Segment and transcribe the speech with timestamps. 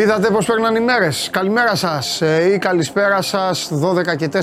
[0.00, 1.28] Είδατε πώς παίρναν οι μέρες.
[1.32, 3.70] Καλημέρα σας ε, ή καλησπέρα σας.
[3.72, 4.38] 12 και 4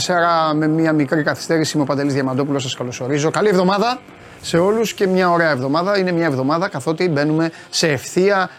[0.56, 1.72] με μια μικρή καθυστέρηση.
[1.74, 2.64] Είμαι ο Παντελής Διαμαντόπουλος.
[2.64, 3.30] Σας καλωσορίζω.
[3.30, 4.00] Καλή εβδομάδα
[4.42, 5.98] σε όλους και μια ωραία εβδομάδα.
[5.98, 8.50] Είναι μια εβδομάδα καθότι μπαίνουμε σε ευθεία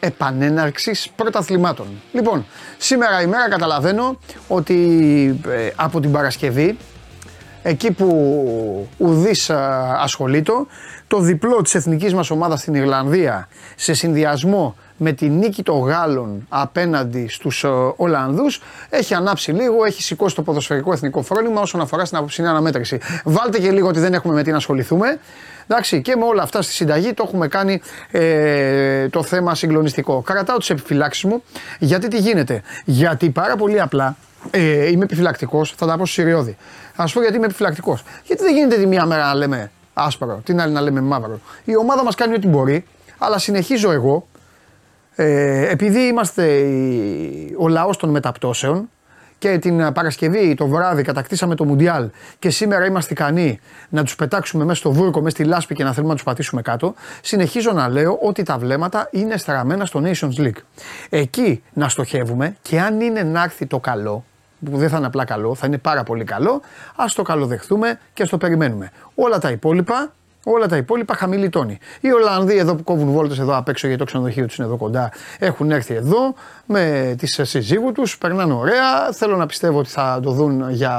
[0.00, 1.86] επανέναρξης πρωταθλημάτων.
[2.12, 2.46] Λοιπόν,
[2.78, 4.18] σήμερα η μέρα καταλαβαίνω
[4.48, 6.76] ότι ε, από την Παρασκευή
[7.62, 9.50] εκεί που ουδής
[10.00, 10.52] ασχολείται,
[11.06, 16.46] το διπλό της εθνικής μας ομάδας στην Ιρλανδία σε συνδυασμό με τη νίκη των Γάλλων
[16.48, 22.04] απέναντι στους ε, Ολλανδούς έχει ανάψει λίγο, έχει σηκώσει το ποδοσφαιρικό εθνικό φρόνημα όσον αφορά
[22.04, 22.98] στην απόψινή αναμέτρηση.
[23.24, 25.18] Βάλτε και λίγο ότι δεν έχουμε με τι να ασχοληθούμε.
[25.68, 27.80] Εντάξει, και με όλα αυτά στη συνταγή το έχουμε κάνει
[28.10, 30.22] ε, το θέμα συγκλονιστικό.
[30.22, 31.42] Κρατάω τις επιφυλάξεις μου,
[31.78, 32.62] γιατί τι γίνεται.
[32.84, 34.16] Γιατί πάρα πολύ απλά
[34.50, 36.56] ε, είμαι επιφυλακτικός, θα τα πω Σιριώδη.
[36.96, 38.02] Α πω γιατί είμαι επιφυλακτικός.
[38.24, 41.40] Γιατί δεν γίνεται τη μία μέρα να λέμε άσπρο, την άλλη να λέμε μαύρο.
[41.64, 42.84] Η ομάδα μας κάνει ό,τι μπορεί,
[43.18, 44.26] αλλά συνεχίζω εγώ,
[45.16, 46.64] ε, επειδή είμαστε
[47.58, 48.88] ο λαός των μεταπτώσεων,
[49.38, 54.64] και την Παρασκευή το βράδυ κατακτήσαμε το Μουντιάλ και σήμερα είμαστε ικανοί να τους πετάξουμε
[54.64, 57.88] μέσα στο βούρκο, μέσα στη λάσπη και να θέλουμε να τους πατήσουμε κάτω, συνεχίζω να
[57.88, 60.60] λέω ότι τα βλέμματα είναι στραμμένα στο Nations League.
[61.08, 64.24] Εκεί να στοχεύουμε και αν είναι να έρθει το καλό,
[64.64, 66.60] που δεν θα είναι απλά καλό, θα είναι πάρα πολύ καλό,
[66.96, 68.90] ας το καλοδεχθούμε και ας το περιμένουμε.
[69.14, 70.12] Όλα τα υπόλοιπα
[70.48, 71.78] Όλα τα υπόλοιπα χαμηλή τόνη.
[72.00, 74.76] Οι Ολλανδοί εδώ που κόβουν βόλτες εδώ απ' έξω γιατί το ξενοδοχείο τους είναι εδώ
[74.76, 76.34] κοντά έχουν έρθει εδώ
[76.66, 79.12] με τις σύζυγου τους, περνάνε ωραία.
[79.12, 80.94] Θέλω να πιστεύω ότι θα το δουν για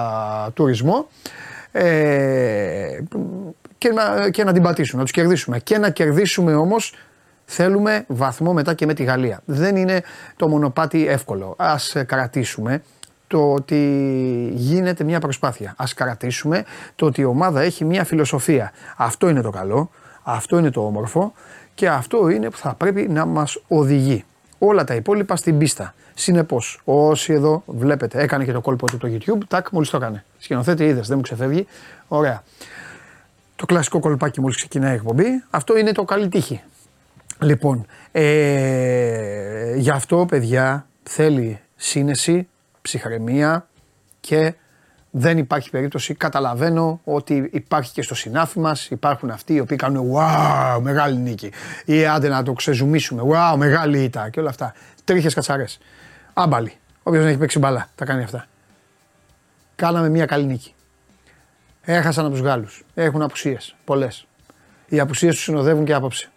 [0.54, 1.08] τουρισμό.
[1.72, 3.00] Ε,
[3.78, 5.60] και, να, και να την πατήσουν, να τους κερδίσουμε.
[5.60, 6.94] Και να κερδίσουμε όμως
[7.46, 9.42] θέλουμε βαθμό μετά και με τη Γαλλία.
[9.46, 10.02] Δεν είναι
[10.36, 11.56] το μονοπάτι εύκολο.
[11.58, 12.82] Α κρατήσουμε
[13.28, 13.78] το ότι
[14.54, 15.74] γίνεται μια προσπάθεια.
[15.78, 16.64] Ας κρατήσουμε
[16.96, 18.72] το ότι η ομάδα έχει μια φιλοσοφία.
[18.98, 19.90] Αυτό είναι το καλό,
[20.24, 21.34] αυτό είναι το όμορφο
[21.74, 24.26] και αυτό είναι που θα πρέπει να μας οδηγεί.
[24.58, 25.94] Όλα τα υπόλοιπα στην πίστα.
[26.14, 30.24] Συνεπώς, όσοι εδώ βλέπετε, έκανε και το κόλπο του το YouTube, τάκ, μόλις το έκανε.
[30.38, 31.68] Σκηνοθέτη, είδες, δεν μου ξεφεύγει.
[32.08, 32.44] Ωραία.
[33.56, 35.44] Το κλασικό κολπάκι μόλις ξεκινάει η εκπομπή.
[35.50, 36.62] Αυτό είναι το καλή τύχη.
[37.40, 42.48] Λοιπόν, ε, γι' αυτό παιδιά θέλει σύνεση,
[42.88, 43.68] ψυχραιμία
[44.20, 44.54] και
[45.12, 46.14] δεν υπάρχει περίπτωση.
[46.14, 48.90] Καταλαβαίνω ότι υπάρχει και στο συνάφι μας.
[48.90, 51.52] Υπάρχουν αυτοί οι οποίοι κάνουν wow, μεγάλη νίκη.
[51.86, 53.22] Ή άντε να το ξεζουμίσουμε.
[53.32, 54.74] Wow, μεγάλη ήττα και όλα αυτά.
[55.04, 55.80] Τρίχες κατσαρές.
[56.34, 56.74] Άμπαλοι.
[57.04, 58.46] Όποιος δεν έχει παίξει μπαλά, τα κάνει αυτά.
[59.76, 60.74] Κάναμε μια καλή νίκη.
[61.82, 62.84] Έχασαν από τους Γάλλους.
[62.94, 63.76] Έχουν απουσίες.
[63.86, 64.28] Πολλές.
[64.88, 66.30] Οι απουσίες τους συνοδεύουν και άποψη.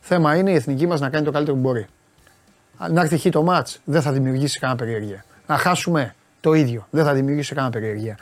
[0.00, 1.86] Θέμα είναι η εθνική μας να κάνει το καλύτερο που μπορεί.
[2.90, 6.86] Να έρθει χει το μάτ, δεν θα δημιουργήσει κανένα περιέργεια να χάσουμε το ίδιο.
[6.90, 8.18] Δεν θα δημιουργήσει κανένα περιεργία.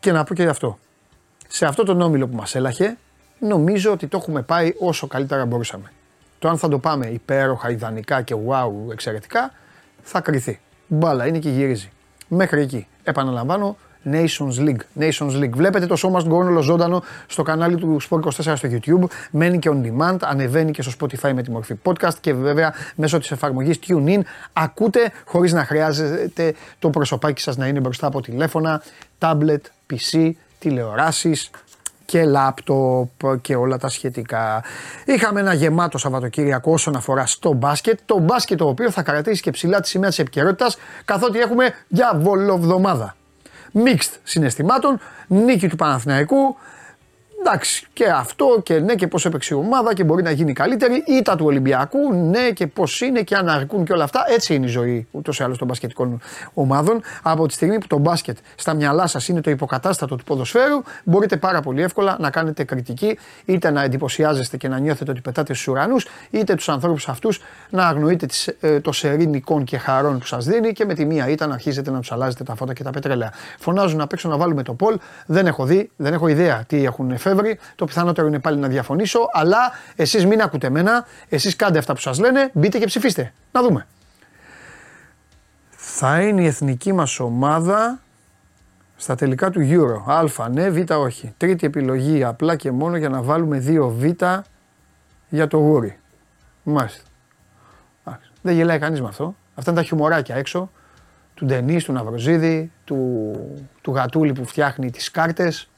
[0.00, 0.78] Και να πω και αυτό.
[1.48, 2.96] Σε αυτό τον όμιλο που μας έλαχε,
[3.38, 5.92] νομίζω ότι το έχουμε πάει όσο καλύτερα μπορούσαμε.
[6.38, 9.52] Το αν θα το πάμε υπέροχα, ιδανικά και wow, εξαιρετικά,
[10.02, 10.60] θα κρυθεί.
[10.86, 11.90] Μπάλα είναι και γυρίζει.
[12.28, 12.86] Μέχρι εκεί.
[13.02, 15.00] Επαναλαμβάνω, Nations League.
[15.00, 15.50] Nations League.
[15.50, 19.04] Βλέπετε το σώμα στον όλο ζωντανό στο κανάλι του Sport 24 στο YouTube.
[19.30, 23.18] Μένει και on demand, ανεβαίνει και στο Spotify με τη μορφή podcast και βέβαια μέσω
[23.18, 24.20] της εφαρμογής TuneIn
[24.52, 28.82] ακούτε χωρίς να χρειάζεται το προσωπάκι σας να είναι μπροστά από τηλέφωνα,
[29.18, 29.60] tablet,
[29.92, 31.50] PC, τηλεοράσεις
[32.04, 33.10] και λάπτοπ
[33.40, 34.64] και όλα τα σχετικά.
[35.04, 37.98] Είχαμε ένα γεμάτο Σαββατοκύριακο όσον αφορά στο μπάσκετ.
[38.04, 43.14] Το μπάσκετ το οποίο θα κρατήσει και ψηλά τη σημαία της επικαιρότητας καθότι έχουμε διαβολοβδομάδα
[43.74, 46.56] mixed συναισθημάτων, νίκη του Παναθηναϊκού,
[47.42, 51.04] Εντάξει, και αυτό και ναι, και πώς έπαιξε η ομάδα και μπορεί να γίνει καλύτερη.
[51.06, 54.24] Ήτα του Ολυμπιακού, ναι, και πώς είναι και αν αρκούν και όλα αυτά.
[54.28, 56.20] Έτσι είναι η ζωή ούτως ή άλλως των μπασκετικών
[56.54, 57.02] ομάδων.
[57.22, 61.36] Από τη στιγμή που το μπάσκετ στα μυαλά σας είναι το υποκατάστατο του ποδοσφαίρου, μπορείτε
[61.36, 65.66] πάρα πολύ εύκολα να κάνετε κριτική, είτε να εντυπωσιάζεστε και να νιώθετε ότι πετάτε στους
[65.66, 67.40] ουρανούς, είτε τους ανθρώπους αυτούς
[67.70, 71.28] να αγνοείτε τις, ε, το σερή και χαρών που σας δίνει και με τη μία
[71.28, 73.32] ήττα να αρχίζετε να τους αλλάζετε τα φώτα και τα πετρέλαια.
[73.58, 77.18] Φωνάζουν απ' έξω να βάλουμε το πολ, δεν έχω δει, δεν έχω ιδέα τι έχουν
[77.18, 77.28] φέρει
[77.74, 79.58] το πιθανότερο είναι πάλι να διαφωνήσω, αλλά
[79.96, 83.32] εσείς μην ακούτε εμένα, εσείς κάντε αυτά που σας λένε, μπείτε και ψηφίστε.
[83.52, 83.86] Να δούμε.
[85.70, 88.00] Θα είναι η εθνική μας ομάδα
[88.96, 90.12] στα τελικά του Euro.
[90.42, 91.34] Α, ναι, Β, όχι.
[91.36, 94.04] Τρίτη επιλογή απλά και μόνο για να βάλουμε δύο Β
[95.28, 95.98] για το γούρι.
[96.62, 97.02] Μάλιστα.
[98.42, 99.34] Δεν γελάει κανείς με αυτό.
[99.54, 100.70] Αυτά είναι τα χιουμοράκια έξω
[101.34, 103.32] του Ντενής, του Ναυροζίδη, του,
[103.80, 105.69] του Γατούλη που φτιάχνει τις κάρτες.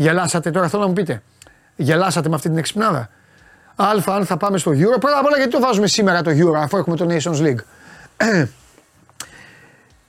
[0.00, 1.22] Γελάσατε τώρα, θέλω να μου πείτε.
[1.76, 3.08] Γελάσατε με αυτή την εξυπνάδα.
[3.76, 5.00] Αλφα, αν θα πάμε στο Euro.
[5.00, 7.58] Πρώτα απ' όλα, γιατί το βάζουμε σήμερα το Euro, αφού έχουμε το Nations League;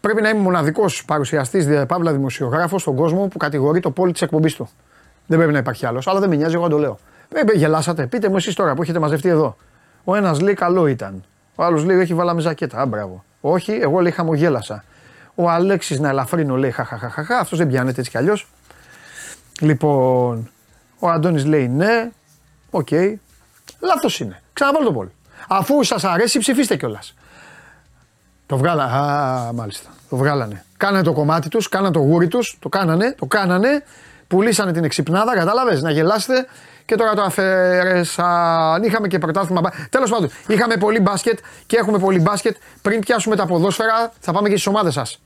[0.01, 4.55] Πρέπει να είμαι μοναδικός παρουσιαστής, παύλα δημοσιογράφος στον κόσμο που κατηγορεί το πόλη της εκπομπής
[4.55, 4.69] του.
[5.25, 6.07] Δεν πρέπει να υπάρχει άλλος.
[6.07, 6.99] Αλλά δεν με νοιάζει, εγώ το λέω.
[7.33, 8.07] Ε, γελάσατε.
[8.07, 9.55] Πείτε μου εσείς τώρα που έχετε μαζευτεί εδώ.
[10.03, 11.23] Ο ένας λέει καλό ήταν.
[11.55, 12.81] Ο άλλος λέει όχι, βάλαμε ζακέτα.
[12.81, 13.23] Α, μπράβο.
[13.41, 14.83] Όχι, εγώ λέει χαμογέλασα.
[15.35, 17.39] Ο Αλέξης να ελαφρύνω λέει χαχαχαχαχα.
[17.39, 18.47] Αυτός δεν πιάνεται έτσι κι αλλιώς.
[19.59, 20.49] Λοιπόν,
[20.99, 22.09] ο Αντώνης λέει ναι.
[22.69, 22.87] OK.
[22.91, 23.13] Okay.
[23.79, 24.41] Λάθος είναι.
[24.53, 25.07] Ξαναβάλω το poll.
[25.47, 27.13] Αφού σας αρέσει, ψηφίστε κιόλας.
[28.45, 28.83] Το βγάλα.
[28.83, 29.89] Α, μάλιστα.
[30.09, 30.65] Το βγάλανε.
[30.77, 33.27] Κάνανε το κομμάτι τους, κάνανε το γούρι τους, το κάνανε, το
[34.27, 36.47] Πουλήσανε την εξυπνάδα, κατάλαβες, να γελάσετε
[36.85, 38.83] και τώρα το αφαιρέσαν.
[38.83, 39.71] Είχαμε και πρωτάθλημα.
[39.89, 42.55] Τέλος πάντων, είχαμε πολύ μπάσκετ και έχουμε πολύ μπάσκετ.
[42.81, 45.21] Πριν πιάσουμε τα ποδόσφαιρα, θα πάμε και στις ομάδες σας.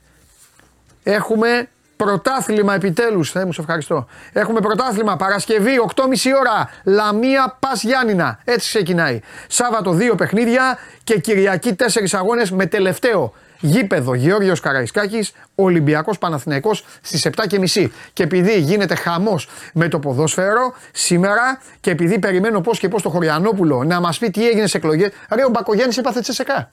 [1.02, 3.30] Έχουμε πρωτάθλημα επιτέλους.
[3.30, 4.06] Θεέ μου, σε ευχαριστώ.
[4.32, 6.06] Έχουμε πρωτάθλημα Παρασκευή 8.30
[6.38, 6.70] ώρα.
[6.84, 8.38] Λαμία Πας Γιάννηνα.
[8.44, 9.20] Έτσι ξεκινάει.
[9.48, 17.26] Σάββατο 2 παιχνίδια και Κυριακή 4 αγώνες με τελευταίο Γήπεδο Γεώργιος Καραϊσκάκης, Ολυμπιακός Παναθηναϊκός στις
[17.26, 17.90] 7.30.
[18.12, 23.08] Και επειδή γίνεται χαμός με το ποδόσφαιρο σήμερα και επειδή περιμένω πώς και πώς το
[23.08, 25.10] Χωριανόπουλο να μας πει τι έγινε σε εκλογές.
[25.30, 26.70] Ρε ο Μπακογιάννης έπαθε τσεσεκά.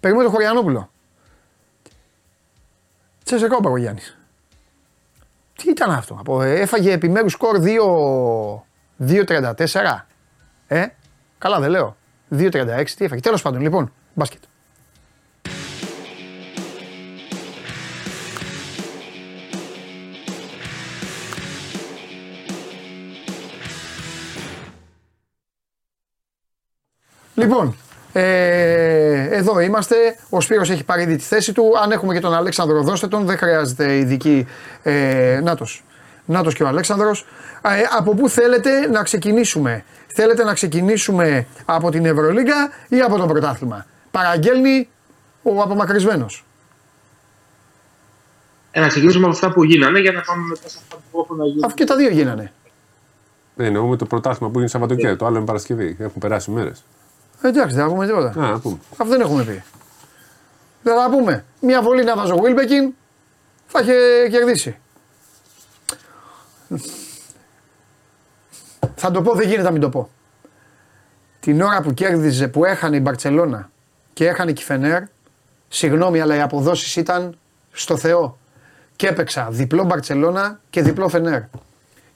[0.00, 0.90] Περιμένω το Χωριανόπουλο.
[3.24, 4.18] Τσεσεκά ο Μπακογιάννης.
[5.56, 6.16] Τι ήταν αυτό.
[6.18, 7.58] Από, έφαγε επιμέρους σκορ
[9.08, 10.06] 2-34.
[10.66, 10.86] Ε,
[11.38, 11.96] καλά δεν λέω.
[12.30, 13.20] 2-36 τι έφαγε.
[13.20, 14.42] Τέλος πάντων λοιπόν, μπάσκετ.
[27.34, 27.76] Λοιπόν,
[28.16, 29.96] ε, εδώ είμαστε.
[30.28, 31.72] Ο Σπύρος έχει πάρει ήδη τη θέση του.
[31.82, 33.26] Αν έχουμε και τον Αλέξανδρο, δώστε τον.
[33.26, 34.46] Δεν χρειάζεται ειδική.
[34.82, 35.84] Ε, νάτος.
[36.24, 37.26] Νάτος και ο Αλέξανδρος.
[37.62, 37.68] Ε,
[37.98, 43.86] από πού θέλετε να ξεκινήσουμε; Θέλετε να ξεκινήσουμε από την Ευρωλίγκα ή από το πρωτάθλημα;
[44.10, 44.88] Παραγγέλνει
[45.42, 46.44] ο απομακρυσμένος.
[48.70, 51.46] Ε, να ξεκινήσουμε από αυτά που γίνανε για να πάμε μετά σε αυτά που έχουν
[51.46, 51.60] γίνει.
[51.64, 52.52] Αφού και τα δύο γίνανε.
[53.56, 55.96] Ναι, εννοούμε το πρωτάθλημα που είναι Σαββατοκύριακο, το άλλο είναι Παρασκευή.
[55.98, 56.84] Έχουν περάσει μέρες.
[57.48, 58.28] Εντάξει, δεν θα πούμε τίποτα.
[58.28, 58.78] Α, πούμε.
[58.90, 59.62] Αυτό δεν έχουμε πει.
[60.82, 61.44] Δεν θα πούμε.
[61.60, 62.94] Μια βολή να βάζω Βίλμπεκιν
[63.66, 64.78] θα είχε κερδίσει.
[68.94, 70.10] Θα το πω, δεν γίνεται να μην το πω.
[71.40, 73.70] Την ώρα που κέρδιζε, που έχανε η Μπαρτσελώνα
[74.12, 75.02] και έχανε η Φενέρ,
[75.68, 77.38] συγγνώμη, αλλά οι αποδόσεις ήταν
[77.72, 78.38] στο Θεό.
[78.96, 81.40] Και έπαιξα διπλό Μπαρτσελώνα και διπλό Φενέρ.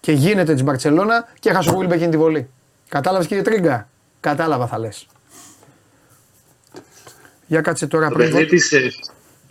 [0.01, 2.51] Και γίνεται της Μπαρτσελώνα και έχασε ο Βίλμπεκιν τη βολή.
[2.89, 3.89] Κατάλαβες κύριε Τρίγκα;
[4.21, 5.07] Κατάλαβα θα λες.
[7.49, 8.37] Για κάτσε τώρα πριν.
[8.37, 8.47] Ε,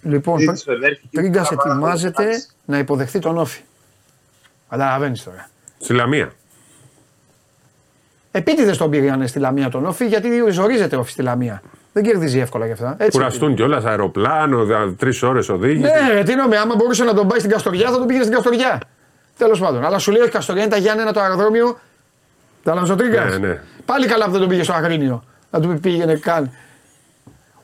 [0.02, 0.40] λοιπόν,
[1.12, 3.62] Τρίγκας ετοιμάζεται να υποδεχθεί τον Όφη.
[4.70, 5.50] Καταλαβαίνεις τώρα.
[5.80, 6.32] Στη Λαμία.
[8.32, 11.62] Επίτηδες τον πήγανε στη Λαμία τον Όφη γιατί ζορίζεται Όφη στη Λαμία.
[11.94, 12.96] Δεν κερδίζει εύκολα γι' αυτά.
[12.98, 14.66] Έτσι Κουραστούν κιόλας αεροπλάνο,
[14.98, 15.92] τρεις ώρες οδήγηση.
[16.14, 18.82] Ναι, τι νόμι, άμα μπορούσε να τον πάει στην Καστοριά θα τον πήγαινε στην Καστοριά.
[19.38, 19.86] Τέλος πάντων.
[19.86, 21.80] Αλλά σου λέει ότι Καστοριά είναι τα Γιάννενα το αεροδρόμιο.
[22.64, 23.26] Τα Λαμζοτρίγκα.
[23.26, 23.62] Ναι, ναι.
[23.86, 25.24] Πάλι καλά που δεν τον πήγε στο Αγρίνιο.
[25.52, 26.52] Να του πήγαινε καν.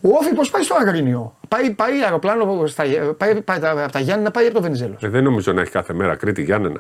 [0.05, 1.36] Ο Όφη πώ πάει στο Αγρίνιο.
[1.48, 2.83] Πάει, πάει αεροπλάνο στα,
[3.17, 4.98] πάει, πάει, από τα Γιάννενα, πάει από το Βενιζέλο.
[5.01, 6.79] Ε, δεν νομίζω να έχει κάθε μέρα Κρήτη Γιάννενα.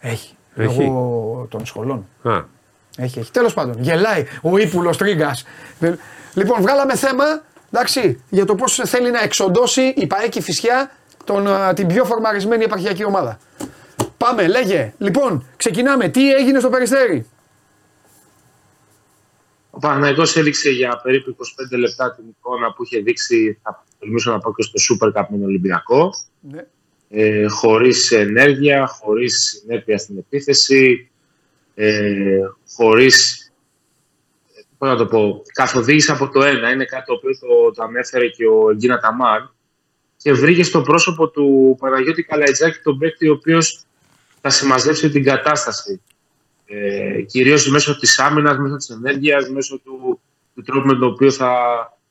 [0.00, 0.34] Έχει.
[0.56, 0.82] έχει.
[0.82, 2.06] Λόγω των σχολών.
[2.22, 2.40] Α.
[2.96, 3.30] Έχει, έχει.
[3.30, 5.44] Τέλος πάντων, γελάει ο ύπουλο Τρίγκας.
[6.34, 7.24] Λοιπόν, βγάλαμε θέμα
[7.72, 10.90] εντάξει, για το πώς θέλει να εξοντώσει η Παέκη Φυσιά
[11.24, 13.38] τον, την πιο φορμαρισμένη επαρχιακή ομάδα.
[14.16, 14.92] Πάμε, λέγε.
[14.98, 16.08] Λοιπόν, ξεκινάμε.
[16.08, 17.26] Τι έγινε στο Περιστέρι;
[19.82, 21.36] Ο Παναγιώτο έδειξε για περίπου
[21.74, 25.24] 25 λεπτά την εικόνα που είχε δείξει, θα τολμήσω να πω και στο Super Cup
[25.30, 26.10] με τον Ολυμπιακό.
[26.40, 26.66] Ναι.
[27.08, 31.10] Ε, χωρίς ενέργεια, χωρίς συνέπεια στην επίθεση,
[31.74, 32.38] ε,
[32.76, 33.50] χωρίς
[34.78, 36.70] πώς να το πω, καθοδήγηση από το ένα.
[36.70, 39.40] Είναι κάτι το οποίο το, το ανέφερε και ο Ελγκίνα Ταμάρ
[40.16, 43.84] και βρήκε στο πρόσωπο του Παναγιώτη Καλαϊτζάκη τον παίκτη ο οποίος
[44.40, 46.00] θα συμμαζέψει την κατάσταση
[46.72, 50.20] ε, κυρίως μέσω της άμυνας, μέσω της ενέργειας, μέσω του,
[50.54, 51.52] του τρόπου με τον οποίο θα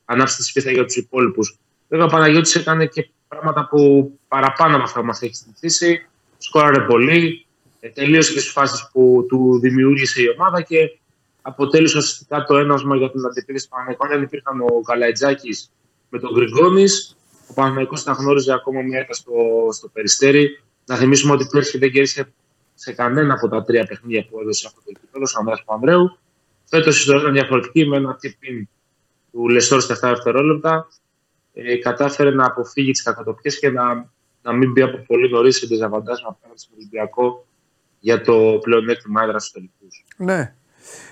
[0.06, 1.58] ανάψει τη σπίθα για τους υπόλοιπους.
[1.88, 6.08] Βέβαια ο Παναγιώτης έκανε και πράγματα που παραπάνω από αυτά που μας έχει συνηθίσει.
[6.38, 7.46] Σκόραρε πολύ,
[7.80, 11.00] ε, τελείωσε τις φάσεις που του δημιούργησε η ομάδα και
[11.42, 14.14] αποτέλεσε ουσιαστικά το ένασμα για την αντιπίθεση του Παναγιώτου.
[14.14, 15.72] Αν υπήρχαν ο Καλαϊτζάκης
[16.10, 17.18] με τον Γκριγκόνης,
[17.50, 19.34] ο Παναγιώτης θα γνώριζε ακόμα μια έτα στο,
[19.72, 20.62] στο περιστέρι.
[20.86, 22.34] Να θυμίσουμε ότι πέρσι δεν κέρδισε
[22.80, 26.18] σε κανένα από τα τρία παιχνίδια που έδωσε αυτό το κύπελο, ο Ανδρέας Πανδρέου.
[26.66, 28.68] Φέτος η ιστορία ήταν διαφορετική με ένα τύπιν
[29.32, 30.88] του Λεστόρ στα 7 δευτερόλεπτα.
[31.54, 34.10] Ε, κατάφερε να αποφύγει τις κακοτοπιές και να,
[34.42, 37.46] να μην μπει από πολύ νωρίς σε διζαβαντάζ απέναντι στον Ολυμπιακό
[38.00, 39.88] για το πλεονέκτημα έδρα στου τελικού.
[40.18, 40.54] Ναι.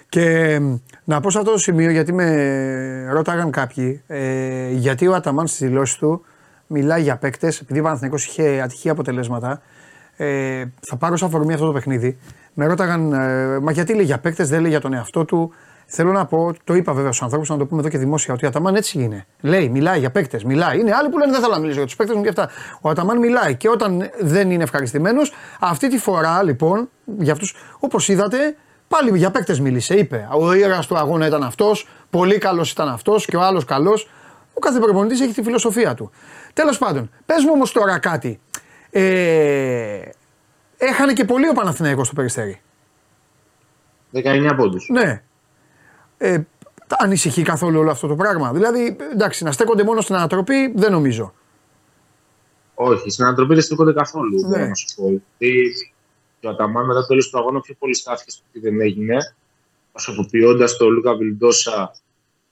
[0.10, 0.60] Και
[1.04, 5.68] να πω σε αυτό το σημείο, γιατί με ρώταγαν κάποιοι, ε, γιατί ο Αταμάν στι
[5.68, 6.26] δηλώσει του
[6.68, 9.62] μιλάει για παίκτες, επειδή ο Παναθηναϊκός είχε ατυχή αποτελέσματα,
[10.18, 12.18] ε, θα πάρω σαν αφορμή αυτό το παιχνίδι.
[12.54, 15.52] Με ρώταγαν, ε, μα γιατί λέει για παίκτες, δεν λέει για τον εαυτό του.
[15.90, 18.46] Θέλω να πω, το είπα βέβαια στους ανθρώπους, να το πούμε εδώ και δημόσια, ότι
[18.46, 19.26] ο Αταμάν έτσι είναι.
[19.42, 20.80] Λέει, μιλάει για παίκτες, μιλάει.
[20.80, 22.50] Είναι άλλοι που λένε δεν θέλω να μιλήσω για τους παίκτες μου και αυτά.
[22.82, 28.10] Ο Αταμάν μιλάει και όταν δεν είναι ευχαριστημένος, αυτή τη φορά λοιπόν, για αυτούς, όπως
[28.10, 28.38] είδατε,
[28.88, 29.96] πάλι για παίκτες μίλησε.
[29.96, 34.10] Είπε, ο ήρωας του αγώνα ήταν αυτός, πολύ καλός ήταν αυτός και ο άλλος καλός.
[34.54, 36.12] Ο κάθε προπονητής έχει τη φιλοσοφία του.
[36.54, 38.40] Τέλος πάντων, πες μου όμως τώρα κάτι.
[38.90, 40.02] Ε,
[40.78, 42.62] έχανε και πολύ ο Παναθηναϊκός στο περιστέρι.
[44.14, 44.90] 19 πόντους.
[44.90, 45.22] Ναι.
[46.18, 46.42] Ε,
[46.88, 48.52] ανησυχεί καθόλου όλο αυτό το πράγμα.
[48.54, 51.34] Δηλαδή, εντάξει, να στέκονται μόνο στην ανατροπή δεν νομίζω.
[52.74, 54.48] Όχι, στην ανατροπή δεν στέκονται καθόλου.
[54.48, 54.58] Ναι.
[54.58, 55.10] Δεν σου πω.
[55.10, 55.74] Γιατί
[56.44, 59.18] ο Αταμάν μετά το τέλος του αγώνα πιο πολύ στάθηκε στο τι δεν έγινε,
[59.92, 61.92] προσωποποιώντας το Λούκα Βιλντόσα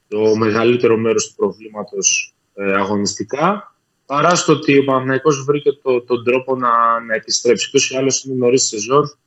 [0.08, 3.75] το μεγαλύτερο μέρος του προβλήματος ε, αγωνιστικά,
[4.06, 7.70] παρά στο ότι ο Παναθηναϊκός βρήκε το, τον τρόπο να, να επιστρέψει.
[7.70, 9.18] Και ή άλλω είναι νωρίς σεζόν.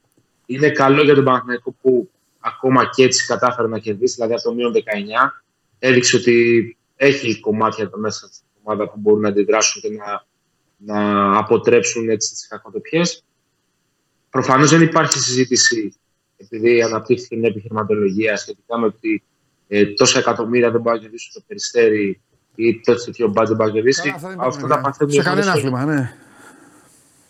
[0.46, 4.54] Είναι καλό για τον Παναθηναϊκό που ακόμα και έτσι κατάφερε να κερδίσει, δηλαδή από το
[4.54, 4.76] μείον 19.
[5.78, 10.26] Έδειξε ότι έχει κομμάτια το μέσα στην ομάδα που μπορούν να αντιδράσουν και να,
[10.76, 13.24] να αποτρέψουν έτσι τις κακοτοπιές.
[14.30, 15.94] Προφανώς δεν υπάρχει συζήτηση,
[16.36, 19.22] επειδή αναπτύχθηκε μια επιχειρηματολογία σχετικά με ότι
[19.68, 22.20] ε, τόσα εκατομμύρια δεν μπορεί να κερδίσουν το περιστέρι
[22.60, 24.14] ή τόσο τέτοιο μπάτζ δεν μπορεί να κερδίσει.
[24.38, 25.12] Αυτό τα παθαίνουν.
[25.12, 26.14] Σε κανένα άθλημα, ναι.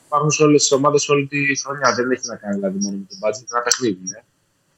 [0.06, 1.94] Υπάρχουν σε όλες τις ομάδες όλη τη χρονιά.
[1.94, 4.00] Δεν έχει να κάνει δηλαδή μόνο με τον μπάτζ, είναι ένα παιχνίδι.
[4.10, 4.20] Ναι.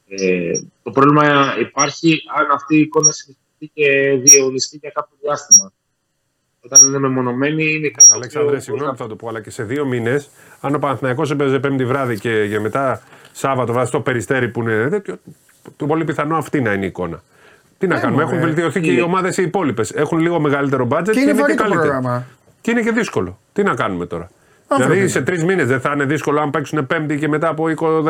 [0.07, 3.87] Ε, το πρόβλημα υπάρχει αν αυτή η εικόνα συνεχιστεί και
[4.23, 5.71] διαιωνιστεί για κάποιο διάστημα.
[6.61, 8.09] Όταν είναι μεμονωμένη, είναι κάτι.
[8.13, 10.29] Αλέξανδρε, συγγνώμη θα το πω, αλλά και σε δύο μήνες,
[10.61, 14.89] αν ο Παναθηναϊκός έπαιζε πέμπτη βράδυ και, και μετά Σάββατο βράδυ στο περιστέρι που είναι
[14.89, 15.19] τέτοιο,
[15.77, 17.23] το πολύ πιθανό αυτή να είναι η εικόνα.
[17.81, 19.91] Τι να ε, κάνουμε, έχουν βελτιωθεί και οι ομάδες οι υπόλοιπες.
[19.91, 22.23] Έχουν λίγο μεγαλύτερο μπάτζετ και, και είναι και καλύτερο.
[22.61, 23.39] Και είναι και δύσκολο.
[23.53, 24.29] Τι να κάνουμε τώρα.
[24.77, 27.65] Δηλαδή σε τρεις μήνες δεν θα είναι δύσκολο αν παίξουν πέμπτη και μετά από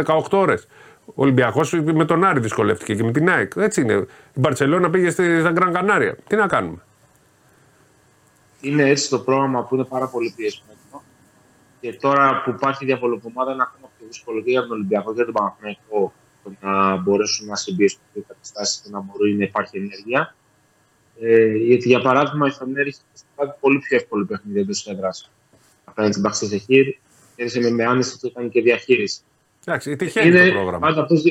[0.05, 0.67] 18 ώρες.
[1.05, 3.51] Ο Ολυμπιακός με τον Άρη δυσκολεύτηκε και με την ΑΕΚ.
[3.55, 3.93] Έτσι είναι.
[4.33, 6.15] Η Μπαρσελόνα πήγε στα Γκραν Κανάρια.
[6.27, 6.81] Τι να κάνουμε.
[8.61, 11.03] Είναι έτσι το πρόγραμμα που είναι πάρα πολύ πιεσμένο.
[11.81, 15.25] Και τώρα που υπάρχει διαβολοκομάδα είναι ακόμα πιο δύσκολο και για τον Ολυμπιακό και για
[15.25, 16.13] τον Παναθηναϊκό
[16.61, 20.35] να μπορέσουν να συμπιέσουν τι καταστάσεις και να μπορεί να υπάρχει ενέργεια.
[21.19, 25.31] Ε, γιατί για παράδειγμα η Φανέρη είχε κάτι πολύ πιο εύκολο παιχνίδι εντός έδρας
[25.83, 26.95] απέναντι στην Μπαξεσεχήρ.
[27.35, 29.21] Έδειξε με, με άνεση και έκανε και διαχείριση.
[29.65, 30.79] Εντάξει, τυχαίνει είναι το πρόγραμμα.
[30.79, 31.23] Πάντα, αυτός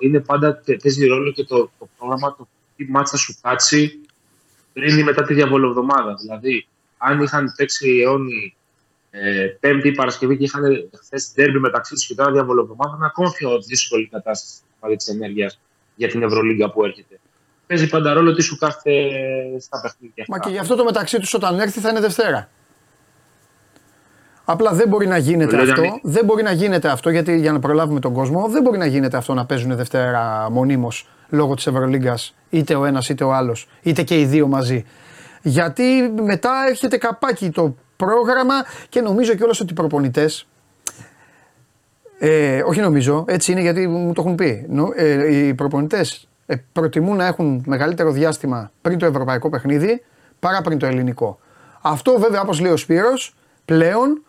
[0.00, 4.00] είναι πάντα παίζει ρόλο και το, το πρόγραμμα το τι μάτσα σου κάτσει
[4.72, 6.14] πριν ή μετά τη διαβολοβδομάδα.
[6.14, 6.66] Δηλαδή,
[6.96, 8.54] αν είχαν παίξει οι αιώνιοι
[9.10, 13.32] ε, Πέμπτη ή Παρασκευή και είχαν χθες τέρμπι μεταξύ τους και τώρα διαβολοβδομάδα, είναι ακόμα
[13.36, 14.60] πιο δύσκολη κατάσταση
[14.96, 15.60] της ενέργειας
[15.94, 17.20] για την Ευρωλίγκα που έρχεται.
[17.66, 19.00] Παίζει πάντα ρόλο τι σου κάθεται
[19.58, 20.24] στα παιχνίδια.
[20.28, 22.48] Μα και γι' αυτό το μεταξύ τους όταν έρθει θα είναι Δευτέρα.
[24.44, 25.82] Απλά δεν μπορεί να γίνεται αυτό.
[26.02, 29.16] Δεν μπορεί να γίνεται αυτό γιατί για να προλάβουμε τον κόσμο, δεν μπορεί να γίνεται
[29.16, 34.02] αυτό να παίζουν Δευτέρα μονίμως λόγω της Ευρωλίγκας είτε ο ένας είτε ο άλλος, είτε
[34.02, 34.84] και οι δύο μαζί.
[35.42, 38.54] Γιατί μετά έρχεται καπάκι το πρόγραμμα
[38.88, 40.46] και νομίζω κιόλας ότι οι προπονητές.
[42.18, 44.66] Ε, όχι νομίζω, έτσι είναι γιατί μου το έχουν πει.
[44.96, 50.02] Ε, οι προπονητές ε, προτιμούν να έχουν μεγαλύτερο διάστημα πριν το ευρωπαϊκό παιχνίδι
[50.40, 51.38] παρά πριν το ελληνικό.
[51.80, 54.22] Αυτό βέβαια, όπως λέει ο Σπύρος, πλέον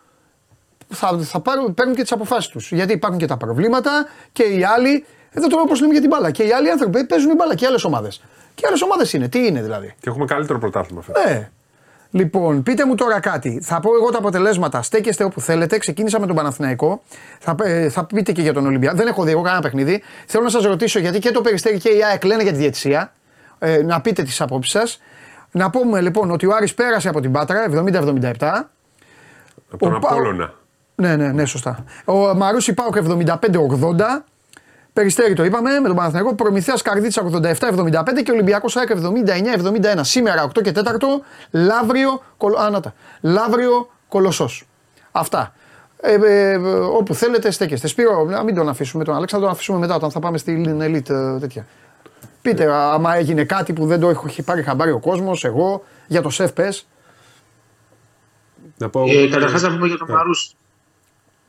[0.88, 2.72] θα, θα πάρουν, παίρνουν και τις αποφάσεις τους.
[2.72, 5.04] Γιατί υπάρχουν και τα προβλήματα και οι άλλοι.
[5.30, 6.30] Εδώ τώρα όπως λέμε για την μπάλα.
[6.30, 8.22] Και οι άλλοι άνθρωποι παίζουν μπάλα και άλλες ομάδες.
[8.54, 9.28] Και άλλες ομάδες είναι.
[9.28, 11.50] Τι είναι δηλαδή; Και έχουμε καλύτερο πρωτάθλημα Ναι.
[12.14, 13.60] Λοιπόν, πείτε μου τώρα κάτι.
[13.62, 14.82] Θα πω εγώ τα αποτελέσματα.
[14.82, 15.78] Στέκεστε όπου θέλετε.
[15.78, 17.02] Ξεκίνησα με τον Παναθηναϊκό.
[17.38, 18.96] Θα, ε, θα πείτε και για τον Ολυμπιακό.
[18.96, 20.02] Δεν έχω δει εγώ κανένα παιχνίδι.
[20.26, 23.12] Θέλω να σας ρωτήσω γιατί και το Περιστέρι και η ΑΕΚ λένε για τη διαιτησία.
[23.58, 25.00] Ε, να πείτε τις απόψεις σας.
[25.50, 28.68] Να πούμε λοιπόν ότι ο Άρης πέρασε από την Πάτρα 70-77.
[29.70, 30.54] Από τον Απόλλωνα.
[30.94, 31.84] Ναι, ναι, ναι, σωστά.
[32.04, 34.24] Ο Μαρούσι Πάουκ 75-80.
[34.92, 36.34] Περιστέρι το είπαμε με τον Παναθηναϊκό.
[36.34, 40.00] Προμηθέας Καρδίτσα 87-75 και Ολυμπιακός ΑΕΚ 79-71.
[40.00, 40.80] Σήμερα 8 και 4
[41.50, 42.56] Λαύριο, κολ...
[42.56, 42.94] Άνατα.
[43.20, 44.66] Λαύριο Κολοσσός.
[45.12, 45.54] Αυτά.
[46.00, 46.56] Ε, ε,
[46.96, 47.86] όπου θέλετε στέκεστε.
[47.86, 51.10] Σπύρο, να μην τον αφήσουμε τον Αλέξανδρο, τον αφήσουμε μετά όταν θα πάμε στην Elite
[51.10, 51.66] ε, τέτοια.
[52.42, 56.30] Πείτε, άμα έγινε κάτι που δεν το έχει πάρει χαμπάρι ο κόσμος, εγώ, για το
[56.30, 56.86] ΣΕΦ πες.
[58.78, 60.56] Ε, Καταρχάς να πούμε για τον Μαρούσι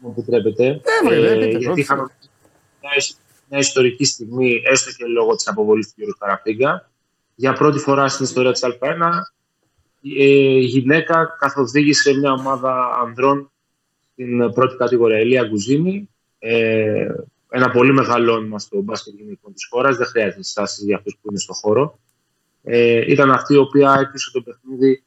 [0.04, 0.82] μου επιτρέπετε.
[1.10, 2.08] Ε, ε, γιατί είχαμε
[3.54, 6.18] μια, μια ιστορική στιγμή, έστω και λόγω της αποβολής του κ.
[6.18, 6.92] Καραπίγκα.
[7.36, 9.10] Για πρώτη φορά στην ιστορία της Α1,
[10.18, 13.52] ε, η γυναίκα καθοδήγησε μια ομάδα ανδρών
[14.12, 15.18] στην πρώτη κατηγορία.
[15.18, 17.08] Ελία Γκουζίνη, ε,
[17.50, 19.98] ένα πολύ μεγάλο όνομα στο μπάσκετ γυναικών της χώρας.
[19.98, 22.00] Δεν χρειάζεται στάσει για αυτούς που είναι στο χώρο.
[22.64, 25.04] Ε, ήταν αυτή η οποία έκλεισε το παιχνίδι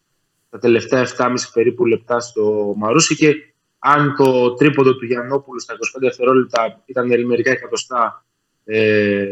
[0.51, 3.35] τα τελευταία 7,5 περίπου λεπτά στο Μαρούσι και
[3.79, 8.25] αν το τρίποντο του Γιαννόπουλου στα 25 δευτερόλεπτα ήταν μερικά εκατοστά
[8.67, 9.27] ε,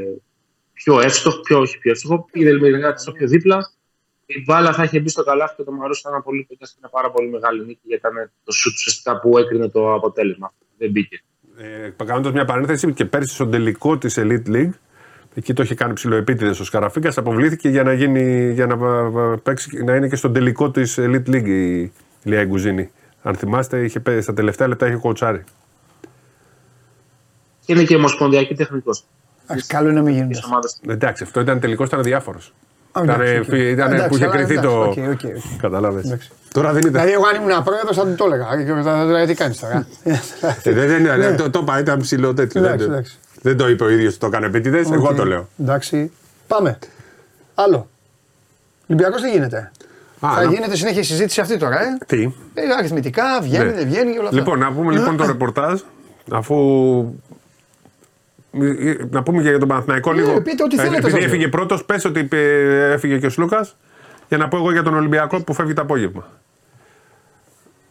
[0.73, 2.29] πιο εύστοχο, πιο όχι πιο εύστοχο.
[2.33, 3.71] Πήγε τελικά στο πιο δίπλα.
[4.27, 7.11] Η μπάλα θα είχε μπει στο καλάθι και το Μαρούσι ήταν πολύ κοντά στην πάρα
[7.11, 10.53] πολύ μεγάλη νίκη γιατί ήταν το σουτ ουσιαστικά που έκρινε το αποτέλεσμα.
[10.79, 11.23] Δεν μπήκε.
[11.57, 14.71] Ε, Κάνοντα μια παρένθεση, και πέρσι στον τελικό της Elite League,
[15.35, 18.77] εκεί το είχε κάνει ψηλοεπίτηδες ο Σκαραφίκας, αποβλήθηκε για να, γίνει, για να,
[19.39, 22.91] παίξει, να είναι και στον τελικό της Elite League η Λία Γκουζίνη.
[23.23, 25.45] Αν θυμάστε, είχε, στα τελευταία λεπτά είχε κοτσάρει.
[27.67, 29.05] Είναι και ομοσπονδιακή τεχνικός.
[29.67, 30.39] Καλό είναι να μην γίνεται.
[30.89, 32.53] Εντάξει, αυτό ήταν τελικός, ήταν διάφορος.
[33.03, 33.21] Ήταν,
[33.61, 34.91] ήταν που είχε κρυθεί το.
[34.91, 36.19] Okay, okay, Κατάλαβε.
[36.53, 36.93] Τώρα δεν ήταν.
[36.93, 38.47] Δηλαδή, εγώ αν ήμουν πρόεδρος θα του το έλεγα.
[39.05, 39.87] Δηλαδή, τι κάνεις τώρα;
[40.63, 40.73] Ε,
[41.17, 42.77] δεν το είπα, ήταν ψηλό τέτοιο.
[43.43, 44.91] Δεν το είπε ο ίδιος, το έκανε επίτηδες.
[44.91, 45.49] Εγώ το λέω.
[45.61, 46.11] Εντάξει.
[46.47, 46.79] Πάμε.
[47.55, 47.89] Άλλο.
[48.87, 49.71] Ολυμπιακός τι γίνεται;
[50.21, 51.83] θα γίνεται συνέχεια η συζήτηση αυτή τώρα.
[51.83, 52.23] Ε; Τι;
[52.55, 53.73] Ε, αριθμητικά, βγαίνει, ναι.
[53.73, 54.39] δεν βγαίνει όλα αυτά.
[54.39, 55.81] Λοιπόν, να πούμε λοιπόν το ρεπορτάζ.
[56.31, 56.55] Αφού
[59.11, 60.43] να πούμε και για τον Παναθηναϊκό ναι, λίγο.
[60.43, 61.09] Πείτε ό,τι θέλετε.
[61.09, 63.77] Επειδή έφυγε πρώτος, πες ότι έφυγε και ο Σλούκας.
[64.29, 66.29] Για να πω εγώ για τον Ολυμπιακό που φεύγει το απόγευμα.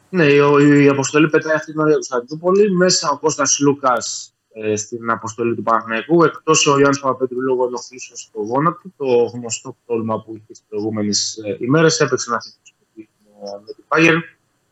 [0.09, 2.71] Ναι, η αποστολή πετάει αυτή την ώρα του Κωνσταντινούπολη.
[2.71, 6.23] Μέσα ο Κώστας Λούκας ε, στην αποστολή του Παναθηναϊκού.
[6.23, 11.39] Εκτός ο Γιάννης Παπαπέτρου λόγω ενοχλήσεως στο γόνατο, το γνωστό πρόβλημα που είχε στις προηγούμενες
[11.59, 11.99] ημέρες.
[11.99, 13.09] Έπαιξε να φύγει
[13.65, 14.15] με την Πάγερ.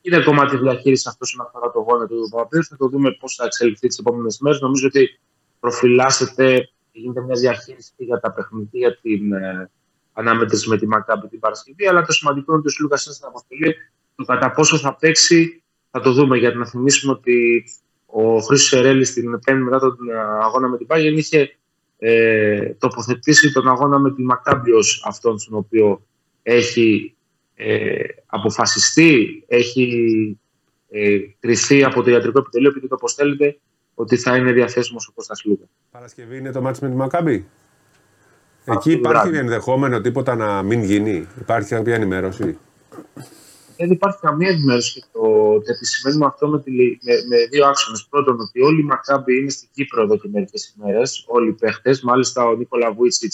[0.02, 2.64] Είναι κομμάτι διαχείρισης αυτός όσον αφορά το γόνατο του Παπαπέτρου.
[2.64, 4.62] Θα το δούμε πώς θα εξελιχθεί τις επόμενες μέρες.
[4.62, 5.20] Νομίζω ότι
[5.62, 6.58] προφυλάσσεται
[6.92, 9.70] και γίνεται μια διαχείριση για τα παιχνίδια για την ε,
[10.14, 11.88] ανάμετρηση με τη Μακάμπη την Παρασκευή.
[11.88, 13.76] Αλλά το σημαντικό είναι ότι ο Σλούκα είναι στην αποστολή.
[14.16, 16.38] Το κατά πόσο θα παίξει θα το δούμε.
[16.38, 17.64] Γιατί να θυμίσουμε ότι
[18.06, 21.56] ο Χρήσο Σερέλης στην πέμπτη μετά τον ε, αγώνα με την Πάγεν είχε
[21.98, 26.02] ε, τοποθετήσει τον αγώνα με τη Μακάμπη ως αυτόν στον οποίο
[26.44, 27.16] έχει
[27.56, 30.38] ε, αποφασιστεί, έχει
[30.90, 33.60] ε, κρυθεί από το ιατρικό επιτελείο, επειδή το αποστέλλεται
[34.02, 35.66] ότι θα είναι διαθέσιμος ο Κώστας Λούκα.
[35.92, 37.48] Παρασκευή είναι το μάτι με τη Μακάμπη.
[38.66, 39.38] Εκεί υπάρχει βράδυ.
[39.38, 41.28] ενδεχόμενο τίποτα να μην γίνει.
[41.40, 42.58] Υπάρχει κάποια ενημέρωση.
[43.78, 45.22] Δεν υπάρχει καμία ενημέρωση και το,
[45.54, 48.08] το επισημαίνουμε αυτό με, τη, με, με δύο άξονες.
[48.10, 51.26] Πρώτον, ότι όλοι οι Μακάμποι είναι στην Κύπρο εδώ και μερικές ημέρες.
[51.28, 52.02] Όλοι οι παίχτες.
[52.02, 53.34] Μάλιστα, ο Νίκολα Βούιτσιτ,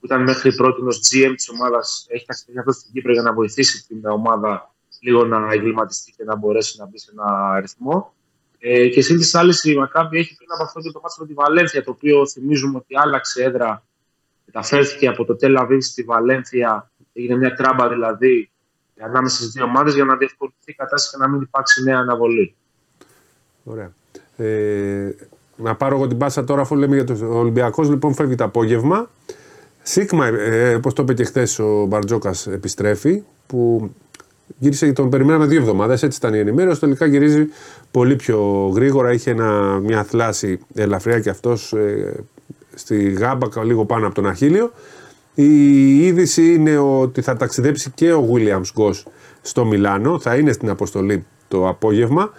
[0.00, 3.32] που ήταν μέχρι πρώτη ω GM της ομάδας, έχει ταξιδέψει αυτό στην Κύπρο για να
[3.32, 8.12] βοηθήσει την ομάδα λίγο να εγκληματιστεί και να μπορέσει να μπει σε ένα αριθμό.
[8.62, 11.26] Ε, και συν τη άλλη, η Μακάμπη έχει πριν από αυτό και το μάτι με
[11.26, 13.84] τη Βαλένθια, το οποίο θυμίζουμε ότι άλλαξε έδρα.
[14.44, 18.50] Μεταφέρθηκε από το Τελαβίβ στη Βαλένθια, έγινε μια τράμπα δηλαδή
[19.00, 22.54] ανάμεσα στις δύο ομάδες για να διευκολυνθεί η κατάσταση και να μην υπάρξει νέα αναβολή.
[23.64, 23.92] Ωραία.
[24.36, 25.14] Ε,
[25.56, 29.10] να πάρω εγώ την πάσα τώρα, αφού λέμε για το Ολυμπιακός, λοιπόν φεύγει το απόγευμα.
[29.82, 33.22] Σίγμα, ε, όπως το είπε και χθες ο Μπαρτζόκας, επιστρέφει.
[33.46, 33.90] Που
[34.58, 36.80] Γύρισε και τον περιμέναμε δύο εβδομάδες, έτσι ήταν η ενημέρωση.
[36.80, 37.46] Τελικά γυρίζει
[37.90, 38.38] πολύ πιο
[38.74, 39.12] γρήγορα.
[39.12, 42.24] Είχε ένα, μια θλάση ελαφριά και αυτός ε,
[42.74, 44.72] στη γάμπα, λίγο πάνω από τον Αχίλιο.
[45.34, 49.06] Η είδηση είναι ότι θα ταξιδέψει και ο Williams Γκος
[49.40, 50.18] στο Μιλάνο.
[50.18, 52.30] Θα είναι στην αποστολή το απόγευμα.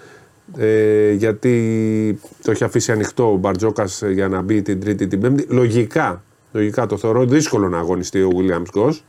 [0.58, 5.45] Ε, γιατί το έχει αφήσει ανοιχτό ο Μπαρτζόκας για να μπει την Τρίτη την Πέμπτη.
[5.50, 9.04] Λογικά, λογικά το θεωρώ δύσκολο να αγωνιστεί ο Williams Γκος.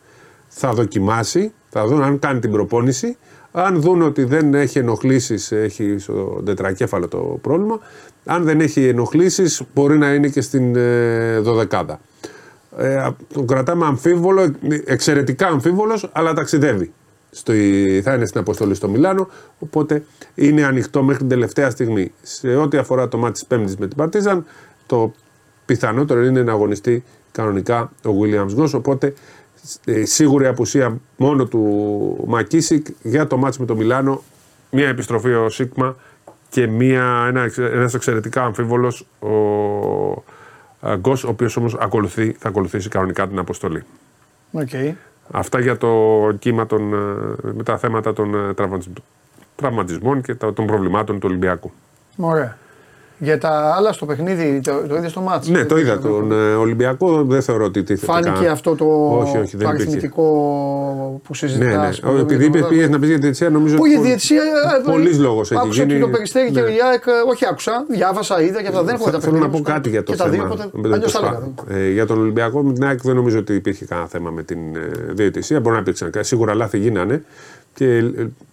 [0.55, 3.17] Θα δοκιμάσει θα δουν αν κάνει την προπόνηση.
[3.53, 7.79] Αν δουν ότι δεν έχει ενοχλήσεις, έχει στο τετρακέφαλο το πρόβλημα.
[8.25, 12.01] Αν δεν έχει ενοχλήσεις, μπορεί να είναι και στην ε, δωδεκάδα.
[12.77, 16.93] Ε, τον κρατάμε αμφίβολο, εξαιρετικά αμφίβολος, αλλά ταξιδεύει.
[17.31, 17.53] Στο,
[18.03, 22.13] θα είναι στην αποστολή στο Μιλάνο, οπότε είναι ανοιχτό μέχρι την τελευταία στιγμή.
[22.23, 24.45] Σε ό,τι αφορά το μάτι της Πέμπτης με την Παρτίζαν,
[24.87, 25.13] το
[25.65, 29.13] πιθανότερο είναι να αγωνιστεί κανονικά ο Williams Γκος, οπότε ε,
[30.03, 34.23] σίγουρη απουσία μόνο του Μακίσικ για το μάτς με το Μιλάνο.
[34.71, 35.97] Μια επιστροφή ο Σίγμα
[36.49, 39.29] και μια, ένα, ένας εξαιρετικά αμφίβολος ο
[40.97, 43.83] Γκος, ο οποίος όμως ακολουθεί, θα ακολουθήσει κανονικά την αποστολή.
[44.53, 44.93] Okay.
[45.31, 45.89] Αυτά για το
[46.39, 48.55] κύμα των, ε, με τα θέματα των ε,
[49.57, 51.73] τραυματισμών και των προβλημάτων του Ολυμπιακού.
[52.17, 52.59] Ωραία.
[53.23, 55.51] Για τα άλλα στο παιχνίδι, το, το είδες στο μάτσο.
[55.51, 55.99] Ναι, το είδα.
[55.99, 58.13] Τον ε, Ολυμπιακό δεν θεωρώ ότι τίθεται.
[58.13, 58.85] Φάνηκε αυτό το
[59.19, 60.25] όχι, όχι, δεν αριθμητικό
[61.25, 62.01] που συζητάς.
[62.01, 62.21] Ναι, ναι.
[62.21, 63.77] Επειδή πήγε να πει για διετησία, νομίζω.
[63.77, 64.43] Πού για διετησία.
[64.85, 65.83] Πολλής λόγος έχει γίνει.
[65.83, 66.71] Άκουσα και το περιστέρι και ναι.
[66.71, 67.03] η ΑΕΚ.
[67.29, 67.85] Όχι, άκουσα.
[67.89, 71.53] Διάβασα, είδα και αυτά δεν έχω Θέλω να πω κάτι για το θέμα.
[71.69, 74.59] Ε, για τον Ολυμπιακό με την ΑΕΚ δεν νομίζω ότι υπήρχε κανένα θέμα με την
[74.77, 75.61] ε, διετησία.
[75.61, 76.11] Μπορεί να υπήρξαν.
[76.21, 77.25] Σίγουρα λάθη γίνανε
[77.75, 78.05] και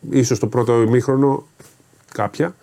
[0.10, 1.48] ίσως το πρώτο ημίχρονο
[2.12, 2.56] κάποια.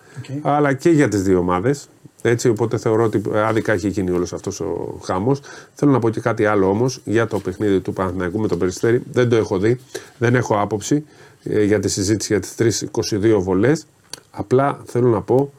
[0.42, 1.88] Αλλά και για τις δύο ομάδες.
[2.22, 5.40] Έτσι, οπότε θεωρώ ότι άδικα έχει γίνει όλος αυτός ο χάμος.
[5.74, 9.02] Θέλω να πω και κάτι άλλο όμως για το παιχνίδι του Παναθηναϊκού με τον Περιστέρη.
[9.12, 9.80] Δεν το έχω δει,
[10.18, 11.04] δεν έχω άποψη
[11.42, 13.86] ε, για τη συζήτηση για τις 3-22 βολές.
[14.30, 15.52] Απλά θέλω να πω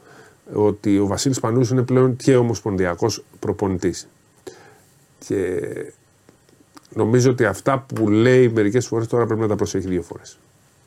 [0.52, 4.08] ότι ο Βασίλης Πανούς είναι πλέον και ομοσπονδιακός προπονητής.
[5.26, 5.60] Και
[6.94, 10.38] νομίζω ότι αυτά που λέει μερικές φορές τώρα πρέπει να τα προσέχει δύο φορές.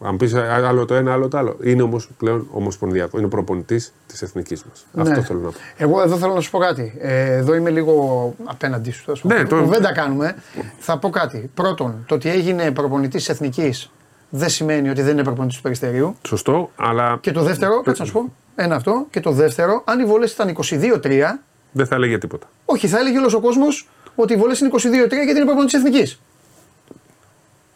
[0.04, 1.58] Αν πεις άλλο το ένα, άλλο το άλλο.
[1.64, 3.20] Είναι όμως πλέον ομοσπονδιακό.
[3.20, 4.86] Είναι προπονητής της εθνικής μας.
[4.92, 5.02] Ναι.
[5.02, 5.54] Αυτό θέλω να πω.
[5.78, 6.94] Εγώ εδώ θέλω να σου πω κάτι.
[7.00, 9.14] Ε, εδώ είμαι λίγο απέναντί σου.
[9.22, 9.60] Ναι, το...
[9.60, 10.36] το- Δεν τα κάνουμε.
[10.80, 11.50] Θα πω κάτι.
[11.54, 13.92] Πρώτον, το ότι έγινε προπονητής της εθνικής
[14.30, 16.16] δεν σημαίνει ότι δεν είναι προπονητής του περιστερίου.
[16.28, 18.34] Σωστό, αλλά Και το δεύτερο, κάτσε να σου πω.
[18.56, 19.06] Ένα αυτό.
[19.10, 20.56] Και το δεύτερο, αν οι βολές ήταν
[21.02, 21.40] 22-3,
[21.72, 22.48] δεν θα έλεγε τίποτα.
[22.66, 25.74] όχι, θα έλεγε όλος ο κόσμος ότι οι βολές είναι 22-3 γιατί είναι προπονητής της
[25.84, 26.20] εθνικής.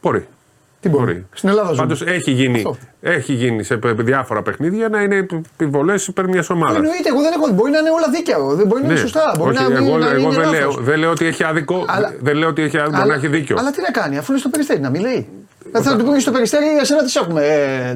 [0.01, 0.27] Μπορεί.
[0.79, 1.25] Τι μπορεί.
[1.33, 1.81] Στην Ελλάδα ζούμε.
[1.81, 2.77] Πάντως έχει γίνει, Αυτό.
[3.01, 5.15] έχει γίνει σε πε- διάφορα παιχνίδια να είναι
[5.57, 6.75] επιβολέ υπέρ μιας ομάδας.
[6.75, 7.53] Εννοείται, εγώ δεν έχω.
[7.53, 8.37] Μπορεί να είναι όλα δίκαια.
[8.39, 9.35] Δεν μπορεί να είναι σωστά.
[9.37, 9.59] Μπορεί Ναι.
[9.59, 10.83] Όχι, να μην εγώ, να εγώ είναι δεν, λέω, λάθος.
[10.83, 11.85] δεν λέω ότι έχει άδικο.
[11.87, 13.55] Αλλά- δεν λέω ότι έχει, άδικο, μπορεί να έχει δίκιο.
[13.59, 15.27] Αλλά τι να κάνει, αφού είναι στο περιστέρι, να μην λέει.
[15.71, 17.41] Δεν θα του πούνε στο περιστέρι, εσένα τις έχουμε.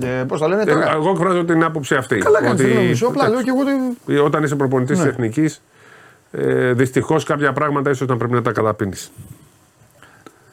[0.01, 0.91] Ε, Πώς το λένε Ε, τώρα.
[0.93, 2.17] εγώ εκφράζω την άποψη αυτή.
[2.17, 3.07] Καλά κάνεις, ότι- δεν νομίζω.
[3.07, 3.59] Απλά λέω και εγώ
[4.05, 4.19] ότι.
[4.19, 5.03] Όταν είσαι προπονητής Ναι.
[5.03, 5.61] τη εθνικής,
[6.31, 9.11] ε, δυστυχώς κάποια πράγματα ίσως να πρέπει να τα καταπίνεις.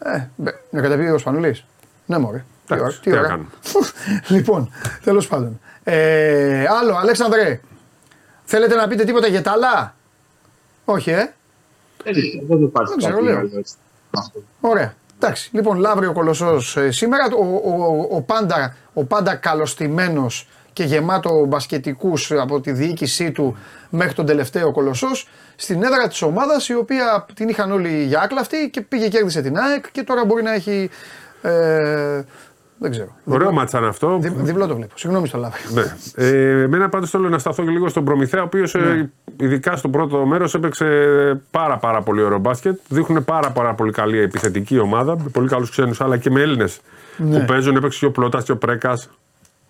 [0.05, 1.65] Ε, μπε, να καταπεί ο Σπανούλης.
[2.07, 2.45] Ναι, μωρέ.
[2.67, 3.49] Τι Εντάξει, ώρα, τι τι να ώρα; κάνουμε.
[4.37, 4.73] λοιπόν,
[5.05, 5.61] τέλος πάντων.
[5.85, 7.61] Ε, άλλο, Αλέξανδρε.
[8.45, 9.95] Θέλετε να πείτε τίποτα για τα άλλα;
[10.85, 11.35] Όχι, ε;
[12.05, 12.15] Δεν
[12.49, 13.39] δεν υπάρχει Δεν ξέρω, κάτι λέω.
[13.39, 13.75] άλλο έτσι.
[14.11, 14.43] Αυτό.
[14.61, 14.95] Ωραία.
[15.21, 17.25] Εντάξει, λοιπόν, Λαύριο Κολοσσός σήμερα.
[17.39, 23.57] Ο, ο, ο, πάντα, ο πάντα καλωστημένος και γεμάτο μπασκετικούς από τη διοίκησή του
[23.91, 28.71] μέχρι τον τελευταίο Κολοσσός στην έδρα της ομάδας η οποία την είχαν όλοι για άκλαυτη
[28.71, 30.91] και πήγε και κέρδισε την ΑΕΚ και τώρα μπορεί να έχει.
[31.51, 32.25] Ε,
[32.79, 33.09] δεν ξέρω.
[33.25, 34.19] Ωραίο μάτσαν αυτό.
[34.21, 34.93] Δι, διπλό το βλέπω.
[34.97, 35.65] Συγγνώμη στο Λαύριο.
[35.73, 35.83] Ναι.
[36.27, 39.09] Ε, εμένα πάντως θέλω να σταθώ και λίγο στον Προμηθέα, ο οποίος Ναι.
[39.41, 40.87] ειδικά στο πρώτο μέρος έπαιξε
[41.51, 42.79] πάρα, πάρα πολύ ωραίο μπάσκετ.
[42.89, 46.81] Δείχνουν πάρα, πάρα πολύ καλή επιθετική ομάδα, με πολύ καλούς ξένους αλλά και με Έλληνες
[47.17, 47.39] Ναι.
[47.39, 47.77] που παίζουν.
[47.77, 49.09] Έπαιξε και ο Πλότα και ο Πρέκας,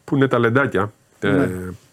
[0.04, 0.92] που είναι ταλεντάκια.
[1.20, 1.48] Ε,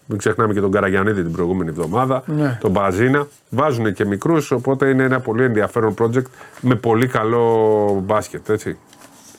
[0.05, 2.57] μην ξεχνάμε και τον Καραγιανίδη την προηγούμενη εβδομάδα, Ναι.
[2.61, 3.27] τον Μπαζίνα.
[3.49, 6.23] Βάζουν και μικρούς, οπότε είναι ένα πολύ ενδιαφέρον project
[6.61, 8.49] με πολύ καλό μπάσκετ.
[8.49, 8.77] Έτσι.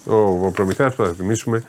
[0.07, 1.63] Ο, ο Προμηθέας που θα θυμίσουμε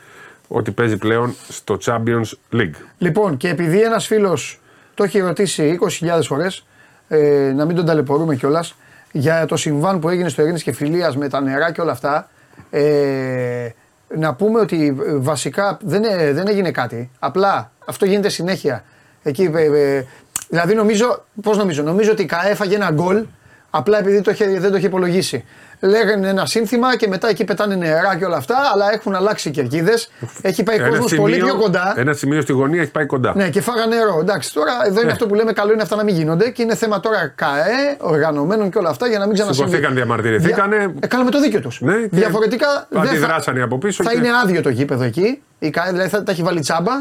[0.48, 2.76] ότι παίζει πλέον στο Champions League.
[2.98, 4.60] Λοιπόν, και επειδή ένας φίλος
[4.94, 6.66] το έχει ρωτήσει 20.000 φορές,
[7.08, 8.76] ε, να μην τον ταλαιπωρούμε κιόλας,
[9.12, 12.30] για το συμβάν που έγινε στο Ειρήνης και Φιλίας με τα νερά και όλα αυτά,
[12.70, 13.70] ε,
[14.16, 17.10] να πούμε ότι ε, βασικά δεν, ε, δεν έγινε κάτι.
[17.20, 18.84] Απλά αυτό γίνεται συνέχεια.
[19.24, 20.06] Εκεί, ε, ε,
[20.50, 23.26] δηλαδή νομίζω, πώς νομίζω, νομίζω ότι η ΚΑΕ έφαγε ένα γκολ
[23.70, 25.46] απλά επειδή το είχε, δεν το είχε υπολογίσει.
[25.80, 29.52] Λέγανε ένα σύνθημα και μετά εκεί πετάνε νερά και όλα αυτά, αλλά έχουν αλλάξει οι
[29.52, 30.10] κερκίδες.
[30.42, 31.94] Έχει πάει κόσμο πολύ πιο κοντά.
[31.98, 33.34] Ένα σημείο στη γωνία έχει πάει κοντά.
[33.36, 34.18] Ναι, και φάγανε νερό.
[34.22, 36.76] Εντάξει, τώρα εδώ είναι αυτό που λέμε: Καλό είναι αυτά να μην γίνονται και είναι
[36.76, 39.70] θέμα τώρα ΚΑΕ, οργανωμένων και όλα αυτά για να μην ξανασυμβεί.
[39.70, 40.78] Σηκωθήκαν, διαμαρτυρηθήκανε.
[40.78, 40.94] Δια...
[41.00, 41.82] Ε, κάναμε το δίκιο τους.
[41.82, 43.10] Ναι, και Διαφορετικά δεν θα...
[43.10, 45.42] αντιδράσανε από πίσω θα και- είναι άδειο το γήπεδο εκεί.
[45.60, 46.92] Η ΚΑΕ δηλαδή θα τα έχει βάλει τσάμπα.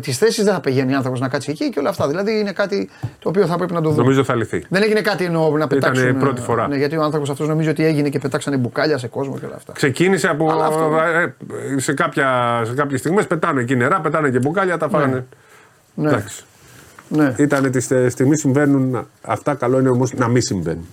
[0.00, 2.08] Τις θέσεις δεν θα πηγαίνει άνθρωπος να κάτσει εκεί και όλα αυτά.
[2.08, 4.02] Δηλαδή είναι κάτι το οποίο θα πρέπει να το δούμε.
[4.02, 4.64] Νομίζω θα λυθεί.
[4.68, 6.18] Δεν έγινε κάτι εννοώ να πετάξουν.
[6.18, 6.68] πρώτη φορά.
[6.68, 9.54] Ναι, γιατί ο άνθρωπος αυτός νομίζει ότι έγινε και πετάξανε μπουκάλια σε κόσμο και όλα
[9.56, 9.72] αυτά.
[9.72, 10.50] Ξεκίνησε από.
[10.50, 10.92] Αλλά αυτό-
[11.76, 15.24] ε, σε, κάποια, σε κάποιες στιγμές πετάνε εκεί νερά, πετάνε και μπουκάλια, τα φάγανε.
[15.94, 16.08] Ναι.
[16.08, 16.44] Εντάξει.
[17.08, 17.34] Ναι.
[17.36, 20.86] Ήταν τη στε- στιγμή συμβαίνουν αυτά, καλό είναι όμως να μην συμβαίνουν.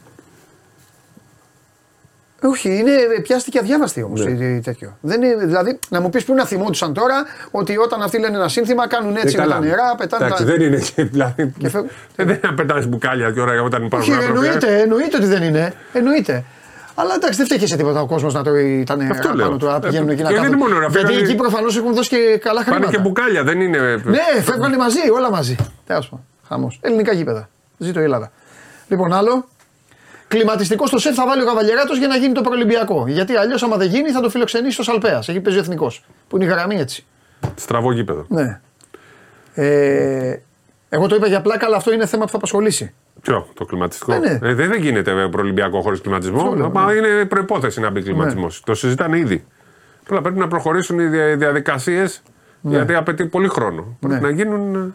[2.50, 4.60] Όχι, είναι, πιάστηκε αδιάβαστη όμως Ναι.
[4.60, 4.98] τέτοιο.
[5.02, 8.48] Δεν είναι, δηλαδή, να μου πεις πού να θυμόντουσαν τώρα ότι όταν αυτοί λένε ένα
[8.48, 9.54] σύνθημα κάνουν έτσι Ε, με καλά.
[9.54, 10.52] τα νερά, πετάνε Εντάξει, τα.
[10.52, 10.78] δεν είναι.
[10.96, 11.90] και- Δηλαδή, Και φεύγουν.
[12.16, 14.40] δεν είναι να πετάς μπουκάλια τώρα όταν Όχι, υπάρχουν άνθρωποι.
[14.40, 14.50] ε.
[14.50, 15.74] εννοείται, εννοείται ότι δεν είναι.
[15.94, 16.44] Εννοείται.
[16.96, 19.46] Αλλά εντάξει, δεν φταίει σε τίποτα ο κόσμος να τρώει τα νερά Αυτό λέω.
[19.46, 20.48] πάνω του, να Ε, πηγαίνουν εκεί να και δεν κάθονται.
[20.48, 22.92] είναι μόνο νερά, Γιατί φύγανε- εκεί προφανώς έχουν δώσει και καλά Πάνε χρήματα.
[22.92, 23.78] και μπουκάλια, δεν είναι.
[24.04, 25.56] Ναι, φεύγανε μαζί, όλα μαζί.
[25.88, 26.26] Τέλος πάντων.
[26.48, 26.80] Χαμός.
[26.82, 27.50] Ελληνικά γήπεδα.
[27.78, 28.32] Ζήτω η Ελλάδα.
[28.88, 29.46] Λοιπόν, άλλο.
[30.34, 33.04] Κλιματιστικό στο σεφ θα βάλει ο Καβαλιεράτος για να γίνει το προελυμπιακό.
[33.08, 35.28] Γιατί αλλιώς, άμα δεν γίνει, θα το φιλοξενήσει ο Σαλπέας.
[35.28, 36.06] Εκεί παίζει ο εθνικός.
[36.28, 37.06] Που είναι η γραμμή έτσι.
[37.56, 38.26] Στραβό γήπεδο.
[38.30, 38.60] Ναι.
[39.54, 40.36] Ε,
[40.89, 42.93] εγώ το είπα για πλάκα, αλλά αυτό είναι θέμα που θα απασχολήσει.
[43.22, 44.30] Ποιο, το κλιματιστικό; Ε, ναι.
[44.41, 46.41] Ε, δεν, δεν γίνεται βέβαια προελυμπιακό χωρίς κλιματισμό.
[46.41, 48.62] Αυτό λέω, Μα είναι προπόθεση να μπει κλιματισμός.
[48.65, 49.46] Το συζητάνε ήδη.
[50.06, 52.22] Απλά πρέπει να προχωρήσουν οι δια- διαδικασίες
[52.62, 53.98] γιατί απαιτεί πολύ χρόνο.
[54.00, 54.22] Πρέπει Ναι.
[54.22, 54.76] να γίνουν.
[54.76, 54.91] ε,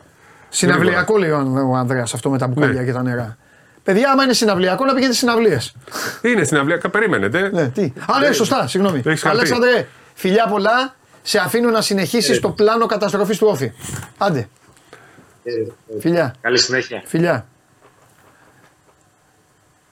[0.48, 2.86] Συναυλιακό λέει ο Ανδρέας αυτό με τα μπουκάλια Ναι.
[2.86, 3.36] και τα νερά.
[3.88, 5.74] Παιδιά, άμα είναι συναυλιακό, να πηγαίνετε συναυλίες.
[6.22, 6.76] Είναι στην αυλία.
[6.76, 7.50] κα- Περίμενετε.
[7.52, 9.02] Ναι, τι; Α, ναι, σωστά, συγγνώμη.
[9.02, 9.38] Το έχεις χαρτί.
[9.38, 10.94] Αλέξανδρε, φιλιά πολλά.
[11.22, 13.72] Σε αφήνω να συνεχίσει το πλάνο καταστροφής του όφη.
[14.18, 14.48] Άντε,
[15.44, 15.50] Ε,
[15.96, 17.02] ε, φιλιά, Καλή συνέχεια.
[17.06, 17.46] φιλιά.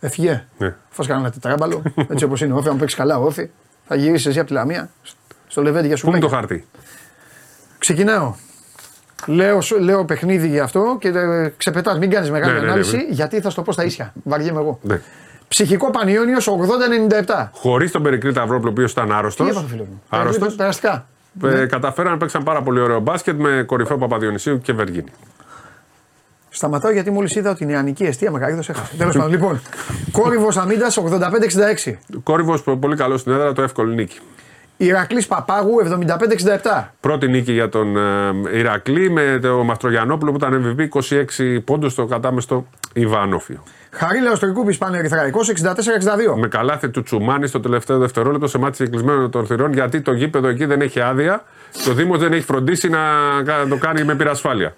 [0.00, 0.46] Έφυγε.
[0.58, 0.74] Ναι.
[0.90, 2.68] Φας κανένα τετράμπαλο, έτσι όπως είναι ο όφη.
[2.68, 3.50] Αν παίξεις καλά ο όφη,
[3.86, 4.90] θα γυρίσεις εσύ από τη Λαμία
[5.48, 6.66] στο λεβέντι για σου Πού είναι το χάρτη;
[7.78, 8.34] Ξεκινάω.
[9.26, 12.70] Λέω, σου- λέω παιχνίδι για αυτό και ε, ξεπετάς, μην κάνεις μεγάλη Ναι, ναι, ναι,
[12.70, 13.02] ανάλυση ναι.
[13.10, 14.12] γιατί θα στο πω στα ίσια.
[14.24, 14.78] Βαριέμαι εγώ.
[14.82, 15.00] Ναι.
[15.48, 16.48] Ψυχικό Πανιόνιος
[17.26, 17.48] 80-97.
[17.52, 19.46] Χωρίς τον Περικλή Ταυρόπλο, ο οποίος ήταν άρρωστος.
[19.46, 20.02] Τι έπαθε φίλο μου.
[20.08, 20.52] Άρρωστος.
[20.52, 21.06] Ε, Περαστικά.
[21.44, 25.10] Ε, καταφέραν να παίξαν πάρα πολύ ωραίο μπάσκετ με κορυφαίο Παπαδιονυσίου και Βεργίνη.
[26.50, 28.96] Σταματάω γιατί μόλις είδα ότι η νεανική αιστεία Μεγαρίδο έχασε.
[28.98, 29.60] Τέλος πάντων, λοιπόν.
[30.12, 30.86] Κόρυβος Αμίντα
[31.86, 31.92] 85-66.
[32.22, 34.18] Κόρυβος πολύ καλό στην έδρα, το εύκολη νίκη.
[34.76, 35.74] Ηρακλής Παπάγου
[36.74, 36.84] 75-67.
[37.00, 42.06] Πρώτη νίκη για τον ε, Ηρακλή με το Μαστρογιανόπουλο που ήταν MVP 26 πόντους στο
[42.06, 43.62] κατάμεστο Ιβάνοφιο.
[43.90, 46.38] Χαρίλα Οστρικούπη πάνε Ερυθραϊκό 64-62.
[46.40, 50.48] Με καλάθι του Τσουμάνι στο τελευταίο δευτερόλεπτο σε μάτι κλεισμένο των θηρών γιατί το γήπεδο
[50.48, 51.44] εκεί δεν έχει άδεια.
[51.84, 53.00] Το Δήμος δεν έχει φροντίσει να
[53.68, 54.74] το κάνει με πυρασφάλεια.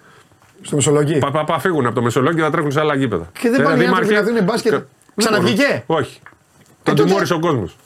[0.62, 1.18] Στο Μεσολογγί.
[1.18, 3.30] Πα, πα, πα φύγουν από το Μεσολόγγι και θα τρέχουν σε άλλα γήπεδα.
[3.40, 4.82] Και δεν πάνε οι άνθρωποι να δουν μπάσκετ.
[5.16, 6.20] Ξαναβγήκε; Όχι.
[6.82, 7.76] Τον τιμώρησε ο κόσμος.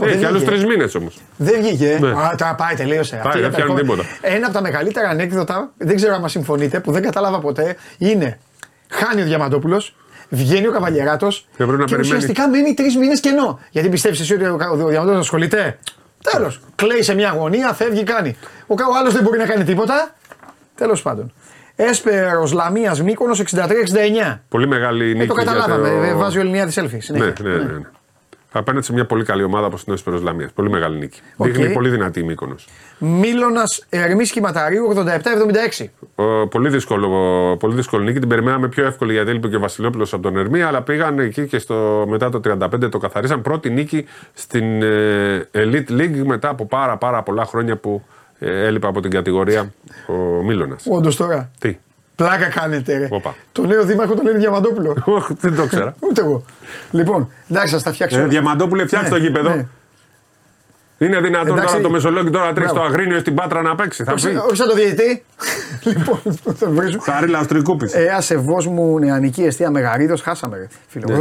[0.00, 1.18] Έχει άλλους τρεις μήνες όμως.
[1.36, 1.98] Δεν βγήκε.
[2.00, 2.08] Ναι.
[2.08, 3.20] Α, τώρα πάει, τελείωσε.
[3.22, 4.02] Πάει, δεν φτιάχνει τίποτα.
[4.20, 8.38] Ένα από τα μεγαλύτερα ανέκδοτα, δεν ξέρω αν μα συμφωνείτε, που δεν κατάλαβα ποτέ, είναι
[8.88, 9.94] χάνει ο Διαμαντόπουλος,
[10.28, 13.60] βγαίνει ο Καβαλιεράτος και, και ουσιαστικά μένει τρεις μήνες κενό.
[13.70, 15.78] Γιατί πιστεύεις εσύ ότι ο, ο Διαμαντόπουλος ασχολείται;
[16.32, 16.60] Τέλος.
[16.74, 18.36] Κλαίει σε μια γωνία, φεύγει, κάνει.
[18.66, 20.14] Ο, ο άλλος δεν μπορεί να κάνει τίποτα.
[20.74, 21.32] Τέλος πάντων.
[21.76, 24.38] Έσπερος Λαμίας Μήκονο 63-69.
[24.48, 25.22] Πολύ μεγάλη νίκη.
[25.22, 26.08] Ε, το καταλάβαμε.
[26.12, 26.18] Το...
[26.18, 27.12] Βάζει ο Ελληνία τη Έλφη.
[27.12, 27.56] Ναι, ναι, ναι.
[27.56, 27.80] ναι.
[28.52, 30.52] Απέναντι σε μια πολύ καλή ομάδα όπως την Έσπερο Λαμίας.
[30.52, 31.20] Πολύ μεγάλη νίκη.
[31.36, 31.44] Okay.
[31.44, 32.68] Δείχνει πολύ δυνατή η Μήκονος.
[32.98, 34.94] Μίλωνας Ερμή Κυματαρίου
[36.14, 36.48] 87-76.
[36.50, 37.08] Πολύ δύσκολο,
[37.58, 38.18] πολύ δύσκολο νίκη.
[38.18, 40.62] Την περιμέναμε πιο εύκολη γιατί έλειπε και ο Βασιλόπουλος από τον Ερμή.
[40.62, 43.42] Αλλά πήγαν εκεί και στο, μετά το 35 το καθαρίσαν.
[43.42, 48.02] Πρώτη νίκη στην ε, Elite League μετά από πάρα, πάρα πολλά χρόνια που
[48.38, 49.72] ε, έλειπε από την κατηγορία
[50.06, 50.86] ο Μίλωνας.
[50.88, 51.50] Όντως τώρα.
[51.58, 51.78] Τι;
[52.18, 53.08] Πλάκα κάνετε, ρε.
[53.52, 54.96] Το νέο δήμαρχο τον λένε Διαμαντόπουλο.
[55.16, 55.94] Όχι, δεν το ξέρα.
[56.00, 56.44] Ούτε εγώ.
[56.90, 58.18] Λοιπόν, εντάξει, θα τα φτιάξω.
[58.18, 59.48] Ε, Διαμαντόπουλε, φτιάξει ναι, το γήπεδο.
[59.48, 59.66] Ναι.
[60.98, 64.04] Είναι δυνατόν εντάξει, τώρα το Μεσολόγιο τώρα τρέχει στο Αγρίνιο στην Πάτρα να παίξει.
[64.04, 65.24] Θα όχι, όχι σαν το διαιτητή.
[65.90, 66.20] λοιπόν,
[66.56, 67.00] θα βρίσω.
[67.00, 67.92] Θα ρίλα Αστρικούπης.
[67.94, 70.68] Ε, ασεβό μου νεανική αιστεία Μεγαρίδος, χάσαμε.
[70.92, 71.18] Ναι.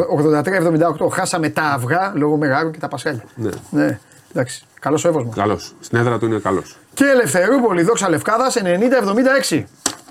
[1.06, 1.10] 83-78.
[1.12, 3.24] Χάσαμε τα αυγά λόγω Μεγάρου και τα Πασχάλια.
[3.36, 3.50] Ναι.
[3.70, 4.00] ναι.
[4.32, 4.64] Εντάξει.
[4.80, 5.34] Καλός ο Εύωσμα.
[5.36, 5.74] Καλός.
[5.80, 6.78] Στην έδρα του είναι καλός.
[6.94, 8.58] Και Ελευθερούπολη, δόξα Λευκάδας
[9.50, 9.64] 90-76.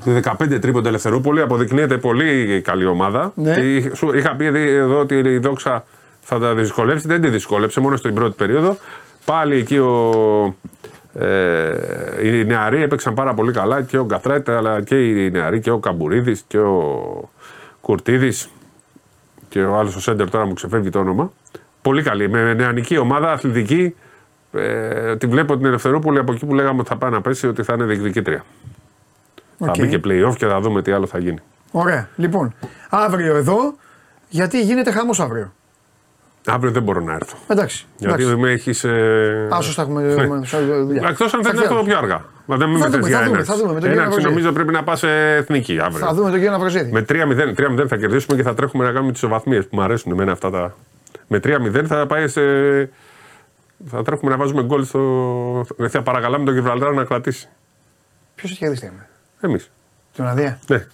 [0.04, 3.32] 15 τρίποντα Ελευθερούπολη αποδεικνύεται πολύ καλή ομάδα.
[3.34, 3.54] Ναι.
[4.14, 5.84] Είχα πει εδώ ότι η δόξα
[6.20, 7.06] θα τα δυσκολεύσει.
[7.06, 8.76] Δεν τη δυσκόλεψε μόνο στην πρώτη περίοδο.
[9.24, 10.56] Πάλι εκεί ο,
[11.18, 11.72] ε,
[12.22, 15.78] οι νεαροί έπαιξαν πάρα πολύ καλά και ο Γκαθρέτ αλλά και οι νεαροί και ο
[15.78, 17.30] Καμπουρίδης και ο
[17.80, 18.50] Κουρτίδης
[19.48, 21.32] και ο άλλος ο Σέντερ τώρα μου ξεφεύγει το όνομα.
[21.82, 22.28] Πολύ καλή.
[22.28, 23.94] Με νεανική ομάδα, αθλητική.
[24.52, 27.62] Ε, τη βλέπω την Ελευθερούπολη από εκεί που λέγαμε ότι θα πάει να πέσει, ότι
[27.62, 28.44] θα είναι διεκδικήτρια.
[29.58, 29.66] Okay.
[29.66, 31.38] Θα μπει και playoff και θα δούμε τι άλλο θα γίνει.
[31.70, 32.08] Ωραία.
[32.16, 32.54] Λοιπόν,
[32.90, 33.74] αύριο εδώ,
[34.28, 35.52] γιατί γίνεται χαμός αύριο.
[36.46, 37.36] Αύριο δεν μπορώ να έρθω.
[37.46, 37.86] Εντάξει.
[37.96, 38.84] Γιατί δεν με έχεις.
[38.84, 39.48] Ε...
[39.54, 40.02] Α, σωστά έχουμε.
[41.08, 42.24] Εκτός αν δεν έρθω πιο αργά.
[42.46, 43.44] Μα δεν με θες για ένα.
[43.44, 43.90] Θα δούμε.
[43.90, 46.06] Έναρξη νομίζω πρέπει να πας σε εθνική αύριο.
[46.06, 46.92] Θα δούμε τον κύριο Ναυροζίδη.
[46.92, 50.32] Με 3-0 θα κερδίσουμε και θα τρέχουμε να κάνουμε τις ισοβαθμίε που μου αρέσουν εμένα
[50.32, 50.74] αυτά τα.
[51.26, 52.40] Με 3-0 θα πάει σε.
[53.86, 55.66] Θα τρέχουμε να βάζουμε γκολ στο.
[55.88, 57.48] Θα παρακαλάμε τον Γιβραλτάρ να κρατήσει.
[58.34, 58.92] Ποιος έχει κερδίσει
[59.40, 59.70] Εμείς.
[60.16, 60.58] Τον Αδία.
[60.68, 60.86] Ναι.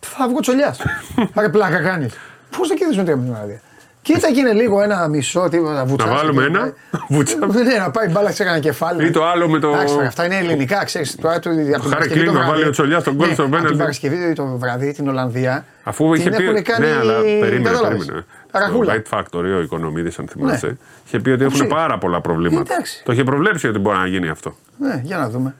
[0.00, 0.80] Θα βγω τσολιάς.
[1.34, 2.14] Άρα πλάκα κάνεις.
[2.58, 3.60] Πώς θα κερδίσουμε τρία με τον Αδία.
[4.06, 6.06] Κοίτα και είναι λίγο ένα μισό τίποτα βουτσά.
[6.06, 6.72] Να βάλουμε ένα;
[7.08, 7.36] Βουτσά.
[7.36, 9.06] Ναι, να πάει μπάλα σε ένα κεφάλι.
[9.06, 9.68] Ή το άλλο με το.
[9.68, 11.16] Εντάξει, αυτά είναι ελληνικά, ξέρεις.
[11.16, 11.50] Τώρα του
[11.90, 13.68] Χάρη κλείνει να βάλει ο Τσολιάς στον κόλπο στον πέναλτι.
[13.68, 15.64] Την Παρασκευή το βραδύ την Ολλανδία.
[15.82, 16.42] Αφού είχε πει.
[16.78, 17.78] Ναι, αλλά περίμενε.
[17.80, 18.24] περίμενε.
[18.52, 20.76] Ο White Factory, ο Οικονομίδης, αν θυμάσαι, ναι.
[21.06, 22.74] είχε πει ότι έχουν πάρα πολλά προβλήματα.
[23.04, 24.56] Το είχε προβλέψει ότι μπορεί να γίνει αυτό.
[24.78, 25.54] Ναι, για να δούμε.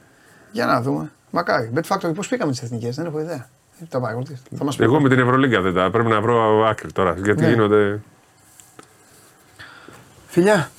[0.51, 1.11] Για να δούμε.
[1.37, 1.71] Μακάρι.
[1.75, 3.49] Bet Factory, πώ πήγαμε τις εθνικές, δεν έχω ιδέα.
[4.77, 7.15] Εγώ με την Ευρωλίγκα δεν τα πρέπει να βρω άκρη τώρα.
[7.23, 7.49] Γιατί ναι.
[7.49, 7.99] γίνονται.
[10.27, 10.71] Φιλιά.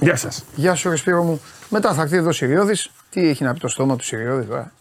[0.00, 0.44] Γεια σας.
[0.54, 1.40] Γεια σου, ρε Σπύρο μου.
[1.68, 2.76] Μετά θα έρθει εδώ ο Σιριώδη.
[3.10, 4.72] Τι έχει να πει το στόμα του Σιριώδη τώρα.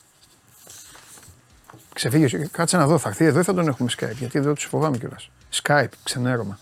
[1.94, 2.48] Ξεφύγει.
[2.48, 2.98] Κάτσε να δω.
[2.98, 4.16] Θα έρθει εδώ ή θα τον έχουμε Skype.
[4.16, 5.30] Γιατί εδώ τους φοβάμαι κιόλας.
[5.64, 6.60] Skype, ξενέρωμα.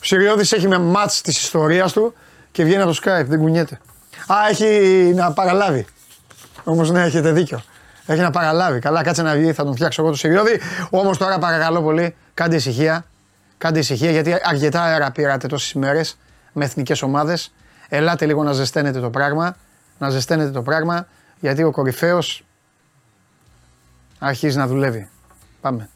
[0.00, 2.14] Ο Σιριώδη έχει με μάτς της ιστορίας του
[2.52, 3.26] και βγαίνει από το Skype.
[3.26, 3.80] Δεν κουνιέται.
[4.26, 5.86] Α, έχει να παραλάβει.
[6.64, 7.62] Όμως ναι, έχετε δίκιο.
[8.06, 8.78] Έχει να παραλάβει.
[8.78, 10.60] Καλά, κάτσε να βγει, θα τον φτιάξω εγώ το Σιριώδη.
[10.90, 13.04] Όμως τώρα παρακαλώ πολύ, κάντε ησυχία.
[13.58, 16.18] Κάντε ησυχία γιατί αρκετά αέρα πήρατε τόσες ημέρες
[16.52, 17.52] με εθνικές ομάδες.
[17.88, 19.56] Ελάτε λίγο να ζεσταίνετε το πράγμα.
[19.98, 21.06] Να ζεσταίνετε το πράγμα
[21.40, 22.44] γιατί ο κορυφαίος
[24.18, 25.08] αρχίζει να δουλεύει.
[25.60, 25.88] Πάμε.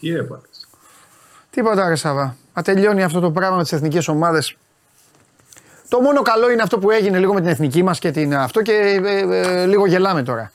[0.00, 0.48] Τι έπατε.
[1.50, 2.36] Τίποτα ρε Σάβα.
[2.64, 4.56] τελειώνει αυτό το πράγμα με τις εθνικές ομάδες
[5.94, 8.62] το μόνο καλό είναι αυτό που έγινε λίγο με την εθνική μας και την αυτό
[8.62, 10.52] και ε, ε, λίγο γελάμε τώρα.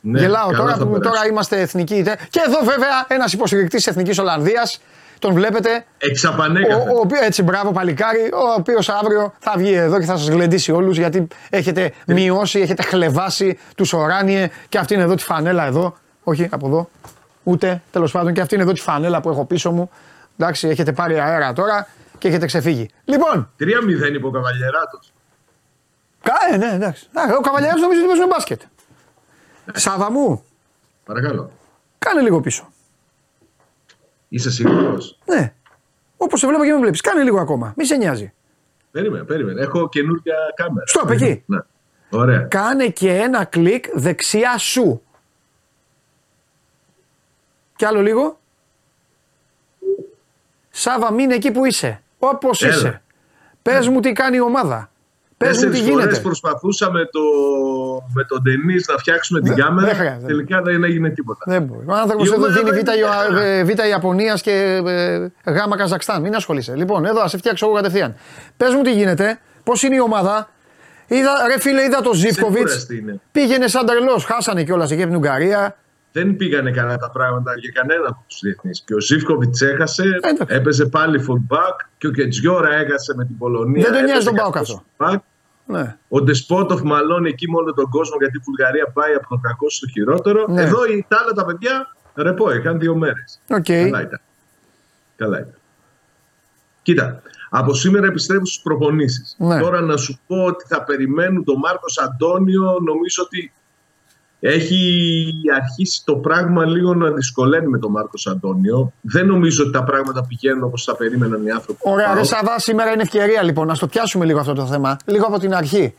[0.00, 2.02] Ναι, Γελάω τώρα που τώρα είμαστε εθνικοί.
[2.30, 4.80] Και εδώ βέβαια ένας υποστηρικτής της Εθνικής Ολλανδίας.
[5.18, 5.84] Τον βλέπετε.
[5.98, 6.88] Εξαπανέκαθεν.
[6.88, 8.20] Ο, ο, έτσι, μπράβο παλικάρι.
[8.20, 12.12] Ο οποίος αύριο θα βγει εδώ και θα σας γλεντήσει όλους γιατί έχετε ε.
[12.12, 15.96] μειώσει, έχετε χλεβάσει τους οράνιε και αυτή είναι εδώ τη φανέλα εδώ.
[16.30, 16.90] Όχι, από εδώ.
[17.42, 19.90] Ούτε, τέλος πάντων, και αυτή είναι εδώ τη φανέλα που έχω πίσω μου.
[20.38, 21.88] Εντάξει, έχετε πάρει αέρα τώρα
[22.18, 22.90] και έχετε ξεφύγει.
[23.04, 23.50] Λοιπόν.
[23.58, 23.64] 3-0
[24.14, 25.12] είπε ο Καβαλιεράτος.
[26.22, 27.08] Κάνε, ναι, εντάξει.
[27.38, 28.60] Ο Καβαλιεράτος νομίζω ότι παίζει με μπάσκετ.
[29.74, 30.44] Σάβα μου.
[31.04, 31.50] Παρακαλώ.
[31.98, 32.68] Κάνε λίγο πίσω.
[34.28, 35.52] Είσαι σίγουρος; Ναι.
[36.16, 37.00] Όπως σε βλέπω και με βλέπεις.
[37.00, 37.72] Κάνε λίγο ακόμα.
[37.76, 38.32] Μη σε νοιάζει.
[38.90, 39.60] Περίμενε, περίμενε.
[39.60, 40.86] Έχω καινούργια κάμερα.
[40.86, 41.42] Στο εκεί.
[41.46, 41.58] Ναι.
[42.10, 42.40] Ωραία.
[42.40, 45.02] Κάνε και ένα κλικ δεξιά σου.
[47.80, 48.38] Κι άλλο λίγο.
[50.70, 52.02] Σάβα, μείνε εκεί που είσαι.
[52.18, 53.02] Όπως είσαι.
[53.62, 54.90] Πες μου τι κάνει η ομάδα.
[55.36, 56.18] Πες μου τι γίνεται.
[56.18, 57.20] προσπαθούσαμε το,
[58.14, 60.18] με τον Ντενή να φτιάξουμε την κάμερα.
[60.26, 61.44] τελικά δεν έγινε τίποτα.
[61.46, 61.84] Δεν μπορεί.
[61.86, 62.70] Ο άνθρωπος εδώ δίνει
[63.64, 66.22] β' Ιαπωνίας και ε, Γ' Καζακστάν.
[66.22, 66.76] Μην ασχολείσαι.
[66.76, 68.14] Λοιπόν, εδώ ας σε φτιάξω εγώ κατευθείαν.
[68.56, 69.40] Πες μου τι γίνεται.
[69.64, 70.50] Πώς είναι η ομάδα.
[71.06, 72.68] Είδα, ρε φίλε, είδα το Ζήπκοβιτ.
[73.32, 74.24] Πήγαινε σαν τρελός.
[74.24, 75.76] Χάσανε κιόλας εκεί από την Ουγγαρία
[76.12, 78.82] δεν πήγανε καλά τα πράγματα για κανένα από τους διεθνείς.
[78.86, 80.02] Και ο Ζήφκοβιτς έχασε,
[80.46, 83.82] ε, έπαιζε πάλι fullback και ο Κετζιόρα έχασε με την Πολωνία.
[83.82, 84.84] Δεν τον νοιάζει τον Πάο αυτό.
[85.66, 85.96] Ναι.
[86.08, 89.70] Ο Ντεσπότοφ μαλώνει εκεί με όλο τον κόσμο γιατί η Βουλγαρία πάει από το κακό
[89.70, 90.46] στο χειρότερο.
[90.48, 90.62] Ναι.
[90.62, 93.40] Εδώ τα άλλα τα παιδιά ρεπό, είχαν δύο μέρες.
[93.48, 93.62] Okay.
[93.64, 94.20] Καλά ήταν.
[95.16, 95.54] Καλά ήταν.
[96.82, 99.36] Κοίτα, από σήμερα επιστρέφω στι προπονήσεις.
[99.38, 99.60] Ναι.
[99.60, 103.52] Τώρα να σου πω ότι θα περιμένουν τον Μάρκος Αντώνιο, νομίζω ότι
[104.40, 108.92] έχει αρχίσει το πράγμα λίγο να δυσκολεύει με τον Μάρκος Αντώνιο.
[109.00, 111.80] Δεν νομίζω ότι τα πράγματα πηγαίνουν όπως θα περίμεναν οι άνθρωποι.
[111.82, 114.96] Ωραία, ρε Σαββά, σήμερα είναι ευκαιρία λοιπόν να στο πιάσουμε λίγο αυτό το θέμα.
[115.04, 115.94] Λίγο από την αρχή.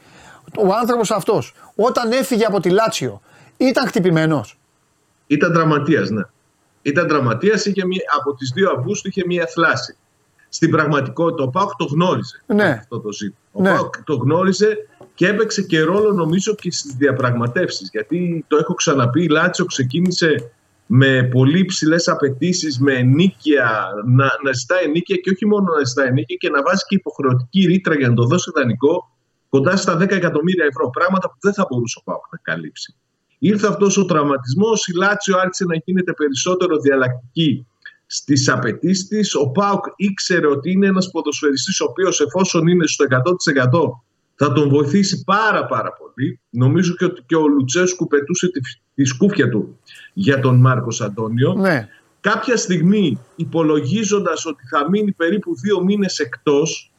[0.58, 3.22] Ο άνθρωπος αυτός, όταν έφυγε από τη Λάτσιο,
[3.58, 4.58] ήταν χτυπημένος;
[5.28, 6.22] Ήταν δραματία, ναι.
[6.82, 7.54] Ήταν δραματία,
[8.20, 9.96] από τις 2 Αυγούστου είχε μία θλάση.
[10.50, 12.70] Στην πραγματικότητα ο Πάοκ το γνώριζε ναι.
[12.80, 13.38] αυτό το ζήτημα.
[13.52, 13.70] Ο ναι.
[13.70, 14.78] Πάοκ το γνώριζε
[15.22, 20.52] και έπαιξε και ρόλο νομίζω και στις διαπραγματεύσεις γιατί το έχω ξαναπεί η Λάτσιο ξεκίνησε
[20.86, 26.08] με πολύ υψηλέ απαιτήσεις, με ενίκεια, να, να ζητάει ενίκεια και όχι μόνο να ζητάει
[26.08, 29.18] ενίκεια και να βάζει και υποχρεωτική ρήτρα για να το δώσει δανεικό
[29.50, 30.90] κοντά στα 10 εκατομμύρια ευρώ.
[30.90, 32.96] Πράγματα που δεν θα μπορούσε ο Πάοκ να καλύψει.
[33.40, 37.66] Ήρθε αυτός ο τραυματισμός, η Λάτσιο άρχισε να γίνεται περισσότερο διαλλακτική
[38.06, 39.36] στις απαιτήσεις της.
[39.36, 44.11] Ο Πάοκ ήξερε ότι είναι ένας ποδοσφαιριστής ο οποίος εφόσον είναι στο 100%
[44.44, 46.40] θα τον βοηθήσει πάρα πάρα πολύ.
[46.50, 48.60] Νομίζω και ότι και ο Λουτσέσκου πετούσε τη,
[48.96, 49.80] τη σκούφια του
[50.14, 51.54] για τον Μάρκος Αντώνιο.
[51.54, 51.88] Ναι.
[52.22, 56.92] Κάποια στιγμή υπολογίζοντας ότι θα μείνει περίπου δύο μήνες εκτός,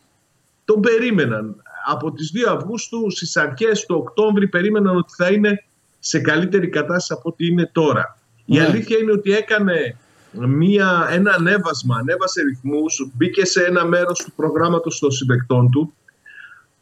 [0.64, 1.62] τον περίμεναν.
[1.86, 5.64] Από τις 2 Αυγούστου στις αρχές του Οκτώβρη περίμεναν ότι θα είναι
[5.98, 8.18] σε καλύτερη κατάσταση από ό,τι είναι τώρα.
[8.44, 8.64] Η ναι.
[8.64, 9.96] αλήθεια είναι ότι έκανε
[10.32, 15.92] μια, ένα ανέβασμα, ανέβασε ρυθμούς, μπήκε σε ένα μέρος του προγράμματος των συμπεκτών του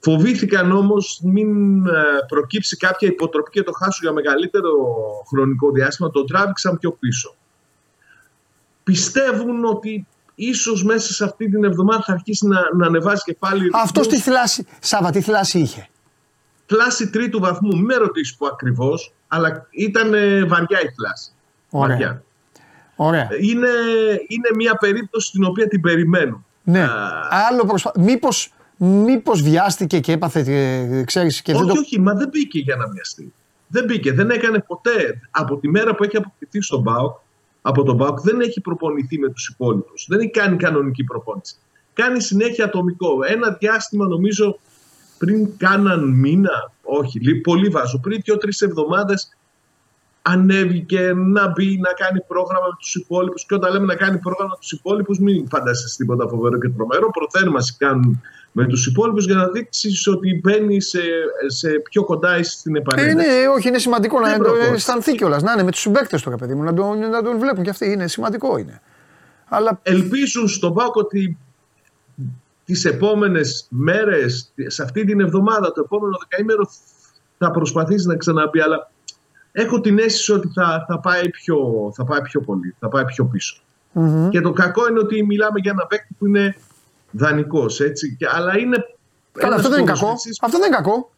[0.02, 1.92] Φοβήθηκαν όμως μην ε,
[2.28, 4.72] προκύψει κάποια υποτροπή και το χάσουν για μεγαλύτερο
[5.28, 7.34] χρονικό διάστημα, το τράβηξαν πιο πίσω.
[8.82, 13.70] Πιστεύουν ότι ίσως μέσα σε αυτή την εβδομάδα θα αρχίσει να, να ανεβάζει και πάλι...
[13.72, 15.88] Αυτός τι θλάση, Σάβα, τι θλάση είχε;
[16.66, 20.10] Θλάση τρίτου βαθμού, με ρωτήσεις που ακριβώς, αλλά ήταν
[20.48, 21.32] βαριά η θλάση.
[21.70, 21.96] Ωραία.
[21.96, 22.22] Βαριά.
[22.96, 23.28] Ωραία.
[23.40, 23.68] Είναι,
[24.28, 26.44] είναι μια περίπτωση την οποία την περιμένουν.
[26.62, 26.88] Ναι.
[27.48, 27.92] Άλλο προσπα...
[27.98, 31.80] Μήπως Μήπως βιάστηκε και έπαθε, ε, ξέρεις και όχι, δεν το.
[31.80, 33.32] Όχι, μα δεν μπήκε για να βιαστεί.
[33.66, 35.20] Δεν μπήκε, δεν έκανε ποτέ.
[35.30, 37.16] Από τη μέρα που έχει αποκτηθεί στον ΠΑΟΚ,
[37.62, 40.06] από τον ΠΑΟΚ δεν έχει προπονηθεί με τους υπόλοιπους.
[40.08, 41.56] Δεν έχει κάνει κανονική προπόνηση.
[41.92, 43.24] Κάνει συνέχεια ατομικό.
[43.26, 44.58] Ένα διάστημα νομίζω
[45.18, 49.36] πριν κάναν μήνα, όχι, πολύ βάζω, πριν δύο-τρεις εβδομάδες
[50.22, 53.46] ανέβηκε να μπει να κάνει πρόγραμμα με τους υπόλοιπους.
[53.46, 57.10] Και όταν λέμε να κάνει πρόγραμμα με τους υπόλοιπους, μην φανταστείς τίποτα φοβερό και τρομερό.
[57.10, 58.21] Προθέρμανση κάνουν
[58.52, 61.00] με τους υπόλοιπους για να δείξεις ότι μπαίνει σε,
[61.46, 63.27] σε πιο κοντά στην επανένωση.
[63.27, 65.42] Ε, ναι, όχι, είναι σημαντικό να το αισθανθεί κιόλας.
[65.42, 67.92] Να είναι με τους συμπαίκτες του, παιδί μου, να τον, να τον βλέπουν κι αυτοί.
[67.92, 68.81] Είναι σημαντικό είναι.
[69.48, 69.81] Αλλά...
[69.83, 71.38] Ελπίζουν στον Πάκο ότι
[72.64, 76.71] τις επόμενες μέρες, σε αυτή την εβδομάδα, το επόμενο δεκαήμερο,
[77.38, 78.60] θα προσπαθήσει να ξαναμπεί.
[78.60, 78.90] Αλλά
[79.53, 81.59] έχω την αίσθηση ότι θα, θα, πάει, πιο,
[81.94, 83.57] θα πάει πιο πολύ, θα πάει πιο πισω
[84.31, 86.57] Και το κακό είναι ότι μιλάμε για ένα παίκτη που είναι
[87.11, 87.81] δανεικός.
[88.35, 88.77] Αλλά είναι.
[89.33, 90.11] Καλά, αυτό δεν είναι κακό.
[90.40, 91.11] Αυτό δεν είναι κακό.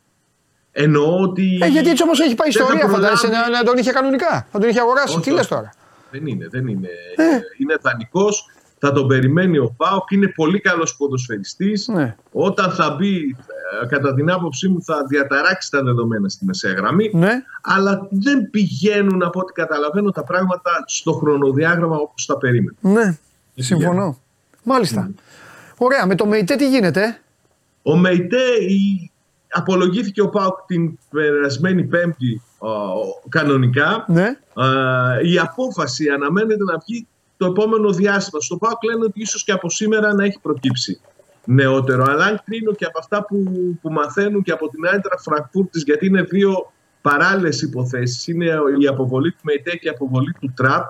[0.73, 1.59] Εννοώ ότι.
[1.63, 4.47] Ε, γιατί έτσι όμως έχει πάει η ιστορία, φαντάζεσαι να, να τον είχε κανονικά.
[4.51, 5.21] Θα τον είχε αγοράσει.
[5.21, 5.73] Τι λες τώρα;
[6.11, 6.89] Δεν είναι, δεν είναι.
[7.17, 7.25] Ε.
[7.59, 8.47] Είναι δανεικός.
[8.85, 10.11] Θα τον περιμένει ο Πάοκ.
[10.11, 11.89] Είναι πολύ καλός ποδοσφαιριστής.
[11.89, 12.17] Ναι.
[12.33, 13.37] Όταν θα μπει,
[13.83, 17.11] ε, κατά την άποψή μου, θα διαταράξει τα δεδομένα στη μεσαία γραμμή.
[17.13, 17.31] Ναι.
[17.63, 22.77] Αλλά δεν πηγαίνουν, από ό,τι καταλαβαίνω, τα πράγματα στο χρονοδιάγραμμα όπως τα περίμενα.
[22.81, 23.19] Ναι,
[23.55, 24.19] συμφωνώ.
[24.63, 25.11] Μάλιστα.
[25.11, 25.15] Mm.
[25.77, 27.21] Ωραία, με το ΜΕΙΤΕ τι γίνεται.
[27.83, 28.43] Ο ΜΕΙΤΕ
[29.49, 32.43] απολογήθηκε ο Πάουκ την περασμένη Πέμπτη
[33.29, 34.05] κανονικά.
[34.09, 34.37] Ναι.
[35.23, 37.07] η απόφαση αναμένεται να βγει
[37.43, 38.41] το επόμενο διάστημα.
[38.41, 41.01] Στο Πάουκ λένε ότι ίσως και από σήμερα να έχει προκύψει
[41.45, 42.05] νεότερο.
[42.09, 43.45] Αλλά αν κρίνω και από αυτά που,
[43.81, 48.27] που μαθαίνουν και από την Άιντρα Φραγκφούρτη, γιατί είναι δύο παράλληλες υποθέσεις.
[48.27, 48.47] Είναι
[48.79, 50.89] η αποβολή του ΜΕΙΤΕ και η αποβολή του ΤΡΑΠ.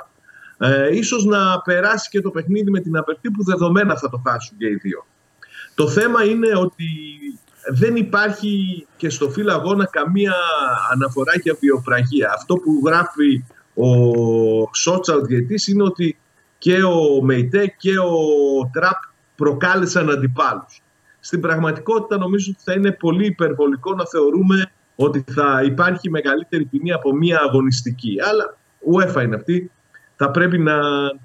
[0.59, 4.57] Ε, ίσως να περάσει και το παιχνίδι με την απερτή που δεδομένα θα το χάσουν
[4.59, 5.07] και οι δύο.
[5.75, 6.89] Το θέμα είναι ότι
[7.69, 10.35] δεν υπάρχει και στο φύλλο αγώνα καμία
[10.93, 12.33] αναφορά για βιοπραγία.
[12.35, 13.45] Αυτό που γράφει
[13.75, 13.89] ο
[14.75, 16.17] Σότσα, ο διετής, είναι ότι
[16.63, 18.99] και ο ΜΕΙΤΕ και ο Τραπ
[19.37, 20.83] προκάλεσαν αντιπάλους.
[21.21, 26.93] Στην πραγματικότητα νομίζω ότι θα είναι πολύ υπερβολικό να θεωρούμε ότι θα υπάρχει μεγαλύτερη ποινή
[26.93, 28.17] από μία αγωνιστική.
[28.31, 28.57] Αλλά
[28.93, 29.71] UEFA είναι αυτή.
[30.17, 30.75] Θα πρέπει να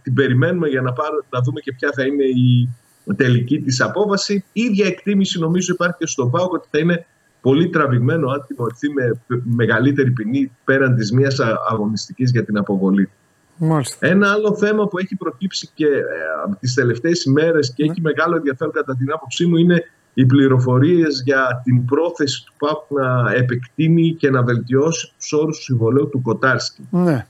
[0.02, 2.70] την περιμένουμε για να, πάρω, να δούμε και ποια θα είναι η
[3.16, 4.44] τελική της απόβαση.
[4.54, 7.06] Η ίδια εκτίμηση νομίζω υπάρχει και στο ΠΑΟΚ ότι θα είναι
[7.42, 13.10] πολύ τραβηγμένο αν τιμωρηθεί με μεγαλύτερη ποινή πέραν της μίας αγωνιστικής για την αποβολή.
[13.58, 14.08] Μάλιστα.
[14.08, 16.02] Ένα άλλο θέμα που έχει προκύψει και ε,
[16.44, 17.92] από τις τελευταίες ημέρες και ναι.
[17.92, 19.84] έχει μεγάλο ενδιαφέρον κατά την άποψή μου είναι
[20.14, 25.64] οι πληροφορίες για την πρόθεση του ΠΑΟΚ να επεκτείνει και να βελτιώσει τους όρους του
[25.64, 26.88] συμβολέου του Κοτάρσκι.
[26.90, 27.28] Ναι.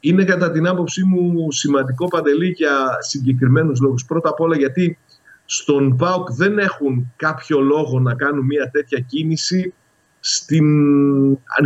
[0.00, 4.04] Είναι κατά την άποψή μου σημαντικό παντελή για συγκεκριμένους λόγους.
[4.04, 4.98] Πρώτα απ' όλα γιατί
[5.44, 9.74] στον ΠΑΟΚ δεν έχουν κάποιο λόγο να κάνουν μια τέτοια κίνηση
[10.20, 10.66] στην,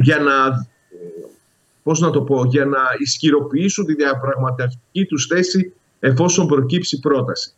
[0.03, 0.67] για να
[1.85, 7.55] πώς να το πω, για να ισχυροποιήσουν τη διαπραγματευτική τους θέση εφόσον προκύψει πρόταση.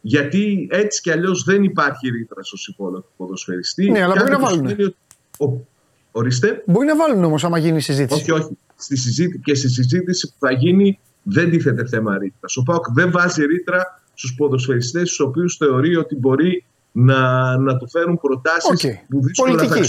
[0.00, 3.90] Γιατί έτσι κι αλλιώς δεν υπάρχει ρήτρα στο συμβόλαιο του ποδοσφαιριστή.
[3.90, 4.94] Ναι, αλλά μπορεί να βάλουν.
[5.38, 5.66] Ο...
[6.12, 6.62] Ορίστε.
[6.66, 8.20] Μπορεί να βάλουν όμως, άμα γίνει συζήτηση.
[8.20, 8.58] Όχι, όχι.
[8.76, 12.56] Στη συζήτηση, και στη συζήτηση που θα γίνει δεν τίθεται θέμα ρήτρας.
[12.56, 17.90] Ο ΠΑΟΚ δεν βάζει ρήτρα στους ποδοσφαιριστές, του οποίους θεωρεί ότι μπορεί να, να του
[17.90, 19.04] φέρουν προτάσεις okay.
[19.08, 19.82] που δύσκολα θα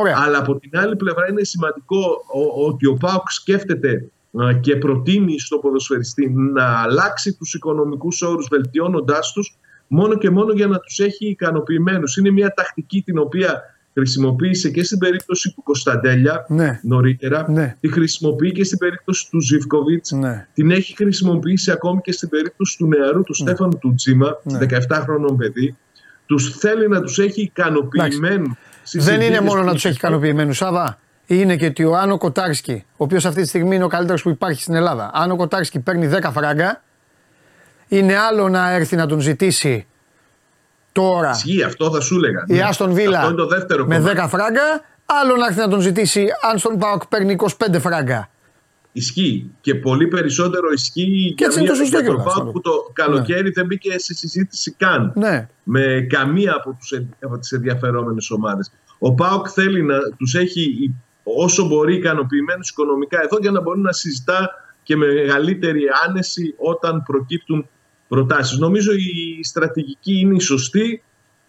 [0.00, 0.28] αξιολογηθούν.
[0.28, 2.24] Αλλά από την άλλη πλευρά είναι σημαντικό
[2.66, 4.10] ότι ο ΠΑΟΚ σκέφτεται
[4.60, 10.66] και προτείνει στο ποδοσφαιριστή να αλλάξει τους οικονομικούς όρους βελτιώνοντάς τους μόνο και μόνο για
[10.66, 12.16] να τους έχει ικανοποιημένους.
[12.16, 16.80] Είναι μια τακτική την οποία χρησιμοποίησε και στην περίπτωση του Κωνσταντέλια ναι.
[16.82, 17.76] νωρίτερα, ναι.
[17.80, 20.46] τη χρησιμοποιεί και στην περίπτωση του Ζιβκοβίτς, ναι.
[20.54, 23.48] την έχει χρησιμοποιήσει ακόμη και στην περίπτωση του νεαρού του ναι.
[23.48, 24.58] Στέφανου του Τζίμα, ναι.
[24.88, 25.76] 17 χρονών παιδί.
[26.26, 28.56] Τους θέλει να τους έχει ικανοποιημένους.
[28.92, 33.04] Δεν είναι μόνο να τους έχει ικανοποιημένου, Σάβα είναι και ότι ο Άνω Κοτάρσκι, ο
[33.04, 36.30] οποίος αυτή τη στιγμή είναι ο καλύτερος που υπάρχει στην Ελλάδα, Άνω Κοτάρσκι παίρνει 10
[36.32, 36.82] φράγκα,
[37.88, 39.86] είναι άλλο να έρθει να τον ζητήσει
[40.92, 41.30] τώρα.
[41.30, 42.44] Ισχύει, αυτό θα σου έλεγα.
[42.46, 42.62] Η ναι.
[42.62, 43.34] Άστον Βίλα
[43.86, 48.28] με 10 φράγκα, άλλο να έρθει να τον ζητήσει αν στον Πάοκ παίρνει 25 φράγκα.
[48.96, 49.50] Ισχύει.
[49.60, 53.50] Και πολύ περισσότερο ισχύει και για, μια, για τον Πάοκ που το καλοκαίρι ναι.
[53.50, 55.48] δεν μπήκε σε συζήτηση καν ναι.
[55.62, 58.72] με καμία από, τους, από τις ενδιαφερόμενες ομάδες.
[58.98, 63.92] Ο Πάοκ θέλει να τους έχει όσο μπορεί ικανοποιημένους οικονομικά εδώ για να μπορεί να
[63.92, 64.50] συζητά
[64.82, 67.68] και με μεγαλύτερη άνεση όταν προκύπτουν
[68.08, 68.58] προτάσεις.
[68.58, 71.02] Νομίζω η στρατηγική είναι η σωστή.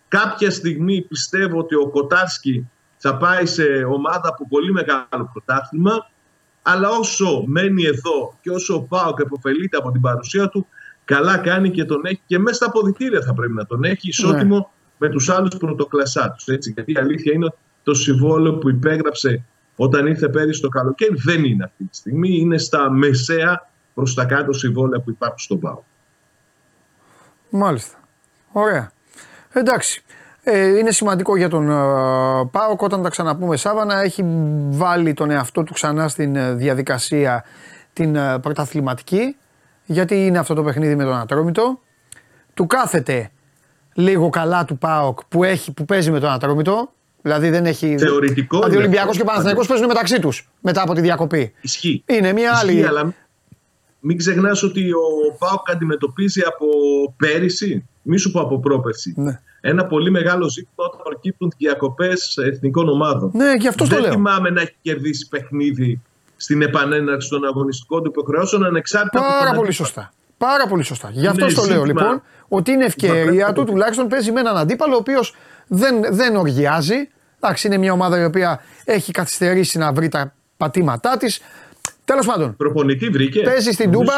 [0.08, 6.10] Κάποια στιγμή πιστεύω ότι ο Κοτάρσκι θα πάει σε ομάδα από πολύ μεγάλο πρωτάθλημα
[6.70, 10.68] αλλά όσο μένει εδώ και όσο ο Πάοκ επωφελείται από την παρουσία του
[11.06, 14.56] καλά κάνει και τον έχει και μέσα στα αποδητήρια θα πρέπει να τον έχει ισότιμο
[14.56, 14.66] ναι.
[14.98, 16.46] με τους άλλους πρωτοκλασσάτους.
[16.48, 19.44] Γιατί η αλήθεια είναι ότι το συμβόλαιο που υπέγραψε
[19.76, 22.38] όταν ήρθε πέρυσι το καλοκαίρι δεν είναι αυτή τη στιγμή.
[22.38, 25.84] Είναι στα μεσαία προς τα κάτω συμβόλαια που υπάρχουν στον ΠΑΟ.
[27.50, 27.98] Μάλιστα.
[28.52, 28.92] Ωραία.
[29.52, 30.04] Εντάξει.
[30.50, 34.26] Ε, είναι σημαντικό για τον uh, ΠΑΟΚ όταν τα ξαναπούμε Σάβα να έχει
[34.70, 37.44] βάλει τον εαυτό του ξανά στην ε, διαδικασία
[37.94, 39.36] την uh, πρωταθληματική
[39.86, 41.80] γιατί είναι αυτό το παιχνίδι με τον Ατρόμητο.
[42.54, 43.32] Του κάθεται
[43.94, 46.92] λίγο καλά του ΠΑΟΚ που, έχει, που παίζει με τον Ατρόμητο
[47.22, 47.98] Δηλαδή δεν έχει.
[47.98, 48.58] Θεωρητικό.
[48.58, 51.54] Δηλαδή Ολυμπιακός και Παναθηναϊκός παίζουν μεταξύ τους μετά από τη διακοπή.
[51.62, 52.04] Ισχύει.
[52.06, 52.86] Είναι μια Ισχύει, άλλη.
[52.86, 53.14] Αλλά
[54.00, 56.66] μην ξεχνάς ότι ο Πάοκ αντιμετωπίζει από
[57.18, 59.14] πέρυσι, μη σου πω από πρόπερση.
[59.18, 59.40] Ναι.
[59.62, 63.32] Ένα πολύ μεγάλο ζήτημα όταν προκύπτουν διακοπές εθνικών ομάδων.
[63.34, 64.10] Ναι, και αυτό δεν το λέω.
[64.10, 66.02] Δεν θυμάμαι να έχει κερδίσει παιχνίδι
[66.36, 70.12] στην επανέναρξη των αγωνιστικών του υποχρεώσεων ανεξάρτητα Πάρα από τον πολύ σωστά.
[70.38, 71.10] Πάρα πολύ σωστά.
[71.12, 74.98] Γι' αυτό το λέω λοιπόν ότι είναι ευκαιρία του τουλάχιστον παίζει με έναν αντίπαλο ο
[74.98, 75.36] οποίος
[75.68, 81.18] δεν, δεν οργιάζει, Εντάξει, είναι μια ομάδα η οποία έχει καθυστερήσει να βρει τα πατήματά
[81.18, 81.42] της.
[82.06, 82.56] Τέλος πάντων.
[82.56, 83.42] Προπονητή βρήκε.
[83.42, 84.14] Παίζει στην Τούμπα.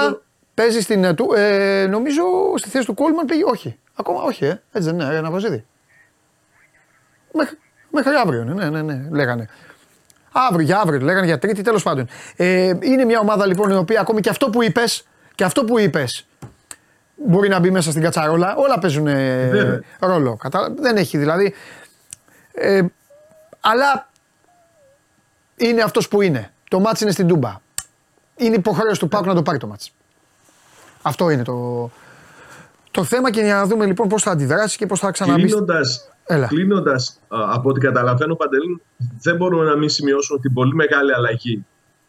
[0.59, 1.03] Παίζεις στην.
[1.03, 2.23] Ε, ε, νομίζω
[2.55, 3.43] στη θέση του Κόλμαν πήγε.
[3.45, 3.79] Όχι.
[3.95, 4.61] Ακόμα όχι, ε.
[4.71, 5.65] Έτσι δεν είναι, ένα βασίδι.
[7.33, 7.57] Μέχρι,
[7.91, 9.49] μέχρι αύριο, ναι, ναι, ναι, ναι, λέγανε.
[10.31, 12.07] Αύριο, για αύριο, λέγανε για Τρίτη, τέλος πάντων.
[12.35, 15.79] Ε, είναι μια ομάδα λοιπόν η οποία ακόμη και αυτό που είπες, και αυτό που
[15.79, 16.27] είπες,
[17.15, 18.55] μπορεί να μπει μέσα στην κατσαρόλα.
[18.55, 20.35] Όλα παίζουν ε, ρόλο.
[20.35, 20.73] Κατα...
[20.77, 21.53] Δεν έχει δηλαδή.
[22.53, 22.81] Ε,
[23.59, 24.09] αλλά
[25.55, 26.51] είναι αυτός που είναι.
[26.69, 27.55] Το μάτς είναι στην Τούμπα.
[28.35, 29.93] Είναι υποχρέωση του Πάουκ να το πάρει το μάτς.
[31.01, 31.89] Αυτό είναι το,
[32.91, 35.41] το θέμα και για να δούμε λοιπόν πώς θα αντιδράσει και πώς θα ξαναμπεί.
[35.41, 36.09] Κλείνοντας,
[36.47, 38.81] κλείνοντας από ό,τι καταλαβαίνω Παντελή,
[39.21, 41.65] δεν μπορούμε να μην σημειώσουμε την πολύ μεγάλη αλλαγή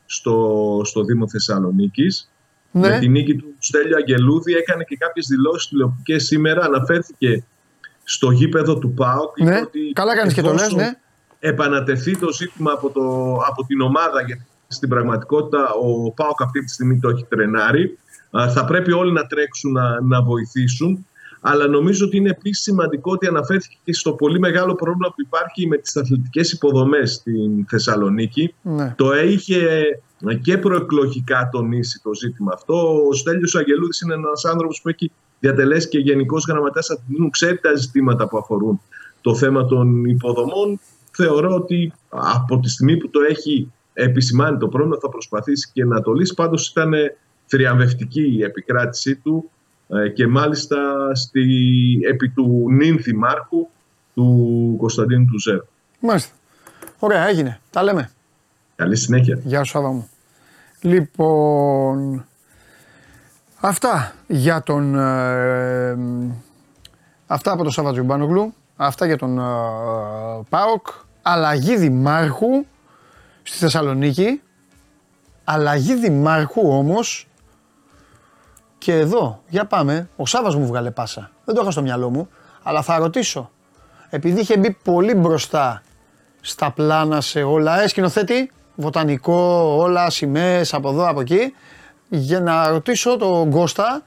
[0.07, 2.31] στο, στο Δήμο Θεσσαλονίκης.
[2.73, 2.89] Ναι.
[2.89, 7.45] Με την νίκη του Στέλιο Αγγελούδη έκανε και κάποιες δηλώσεις τηλεοπτικές σήμερα, αναφέρθηκε
[8.05, 9.41] στο γήπεδο του ΠΑΟΚ.
[9.41, 9.61] Ναι,
[9.93, 10.93] καλά κάνεις και το λες, ναι.
[11.39, 16.71] Επανατεθεί το ζήτημα από, το, από την ομάδα, γιατί στην πραγματικότητα ο ΠΑΟΚ αυτή τη
[16.71, 17.99] στιγμή το έχει τρενάρει.
[18.31, 21.07] Θα πρέπει όλοι να τρέξουν να, να βοηθήσουν.
[21.41, 25.67] Αλλά νομίζω ότι είναι επίσης σημαντικό ότι αναφέρθηκε και στο πολύ μεγάλο πρόβλημα που υπάρχει
[25.67, 28.55] με τις αθλητικές υποδομές στην Θεσσαλονίκη.
[28.63, 28.95] Ναι.
[28.97, 29.83] Το είχε
[30.43, 33.07] και προεκλογικά τονίσει το ζήτημα αυτό.
[33.09, 37.75] Ο Στέλιος Αγγελούδης είναι ένας άνθρωπος που έχει διατελέσει και γενικός γραμματέας Αθηνού, ξέρει τα
[37.75, 38.81] ζητήματα που αφορούν
[39.21, 40.81] το θέμα των υποδομών.
[41.13, 46.03] Θεωρώ ότι από τη στιγμή που το έχει επισημάνει το πρόβλημα θα προσπαθήσει και να
[46.03, 46.35] το λύσει.
[46.35, 46.93] Πάντως ήταν
[47.51, 49.51] θριαμβευτική η επικράτησή του
[49.89, 50.77] ε, και μάλιστα
[51.15, 51.45] στη,
[52.09, 53.69] επί του νυν δημάρχου
[54.15, 55.67] του Κωνσταντίνου του Ζέρου.
[56.01, 56.35] Μάλιστα.
[56.99, 57.61] Ωραία, έγινε.
[57.71, 58.11] Τα λέμε.
[58.77, 59.39] Καλή συνέχεια.
[59.45, 60.09] Γεια σου, Άδαμο.
[60.81, 62.25] Λοιπόν,
[63.61, 64.95] αυτά για τον...
[64.99, 65.97] Ε,
[67.27, 68.55] αυτά από τον Σάββατο Τζουμπάνογλου.
[68.77, 69.43] Αυτά για τον ε,
[70.49, 70.87] ΠΑΟΚ.
[71.23, 72.67] Αλλαγή δημάρχου
[73.43, 74.41] στη Θεσσαλονίκη.
[75.45, 77.30] Αλλαγή δημάρχου όμως
[78.81, 81.31] και εδώ, για πάμε, ο Σάββας μου βγάλε πάσα.
[81.45, 82.29] Δεν το είχα στο μυαλό μου,
[82.63, 83.51] αλλά θα ρωτήσω.
[84.11, 85.83] Επειδή είχε μπει πολύ μπροστά
[86.41, 91.55] στα πλάνα σε όλα, ε, σκηνοθέτη, βοτανικό, όλα, σημαίες από εδώ, από εκεί,
[92.09, 94.03] για να ρωτήσω τον Κώστα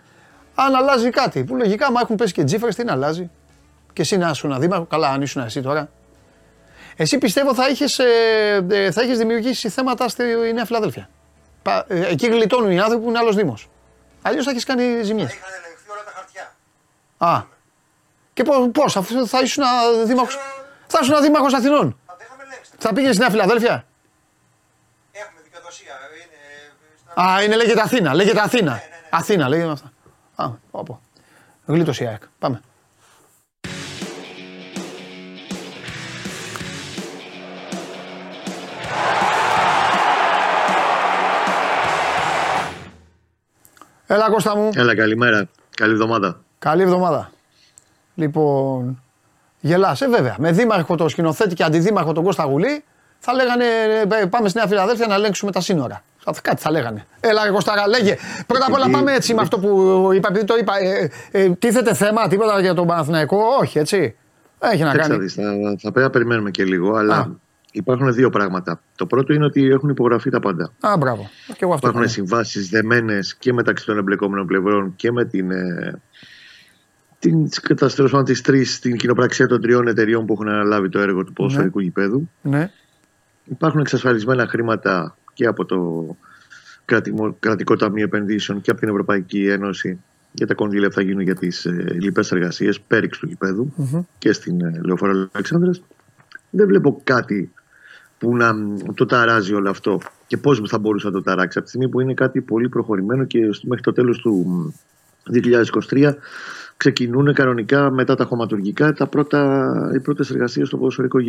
[0.55, 1.43] αν αλλάζει κάτι.
[1.43, 3.29] Που λογικά, μα έχουν πέσει και τζίφρες, τι να αλλάζει.
[3.93, 5.89] Και εσύ να σου να δήμαρχο, καλά, αν ήσουν εσύ τώρα.
[6.95, 8.05] Εσύ πιστεύω θα είχες, ε,
[8.69, 11.09] ε θα είχες δημιουργήσει θέματα στη Νέα Φιλαδέλφια.
[11.87, 13.67] Ε, εκεί γλιτώνουν οι άνθρωποι που είναι άλλος Δήμος.
[14.25, 15.23] Αλλιώς θα έχεις κάνει ζημιέ.
[15.25, 16.55] Είχαν ελεγχθεί όλα τα χαρτιά.
[17.17, 17.43] Α.
[18.33, 19.63] Και πώς, αφού θα ήσουν
[20.05, 20.37] δήμαρχο.
[20.87, 21.99] Θα ήσουν δήμαρχος Αθηνών;
[22.77, 23.85] Θα πήγες στη Νέα Φιλαδέλφια;
[25.11, 25.93] Έχουμε δικαιοδοσία.
[27.15, 28.13] Είναι, Α, είναι λέγεται Αθήνα.
[28.13, 28.71] Λέγεται Αθήνα.
[28.71, 29.07] Ναι, ναι, ναι.
[29.09, 29.91] Αθήνα, λέγεται αυτά.
[30.35, 30.99] Α, όπου.
[31.65, 32.23] Γλίτωσε η ΑΕΚ.
[32.39, 32.61] Πάμε.
[44.07, 44.69] Έλα Κώστα μου.
[44.75, 45.49] Έλα καλημέρα.
[45.75, 46.39] Καλή εβδομάδα.
[46.59, 47.31] Καλή εβδομάδα.
[48.15, 49.01] Λοιπόν,
[49.59, 50.35] γελάς, ε βέβαια.
[50.39, 52.83] Με δήμαρχο το σκηνοθέτη και αντιδήμαρχο τον Κώστα Γουλή
[53.19, 53.65] θα λέγανε
[54.21, 56.03] ε, πάμε στη Νέα Φιλαδέλφια να ελέγξουμε τα σύνορα.
[56.41, 57.05] Κάτι θα λέγανε.
[57.19, 58.17] Έλα, Κωστάρα, λέγε.
[58.47, 60.77] Πρώτα απ' όλα πάμε έτσι με αυτό που είπα, επειδή το είπα.
[60.77, 64.15] Ε, ε, τίθεται θέμα, τίποτα για τον Παναθηναϊκό, όχι έτσι.
[64.59, 65.27] Έχει να κάνει.
[65.27, 65.43] Θα,
[65.79, 67.39] θα πρέπει να περιμένουμε και λίγο, αλλά
[67.75, 68.81] Υπάρχουν δύο πράγματα.
[68.95, 70.71] Το πρώτο είναι ότι έχουν υπογραφεί τα πάντα.
[70.79, 71.29] Α, μπράβο.
[71.47, 75.51] Και εγώ αυτό Υπάρχουν συμβάσεις δεμένες και μεταξύ των εμπλεκόμενων πλευρών και με την.
[75.51, 76.01] Ε,
[77.19, 81.33] την καταστροφή τη τρεις, την κοινοπραξία των τριών εταιριών που έχουν αναλάβει το έργο του
[81.33, 81.83] ποδοσφαιρικού ναι.
[81.83, 82.29] γηπέδου.
[82.41, 82.71] Ναι.
[83.43, 86.07] Υπάρχουν εξασφαλισμένα χρήματα και από το
[86.85, 89.99] κρατικό, κρατικό Ταμείο Επενδύσεων και από την Ευρωπαϊκή Ένωση
[90.31, 94.05] για τα κονδύλια που θα γίνουν για τις ε, λοιπές εργασίες, πέριξ του γηπέδου mm-hmm.
[94.17, 95.81] και στην ε, Λεωφόρο Αλεξάνδρας.
[96.49, 97.51] Δεν βλέπω κάτι
[98.23, 98.53] που να
[98.93, 101.99] το ταράζει όλο αυτό και πώς θα μπορούσε να το ταράξει από τη στιγμή που
[101.99, 104.73] είναι κάτι πολύ προχωρημένο και μέχρι το τέλος του
[105.91, 106.13] 2023
[106.77, 111.19] ξεκινούν κανονικά μετά τα χωματουργικά τα πρώτα, οι πρώτες εργασίες στο ποδοσφαιρικό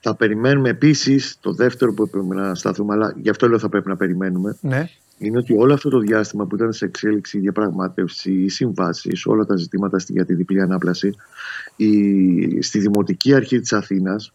[0.00, 3.88] Θα περιμένουμε επίσης το δεύτερο που πρέπει να σταθούμε, αλλά γι' αυτό λέω θα πρέπει
[3.88, 4.56] να περιμένουμε.
[4.60, 4.88] Ναι.
[5.18, 9.44] Είναι ότι όλο αυτό το διάστημα που ήταν σε εξέλιξη, η διαπραγμάτευση, οι συμβάσεις, όλα
[9.44, 11.14] τα ζητήματα για τη διπλή ανάπλαση,
[11.76, 14.32] η, στη Δημοτική Αρχή της Αθήνας,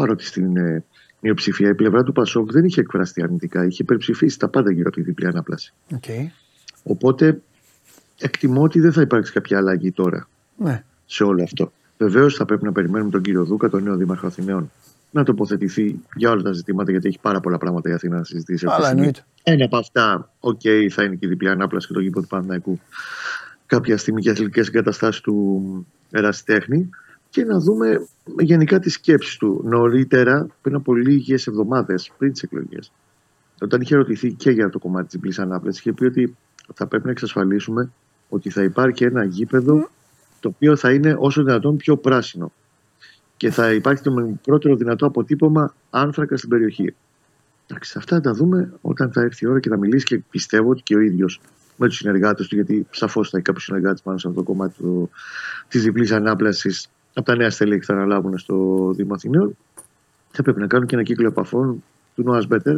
[0.00, 0.84] παρότι στην ε,
[1.20, 4.96] μειοψηφία η πλευρά του Πασόκ δεν είχε εκφραστεί αρνητικά, είχε υπερψηφίσει τα πάντα γύρω από
[4.96, 5.72] τη διπλή ανάπλαση.
[5.94, 6.26] Okay.
[6.82, 7.40] Οπότε
[8.18, 10.84] εκτιμώ ότι δεν θα υπάρξει κάποια αλλαγή τώρα ναι.
[11.06, 11.72] σε όλο αυτό.
[11.98, 14.70] Βεβαίως θα πρέπει να περιμένουμε τον κύριο Δούκα, τον νέο Δήμαρχο Αθηναίων,
[15.10, 18.66] να τοποθετηθεί για όλα τα ζητήματα, γιατί έχει πάρα πολλά πράγματα η Αθήνα να συζητήσει.
[18.68, 19.24] Αλλά εννοείται.
[19.42, 22.28] Ένα από αυτά, OK, okay, θα είναι και η διπλή ανάπλαση και το γήπεδο του
[22.28, 22.80] Παναθηναϊκού
[23.66, 26.90] κάποια στιγμή και αθλητικές εγκαταστάσεις του Ερασιτέχνη
[27.30, 28.06] και να δούμε
[28.38, 29.60] γενικά τις σκέψεις του.
[29.64, 32.92] Νωρίτερα, πριν από λίγες εβδομάδες, πριν τις εκλογές,
[33.60, 36.36] όταν είχε ρωτηθεί και για το κομμάτι της διπλής ανάπλασης, είχε πει ότι
[36.74, 37.92] θα πρέπει να εξασφαλίσουμε
[38.28, 39.88] ότι θα υπάρχει ένα γήπεδο
[40.40, 42.52] το οποίο θα είναι όσο δυνατόν πιο πράσινο
[43.36, 46.94] και θα υπάρχει το μικρότερο δυνατό αποτύπωμα άνθρακα στην περιοχή.
[47.66, 50.70] Εντάξει, αυτά θα τα δούμε όταν θα έρθει η ώρα και θα μιλήσει και πιστεύω
[50.70, 51.40] ότι και ο ίδιος
[51.76, 54.74] με τους συνεργάτες του, γιατί σαφώς θα έχει κάποιου συνεργάτε πάνω σε αυτό το κομμάτι
[55.68, 58.54] της διπλής ανάπλασης από τα νέα στελέχη θα αναλάβουν στο
[58.94, 59.56] Δήμο Αθηναίων,
[60.30, 61.82] θα πρέπει να κάνουν και ένα κύκλο επαφών
[62.14, 62.76] του Noah's Better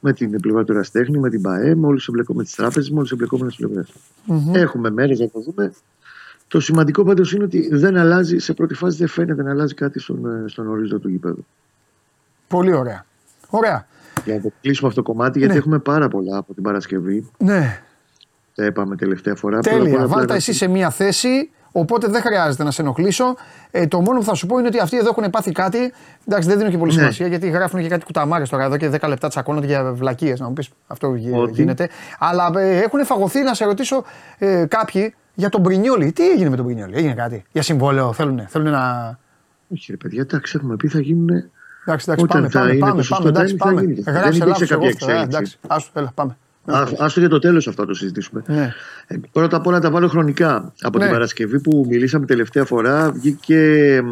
[0.00, 3.08] με την πλευρά του Εραστέχνη, με την ΠαΕ, με όλους με τις τράπεζες, με όλε
[3.08, 3.84] τι εμπλεκόμενε
[4.52, 5.72] Έχουμε μέρες να το δούμε.
[6.48, 10.00] Το σημαντικό πάντως είναι ότι δεν αλλάζει, σε πρώτη φάση δεν φαίνεται να αλλάζει κάτι
[10.00, 11.46] στον, ε, στον ορίζοντα του γηπέδου.
[12.48, 13.06] Πολύ ωραία.
[13.50, 13.86] Ωραία.
[14.24, 15.58] Για να το κλείσουμε αυτό το κομμάτι, γιατί ναι.
[15.58, 17.30] έχουμε πάρα πολλά από την Παρασκευή.
[17.38, 17.82] Ναι.
[18.54, 19.58] Τα είπαμε τελευταία φορά.
[19.58, 20.06] Τέλεια.
[20.06, 23.36] Βάλτε εσύ σε μία θέση Οπότε δεν χρειάζεται να σε ενοχλήσω.
[23.70, 25.92] Ε, το μόνο που θα σου πω είναι ότι αυτοί εδώ έχουν πάθει κάτι.
[26.26, 26.98] Εντάξει, δεν δίνω και πολύ ναι.
[26.98, 30.40] σημασία γιατί γράφουν και κάτι κουταμάρες τώρα εδώ και 10 λεπτά τσακώνονται για βλακίες.
[30.40, 31.52] Να μου πεις αυτό ότι...
[31.52, 31.88] γίνεται.
[32.18, 34.04] Αλλά ε, έχουν φαγωθεί να σε ρωτήσω
[34.38, 36.12] ε, κάποιοι για τον Πρινιόλι.
[36.12, 37.44] Τι έγινε με τον Πρινιόλι, έγινε κάτι.
[37.52, 39.18] Για συμβόλαιο θέλουν, θέλουν να.
[39.72, 41.28] Όχι, ρε παιδιά, εντάξει, έχουμε πει θα γίνουν.
[41.86, 43.82] Εντάξει, εντάξει, πάμε, πάμε, πάμε, πάμε, εντάξει, πάμε.
[44.06, 44.86] Γράψε λάθος εγώ,
[45.22, 46.36] εντάξει, άσου, έλα, πάμε.
[46.98, 48.42] Άστο για το τέλος αυτό το συζητήσουμε.
[48.46, 48.74] Ναι.
[49.06, 50.72] Ε, πρώτα απ' όλα τα βάλω χρονικά.
[50.80, 51.04] Από ναι.
[51.04, 54.02] την Παρασκευή που μιλήσαμε τελευταία φορά, βγήκε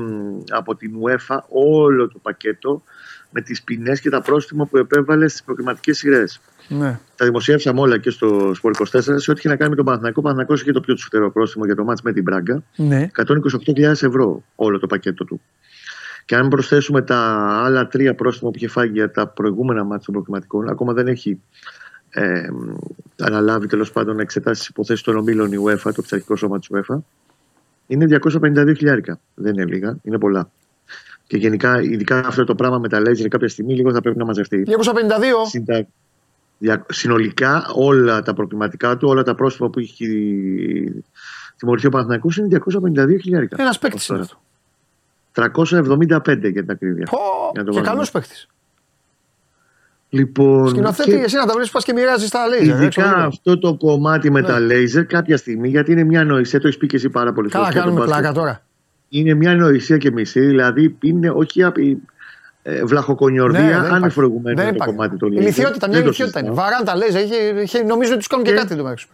[0.48, 2.82] από την UEFA όλο το πακέτο
[3.30, 6.40] με τις ποινές και τα πρόστιμα που επέβαλε στις προκριματικές σειρές.
[6.68, 6.98] Ναι.
[7.16, 10.20] Τα δημοσίευσαμε όλα και στο Σπορ 24 σε ό,τι είχε να κάνει με τον Παναθηναϊκό.
[10.20, 12.62] Ο Παναθηναϊκός είχε το πιο τσουφτερό πρόστιμο για το μάτς με την Μπράγκα.
[12.76, 13.08] Ναι.
[13.74, 15.40] 128.000 ευρώ όλο το πακέτο του.
[16.24, 17.18] Και αν προσθέσουμε τα
[17.64, 21.40] άλλα τρία πρόστιμα που είχε φάγει για τα προηγούμενα μάτια των προκριματικών, ακόμα δεν έχει
[22.10, 22.48] ε,
[23.18, 26.68] αναλάβει τέλος πάντων να εξετάσει τις υποθέσεις των ομίλων η UEFA, το πειθαρχικό σώμα της
[26.72, 26.98] UEFA,
[27.86, 29.20] είναι 252 χιλιάρικα.
[29.34, 30.50] Δεν είναι λίγα, είναι πολλά.
[31.26, 34.24] Και γενικά, ειδικά αυτό το πράγμα με τα λέιζερ κάποια στιγμή λίγο θα πρέπει να
[34.24, 34.64] μαζευτεί.
[36.58, 36.70] 252!
[36.88, 40.06] συνολικά όλα τα προκληματικά του, όλα τα πρόσωπα που έχει
[41.56, 42.58] τιμωρηθεί ο Παναθηναϊκός είναι
[42.94, 43.56] 252 χιλιάρικα.
[43.58, 44.40] Ένας παίκτης είναι αυτό.
[45.32, 47.08] 375 για την ακρίβεια.
[47.10, 48.48] Oh, και καλός παίκτης.
[50.08, 51.16] Λοιπόν, Σκηνοθέτη, και...
[51.16, 52.74] εσύ να τα βλέπεις, πας και μοιράζεις τα λέιζερ.
[52.74, 54.46] Ειδικά αυτό το κομμάτι με ναι.
[54.46, 57.48] τα λέιζερ, κάποια στιγμή, γιατί είναι μια νοησία, το έχεις πει και εσύ πάρα πολύ
[57.48, 58.62] Καλά, κάνουμε πλάκα τώρα.
[59.08, 61.62] Είναι μια νοησία και μισή, δηλαδή είναι όχι
[62.62, 65.44] ε, βλαχοκονιορδία, ναι, αν προηγουμένο το κομμάτι του λέιζερ.
[65.44, 66.50] Ηλικιότητα, μια ηλικιότητα είναι.
[66.50, 69.06] Βαράν τα λέιζερ, νομίζω ότι του κάνουν και, και κάτι εδώ μέσα.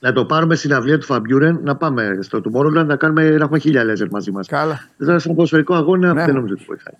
[0.00, 3.58] Να το πάρουμε στην αυλία του Φαμπιούρεν, να πάμε στο Tomorrowland, να, κάνουμε, να έχουμε
[3.58, 4.46] χίλια λέιζερ μαζί μας.
[4.46, 4.88] Καλά.
[4.96, 6.24] Δηλαδή, στον ποδοσφαιρικό αγώνα ναι.
[6.24, 6.94] δεν νομίζω ότι βοηθάει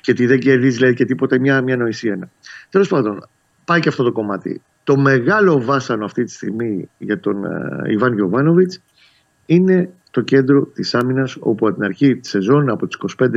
[0.00, 2.30] και ότι δεν κερδίζεις δηλαδή, και τίποτα, μια, μια νοησία είναι.
[2.70, 3.28] Τέλος πάντων,
[3.64, 4.62] πάει και αυτό το κομμάτι.
[4.84, 8.72] Το μεγάλο βάσανο αυτή τη στιγμή για τον uh, Ιβάν Γιοβάνοβιτ
[9.46, 13.28] είναι το κέντρο της άμυνας, όπου από την αρχή της σεζόν, από τις 25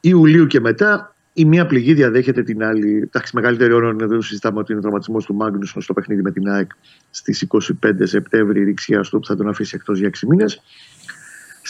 [0.00, 2.96] Ιουλίου και μετά, η μία πληγή διαδέχεται την άλλη.
[2.96, 6.30] Εντάξει, μεγαλύτερη ώρα είναι εδώ συζητάμε ότι είναι ο τραυματισμός του Μάγνουσον στο παιχνίδι με
[6.30, 6.70] την ΑΕΚ
[7.10, 7.46] στις
[7.82, 10.62] 25 Σεπτέμβρη, η ρηξιά του που θα τον αφήσει εκτός για 6 μήνες.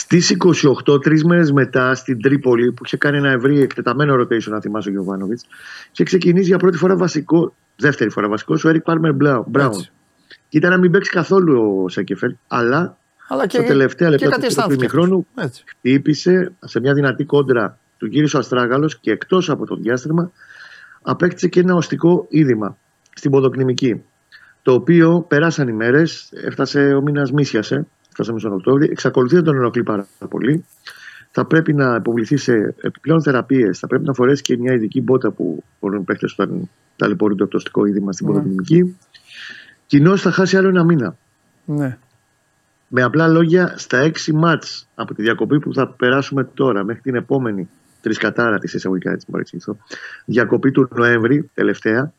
[0.01, 0.37] Στις
[0.87, 4.89] 28, τρεις μέρες μετά, στην Τρίπολη, που είχε κάνει ένα ευρύ εκτεταμένο rotation, να θυμάσαι
[4.89, 5.47] ο Γιωβάνοβιτς,
[5.93, 9.15] είχε ξεκινήσει για πρώτη φορά βασικό, δεύτερη φορά βασικό, ο Έρικ Πάρμερ
[9.47, 9.87] Μπράουν.
[10.49, 12.97] Και ήταν να μην παίξει καθόλου ο Σέκεφελ, αλλά,
[13.29, 14.39] αλλά και, στα τελευταία λεπτά
[14.69, 15.27] του χρόνου
[15.65, 20.31] χτύπησε σε μια δυνατή κόντρα του γύρισε ο Αστράγαλο και εκτός από το διάστημα
[21.03, 22.77] απέκτησε και ένα οστικό είδημα
[23.15, 24.03] στην ποδοκνημική.
[24.63, 29.55] Το οποίο περάσαν οι μέρες, έφτασε ο μήνας μίσιασε φτάσαμε στον Οκτώβριο, εξακολουθεί να τον
[29.55, 30.65] ενοχλεί πάρα πολύ.
[31.31, 33.79] Θα πρέπει να υποβληθεί σε επιπλέον θεραπείες.
[33.79, 37.47] Θα πρέπει να φορέσει και μια ειδική μπότα που μπορούν οι παίχτες όταν ταλαιπωρούν το
[37.47, 38.93] πτωστικό είδημα στην ναι.
[39.87, 41.17] Κοινώς θα χάσει άλλο ένα μήνα.
[41.65, 41.99] Ναι.
[42.89, 47.15] Με απλά λόγια, στα έξι μάτς από τη διακοπή που θα περάσουμε τώρα μέχρι την
[47.15, 47.69] επόμενη
[48.01, 49.79] τρισκατάρα της εισαγωγικά, έτσι μου
[50.25, 52.13] διακοπή του Νοέμβρη, τελευταία,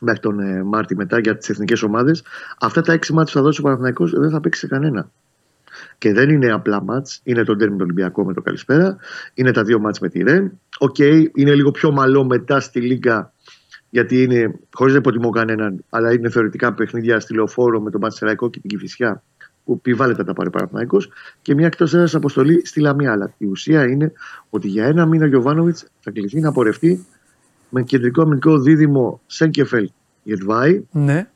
[0.00, 2.22] μέχρι τον ε, Μάρτι μετά για τις εθνικές ομάδες.
[2.60, 5.10] Αυτά τα έξι μάτια που θα δώσει ο Παναθυναϊκό δεν θα παίξει σε κανένα.
[5.98, 7.20] Και δεν είναι απλά μάτς.
[7.24, 8.96] Είναι το τέρμι του Ολυμπιακό με το καλησπέρα.
[9.34, 10.60] Είναι τα δύο μάτς με τη Ρεν.
[10.78, 13.32] Οκ, okay, είναι λίγο πιο μαλό μετά στη Λίγκα
[13.90, 18.50] γιατί είναι, χωρίς να υποτιμώ κανέναν, αλλά είναι θεωρητικά παιχνίδια στη λεωφόρο με τον Πανσεραϊκό
[18.50, 19.22] και την Κυφυσιά
[19.64, 20.98] που επιβάλλεται τα πάρει Παναθυναϊκό
[21.42, 23.12] και μια εκτός έδρας αποστολή στη Λαμία.
[23.12, 24.12] Αλλά η ουσία είναι
[24.50, 27.06] ότι για ένα μήνα ο Γιωβάνοβιτς θα κληθεί να πορευτεί
[27.68, 29.90] με κεντρικό αμυντικό δίδυμο Σέγκεφελ
[30.22, 30.82] Γετβάη.
[30.90, 31.28] Ναι.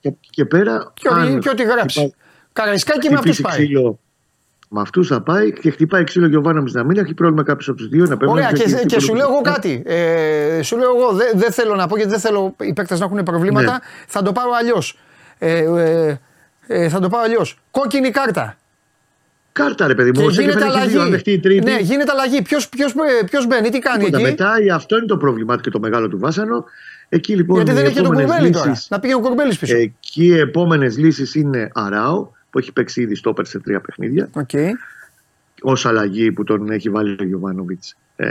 [0.00, 0.92] Και, και πέρα.
[0.94, 2.14] Και, αν και ό,τι γράψει.
[2.52, 3.52] Καραϊσκάκι με αυτού πάει.
[3.52, 3.98] Ξύλο,
[4.68, 7.68] με αυτούς θα πάει και χτυπάει ξύλο και ο Βάναμι να μην έχει πρόβλημα κάποιος
[7.68, 9.82] από τους δύο να Ωραία, και, και, και σου λέω εγώ κάτι.
[9.86, 13.04] Ε, σου λέω εγώ, δεν δε θέλω να πω γιατί δεν θέλω οι παίκτες να
[13.04, 13.72] έχουν προβλήματα.
[13.72, 13.78] Ναι.
[14.06, 14.98] Θα το πάρω αλλιώς.
[15.38, 16.20] Ε, ε,
[16.66, 17.58] ε, θα το πάω αλλιώς.
[17.70, 18.56] Κόκκινη κάρτα.
[19.56, 20.28] Κάρτα, ρε παιδί μου.
[20.28, 21.22] Και γίνεται αλλαγή.
[21.22, 21.60] Τρίτη.
[21.60, 22.42] Ναι, γίνεται αλλαγή.
[22.42, 22.94] Ποιος ποιος,
[23.26, 26.64] ποιος μπαίνει, τι κάνει εκεί; Μετά αυτό είναι το πρόβλημα και το μεγάλο του βάσανο.
[27.08, 27.56] Εκεί λοιπόν.
[27.56, 28.82] Γιατί δεν έχει τον Κουρμπέλη τώρα.
[28.88, 29.76] Να πήγε ο Κουρμπέλη πίσω.
[29.76, 34.30] Εκεί οι επόμενες λύσεις είναι Αράο που έχει παίξει ήδη στόπερ σε τρία παιχνίδια.
[34.32, 34.70] Okay.
[35.62, 38.26] Ω αλλαγή που τον έχει βάλει ο Γιωβάνοβιτς ε,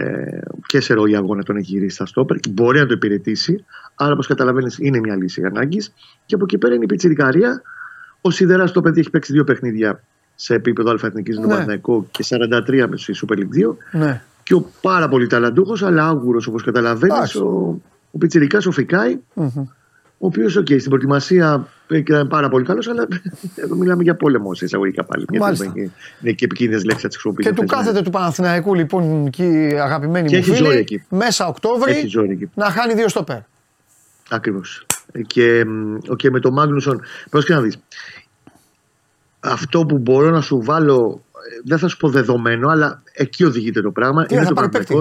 [0.65, 2.37] και σε ροή αγώνα τον έχει γυρίσει στα στόπερ.
[2.49, 3.65] Μπορεί να το υπηρετήσει.
[3.95, 5.93] Άρα, όπως καταλαβαίνεις, είναι μια λύση ανάγκης.
[6.25, 7.61] Και από εκεί πέρα είναι η πιτσιρικαρία.
[8.21, 10.01] Ο Σιδεράς στο παιδί έχει παίξει δύο παιχνίδια
[10.35, 11.47] σε επίπεδο αλφαεθνικής ναι.
[11.47, 13.75] Παναθηναϊκό και 43 με στη Super League 2.
[13.91, 14.21] Ναι.
[14.43, 17.81] Και ο πάρα πολύ ταλαντούχος, αλλά άγουρος όπως καταλαβαίνεις, ο,
[18.11, 19.63] ο Πιτσυρικά ο Φικάη, mm-hmm.
[20.17, 23.07] ο οποίος okay, στην προετοιμασία ήταν πάρα πολύ καλός, αλλά
[23.63, 25.25] εδώ μιλάμε για πόλεμο σε εισαγωγικά πάλι.
[25.39, 25.65] Μάλιστα.
[25.65, 27.49] Είναι, είναι και επικίνδυνες λέξεις να τις χρησιμοποιήσει.
[27.49, 31.03] Και του κάθεται του Παναθηναϊκού λοιπόν και αγαπημένη και μου φίλη, εκεί.
[31.09, 32.11] μέσα Οκτώβρη
[32.53, 33.39] να χάνει δύο στο πέρ.
[34.29, 34.85] Ακριβώς.
[35.27, 35.65] Και,
[36.15, 37.79] και με τον Μάγνουσον, πρόσεχε να δεις.
[39.45, 43.81] Αυτό που μπορώ να σου βάλω, ε, δεν θα σου πω δεδομένο, αλλά εκεί οδηγείται
[43.81, 44.25] το πράγμα.
[44.29, 44.95] είναι θα, το πάρει παίχτη,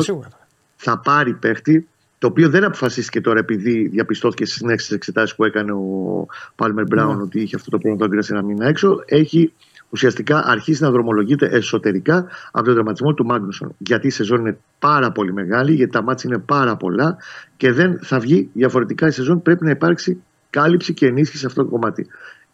[0.77, 1.89] θα πάρει παίχτη,
[2.19, 6.27] το οποίο δεν αποφασίστηκε τώρα επειδή διαπιστώθηκε στις συνέχιε εξετάσει που έκανε ο
[6.57, 7.23] Πάλμερ Μπράουν ναι.
[7.23, 9.03] ότι είχε αυτό το πρόβλημα, το σε ένα μήνα έξω.
[9.07, 9.53] Έχει
[9.89, 13.75] ουσιαστικά αρχίσει να δρομολογείται εσωτερικά από τον δραματισμό του Μάγνουσον.
[13.79, 17.17] Γιατί η σεζόν είναι πάρα πολύ μεγάλη, γιατί τα μάτια είναι πάρα πολλά
[17.57, 19.43] και δεν θα βγει διαφορετικά η σεζόν.
[19.43, 22.07] Πρέπει να υπάρξει κάλυψη και ενίσχυση σε αυτό το κομμάτι.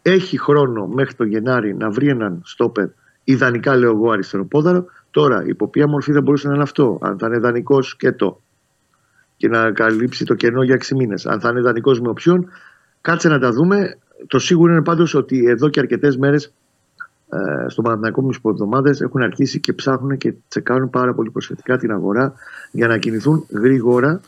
[0.02, 2.86] Έχει χρόνο μέχρι το Γενάρη να βρει έναν στόπερ,
[3.24, 4.84] ιδανικά λέω εγώ αριστεροπόδαρο.
[5.10, 8.40] Τώρα, υπό ποια μορφή δεν μπορούσε να είναι αυτό, αν θα είναι ιδανικός και το
[9.40, 11.26] και να καλύψει το κενό για 6 μήνες.
[11.26, 12.48] Αν θα είναι ιδανικός με οψιόν,
[13.00, 13.98] κάτσε να τα δούμε.
[14.26, 16.52] Το σίγουρο είναι πάντως ότι εδώ και αρκετές μέρες
[17.28, 21.92] ε, στο Παναθηναϊκό μου εβδομάδες έχουν αρχίσει και ψάχνουν και τσεκάρουν πάρα πολύ προσεκτικά την
[21.92, 22.32] αγορά
[22.70, 24.20] για να κινηθούν γρήγορα.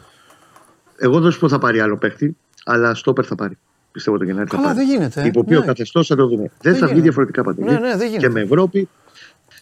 [0.97, 3.59] Εγώ δεν σου πω θα πάρει άλλο παίχτη, αλλά στόπερ θα πάρει.
[3.93, 4.49] Πιστεύω το Γενάρη.
[4.49, 5.27] Καλά, δεν γίνεται.
[5.27, 5.67] Υπό οποίο ναι.
[5.67, 6.51] καθεστώς θα το δούμε.
[6.61, 7.65] Δεν, θα βγει διαφορετικά παντού.
[7.65, 8.89] Ναι, ναι, δεν και με Ευρώπη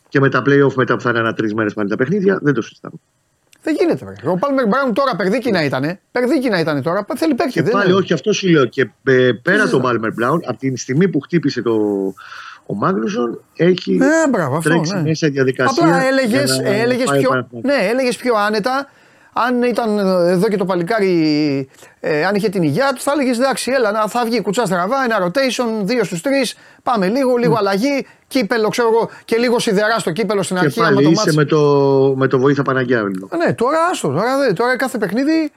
[0.09, 2.55] και με τα playoff μετά που θα είναι ένα τρεις μέρες πάλι τα παιχνίδια, δεν
[2.55, 2.95] το συζητάμε.
[3.63, 4.05] Δεν γίνεται.
[4.05, 4.33] Βέβαια.
[4.33, 5.99] Ο Πάλμερ Μπράουν τώρα περδίκη να ήταν.
[6.13, 7.07] Περδίκη να ήταν τώρα.
[7.17, 7.53] Θέλει παίκτη.
[7.53, 8.65] Και πάλι, όχι, αυτό σου λέω.
[8.65, 11.75] Και ε, πέρα τον Πάλμερ Μπράουν, από την στιγμή που χτύπησε το,
[12.67, 15.03] ο Μάγνουσον έχει ε, μπράβο, αυτό, τρέξει ναι.
[15.03, 15.85] μέσα διαδικασία.
[15.85, 18.91] Απλά έλεγε έλεγες πιο, ναι, έλεγες πιο άνετα.
[19.33, 21.69] Αν ήταν εδώ και το παλικάρι,
[22.01, 25.05] ε, αν είχε την υγεία του, θα έλεγες εντάξει, έλα να θα βγει κουτσά στραβά,
[25.05, 26.57] ένα rotation, δύο στους τρεις.
[26.83, 27.59] Πάμε λίγο, λίγο mm.
[27.59, 28.07] αλλαγή.
[28.27, 30.75] Κύπελο, ξέρω εγώ, και λίγο σιδερά στο κύπελο στην αρχή.
[30.75, 31.61] Και πάλι το είσαι με το,
[32.17, 33.03] με το βοήθα Παναγιά.
[33.03, 33.29] Λίγο.
[33.45, 34.09] Ναι, τώρα άστο.
[34.09, 35.53] Τώρα, τώρα κάθε παιχνίδι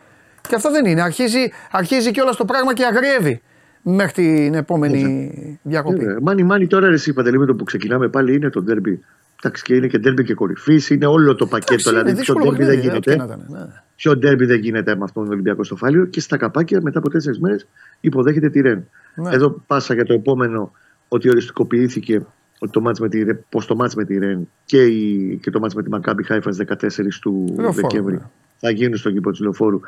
[0.47, 1.01] και αυτό δεν είναι.
[1.01, 3.41] Αρχίζει, αρχίζει και όλα το πράγμα και αγριεύει
[3.81, 6.05] μέχρι την επόμενη διακοπή.
[6.05, 9.03] Ε, μάνι, μάνι τώρα εσύ Παντελή με το που ξεκινάμε πάλι είναι το ντέρμπι.
[9.45, 11.89] Εντάξει, και είναι και ντέρμπι και κορυφής, είναι όλο το πακέτο.
[11.89, 13.15] δηλαδή, ποιο ντέρμπι δεν γίνεται.
[13.15, 13.67] Ναι.
[13.95, 17.09] Ποιο ντέρμπι δεν γίνεται με αυτόν τον Ολυμπιακό στο Φάλιο και στα καπάκια μετά από
[17.09, 17.67] τέσσερις μέρες
[18.01, 18.87] υποδέχεται τη Ρεν.
[19.15, 19.33] Ναι.
[19.33, 20.71] Εδώ πάσα για το επόμενο
[21.07, 22.25] ότι οριστικοποιήθηκε
[22.59, 25.59] ότι το μάτς με τη, πως το μάτς με τη Ρεν και, η, και το
[25.59, 26.75] μάτς με τη Μακάμπι Χάιφας 14
[27.21, 28.21] του Δεκέμβρη ναι.
[28.57, 29.79] θα γίνουν στον κήπο της Λεωφόρου.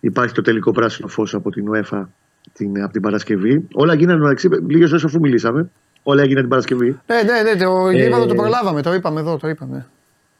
[0.00, 2.04] Υπάρχει το τελικό πράσινο φως από την UEFA
[2.52, 3.68] την, από την Παρασκευή.
[3.72, 5.70] Όλα γίνανε μεταξύ, λίγες ώρες αφού μιλήσαμε.
[6.02, 7.00] Όλα έγιναν την Παρασκευή.
[7.06, 9.86] Ναι, ναι, ναι, το, ε, το προλάβαμε, το είπαμε εδώ, το είπαμε.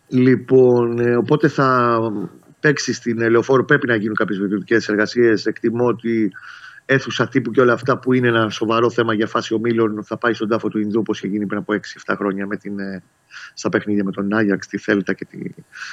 [0.08, 1.98] Λοιπόν, ε, οπότε θα
[2.60, 3.64] παίξει στην λεωφόρο.
[3.64, 5.46] Πρέπει να γίνουν κάποιες βελτιωτικές εργασίες.
[5.46, 6.32] Εκτιμώ ότι
[6.86, 10.32] αίθουσα τύπου και όλα αυτά που είναι ένα σοβαρό θέμα για φάση ομίλων θα πάει
[10.32, 11.74] στον τάφο του Ινδού όπως είχε γίνει πριν από
[12.06, 13.02] 6-7 χρόνια με την, ε,
[13.54, 15.38] στα παιχνίδια με τον Άγιαξ, τη Θέλτα και τη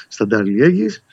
[0.07, 1.03] Σταντάρ Λιέγης.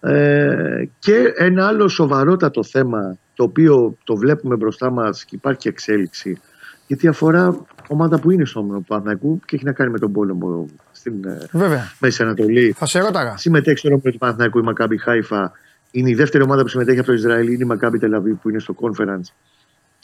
[0.00, 6.40] Ε, και ένα άλλο σοβαρότατο θέμα το οποίο το βλέπουμε μπροστά μας και υπάρχει εξέλιξη
[6.86, 10.12] γιατί αφορά ομάδα που είναι στο όμορφο του Παναθηναϊκού και έχει να κάνει με τον
[10.12, 11.92] πόλεμο στην ε, Βέβαια.
[12.00, 12.74] Μέση Ανατολή.
[12.76, 13.36] Θα σε ρώταγα.
[13.36, 15.52] Συμμετέχει στο όμορφο του Παναθηναϊκού η Μακάμπι Χάιφα.
[15.90, 18.58] Είναι η δεύτερη ομάδα που συμμετέχει από το Ισραήλ, είναι η Μακάμπι Τελαβή που είναι
[18.58, 19.32] στο conference.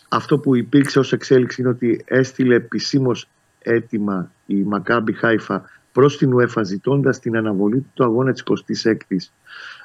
[0.08, 3.28] Αυτό που υπήρξε ως εξέλιξη είναι ότι έστειλε επισήμως
[3.58, 5.62] έτοιμα η Μακάμπι Χάιφα
[5.92, 9.16] προς την UEFA ζητώντας την αναβολή του αγώνα της 26η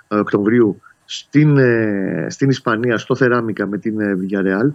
[0.08, 4.70] ε, Οκτωβρίου στην, ε, στην Ισπανία, στο Θεράμικα με την Villarreal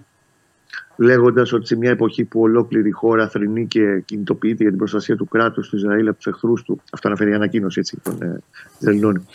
[1.00, 5.16] λέγοντας ότι σε μια εποχή που ολόκληρη η χώρα θρυνεί και κινητοποιείται για την προστασία
[5.16, 6.80] του κράτους του Ισραήλ από τους εχθρούς του.
[6.92, 8.42] Αυτό αναφέρει η ανακοίνωση έτσι, των ε,
[8.78, 9.26] Ισραηλινών.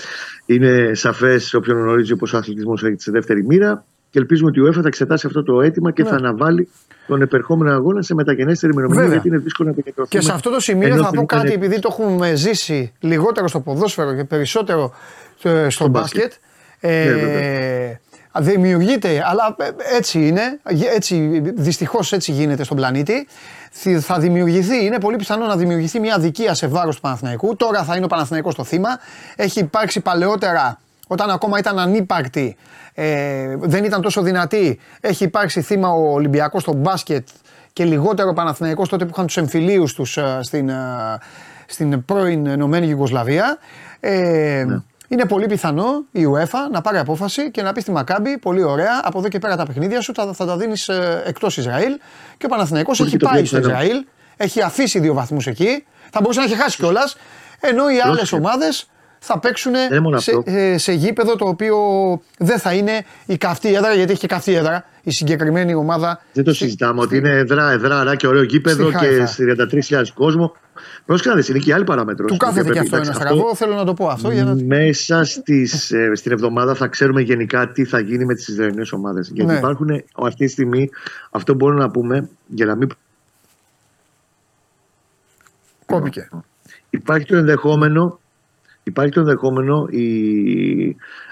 [0.45, 4.63] Είναι σαφές όποιον γνωρίζει πως ο αθλητισμός έχει σε δεύτερη μοίρα και ελπίζουμε ότι η
[4.67, 6.09] UEFA θα εξετάσει αυτό το αίτημα και ναι.
[6.09, 6.69] θα αναβάλει
[7.07, 10.21] τον επερχόμενο αγώνα σε μεταγενέστερη ημερομηνία γιατί είναι δύσκολο να επικεντρωθούμε.
[10.21, 14.15] Και σε αυτό το σημείο θα πω κάτι, επειδή το έχουμε ζήσει λιγότερο στο ποδόσφαιρο
[14.15, 14.93] και περισσότερο
[15.43, 16.33] ε, στο, μπάσκετ.
[16.79, 17.99] Ε, ναι,
[18.39, 20.59] Δημιουργείται, αλλά ε, έτσι είναι,
[20.95, 23.27] έτσι, δυστυχώς έτσι γίνεται στον πλανήτη.
[23.99, 27.55] Θα δημιουργηθεί, είναι πολύ πιθανό να δημιουργηθεί μια αδικία σε βάρος του Παναθηναϊκού.
[27.55, 28.89] Τώρα θα είναι ο Παναθηναϊκός το θύμα.
[29.35, 32.55] Έχει υπάρξει παλαιότερα, όταν ακόμα ήταν ανύπαρκτη,
[32.93, 34.79] ε, δεν ήταν τόσο δυνατή.
[35.01, 37.27] Έχει υπάρξει θύμα ο Ολυμπιακός στο μπάσκετ
[37.73, 40.75] και λιγότερο ο Παναθηναϊκός τότε που είχαν τους εμφυλίους τους ε, στην, ε,
[41.65, 43.57] στην πρώην Ενωμένη Γιουγκοσλαβία.
[43.99, 44.75] Ε, ναι.
[45.07, 49.01] Είναι πολύ πιθανό η UEFA να πάρει απόφαση και να πει στη Μακάμπη: Πολύ ωραία,
[49.03, 51.99] από εδώ και πέρα τα παιχνίδια σου θα, θα τα δίνεις ε, εκτός Ισραήλ.
[52.37, 54.05] Και ο Παναθηναϊκός έχει πάει στο Ισραήλ,
[54.37, 55.85] έχει αφήσει δύο βαθμούς εκεί.
[56.11, 57.17] Θα μπορούσε να έχει χάσει κιόλας.
[57.59, 58.89] Ενώ οι άλλες ομάδες
[59.25, 60.51] θα παίξουν είναι μόνο σε, αυτό.
[60.51, 61.77] ε, σε γήπεδο το οποίο
[62.39, 66.21] δεν θα είναι η καυτή έδρα, γιατί έχει και καυτή έδρα η συγκεκριμένη ομάδα.
[66.33, 69.35] Δεν το στη- συζητάμε ότι είναι εδρά, εδρά, και ωραίο γήπεδο Στη και Χάιφα.
[69.99, 70.55] 33.000 κόσμο.
[71.05, 72.25] Πρόσεχε να δεις, είναι και η άλλη παράμετρο.
[72.25, 74.31] Του κάθεται και αυτό ένας στραβό, θέλω να το πω αυτό.
[74.31, 74.55] Για να...
[74.65, 79.29] Μέσα στις, ε, στην εβδομάδα θα ξέρουμε γενικά τι θα γίνει με τις Ισραηλινές ομάδες.
[79.33, 79.57] Γιατί Ναι.
[79.57, 80.89] υπάρχουν αυτή τη στιγμή,
[81.31, 82.89] αυτό μπορούμε να πούμε, για να μην
[85.85, 86.29] Κόπηκε.
[86.89, 88.19] Υπάρχει το ενδεχόμενο,
[88.87, 90.01] υπάρχει το ενδεχόμενο οι,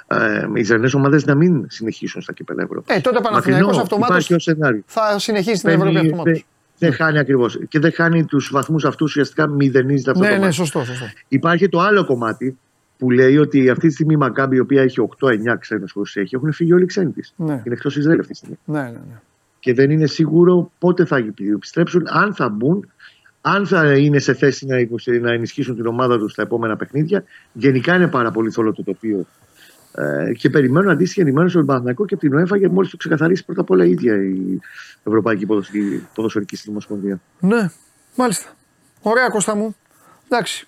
[0.08, 2.94] ε, οι Ισραηλινές ομάδες να μην συνεχίσουν στα κύπελα Ευρώπη.
[2.94, 4.82] Ε, τότε ο Παναθηναϊκός Μακρινό, αυτομάτως Υπάρχει ως σενάριο.
[4.86, 6.34] θα συνεχίσει την Παίρνει- Ευρώπη αυτομάτως.
[6.34, 6.44] δεν-
[6.78, 7.60] Δεν χάνει ακριβώς.
[7.68, 10.54] Και δεν χάνει τους βαθμούς αυτούς, ουσιαστικά μηδενίζεται αυτό Ναι, το ναι, μάτι.
[10.54, 11.06] σωστό, σωστό.
[11.28, 12.58] Υπάρχει το άλλο κομμάτι
[12.98, 16.36] που λέει ότι αυτή τη στιγμή η Μακάμπη, η οποία έχει 8-9 ξένους που έχει,
[16.36, 17.34] έχουν φύγει όλοι οι ξένοι της.
[17.36, 17.52] Ναι.
[17.54, 18.58] Είναι εκτός Ισραήλ αυτή τη στιγμή.
[18.66, 19.20] Ναι, ναι, ναι.
[19.60, 21.18] Και δεν είναι σίγουρο πότε θα
[21.54, 22.92] επιστρέψουν, αν θα μπουν,
[23.46, 27.24] αν θα είναι σε θέση να, υποσ- να ενισχύσουν την ομάδα τους στα επόμενα παιχνίδια.
[27.54, 29.26] Γενικά είναι πάρα πολύ θολό το τοπίο.
[29.96, 32.98] Ε, και περιμένουν αντίστοιχη ενημέρωση από τον Παναθηναϊκό και από την ΟΕΦΑ γιατί μόλις το
[32.98, 34.60] ξεκαθαρίσει πρώτα απ' όλα η ίδια η
[35.04, 37.22] Ευρωπαϊκή Ποδοσφαιρική, Ποδοσφαιρική Συνομοσπονδία.
[37.40, 37.70] Ναι,
[38.16, 38.50] μάλιστα.
[39.02, 39.76] Ωραία, Κώστα μου.
[40.30, 40.68] Εντάξει.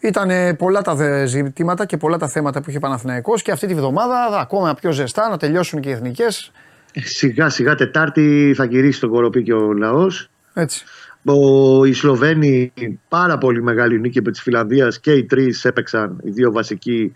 [0.00, 3.66] Ήταν πολλά τα δε- ζητήματα και πολλά τα θέματα που είχε ο Παναθηναϊκός και αυτή
[3.66, 6.52] τη βδομάδα ακόμα πιο ζεστά να τελειώσουν και οι εθνικές.
[6.92, 10.30] Σιγά σιγά Τετάρτη θα γυρίσει το κοροπή και ο λαός.
[10.54, 10.84] Έτσι.
[11.26, 12.72] Ο, οι Σλοβαίνοι
[13.08, 17.12] πάρα πολύ μεγάλη νίκη επί της Φιλανδίας και οι τρεις έπαιξαν, οι δύο βασικοί.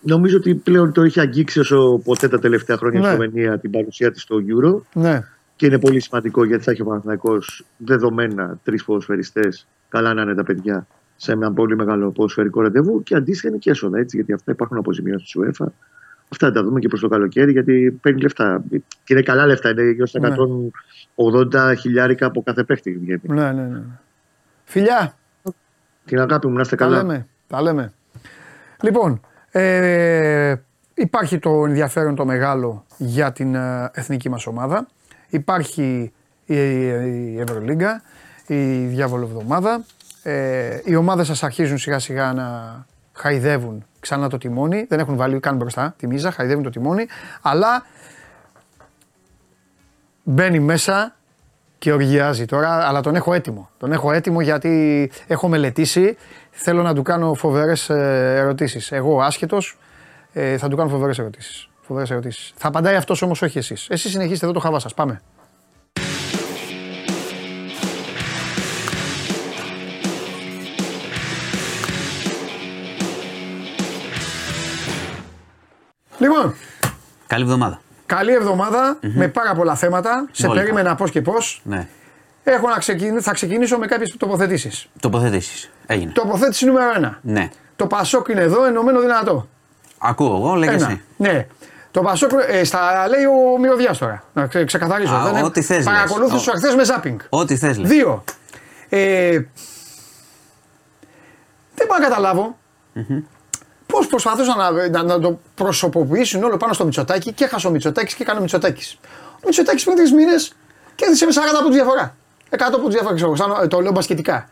[0.00, 3.06] Νομίζω ότι πλέον το έχει αγγίξει όσο ποτέ τα τελευταία χρόνια Ναι.
[3.06, 4.80] η Σλοβενία την παρουσία της στο Euro.
[4.92, 5.22] Ναι.
[5.56, 9.66] Και είναι πολύ σημαντικό γιατί θα έχει ο Παναθηναϊκός δεδομένα τρεις ποδοσφαιριστές.
[9.88, 10.86] Καλά να είναι τα παιδιά
[11.16, 14.76] σε ένα πολύ μεγάλο ποδοσφαιρικό ραντεβού και αντίστοιχα είναι και έσοδα έτσι, γιατί αυτά υπάρχουν
[14.76, 15.66] αποζημιώσεις τη UEFA.
[16.32, 18.62] Αυτά θα τα δούμε και προς το καλοκαίρι γιατί παίρνει λεφτά.
[19.04, 20.34] Και είναι καλά λεφτά, είναι γύρω στα Ναι.
[21.14, 22.92] 180 χιλιάρικα από κάθε παίχτη.
[22.98, 23.20] βγαίνει.
[23.22, 23.82] Ναι, ναι, ναι.
[24.64, 25.14] Φιλιά,
[26.04, 26.96] Την αγάπη μου, να είστε τα καλά.
[26.96, 27.26] λέμε.
[27.46, 27.92] Τα λέμε.
[28.82, 29.20] Λοιπόν,
[29.50, 30.54] ε,
[30.94, 34.86] υπάρχει το ενδιαφέρον το μεγάλο για την ε, εθνική μας ομάδα.
[35.28, 36.12] Υπάρχει
[36.44, 36.54] η,
[36.86, 38.02] η Ευρωλίγκα,
[38.46, 39.84] η διάβολο εβδομάδα.
[40.22, 44.86] Ε, οι ομάδες σας αρχίζουν σιγά σιγά να χαϊδεύουν ξανά το τιμόνι.
[44.88, 47.06] Δεν έχουν βάλει καν μπροστά τη μίζα, χαϊδεύουν το τιμόνι.
[47.42, 47.86] Αλλά
[50.22, 51.14] μπαίνει μέσα
[51.78, 53.70] και οργιάζει τώρα, αλλά τον έχω έτοιμο.
[53.78, 56.16] Τον έχω έτοιμο γιατί έχω μελετήσει.
[56.50, 58.92] Θέλω να του κάνω φοβερές ερωτήσεις.
[58.92, 59.78] Εγώ άσχετος,
[60.32, 61.68] ε, θα του κάνω φοβερές ερωτήσεις.
[61.80, 62.52] Φοβερές ερωτήσεις.
[62.56, 63.86] Θα απαντάει αυτός όμως, όχι εσείς.
[63.90, 64.94] Εσείς συνεχίστε εδώ το χαβά σας.
[64.94, 65.20] Πάμε.
[76.18, 76.54] Λοιπόν,
[77.26, 77.80] Καλή εβδομάδα.
[78.06, 80.28] καλή εβδομάδα, με πάρα πολλά θέματα.
[80.32, 80.60] Σε Όλα.
[80.60, 81.60] περίμενα πώς και πώς.
[81.64, 81.88] Ναι.
[82.44, 84.88] Έχω να ξεκινήσω, θα ξεκινήσω με κάποιες τοποθετήσεις.
[85.00, 85.70] Τοποθετήσεις.
[85.86, 86.12] Έγινε.
[86.12, 87.18] Τοποθέτηση νούμερο 1.
[87.22, 87.48] Ναι.
[87.76, 89.48] Το Πασόκ είναι εδώ, ενωμένο δυνατό.
[89.98, 90.86] Ακούω εγώ, λέγε Ένα.
[90.86, 91.02] εσύ.
[91.16, 91.46] Ναι.
[91.90, 94.24] Το Πασόκ ε, στα λέει ο Μυρωδιάς τώρα.
[94.32, 95.14] Να ξε- ξεκαθαρίζω.
[95.14, 95.84] Α, Δεν ό,τι θες λες.
[95.84, 97.20] Παρακολούθησα Ο- χθες με ζάπινγκ.
[97.28, 97.76] Ό,τι θες.
[97.78, 98.24] Δύο.
[98.88, 99.30] Ε,
[101.74, 102.58] δεν μπορώ να καταλάβω
[103.86, 108.14] πώς προσπαθούσαν να, να, να το προσωποποιήσουν όλο πάνω στο Μητσοτάκι και έχασε ο Μητσοτάκης
[108.14, 108.98] και έκανε ο Μητσοτάκης.
[109.34, 110.52] Ο Μητσοτάκης πριν τρεις μήνες
[110.94, 112.16] κέρδισε με 40 από διαφορά.
[112.50, 114.48] 100 από διαφορά, ξέρω, σαν, το λέω μπασκετικά.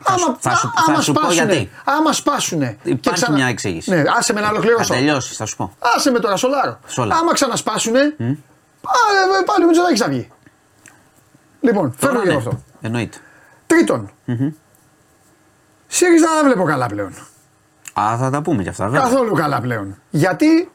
[0.00, 1.70] Θα σου- θα σου- θα άμα σου πω σπάσουνε, γιατί.
[1.84, 2.76] άμα σπάσουνε.
[2.82, 3.90] και Υπάρχει μια εξήγηση.
[3.90, 4.92] Ναι, άσε με να Θα ολοκληρώσω.
[4.94, 5.76] τελειώσεις, θα σου πω.
[5.96, 6.78] Άσε με τώρα, σολάρο.
[6.86, 7.20] Σολάρο.
[7.20, 8.00] Άμα ξανασπάσουνε,
[8.80, 10.30] πάλι, πάλι ο Μητσοτάκης θα βγει.
[11.60, 12.30] Λοιπόν, Τώρα φέρνω ναι.
[12.30, 12.62] και αυτό.
[12.80, 13.18] Εννοείται.
[13.66, 14.10] Τρίτον,
[15.86, 17.14] ΣΥΡΙΖΑ δεν βλέπω καλά πλέον.
[18.00, 19.00] Α, θα τα πούμε κι αυτά, βέβαια.
[19.00, 19.96] Καθόλου καλά πλέον.
[20.10, 20.70] Γιατί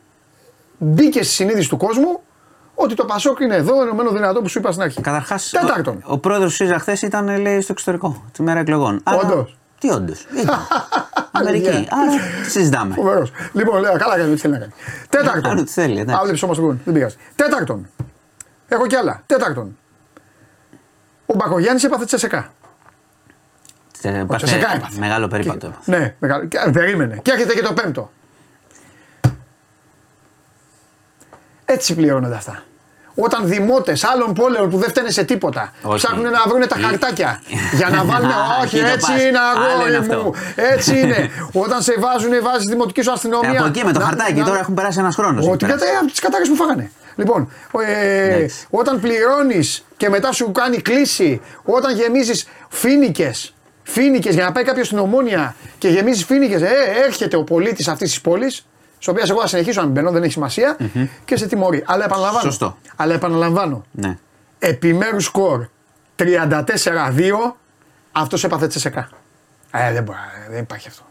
[0.78, 2.20] μπήκε στη συνείδηση του κόσμου
[2.76, 5.02] ότι το Πασόκ είναι εδώ, ενωμένο δυνατό που σου είπα στην αρχή.
[5.02, 5.96] Καταρχάς, Τέταρτον.
[6.06, 9.02] ο, ο πρόεδρος του ΣΥΡΙΖΑ χθες ήταν λέει, στο εξωτερικό τη μέρα εκλογών.
[9.04, 9.58] Άρα- Όντως.
[9.80, 10.26] Τι όντως.
[11.32, 11.68] Αμερική.
[11.68, 11.88] Αλήθεια.
[11.92, 12.12] Άρα
[12.44, 12.94] τι συζητάμε.
[12.94, 13.32] Φοβερός.
[13.54, 14.72] Λοιπόν, λέω, καλά κάνει, τι θέλει να κάνει.
[15.10, 15.52] Τέταρτον.
[15.52, 16.20] Άλλο τι θέλει, εντάξει.
[16.22, 17.16] Άβλεψε όμω τον δεν πειράζει.
[17.36, 17.88] Τέταρτον.
[18.68, 19.24] Έχω κι άλλα.
[19.26, 19.78] Τέταρτον.
[21.26, 22.38] Ο Μπακογιάννης έπαθε τσεσεκά.
[22.38, 23.91] Τε- πάστε- Τσεσεκά έπαθε.
[25.00, 25.98] Μεγάλο περίπατο έπαθε.
[25.98, 26.46] Ναι, μεγάλο.
[26.46, 27.20] Και, περίμενε.
[27.22, 28.12] Και έρχεται και το πέμπτο.
[31.66, 32.64] Έτσι πληρώνονται αυτά.
[33.16, 35.96] Όταν δημότες άλλων πόλεων που δεν φταίνε σε τίποτα Όχι.
[36.06, 37.42] ψάχνουν να βρουν τα Ε, χαρτάκια
[37.80, 38.30] για να βάλουν.
[38.32, 39.22] Α, Όχι, εκεί το έτσι πας.
[39.24, 40.24] είναι Άλλο είναι αγόρι αυτό.
[40.24, 40.34] μου.
[40.56, 41.30] Έτσι είναι.
[41.54, 43.50] Όταν σε βάζουν, βάζεις δημοτική σου αστυνομία.
[43.50, 45.48] Ε, από εκεί με το να- χαρτάκι, να- τώρα έχουν περάσει ένας χρόνος.
[45.48, 46.92] Ότι κατά από τις κατάρρες που φάγανε.
[47.16, 47.52] Λοιπόν,
[47.86, 48.68] ε, Εντάξει.
[48.70, 54.86] όταν πληρώνεις και μετά σου κάνει κλίση, όταν γεμίζεις φίνικες, φίνικες για να πάει κάποιος
[54.86, 56.70] στην ομόνια και γεμίζει φίνικες, ε,
[57.06, 58.66] έρχεται ο πολίτης αυτής της πόλης,
[59.00, 60.78] στι οποίε εγώ θα συνεχίσω να μην μπαίνω, δεν έχει σημασία,
[61.26, 61.84] και σε τιμωρεί.
[61.88, 62.44] Αλλά επαναλαμβάνω.
[62.44, 62.78] Σωστό.
[62.96, 63.86] Αλλά επαναλαμβάνω.
[63.92, 64.18] Ναι.
[64.60, 65.66] Επιμέρους σκορ
[66.16, 67.56] 34-2,
[68.12, 69.10] αυτός έπαθε τσεσεκά.
[69.72, 70.18] Ε, δεν μπορεί,
[70.50, 71.04] δεν υπάρχει αυτό.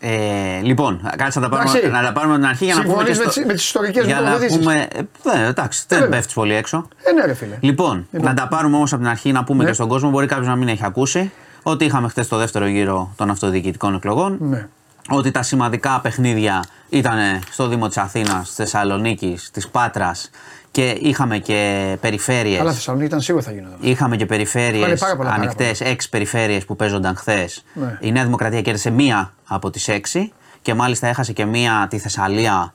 [0.00, 1.96] Ε, λοιπόν, κάτσε να τα πάρουμε, Εντάξει.
[1.96, 2.94] να τα πάρουμε από την αρχή για να πούμε.
[2.94, 4.58] Συμφωνείς και με στο- τις- με τις ιστορικές για μου να τοποθετήσεις.
[4.60, 4.86] πούμε.
[4.92, 6.16] ε, ναι, εντάξει, δεν βέβαια.
[6.16, 6.88] πέφτεις πολύ έξω.
[7.02, 7.56] Ε, ναι, ρε φίλε.
[7.60, 9.68] Λοιπόν, να τα πάρουμε όμως από την αρχή να πούμε Ναι.
[9.68, 11.32] και στον κόσμο, μπορεί κάποιος να μην έχει ακούσει,
[11.66, 14.36] ότι είχαμε χθες το δεύτερο γύρο των αυτοδιοικητικών εκλογών.
[14.40, 14.68] Ναι.
[15.08, 17.18] Ότι τα σημαντικά παιχνίδια ήταν
[17.50, 20.30] στο Δήμο της Αθήνας, της Θεσσαλονίκης, της Πάτρας
[20.70, 23.78] και είχαμε και περιφέρειες Αλλά Θεσσαλονίκη ήταν σίγουρα θα γίνονταν.
[23.80, 27.64] Είχαμε και περιφέρειες Πάνε πάρα πολλά ανοιχτές, έξι περιφέρειες που παίζονταν χθες.
[27.74, 27.98] Ναι.
[28.00, 32.74] Η Νέα Δημοκρατία κέρδισε μία από τις έξι και μάλιστα έχασε και μία τη Θεσσαλία.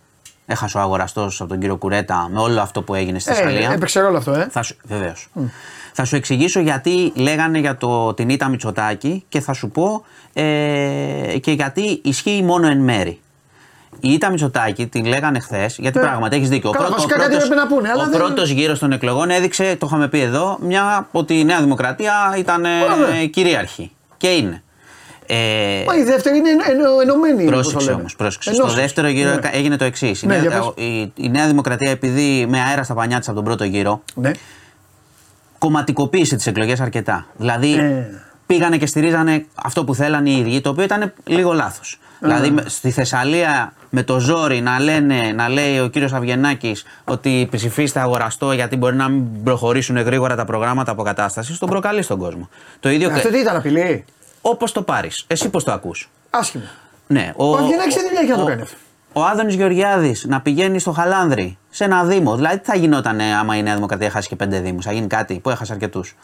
[0.51, 3.69] Έχασε ο αγοραστός από τον κύριο Κουρέτα με όλο αυτό που έγινε στη Θεσσαλία.
[3.69, 4.47] Ε, έπαιξε ρόλο αυτό, ε.
[4.51, 5.27] Θα σου, βεβαίως.
[5.93, 11.37] Θα σου εξηγήσω γιατί λέγανε για το, την Ήτα Μητσοτάκη και θα σου πω ε,
[11.41, 13.19] και γιατί ισχύει μόνο εν μέρη.
[13.99, 16.03] Η Ήτα Μητσοτάκη την λέγανε χθες, γιατί Ναι.
[16.03, 16.69] πράγματι έχεις δίκιο.
[16.69, 19.75] Καλά, βασικά κάτι πρώτος, έπρεπε να πούνε, αλλά ο δεν- πρώτος γύρος των εκλογών έδειξε,
[19.79, 23.25] το είχαμε πει εδώ, μια, ότι η Νέα Δημοκρατία ήταν ε, Ωραία.
[23.27, 23.91] κυρίαρχη.
[24.17, 24.63] Και είναι.
[25.31, 27.33] Ε, Μα η δεύτερη είναι ενω- ενω- ενωμένη.
[27.47, 27.99] όπως το Πρόσεξε λένε.
[27.99, 28.15] όμως.
[28.15, 28.49] Πρόσεξε.
[28.49, 28.71] Ενώσεις.
[28.71, 29.35] Στο δεύτερο γύρο Ναι.
[29.35, 30.23] έκα- έγινε το εξής.
[30.23, 30.85] Ναι, η, για Νέα- πες.
[30.85, 34.31] η, η Νέα Δημοκρατία, επειδή με αέρα στα πανιά της από τον πρώτο γύρο, Ναι.
[35.57, 37.25] κομματικοποίησε τις εκλογές αρκετά.
[37.37, 38.05] Δηλαδή Ε.
[38.45, 41.99] πήγανε και στηρίζανε αυτό που θέλανε οι ίδιοι, το οποίο ήταν λίγο λάθος.
[42.19, 47.47] Δηλαδή με- στη Θεσσαλία με το ζόρι να, λένε, να λέει ο κύριος Αυγενάκη ότι
[47.51, 52.49] ψηφίστε αγοραστό γιατί μπορεί να μην προχωρήσουν γρήγορα τα προγράμματα αποκατάστασης, τον προκαλεί στον κόσμο.
[52.79, 54.05] Το ίδιο Αυτό τι ήταν απειλή;
[54.41, 55.23] Όπως το πάρεις.
[55.27, 56.63] Εσύ πώς το ακούς; Άσχημα.
[57.07, 58.77] Ναι, Ο Αυγενάκης τι δουλειά έχεις να το ο- κάνεις αυτό.
[59.13, 62.35] Ο Άδωνης Γεωργιάδης να πηγαίνει στο Χαλάνδρη, σε ένα Δήμο.
[62.35, 65.39] Δηλαδή, τι θα γινόταν άμα η Νέα Δημοκρατία χάσει και πέντε Δήμους; Θα γίνει κάτι
[65.39, 66.15] που έχασε αρκετούς.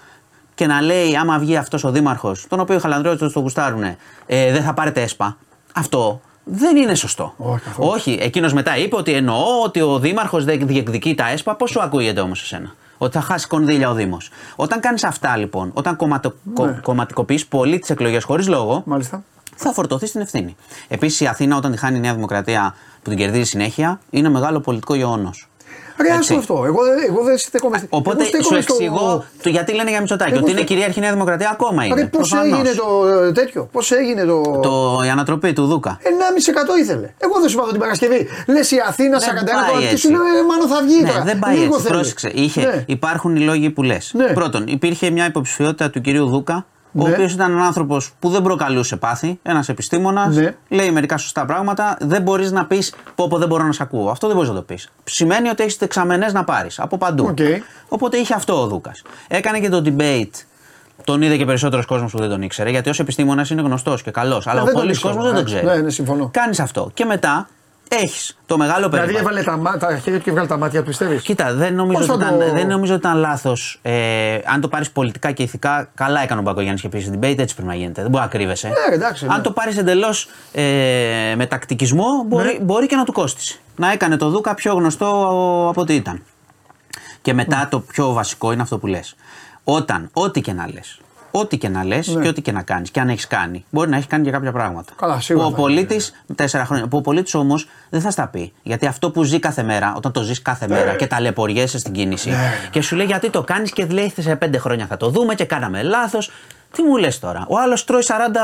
[0.55, 4.51] Και να λέει, άμα βγει αυτός ο Δήμαρχος, τον οποίο οι Χαλανδρέοι το γουστάρουνε, ε,
[4.51, 5.37] δεν θα πάρετε ΕΣΠΑ.
[5.73, 7.33] Αυτό δεν είναι σωστό.
[7.37, 7.89] Όχι, καθόλου.
[7.89, 8.17] Όχι.
[8.21, 11.55] Εκείνος μετά είπε ότι εννοώ ότι ο Δήμαρχος δεν διεκδικεί τα ΕΣΠΑ.
[11.55, 14.29] Πόσο ακούγεται όμως εσένα; Ότι θα χάσει κονδύλια ο Δήμος.
[14.55, 16.79] Όταν κάνεις αυτά λοιπόν, όταν κομματο, κο, Ναι.
[16.83, 19.23] κομματικοποιείς πολύ τις εκλογές χωρίς λόγο, Μάλιστα.
[19.55, 20.55] θα φορτωθείς στην ευθύνη.
[20.87, 24.59] Επίσης, η Αθήνα, όταν τη χάνει η Νέα Δημοκρατία που την κερδίζει συνέχεια, είναι μεγάλο
[24.59, 25.47] πολιτικό γεγονός.
[26.01, 26.19] Ρε, Έτσι.
[26.19, 26.63] άστο αυτό.
[26.65, 27.77] Εγώ, δεν- εγώ δεν στέκομαι.
[27.77, 30.31] στη- Οπότε εγώ στέκομαι σου στο- εξηγώ το γιατί λένε για Μητσοτάκη.
[30.31, 31.95] Εγώ Ότι είναι στο- κυρίαρχη η Νέα Δημοκρατία ακόμα είναι.
[31.95, 32.57] Ρε, πώς Προφανώς.
[32.59, 34.59] έγινε το ε, τέτοιο, πώς έγινε το.
[34.61, 35.97] Το, η ανατροπή του Δούκα.
[36.03, 37.13] 1,5% ήθελε.
[37.17, 38.27] Εγώ δεν σου είπα την Παρασκευή.
[38.47, 39.97] Λες η Αθήνα 41 πάει κόμματα και έτσι.
[39.97, 41.23] σου λέω «Ε, μάλλον θα βγει Ναι, τώρα.
[41.23, 41.81] δεν πάει Λίγο έτσι.
[41.87, 41.93] θέλει.
[41.97, 42.31] Πρόσεξε.
[42.33, 42.83] Είχε, Ναι.
[42.87, 44.11] Υπάρχουν οι λόγοι που λες.
[44.13, 44.25] Ναι.
[44.25, 46.65] Πρώτον, υπήρχε μια υποψηφιότητα του κυρίου Δούκα,
[46.97, 47.13] ο Ναι.
[47.13, 50.55] οποίος ήταν ένας άνθρωπος που δεν προκαλούσε πάθη, ένας επιστήμονας, Ναι.
[50.69, 51.97] λέει μερικά σωστά πράγματα.
[52.01, 54.09] Δεν μπορείς να πεις πω, πω δεν μπορώ να σε ακούω.
[54.09, 54.91] Αυτό δεν μπορείς να το πεις.
[55.03, 57.25] Σημαίνει ότι έχεις δεξαμενέ να πάρεις από παντού.
[57.25, 57.37] Οκ.
[57.87, 59.01] Οπότε είχε αυτό ο Δούκας.
[59.27, 60.43] Έκανε και το debate.
[61.03, 64.11] Τον είδε και περισσότερος κόσμος που δεν τον ήξερε, γιατί ως επιστήμονας είναι γνωστός και
[64.11, 64.47] καλός.
[64.47, 65.63] Αλλά δεν τον πολλοί ήξερα, κόσμος δεν τον εντάξει.
[65.65, 65.77] ξέρει.
[65.77, 66.29] Ναι, ναι, συμφωνώ.
[66.33, 66.91] Κάνεις αυτό.
[66.93, 67.47] Και μετά
[67.89, 69.37] έχεις το μεγάλο Δηλαδή περιβάλλον.
[69.39, 71.99] έβαλε τα, μά- τα χέρια του και βγάλε τα μάτια του, πιστεύεις; Κοίτα, δεν νομίζω,
[71.99, 73.79] Πώς ότι θα ήταν, το- δεν νομίζω ότι ήταν λάθος.
[73.81, 77.37] Ε, αν το πάρεις πολιτικά και ηθικά, καλά έκανε ο Μπακογιάννη και πει στην debate,
[77.37, 78.01] έτσι πρέπει να γίνεται.
[78.01, 78.67] Δεν μπορεί να κρύβεσαι.
[78.67, 79.33] Ναι, εντάξει, ναι.
[79.33, 82.59] Αν το πάρεις εντελώς ε, με τακτικισμό, μπορεί, Ναι.
[82.63, 83.57] μπορεί και να του κόστησε.
[83.75, 85.05] Να έκανε το Δούκα πιο γνωστό
[85.69, 86.23] από ό,τι ήταν.
[87.21, 87.65] Και μετά Ναι.
[87.69, 89.15] το πιο βασικό είναι αυτό που λες.
[89.63, 90.99] Όταν, ό,τι και να λες,
[91.39, 92.21] ό,τι και να λες Ναι.
[92.21, 94.51] και ό,τι και να κάνεις, και αν έχεις κάνει, μπορεί να έχει κάνει και κάποια
[94.51, 94.93] πράγματα.
[94.95, 96.87] Καλά, σίγουρα Ο θα πολίτης, τέσσερα χρόνια.
[96.87, 98.53] Που ο πολίτης όμως δεν θα στα πει.
[98.63, 100.75] Γιατί αυτό που ζει κάθε μέρα, όταν το ζεις κάθε Ναι.
[100.75, 102.31] μέρα και ταλαιπωριέσαι στην κίνηση
[102.71, 105.45] και σου λέει γιατί το κάνεις; και λέει σε πέντε χρόνια θα το δούμε και
[105.45, 106.31] κάναμε λάθος.
[106.75, 108.39] Τι μου λες τώρα; Ο άλλος τρώει 40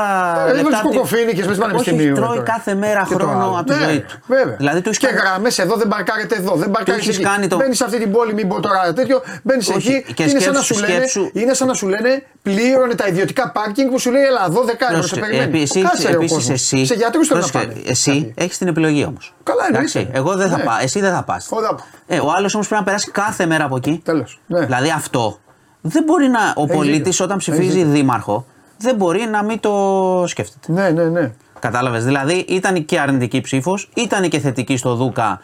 [0.48, 0.70] Ε, λεπτά.
[0.70, 2.12] με από του τη- κοκοφίνικες μες του πανεπιστημίου.
[2.12, 2.42] Όχι, τρώει τώρα.
[2.42, 3.56] κάθε μέρα Και το χρόνο άλλο.
[3.58, 4.18] από τη Ναι, ζωή του.
[4.26, 4.54] Βέβαια.
[4.56, 7.24] Δηλαδή του έχεις και κάνει- γραμμές εδώ δεν παρκάρετε εδώ, δεν παρκάρετε έχεις εκεί.
[7.26, 9.22] κάνει το- Μπαίνεις σε αυτή την πόλη, μην πω τώρα τέτοιο.
[9.42, 11.88] Μπαίνεις Όχι, εκεί και είναι σαν, να σκέψου- σου λένε, σκέψου- είναι σαν να σου
[11.88, 15.48] λένε πλήρωνε τα ιδιωτικά πάρκινγκ που σου λέει Ελά, 12 ευρώ σε Πρόσεξε, περιμένει.
[15.58, 16.54] επίσης- Κάτσε ρε ο επίσης κόσμος.
[16.54, 17.90] εσύ, Σε γιατρούς θέλω να πρόσεξε, πάνε.
[17.90, 19.34] εσύ έχεις την επιλογή όμως.
[19.42, 20.08] Καλά, εννοείται.
[20.12, 20.62] Εγώ δεν θα Ναι.
[20.62, 20.76] πάω.
[20.82, 21.48] Εσύ δεν θα πας.
[21.52, 21.86] Εγώ θα πάω.
[22.06, 24.00] Ε, ο άλλος όμως πρέπει να περάσει κάθε μέρα από εκεί.
[24.04, 24.60] Τέλος, ναι.
[24.60, 25.38] Δηλαδή αυτό
[25.82, 26.38] δεν μπορεί να.
[26.56, 27.24] Ο Έχεις πολίτης δίκιο.
[27.24, 27.90] όταν Έχεις ψηφίζει δίκιο.
[27.92, 28.46] δήμαρχο
[28.78, 30.72] δεν μπορεί να μην το σκέφτεται.
[30.72, 31.32] Ναι, ναι, ναι.
[31.58, 32.04] Κατάλαβες.
[32.04, 35.40] Δηλαδή ήταν και αρνητική ψήφος, ήταν και θετική στο Δούκα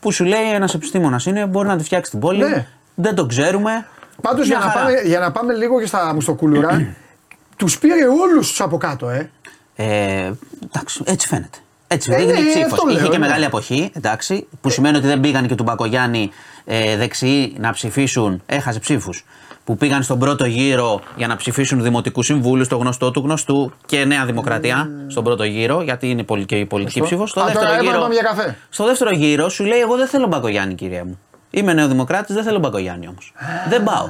[0.00, 2.38] που σου λέει ένας επιστήμονας είναι, μπορεί να τη φτιάξει την πόλη.
[2.44, 2.66] Ναι.
[2.94, 3.86] Δεν το ξέρουμε.
[4.20, 4.84] Πάντως για, Μια να χαρά.
[4.84, 6.94] πάμε- για να πάμε λίγο και στα μουστοκούλουρα,
[7.56, 9.30] τους πήρε όλους τους από κάτω, ε.
[9.76, 10.30] Ε,
[10.64, 11.58] εντάξει, έτσι φαίνεται.
[11.88, 12.72] Έτσι, Ε, δεν ναι, είναι ψήφος.
[12.72, 13.26] αυτό Είχε λέω, και ναι.
[13.26, 16.30] μεγάλη αποχή, εντάξει, που σημαίνει ότι δεν πήγαν και του Μπακογιάννη
[16.64, 19.24] ε, δεξιοί να ψηφίσουν, έχασε ψήφους.
[19.66, 24.04] Που πήγαν στον πρώτο γύρο για να ψηφίσουν δημοτικού συμβούλους, το γνωστό του γνωστού και
[24.04, 27.30] Νέα Δημοκρατία στον πρώτο γύρο, γιατί είναι πολι- και η πολιτική ψήφος.
[27.30, 28.56] Στο, Α, τώρα δεύτερο έπρεπε να γύρο- πάμε για καφέ.
[28.68, 31.18] στο δεύτερο γύρο σου λέει: Εγώ δεν θέλω Μπακογιάννη, κυρία μου.
[31.50, 33.32] Είμαι νεοδημοκράτης, δεν θέλω Μπακογιάννη όμως.
[33.68, 34.08] δεν πάω.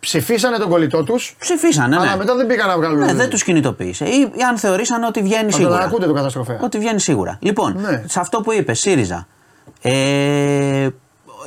[0.00, 2.02] Ψηφίσανε τον κολλητό τους, Ψηφίσανε, ναι.
[2.02, 2.98] αλλά μετά δεν πήγαν να βγάλουν.
[2.98, 4.04] Ναι, δεν τους κινητοποίησε.
[4.04, 5.78] Ή, ή αν θεωρήσαν ότι βγαίνει Αλλά σίγουρα.
[5.78, 6.58] να ακούτε το καταστροφέα.
[6.62, 7.38] Ότι βγαίνει σίγουρα.
[7.40, 8.02] Λοιπόν, Ναι.
[8.06, 9.26] σε αυτό που είπες, ΣΥΡΙΖΑ.
[9.82, 10.88] Ε,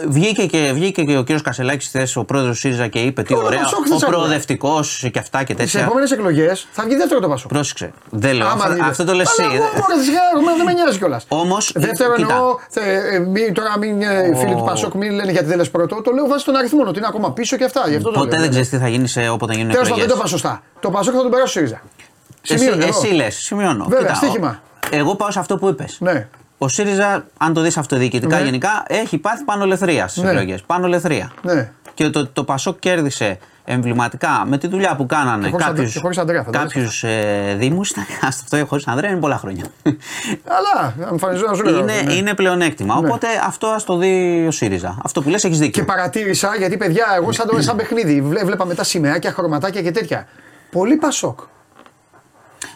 [0.08, 3.34] Βγήκε και, βγήκε και ο κύριος Κασελάκης χθες, ο πρόεδρος του ΣΥΡΙΖΑ και είπε τι
[3.34, 3.60] Το ωραία.
[3.60, 4.16] Πασόκ δεν Ο σ' ακούει.
[4.16, 5.82] προοδευτικός και αυτά και Στι τέτοια.
[5.82, 7.50] επόμενες εκλογές θα βγει δεύτερο το Πασόκ.
[7.50, 7.92] Πρόσεξε.
[8.10, 8.48] Δεν λέω.
[8.48, 8.86] Άμα Αυτό, δείτε.
[8.90, 9.58] αυτό το λες Αλλά εσύ.
[9.58, 11.26] εγώ μπορώ να σιγά, εμένα δεν με νοιάζει κιόλας.
[11.28, 12.34] Όμως, Δεύτερο κοίτα.
[12.34, 15.58] εννοώ, θε- ε, μην- τώρα μην ε, οι φίλοι του Πασόκ μην λένε γιατί δεν
[15.58, 16.02] λες πρώτο.
[16.02, 17.84] Το λέω βάσει των αριθμών ότι είναι ακόμα πίσω και αυτά.
[17.90, 18.40] Γι' αυτό το Ποτέ λέω.
[18.40, 20.08] δεν ξέρεις τι θα γίνει σε όποτε γίνουν Τέλος πάντων, εκλογέ.
[20.08, 20.62] δεν το είπα σωστά.
[20.80, 21.82] Το Πασόκ θα τον περάσει ο ΣΥΡΙΖΑ.
[22.48, 23.00] Εσύ, Σημείωνε εδώ.
[23.04, 23.86] εσύ λες, σημειώνω.
[23.90, 24.62] Βέβαια, Κοίτα, στοίχημα.
[24.94, 25.98] ο- Εγώ πάω σε αυτό που είπες.
[26.00, 26.28] Ναι.
[26.64, 28.44] Ο ΣΥΡΙΖΑ, αν το δεις αυτοδιοικητικά Ναι.
[28.46, 30.30] γενικά, έχει πάθει πάνω λεθρία στις Ναι.
[30.30, 30.62] εκλογές.
[30.62, 31.32] Πάνω λεθρία.
[31.42, 31.72] Ναι.
[31.94, 35.94] Και το, το Πασόκ κέρδισε εμβληματικά με τη δουλειά που κάνανε Και χωρίς κάποιου Αντρέα-
[35.94, 37.94] και χωρίς Αντρέα, θα το κάποιους, ε, Δήμους.
[38.28, 39.64] Αυτό χωρίς Ανδρέα είναι πολλά χρόνια.
[40.44, 41.80] Αλλά εμφανιζόμαστε να σου λέω.
[41.84, 42.14] είναι, ναι.
[42.14, 43.00] είναι πλεονέκτημα.
[43.00, 43.08] Ναι.
[43.08, 44.98] Οπότε αυτό ας το δει ο ΣΥΡΙΖΑ.
[45.04, 45.82] Αυτό που λες έχεις δίκιο.
[45.84, 49.92] Και παρατήρησα γιατί παιδιά, εγώ σαν, το, σαν παιχνίδι βλέ- βλέπα μετά σημαίακια, χρωματάκια και
[49.92, 50.28] τέτοια.
[50.72, 51.40] Πολύ Πασόκ.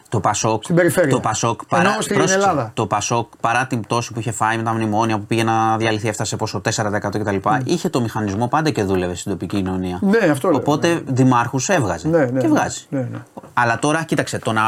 [0.09, 1.11] Το Πασόκ, Στην περιφέρεια.
[1.11, 2.71] το Πασόκ, Εννοώ στην πρόσεξε, Ελλάδα.
[2.73, 6.07] το Πασόκ παρά την πτώση που είχε φάει με τα μνημόνια που πήγε να διαλυθεί,
[6.07, 7.35] έφτασε πόσο 4% κτλ.
[7.63, 9.99] Είχε το μηχανισμό πάντα και δούλευε στην τοπική κοινωνία.
[10.01, 10.99] Ναι, αυτό λέω, Οπότε ναι.
[11.05, 12.07] δημάρχους έβγαζε.
[12.07, 12.85] Ναι, ναι, και ναι, βγάζει.
[12.89, 13.17] ναι, ναι.
[13.53, 14.63] Αλλά τώρα, κοίταξε, το να,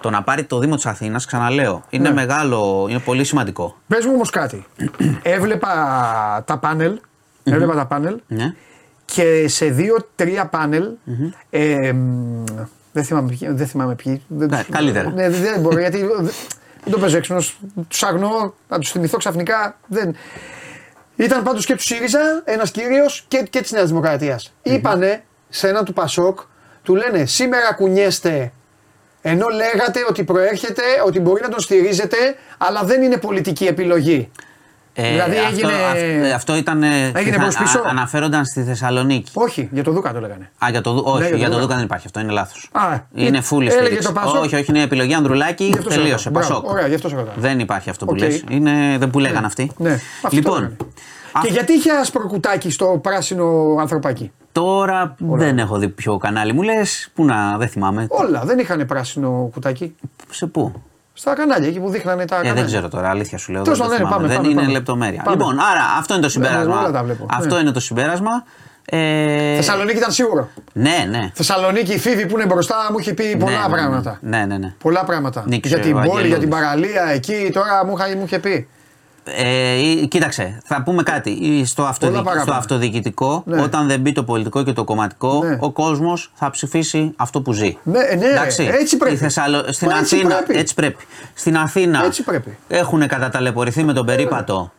[0.00, 2.14] το να πάρει το Δήμο της Αθήνας, ξαναλέω, είναι Ναι.
[2.14, 3.76] μεγάλο, είναι πολύ σημαντικό.
[3.86, 4.66] Πες μου όμως κάτι.
[5.22, 5.68] Έβλεπα
[6.46, 7.00] τα πάνελ.
[7.44, 8.54] Έβλεπα τα πάνελ Ναι.
[9.04, 10.88] και σε δύο-τρία πάνελ.
[11.50, 12.44] ε, μ,
[12.92, 13.48] δεν θυμάμαι ποιοι.
[13.50, 14.22] Δεν θυμάμαι ποιοι.
[14.28, 15.10] Δεν Ναι, τους- καλύτερα.
[15.10, 16.30] Ναι, δεν δεν μπορώ γιατί δεν,
[16.84, 17.58] δεν το παίζω έξυπνος.
[17.88, 19.76] Τους αγνώ, να τους θυμηθώ ξαφνικά.
[19.86, 20.14] Δεν.
[21.16, 24.54] Ήταν πάντως και τους ΣΥΡΙΖΑ ένας κύριος και, και της Νέας Δημοκρατίας.
[24.62, 26.40] Είπανε σε έναν του Πασόκ,
[26.82, 28.52] του λένε σήμερα κουνιέστε
[29.22, 32.16] ενώ λέγατε ότι προέρχεται, ότι μπορεί να τον στηρίζετε,
[32.58, 34.30] αλλά δεν είναι πολιτική επιλογή.
[35.06, 36.82] Ε, Δηλαδή αυτό, έγινε- αυ- ε, αυτό ήταν.
[36.82, 37.78] ε, Έγινε θα- προς πίσω.
[37.78, 39.30] α- αναφέρονταν στη Θεσσαλονίκη.
[39.34, 40.50] Όχι, για το Δούκα το λέγανε.
[40.64, 41.62] Α, για το, Δου- όχι, Ναι, για το για το Δούκα.
[41.62, 42.06] Δούκα δεν υπάρχει.
[42.06, 42.68] Αυτό είναι λάθος.
[42.72, 42.80] Α,
[43.14, 44.06] Είναι ε, full έλεγε στήριξη.
[44.06, 44.42] το Πασόκ.
[44.42, 45.64] Όχι, όχι, είναι επιλογή Ανδρουλάκη.
[45.64, 46.28] Γι' αυτό σε Τελείωσε.
[46.28, 46.42] ρωτάω.
[46.48, 46.76] Μπράβο, Πασόκ.
[46.76, 47.34] Ωραία, γι' αυτό σε ρωτάω.
[47.36, 48.18] Δεν υπάρχει αυτό που Οκ.
[48.20, 48.44] λες.
[48.50, 49.70] Είναι, δεν που λέγανε αυτοί.
[49.76, 50.76] Ναι, αυτό το λοιπόν, λέγανε.
[51.32, 56.52] α- Και γιατί είχε άσπρο κουτάκι στο πράσινο ανθρωπάκι; τώρα δεν έχω δει ποιο κανάλι
[56.52, 57.08] μου λες.
[57.14, 58.06] Πού να, δεν θυμάμαι.
[58.08, 59.94] Όλα δεν είχαν πράσινο κουτάκι.
[60.30, 60.72] Σε πού;
[61.20, 62.54] Στα κανάλια εκεί που δείχνανε τα Ε, κανάλια.
[62.62, 63.62] δεν ξέρω τώρα, αλήθεια σου λέω.
[63.62, 64.16] Τέλος δεν, το πάντων, ναι, θυμάμαι.
[64.22, 64.72] πάμε, δεν πάμε, είναι πάμε.
[64.72, 65.22] λεπτομέρεια.
[65.22, 65.36] Πάμε.
[65.36, 66.78] Λοιπόν, άρα αυτό είναι το συμπέρασμα.
[66.78, 67.26] όλα τα βλέπω.
[67.30, 67.60] Αυτό Ναι.
[67.60, 68.44] είναι το συμπέρασμα.
[68.84, 70.48] Ε, Θεσσαλονίκη ήταν σίγουρο.
[70.72, 71.30] ναι, ναι.
[71.34, 74.18] Θεσσαλονίκη, η Φίβη που είναι μπροστά μου έχει πει πολλά ναι, ναι, πράγματα.
[74.20, 74.74] Ναι, ναι, ναι.
[74.82, 75.44] Πολλά πράγματα.
[75.46, 76.28] Νίκησε για την ο πόλη, Αγγελούδης.
[76.28, 78.68] για την παραλία εκεί τώρα μου, είχα- μου είχε πει.
[79.36, 81.62] Ε, κοίταξε, θα πούμε κάτι.
[81.66, 82.12] Στο, αυτοδι...
[82.12, 82.40] παράπονα.
[82.42, 83.62] στο αυτοδιοικητικό, Ναι.
[83.62, 85.56] όταν δεν μπει το πολιτικό και το κομματικό, Ναι.
[85.60, 87.78] ο κόσμος θα ψηφίσει αυτό που ζει.
[87.82, 88.26] Ναι, ναι,
[88.80, 89.14] έτσι πρέπει.
[89.14, 89.64] Η Θεσσαλο...
[89.72, 90.58] Στην Μα έτσι Αθήνα, πρέπει.
[90.58, 91.04] έτσι πρέπει.
[91.34, 92.56] Στην Αθήνα Έτσι πρέπει.
[92.68, 94.72] έχουν καταταλαιπωρηθεί με τον περίπατο.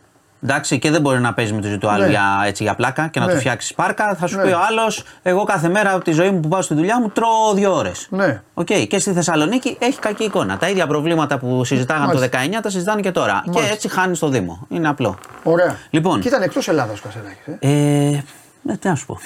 [0.44, 2.08] Εντάξει, και δεν μπορεί να παίζεις με τη ζωή του άλλου Ναι.
[2.10, 3.32] για, έτσι, για πλάκα και να Ναι.
[3.32, 4.14] του φτιάξεις πάρκα.
[4.14, 4.42] Θα σου Ναι.
[4.42, 7.08] πει ο άλλος, εγώ κάθε μέρα από τη ζωή μου που πάω στη δουλειά μου
[7.08, 8.06] τρώω δύο ώρες.
[8.10, 8.42] Ναι.
[8.54, 10.56] Οκ, Και στη Θεσσαλονίκη έχει κακή εικόνα.
[10.56, 12.28] Τα ίδια προβλήματα που συζητάγαν Μάλιστα.
[12.28, 13.32] το 19 τα συζητάνε και τώρα.
[13.46, 13.66] Μάλιστα.
[13.66, 14.66] Και έτσι χάνεις το Δήμο.
[14.68, 15.18] Είναι απλό.
[15.42, 15.76] Ωραία.
[15.90, 16.20] Λοιπόν.
[16.20, 17.46] Και ήταν εκτός Ελλάδας ο Κασελάκης.
[17.46, 17.58] Ε.
[17.60, 18.24] Ε,
[18.68, 19.18] ε, τι να σου πω.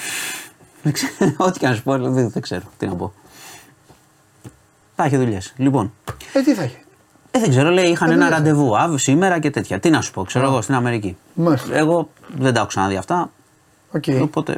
[0.81, 1.13] Δεν ξέρω,
[1.47, 3.13] Ό,τι και να σου πω, δεν, δεν ξέρω τι να πω.
[4.95, 5.53] Θα έχει δουλειές.
[5.57, 5.93] Λοιπόν,
[6.33, 6.77] ε, τι θα είχε.
[7.37, 9.79] Ε, δεν ξέρω, λέει είχαν Ε, ένα δεν ραντεβού αύριο, σήμερα και τέτοια.
[9.79, 11.17] Τι να σου πω, ξέρω εγώ στην Αμερική.
[11.33, 11.75] Μάλιστα.
[11.77, 13.29] Εγώ δεν τα έχω ξαναδεί αυτά.
[13.91, 14.03] Οκ.
[14.21, 14.57] Οπότε.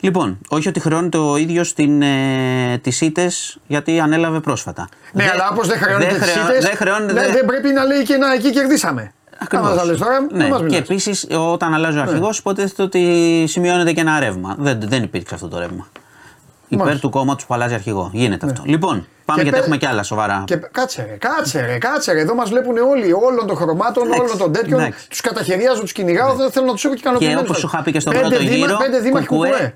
[0.00, 4.88] Λοιπόν, όχι ότι χρεώνεται ο ίδιο ε, τις ήττες γιατί ανέλαβε πρόσφατα.
[5.12, 6.64] Ναι, Δεν- αλλά όπως δεν χρεώνεται δεν τις χρεώ- ήττες.
[6.64, 7.12] Δεν χρεώνεται.
[7.12, 9.12] Ναι, δεν πρέπει να λέει και να εκεί κερδίσαμε.
[9.38, 9.66] Ακριβώς.
[9.66, 10.26] Άμα τα λες τώρα, ναι.
[10.38, 10.78] δεν μας Και μιλάς.
[10.78, 14.54] επίσης, όταν αλλάζει ο αρχηγός, υποτίθεται ότι σημειώνεται και ένα ρεύμα.
[14.58, 15.86] Δεν, δεν υπήρξε αυτό το ρεύμα.
[16.68, 17.06] Υπέρ Μάλιστα.
[17.08, 18.10] του κόμματος που αλλάζει αρχηγό.
[18.12, 18.62] Γίνεται αυτό.
[18.64, 20.42] Λοιπόν, πάμε Και γιατί πε- έχουμε και άλλα σοβαρά.
[20.46, 22.20] Και κάτσε ρε, κάτσε ρε, κάτσε ρε.
[22.20, 24.80] Εδώ μας βλέπουν όλοι, όλων των χρωμάτων, Εντάξει, όλων των τέτοιων.
[24.80, 25.08] εντάξει.
[25.08, 27.42] Τους καταχαιριάζω, τους κυνηγάω, δεν θέλω να τους έχω και Και ικανοποιημένους.
[27.48, 28.76] όπως σου είχα πει και στον πέντε πρώτο δήμα- γύρο.
[28.76, 29.74] Πέντε δήμαρχοι κουκουέ.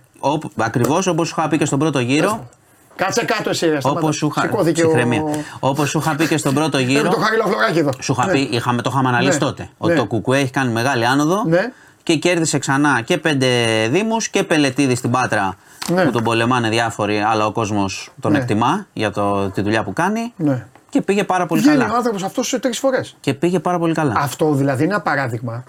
[0.57, 2.49] Ακριβώς όπως σου είχα πει και στον πρώτο γύρο.
[2.97, 3.81] Κάτσε κάτω εσύ, ρε.
[3.81, 4.01] σταμάτα.
[4.01, 4.41] Όπως σου, είχα...
[4.41, 5.23] Σηκώθηκε Ψυχραιμία.
[5.23, 5.69] ο...
[5.69, 7.09] Όπως σου είχα πει και στον πρώτο Έχουμε γύρο.
[7.11, 7.91] το Χάρη Λαφλωράκη εδώ.
[8.01, 8.33] Σου είχα Ναι.
[8.33, 9.45] πει, είχαμε, το είχαμε αναλύσει Ναι.
[9.45, 9.69] τότε.
[9.79, 9.99] Ότι Ναι.
[9.99, 11.73] το Κουκουέ έχει κάνει μεγάλη άνοδο Ναι.
[12.03, 13.47] Και κέρδισε ξανά και πέντε
[13.91, 15.55] Δήμους και Πελετίδη στην Πάτρα
[15.93, 16.05] Ναι.
[16.05, 18.39] που τον πολεμάνε διάφοροι, αλλά ο κόσμος τον Ναι.
[18.39, 20.33] εκτιμά για το, τη δουλειά που κάνει.
[20.37, 20.67] Ναι.
[20.91, 21.95] Και πήγε πάρα πολύ Βγαίνει ο καλά.
[21.97, 23.17] άνθρωπος αυτός σε τρεις φορές.
[23.21, 24.15] Και πήγε πάρα πολύ καλά.
[24.17, 25.65] Αυτό δηλαδή είναι ένα παράδειγμα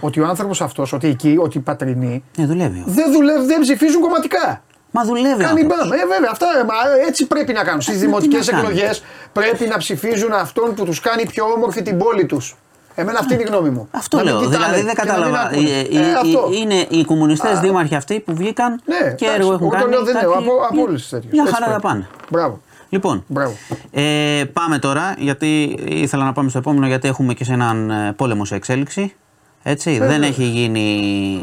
[0.00, 2.82] ότι ο άνθρωπος αυτός, ότι εκεί, ότι οι πατρινοί Ναι, δουλεύει.
[2.86, 4.62] δεν δουλεύουν, δεν ψηφίζουν κομματικά.
[4.90, 5.42] Μα δουλεύει.
[5.42, 5.88] ο Κάνει άνθρωπος.
[5.88, 5.92] μπαμ.
[6.00, 6.74] Ε, βέβαια, αυτά ε, μα,
[7.04, 7.80] ε, έτσι πρέπει να κάνουν.
[7.80, 9.02] Στις τι δημοτικές να κάνουν; εκλογές
[9.32, 12.56] πρέπει να ψηφίζουν αυτόν που τους κάνει πιο όμορφη την πόλη τους.
[12.94, 13.88] Εμένα αυτή είναι η γνώμη μου.
[13.90, 14.42] Αυτό Να μην λέω.
[14.42, 15.48] κοιτάνε Δηλαδή δεν και να μην κατάλαβα.
[15.48, 15.68] ακούνε.
[15.70, 16.48] Ε, Ε, ε, αυτό.
[16.52, 19.76] ε, Είναι οι κομμουνιστές δήμαρχοι αυτοί που βγήκαν Ναι, και εντάξει, έργο έχουν εγώ το
[19.76, 19.90] κάνει.
[19.90, 21.32] λέω, δεν εντάξει, λέω, από- από μια- όλες τις τέτοιες.
[21.32, 21.86] Μια Έτσι χαρά τα πρέπει.
[21.94, 22.08] πάνε.
[22.30, 22.60] Μπράβο.
[22.88, 23.52] Λοιπόν, Μπράβο.
[23.90, 28.12] ε, πάμε τώρα γιατί ήθελα να πάμε στο επόμενο γιατί έχουμε και σε έναν ε,
[28.16, 29.14] πόλεμο σε εξέλιξη.
[29.62, 30.28] Έτσι, δεν βέβαια.
[30.28, 30.80] έχει γίνει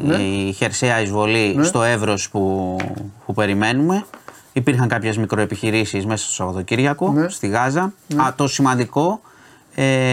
[0.03, 0.15] Ναι.
[0.15, 2.75] η χερσαία εισβολή στο εύρος που,
[3.25, 4.05] που περιμένουμε.
[4.53, 7.29] Υπήρχαν κάποιες μικροεπιχειρήσεις μέσα στο Σαββατοκύριακο Ναι.
[7.29, 7.81] στη Γάζα.
[8.15, 9.30] Α, το σημαντικό ε,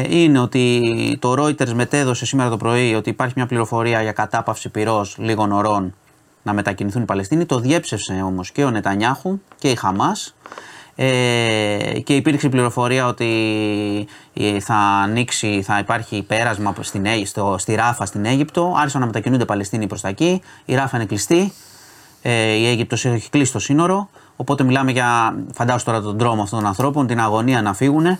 [0.08, 5.16] είναι ότι το Reuters μετέδωσε σήμερα το πρωί ότι υπάρχει μια πληροφορία για κατάπαυση πυρός
[5.18, 5.94] λίγων ωρών
[6.42, 7.46] να μετακινηθούν οι Παλαιστίνοι.
[7.46, 10.34] Το διέψευσε όμως και ο Νετανιάχου και η Χαμάς
[11.00, 13.28] ε, και υπήρξε πληροφορία ότι
[14.34, 18.74] ε, θα ανοίξει, θα υπάρχει πέρασμα στην, στο, στη Ράφα στην Αίγυπτο.
[18.76, 20.42] Άρχισαν να μετακινούνται Παλαιστίνοι προς τα εκεί.
[20.64, 21.52] Η Ράφα είναι κλειστή.
[22.22, 24.08] Ε, η Αίγυπτος έχει κλείσει το σύνορο.
[24.36, 28.18] Οπότε μιλάμε για, φαντάζομαι τώρα τον τρόμο αυτών των ανθρώπων, την αγωνία να φύγουν.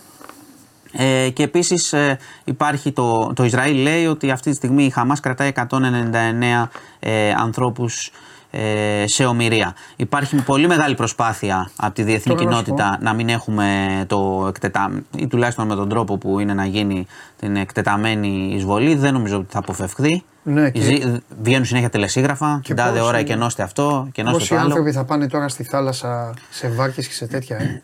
[0.91, 5.19] Ε, και επίσης ε, υπάρχει το, το Ισραήλ λέει ότι αυτή τη στιγμή η Χαμάς
[5.19, 6.67] κρατάει 199
[6.99, 8.11] ε, ανθρώπους
[8.51, 9.75] ε, σε ομοιρία.
[9.95, 13.65] Υπάρχει πολύ μεγάλη προσπάθεια από τη διεθνή κοινότητα να μην έχουμε
[14.07, 17.07] το εκτεταμένο, ή τουλάχιστον με τον τρόπο που είναι να γίνει
[17.39, 18.95] την εκτεταμένη εισβολή.
[18.95, 20.23] Δεν νομίζω ότι θα αποφευχθεί.
[20.43, 21.21] Ναι, και...
[21.41, 22.61] Βγαίνουν συνέχεια τελεσίγραφα.
[22.63, 26.33] Την τάδε ώρα και ενώστε αυτό και ενώστε Πόσοι άνθρωποι θα πάνε τώρα στη θάλασσα
[26.49, 27.57] σε βάρκες και σε τέτοια.
[27.57, 27.81] Ε;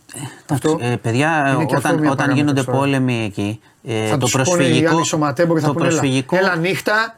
[0.50, 3.60] αυτό ε, παιδιά, όταν, όταν γίνονται πόλεμοι εκεί.
[3.84, 5.02] Ε, θα το προσφυγικό.
[5.62, 6.38] το προσφυγικό.
[6.38, 7.16] Έλα νύχτα,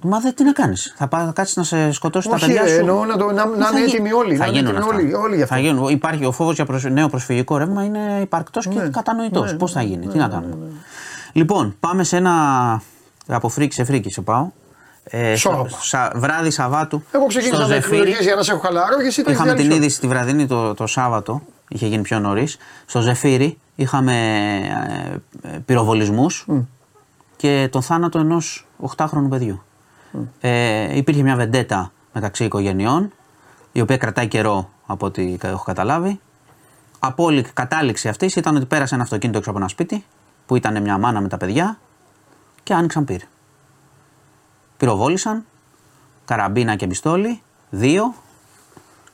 [0.00, 0.94] Μα δεν τι να κάνεις.
[0.96, 2.74] Θα κάτσεις να σε σκοτώσει τα παιδιά σου.
[2.74, 4.36] Εννοώ να, το, να, να είναι έτοιμοι όλοι.
[4.36, 4.94] Θα γίνουν αυτά.
[4.94, 5.88] Όλοι, όλοι θα γίνουν.
[5.88, 8.74] Υπάρχει ο φόβος για νέο προσφυγικό ρεύμα είναι υπαρκτός ναι.
[8.74, 9.52] και κατανοητός.
[9.52, 10.56] Ναι, Πώς θα γίνει, ναι, τι να κάνουμε.
[11.32, 12.82] Λοιπόν, πάμε σε ένα.
[13.26, 14.50] Από φρίκη σε φρίκη σε πάω.
[15.10, 15.34] Ε,
[15.80, 17.02] σα, βράδυ Σαββάτου.
[17.10, 17.82] Εγώ ξεκίνησα με
[18.20, 21.42] για να σε έχω χαλαρό και εσύ Είχαμε την είδηση τη βραδινή το, το Σάββατο,
[21.68, 22.56] είχε γίνει πιο νωρίς.
[22.86, 24.14] Στο Ζεφύρι είχαμε
[25.42, 26.64] ε, ε, πυροβολισμούς mm.
[27.36, 28.66] και τον θάνατο ενός
[28.96, 29.62] 8χρονου παιδιού.
[30.40, 33.12] Ε, υπήρχε μια βεντέτα μεταξύ οικογενειών,
[33.72, 36.20] η οποία κρατάει καιρό από ό,τι έχω καταλάβει.
[36.98, 40.04] Απόλυτη κατάληξη αυτής ήταν ότι πέρασε ένα αυτοκίνητο έξω από ένα σπίτι,
[40.46, 41.78] που ήταν μια μάνα με τα παιδιά,
[42.62, 43.20] και άνοιξαν πύρ.
[44.76, 45.44] Πυροβόλησαν,
[46.24, 48.14] καραμπίνα και πιστόλι, δύο.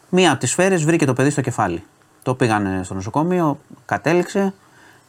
[0.08, 1.84] Μία από τις σφαίρες βρήκε το παιδί στο κεφάλι.
[2.22, 4.54] Το πήγαν στο νοσοκομείο, κατέληξε.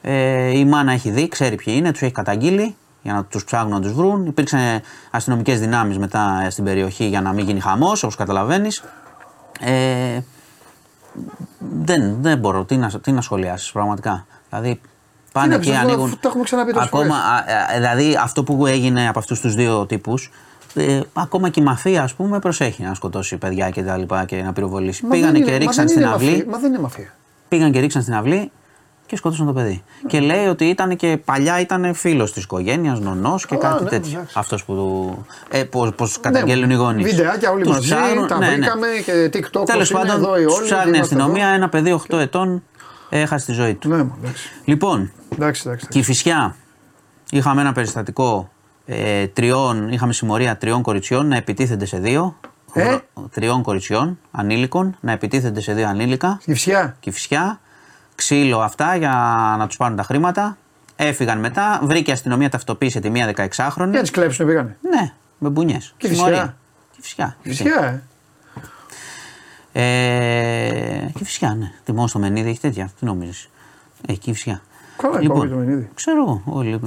[0.02, 3.72] Ε, η μάνα έχει δει, ξέρει ποιοι είναι, τους έχει καταγγείλει για να τους ψάχνουν
[3.72, 4.26] να τους βρουν.
[4.26, 4.60] Υπήρξαν
[5.12, 8.84] αστυνομικές δυνάμεις μετά στην περιοχή για να μην γίνει χαμός, όπως καταλαβαίνεις.
[9.60, 10.20] Ε,
[11.60, 12.64] δεν, δεν μπορώ.
[12.64, 14.26] Τι να, τι να σχολιάσεις πραγματικά.
[14.50, 14.82] Δηλαδή
[15.32, 16.10] πάνε και ανοίγουν.
[16.10, 17.16] Το έχουμε ξαναπεί ακόμα,
[17.76, 20.32] Δηλαδή αυτό που έγινε από αυτούς τους δύο τύπους.
[20.76, 24.42] Ε, ακόμα και η μαφία, ας πούμε, προσέχει να σκοτώσει παιδιά και τα λοιπά και
[24.42, 25.06] να πυροβολήσει.
[25.06, 26.46] Πήγανε και ρίξαν στην αυλή.
[26.50, 27.14] Μα δεν είναι μαφία.
[27.48, 28.52] Πήγαν και ρίξαν στην αυλή
[29.06, 29.84] και σκότωσαν το παιδί.
[30.08, 34.26] Και λέει ότι ήταν και παλιά ήταν φίλος της οικογένειας, νονός και κάτι ναι, τέτοιο.
[34.34, 35.26] Αυτός που.
[35.50, 37.12] Ε, Πώς ναι, καταγγέλνουν οι γονείς.
[37.12, 38.56] Βιντεάκια όλοι μαζί, ψάχνουν, τα ναι, ναι.
[38.56, 39.00] βρήκαμε ναι.
[39.00, 39.66] και TikTok.
[39.66, 40.28] Τέλος πάντων,
[40.64, 42.64] ψάχνει η αστυνομία ένα παιδί 8 ετών
[43.10, 43.90] έχασε τη ζωή του.
[43.90, 44.50] Ναι, εντάξει.
[44.66, 46.56] Λοιπόν, εντάξει, εντάξει, και η φυσιά
[47.30, 48.52] είχαμε ένα περιστατικό
[48.86, 51.44] ε, τριών, είχαμε συμμορία τριών κοριτσιών να
[51.84, 52.36] σε δύο.
[52.74, 52.98] Ε;
[53.32, 56.40] Τριών κοριτσιών ανήλικων να επιτίθενται σε δύο ανήλικα.
[56.44, 56.96] Κυφσιά.
[57.00, 57.60] Κυφσιά
[58.16, 59.12] ξύλο αυτά για
[59.58, 60.58] να τους πάρουν τα χρήματα.
[60.96, 63.90] Έφυγαν μετά, βρήκε η αστυνομία ταυτοποίησε τη μία 16χρονη.
[63.92, 64.78] Για τις κλέψουν πήγανε.
[64.82, 65.94] Ναι, με μπουνιές.
[65.98, 66.56] Και φυσικά.
[66.92, 67.38] Και φυσικά.
[67.42, 68.02] Φυσικά, ε.
[69.74, 71.12] ε.
[71.14, 71.72] και φυσικά, ναι.
[71.84, 72.92] Τιμώ στο Μενίδη έχει τέτοια.
[73.00, 73.50] Τι νομίζεις.
[74.08, 74.62] Έχει και φυσικά.
[74.98, 75.90] Καλά, λοιπόν, το Μενίδη.
[75.94, 76.42] Ξέρω εγώ.
[76.46, 76.80] Όλοι.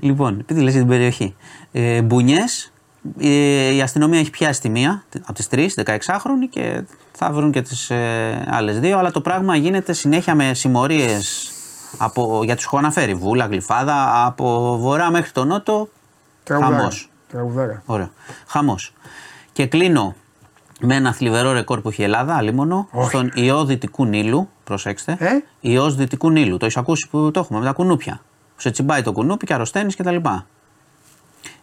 [0.00, 1.36] λοιπόν, επειδή λες την περιοχή.
[1.72, 2.70] Ε, Μπουνιές, ε,
[3.18, 6.82] η αστυνομία έχει πιάσει τη μία από τις τρεις, 16χρονη και
[7.12, 8.98] θα βρουν και τις ε, άλλες δύο.
[8.98, 11.52] Αλλά το πράγμα γίνεται συνέχεια με συμμορίες
[12.44, 13.14] για τους έχω αναφέρει.
[13.14, 15.88] Βούλα, Γλυφάδα, από βορρά μέχρι τον νότο.
[16.48, 17.10] Χαμός.
[17.84, 18.10] Ωραίο.
[18.46, 18.92] Χαμός.
[19.52, 20.14] Και κλείνω
[20.80, 24.48] με ένα θλιβερό ρεκόρ που έχει η Ελλάδα, αλίμονο, στον ιό Δυτικού Νείλου.
[24.64, 25.16] Προσέξτε.
[25.18, 25.28] Ε;
[25.60, 26.56] Ιό Δυτικού Νείλου.
[26.56, 28.20] Το έχεις ακούσει που το έχουμε με τα κουνούπια.
[28.56, 30.16] Σε τσιμπάει το κουνούπι και αρρωσταίνεις κτλ.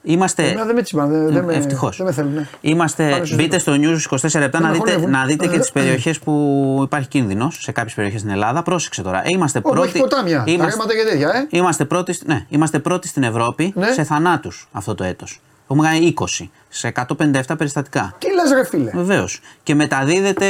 [0.04, 0.54] Είμαστε.
[0.66, 1.30] δεν με τσιμπάνε.
[1.30, 1.98] Δεν, με, Ευτυχώς.
[1.98, 2.34] Δεν με θέλουν.
[2.34, 2.48] Ναι.
[2.62, 3.22] Είμαστε.
[3.36, 7.58] Μπείτε στο News 24 λεπτά να δείτε, να δείτε και τις περιοχές που υπάρχει κίνδυνος
[7.62, 8.64] σε κάποιες περιοχές στην Ελλάδα.
[8.64, 9.24] Πρόσεξε τώρα.
[9.26, 9.80] Είμαστε πρώτοι.
[9.80, 10.44] Όχι ποτάμια.
[10.46, 11.58] Είμαστε, και τέτοια, ε.
[11.58, 13.92] είμαστε, πρώτοι, ναι, είμαστε πρώτοι στην Ευρώπη ναι.
[13.92, 15.42] σε θανάτους αυτό το έτος.
[15.70, 18.16] Έχουμε κάνει 20 σε 157 περιστατικά.
[18.18, 19.40] Τι λες, ρε φίλε; Βεβαίως.
[19.64, 20.48] Και μεταδίδεται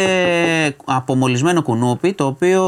[0.85, 2.63] απομολυσμένο κουνούπι, το οποίο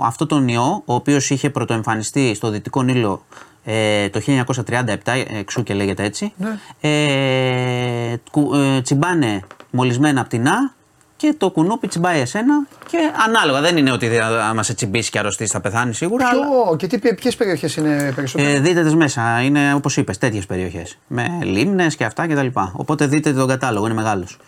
[0.00, 3.22] αυτό τον ιό, ο οποίος είχε πρωτοεμφανιστεί στο Δυτικό Νείλο
[3.70, 4.20] ε, το
[4.66, 4.94] 1937,
[5.38, 6.32] εξού και λέγεται έτσι.
[6.36, 6.58] Ναι.
[6.80, 8.12] Ε,
[8.54, 9.40] ε, τσιμπάνε
[9.70, 10.74] μολυσμένα πτηνά
[11.16, 13.60] και το κουνούπι τσιμπάει εσένα και ανάλογα.
[13.60, 16.28] Δεν είναι ότι άμα σε τσιμπήσει και αρρωστήσει θα πεθάνεις σίγουρα.
[16.28, 16.76] Ποιο, αλλά...
[16.76, 19.42] και ποιες περιοχές είναι περισσότερο; Ε, δείτε τις μέσα.
[19.42, 20.98] Είναι όπως είπες, τέτοιες περιοχές.
[21.06, 22.46] Με λίμνες και αυτά κτλ.
[22.72, 24.38] Οπότε δείτε τον κατάλογο, είναι μεγάλος.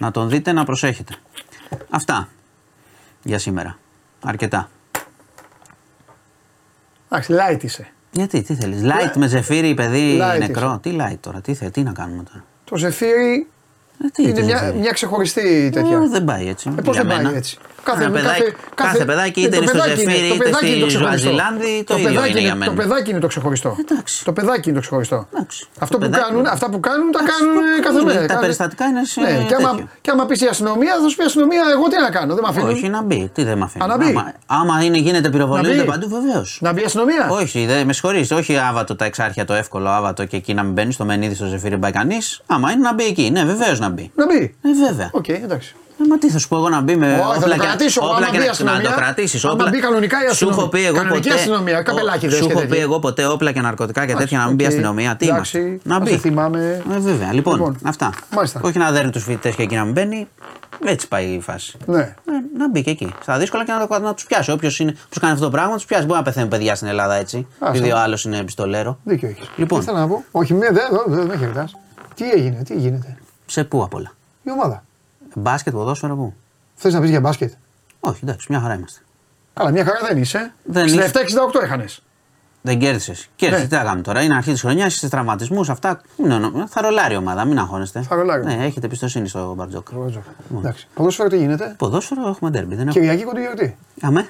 [0.00, 1.14] Να τον δείτε, να προσέχετε.
[1.90, 2.28] Αυτά
[3.22, 3.78] για σήμερα.
[4.22, 4.68] Αρκετά.
[7.08, 7.92] Εντάξει, light είσαι.
[8.18, 8.80] Γιατί, τι θέλεις.
[8.84, 12.44] Light με ζεφύρι, παιδί light νεκρό; Τι light τώρα, τι, θέλεις, τι να κάνουμε τώρα;
[12.64, 13.46] Το ζεφύρι
[14.04, 15.96] ε, τι είναι μια, μια ξεχωριστή τέτοια.
[15.96, 16.70] Ε, δεν πάει έτσι.
[16.78, 17.58] Ε, Πώς δεν πάει έτσι;
[17.90, 20.72] Κάθε, Ένα παιδάκι- κάθε παιδάκι, είτε το είναι στο παιδάκι Ζεφύρι, το είτε παιδάκι στη
[20.74, 21.18] είναι το ξεχωριστό.
[21.28, 22.70] Ζουαζιλάνδη, το ίδιο παιδάκι είναι για μένα.
[22.70, 23.76] Το παιδάκι είναι το ξεχωριστό.
[23.80, 24.24] Εντάξει.
[24.24, 25.18] Το παιδάκι είναι το ξεχωριστό.
[25.34, 25.66] Εντάξει.
[25.78, 28.20] Αυτό Το που παιδάκι- κάνουν, αυτά που κάνουν τα Εντάξει, κάνουν το- κάθε είναι, μέρα.
[28.20, 29.88] τα Κάθε- περιστατικά είναι σε Ναι, και άμα, τέτοιο.
[30.00, 32.42] και άμα πεις η αστυνομία, θα σου πει η αστυνομία, εγώ τι να κάνω, δεν
[32.44, 32.68] με αφήνουν.
[32.68, 33.30] Όχι, να μπει.
[33.34, 33.84] Τι δεν με αφήνει.
[33.84, 34.08] Α, να μπει.
[34.08, 35.86] Άμα, άμα είναι, γίνεται Να πυροβολίζεται μπει.
[35.92, 36.58] παντού, βεβαίως.
[36.62, 37.28] Να μπει η αστυνομία.
[37.30, 40.72] Όχι, δεν με συγχωρείς, όχι άβατο τα εξάρχεια το εύκολο άβατο και εκεί να μην
[40.72, 42.40] μπαίνεις στο μενίδι στο ζεφύρι μπάει κανείς.
[42.46, 44.10] Άμα είναι να μπει εκεί, ναι, βεβαίως να μπει.
[44.14, 44.54] Να μπει.
[44.62, 45.10] Ε, βέβαια.
[45.12, 45.74] Οκ, εντάξει.
[46.00, 47.66] Ε, μα τι θα σου πω εγώ να μπει με Όχι, θα όπλα το και
[47.66, 48.00] κρατήσω.
[48.04, 49.40] όπλα Άμα και μπει η να- να αστυνομία, το κρατήσει.
[49.46, 50.58] άμα μπει κανονικά η Σου αστυνομία.
[50.60, 51.34] έχω πει εγώ Κανονική ποτέ.
[51.40, 52.82] αστυνομία, καπελάκιδες Σου και έχω πει τέτοια.
[52.82, 54.72] εγώ ποτέ όπλα και ναρκωτικά και τέτοια να μην μπει η Οκ.
[54.72, 55.16] αστυνομία.
[55.16, 55.80] Τι Εντάξει, είμαστε.
[55.88, 56.10] Να να μπει.
[56.10, 56.82] σε θυμάμαι.
[56.94, 57.32] Ε, βέβαια.
[57.32, 58.12] Λοιπόν, Λοιπόν, αυτά.
[58.34, 58.60] μάλιστα.
[58.62, 60.28] Όχι να δέρνει του φοιτητέ και εκεί να μην μπαίνει.
[60.84, 61.76] Έτσι πάει η φάση.
[61.86, 62.00] Ναι.
[62.00, 62.14] Ε,
[62.58, 63.14] να μπει και εκεί.
[63.22, 64.50] Στα δύσκολα και να, το- να του πιάσει.
[64.50, 64.70] Όποιο
[65.20, 66.04] κάνει αυτό το πράγμα, του πιάσει.
[66.04, 67.46] Μπορεί να πεθαίνουν παιδιά στην Ελλάδα έτσι.
[67.58, 67.76] Άστα.
[67.76, 68.98] Επειδή ο άλλο είναι πιστολέρο.
[69.04, 69.42] Δίκιο έχει.
[69.56, 69.82] Λοιπόν.
[69.82, 70.24] Θέλω να πω.
[70.30, 71.68] Όχι, μία, δεν δεν με χαιρετά.
[72.14, 73.16] Τι έγινε, τι γίνεται.
[73.46, 74.12] Σε πού απ' όλα.
[74.42, 74.82] Η ομάδα.
[75.38, 76.34] Μπάσκετ, ποδόσφαιρο, πού;
[76.74, 77.52] Θες να πεις για μπάσκετ;
[78.00, 79.00] Όχι, εντάξει, μια χαρά είμαστε.
[79.54, 80.52] Καλά, μια χαρά δεν είσαι.
[80.64, 82.02] Δεν 67-68 έχανες.
[82.62, 83.28] Δεν κέρδισες.
[83.36, 83.62] Κέρδισε.
[83.62, 83.68] Ναι.
[83.68, 84.22] Τι να κάνουμε τώρα.
[84.22, 85.68] Είναι αρχή της χρονιάς, είστε τραυματισμούς.
[85.70, 86.00] Αυτά.
[86.16, 88.02] Ναι, ναι, θα ρολάρει η ομάδα, μην αγχώνεστε.
[88.02, 88.44] Θα ρολάρει.
[88.44, 89.88] Ναι, έχετε εμπιστοσύνη στο Μπαρτζόκ.
[90.56, 90.86] Εντάξει.
[90.94, 92.74] Ποδόσφαιρο τι γίνεται; Ποδόσφαιρο έχουμε ντέρμπι.
[92.74, 93.00] Δεν έχουμε.
[93.00, 93.76] Κυριακή κοντή γιορτή.
[94.00, 94.28] Αμέ.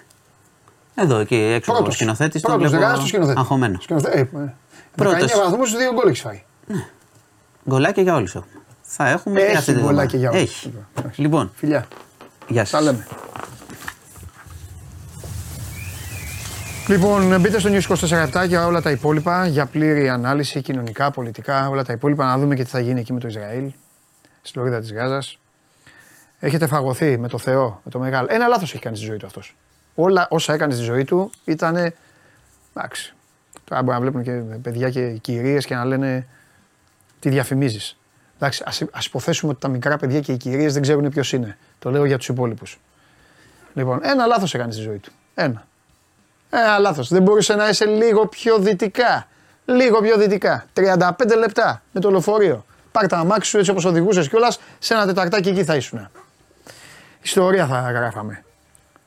[0.94, 1.94] Εδώ εκεί έξω ο Πρώτος.
[1.94, 2.40] σκηνοθέτης.
[2.42, 3.38] Το Πρώτος, βλέπω δεν κάνεις το σκηνοθέτη.
[3.38, 3.82] αγχωμένος.
[3.82, 4.54] Σκηνοθέ- ε, ε,
[4.94, 5.14] Πρώτος.
[5.14, 6.42] 19 βαθμούς, δύο γκολ έχεις φάει.
[7.68, 8.52] Γκολάκια για όλους έχουμε.
[8.90, 10.18] Θα έχουμε και Έχει αυτή τη γκολάκια βδομάδα.
[10.18, 10.42] για όλους.
[10.42, 10.74] Έχει.
[10.94, 11.20] Εντάξει.
[11.20, 11.86] Λοιπόν, Φιλιά.
[12.48, 12.80] γεια Τα σα.
[12.80, 13.06] λέμε.
[16.88, 17.82] Λοιπόν, μπείτε στο News
[18.32, 22.54] 24 για όλα τα υπόλοιπα, για πλήρη ανάλυση, κοινωνικά, πολιτικά, όλα τα υπόλοιπα, να δούμε
[22.54, 23.72] και τι θα γίνει εκεί με το Ισραήλ,
[24.42, 25.38] στη λωρίδα της Γάζας.
[26.38, 28.28] Έχετε φαγωθεί με το Θεό, με το μεγάλο.
[28.30, 29.56] Ένα λάθος έχει κάνει στη ζωή του αυτός.
[29.94, 31.92] Όλα όσα έκανε στη ζωή του ήταν.
[32.74, 33.14] Εντάξει.
[33.64, 34.30] Τώρα μπορεί να βλέπουν και
[34.62, 36.26] παιδιά και κυρίες και να λένε
[37.20, 37.98] τι διαφημίζεις.
[38.38, 41.58] Εντάξει, ας, ας υποθέσουμε ότι τα μικρά παιδιά και οι κυρίες δεν ξέρουν ποιος είναι.
[41.78, 42.78] Το λέω για τους υπόλοιπους.
[43.74, 45.12] Λοιπόν, ένα λάθος έκανε στη ζωή του.
[45.34, 45.66] Ένα.
[46.50, 47.08] Ένα λάθος.
[47.08, 49.26] Δεν μπορούσε να είσαι λίγο πιο δυτικά.
[49.64, 50.66] Λίγο πιο δυτικά.
[50.72, 52.64] 35 λεπτά με το λεωφορείο.
[52.92, 56.08] Πάρ τα αμάξι σου έτσι όπως οδηγούσες κιόλας, σε ένα τεταρτάκι εκεί θα ήσουν.
[57.22, 58.44] Ιστορία θα γράφαμε.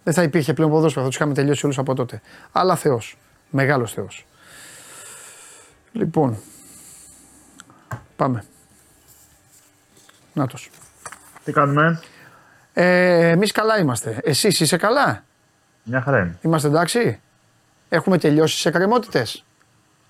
[0.04, 2.22] Δεν θα υπήρχε πλέον ποδόσφαιρο, θα τους είχαμε τελειώσει όλους από τότε.
[2.52, 3.18] Αλλά Θεός.
[3.50, 4.26] Μεγάλος Θεός.
[5.92, 6.38] Λοιπόν.
[8.16, 8.44] Πάμε.
[10.34, 10.70] Νάτος.
[11.44, 12.00] Τι κάνουμε,
[12.74, 14.18] Ε, Εμείς καλά είμαστε.
[14.24, 15.24] Εσείς είσαι καλά;
[15.84, 16.38] μια χαρά είναι.
[16.42, 17.20] Είμαστε εντάξει;
[17.90, 19.26] Έχουμε τελειώσει σε κρεμότητε.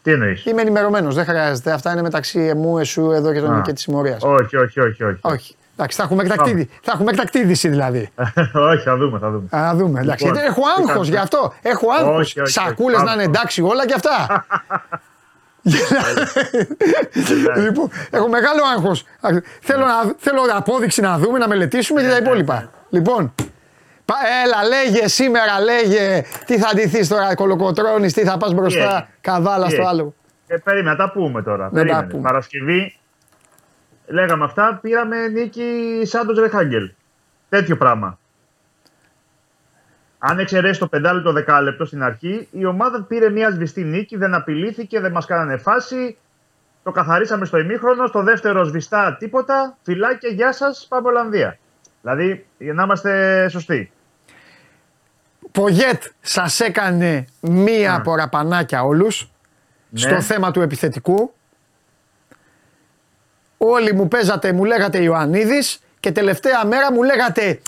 [0.04, 1.16] Τι εννοείς; Είμαι ενημερωμένος.
[1.16, 1.72] Δεν χρειάζεται.
[1.72, 3.62] Αυτά είναι μεταξύ μου, εσού εδώ και, τον, Α.
[3.62, 4.24] και της συμμορίας.
[4.24, 5.20] Όχι, όχι, όχι, όχι.
[5.22, 5.56] Όχι.
[5.76, 8.10] Εντάξει, θα έχουμε εκτακτή, δι- θα έχουμε εκτακτή είδηση δηλαδή.
[8.72, 9.48] όχι, θα δούμε, θα δούμε.
[9.52, 10.00] Α, να δούμε.
[10.00, 11.54] Εντάξει, Λοιπόν, γιατί έχω τι άγχος κάνουμε; γι' αυτό.
[11.62, 12.10] Έχω άγχος.
[12.20, 12.52] Όχι, όχι, όχι.
[12.52, 13.26] Σακούλες να είναι Άγχος.
[13.36, 14.46] εντάξει όλα και αυτά.
[17.66, 19.06] λοιπόν, έχω μεγάλο άγχος.
[19.62, 22.72] Θέλω, να, θέλω απόδειξη να δούμε, να μελετήσουμε και τα υπόλοιπα.
[22.90, 23.34] Λοιπόν,
[24.06, 24.16] πα-
[24.46, 29.08] έλα, λέγε σήμερα, λέγε τι θα ντυθείς τώρα, κολοκοτρώνεις, τι θα πας μπροστά, έγινε.
[29.22, 29.88] καβάλα Τι στο έγινε.
[30.02, 30.14] άλλο.
[30.48, 31.64] Ε, περίμενα, τα πούμε τώρα.
[31.70, 32.08] Δεν τα περίμενε.
[32.12, 32.22] πούμε.
[32.22, 32.96] Παρασκευή,
[34.06, 36.92] λέγαμε αυτά, πήραμε νίκη Σάντος Ρεχάγκελ.
[37.50, 38.20] Τέτοιο πράγμα.
[40.24, 45.00] Αν εξαιρέσει το πεντάλεπτο δεκάλεπτο στην αρχή, η ομάδα πήρε μια σβηστή νίκη, δεν απειλήθηκε,
[45.00, 46.18] δεν μας κάνανε φάση.
[46.84, 49.78] Το καθαρίσαμε στο ημίχρονο, στο δεύτερο σβηστά τίποτα.
[49.84, 51.58] Φιλάκια, γεια σας, πάμε Ολλανδία.
[52.02, 53.92] Δηλαδή, για να είμαστε σωστοί.
[55.52, 59.32] Πογέτ σας έκανε μία παραπανάκια όλους
[59.90, 60.00] Ναι.
[60.00, 61.34] στο θέμα του επιθετικού.
[63.58, 67.60] Όλοι μου παίζατε, μου λέγατε Ιωαννίδης και τελευταία μέρα μου λέγατε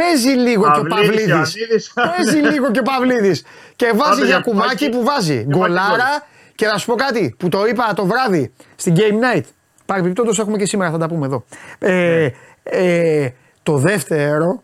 [0.00, 1.26] παίζει λίγο και ο Παυλίδης, Παυλίδης.
[1.28, 1.92] Ιωαννίδης.
[1.94, 3.44] Παίζει λίγο και ο Παυλίδης.
[3.76, 4.88] Και βάζει Άντε, για για κουμάκι κουμάκι.
[4.88, 5.34] που βάζει.
[5.34, 6.52] Για κουμάκι Γκολάρα γκολ.
[6.54, 9.42] και να σου πω κάτι που το είπα το βράδυ στην Game Night.
[9.86, 11.44] Παρεμπιπτόντως έχουμε και σήμερα, θα τα πούμε εδώ.
[11.78, 12.28] Ε,
[12.62, 13.28] ε,
[13.62, 14.62] το δεύτερο,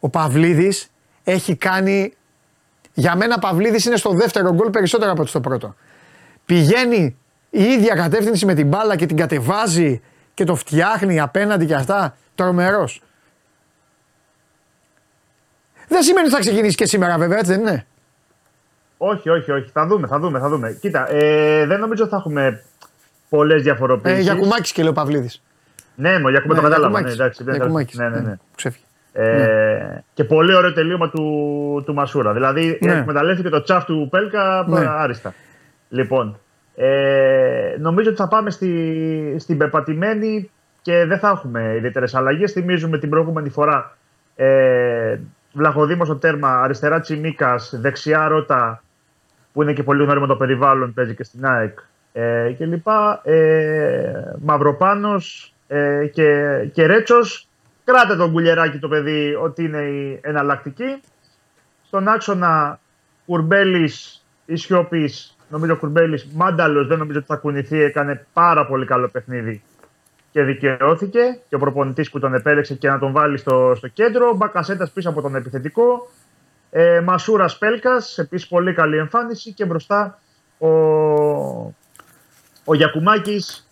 [0.00, 0.90] ο Παυλίδης
[1.24, 2.12] έχει κάνει
[2.94, 5.74] για μένα Παυλίδης είναι στο δεύτερο γκολ περισσότερο από ότι στο πρώτο.
[6.44, 7.16] Πηγαίνει
[7.50, 10.00] η ίδια κατεύθυνση με την μπάλα και την κατεβάζει
[10.34, 12.16] και το φτιάχνει απέναντι και αυτά.
[12.34, 13.02] Τρομερός.
[15.88, 17.86] Δεν σημαίνει ότι θα ξεκινήσει και σήμερα βέβαια, έτσι δεν είναι.
[18.98, 19.70] Όχι, όχι, όχι.
[19.72, 20.72] Θα δούμε, θα δούμε, θα δούμε.
[20.80, 22.62] Κοίτα, ε, δεν νομίζω ότι θα έχουμε
[23.28, 24.20] πολλές Ε, διαφοροποιήσει.
[24.22, 25.42] για κουμάκι και λέει ο Παυλίδης.
[25.94, 27.00] Ναι, μου, για κουμάκι το Ναι, κατάλαβα.
[27.00, 27.14] Ναι, Γιακουμάκης.
[27.14, 28.34] εντάξει, δεν θα- Γιακουμάκης, ναι, ναι, ναι.
[28.54, 28.84] Ξέφυγε.
[29.12, 32.32] Ε, Και πολύ ωραίο τελείωμα του, του Μασούρα.
[32.32, 32.92] Δηλαδή, Ναι.
[32.92, 34.84] εκμεταλλεύτηκε το τσαφ του Πέλκα Ναι.
[34.88, 35.34] άριστα.
[35.88, 36.38] Λοιπόν,
[36.76, 40.50] ε, νομίζω ότι θα πάμε στη, στην πεπατημένη
[40.82, 42.52] και δεν θα έχουμε ιδιαίτερες αλλαγές.
[42.52, 43.96] Θυμίζουμε την προηγούμενη φορά
[44.36, 45.16] ε,
[45.52, 48.82] Βλαχοδήμος στο τέρμα, αριστερά Τσιμίκας, δεξιά Ρώτα,
[49.52, 51.78] που είναι και πολύ γνώριο με το περιβάλλον, παίζει και στην ΑΕΚ
[52.12, 52.86] ε, κλπ.
[53.22, 57.48] Ε, Μαυροπάνος ε, και, και Ρέτσος,
[57.84, 61.00] Κράτε τον κουλιεράκι το παιδί ότι είναι η εναλλακτική.
[61.86, 62.80] Στον άξονα
[63.26, 65.10] Κουρμπέλης, Ισιώπη,
[65.48, 67.82] νομίζω Κουρμπέλης, Μάνταλος, δεν νομίζω ότι θα κουνηθεί.
[67.82, 69.62] Έκανε πάρα πολύ καλό παιχνίδι
[70.30, 71.40] και δικαιώθηκε.
[71.48, 74.34] Και ο προπονητής που τον επέλεξε και να τον βάλει στο, στο κέντρο.
[74.34, 76.10] Μπακασέτας πίσω από τον επιθετικό.
[76.70, 79.52] Ε, Μασούρας Πέλκας, επίσης πολύ καλή εμφάνιση.
[79.52, 80.18] Και μπροστά
[80.58, 80.68] ο,
[82.64, 83.67] ο Γιακουμάκης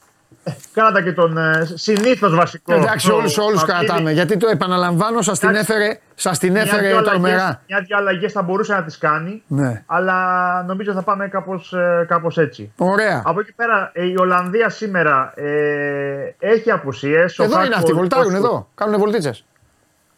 [0.72, 2.74] Κράτα και τον ε, συνήθως βασικό.
[2.74, 4.12] Εντάξει, όλου όλους κρατάμε.
[4.12, 7.62] Γιατί το επαναλαμβάνω, σας την έφερε, σας την έφερε τρομερά.
[7.68, 9.42] Μια-δυο αλλαγές θα μπορούσε να τις κάνει.
[9.46, 9.82] Ναι.
[9.86, 11.74] Αλλά νομίζω θα πάμε κάπως
[12.06, 12.72] κάπως έτσι.
[12.76, 13.22] Ωραία.
[13.24, 17.38] Από εκεί πέρα, ε, η Ολλανδία σήμερα ε, έχει απουσίες.
[17.38, 18.68] Εδώ είναι αυτοί, βολτάρουν εδώ.
[18.74, 19.44] Κάνουν βολτίτσες.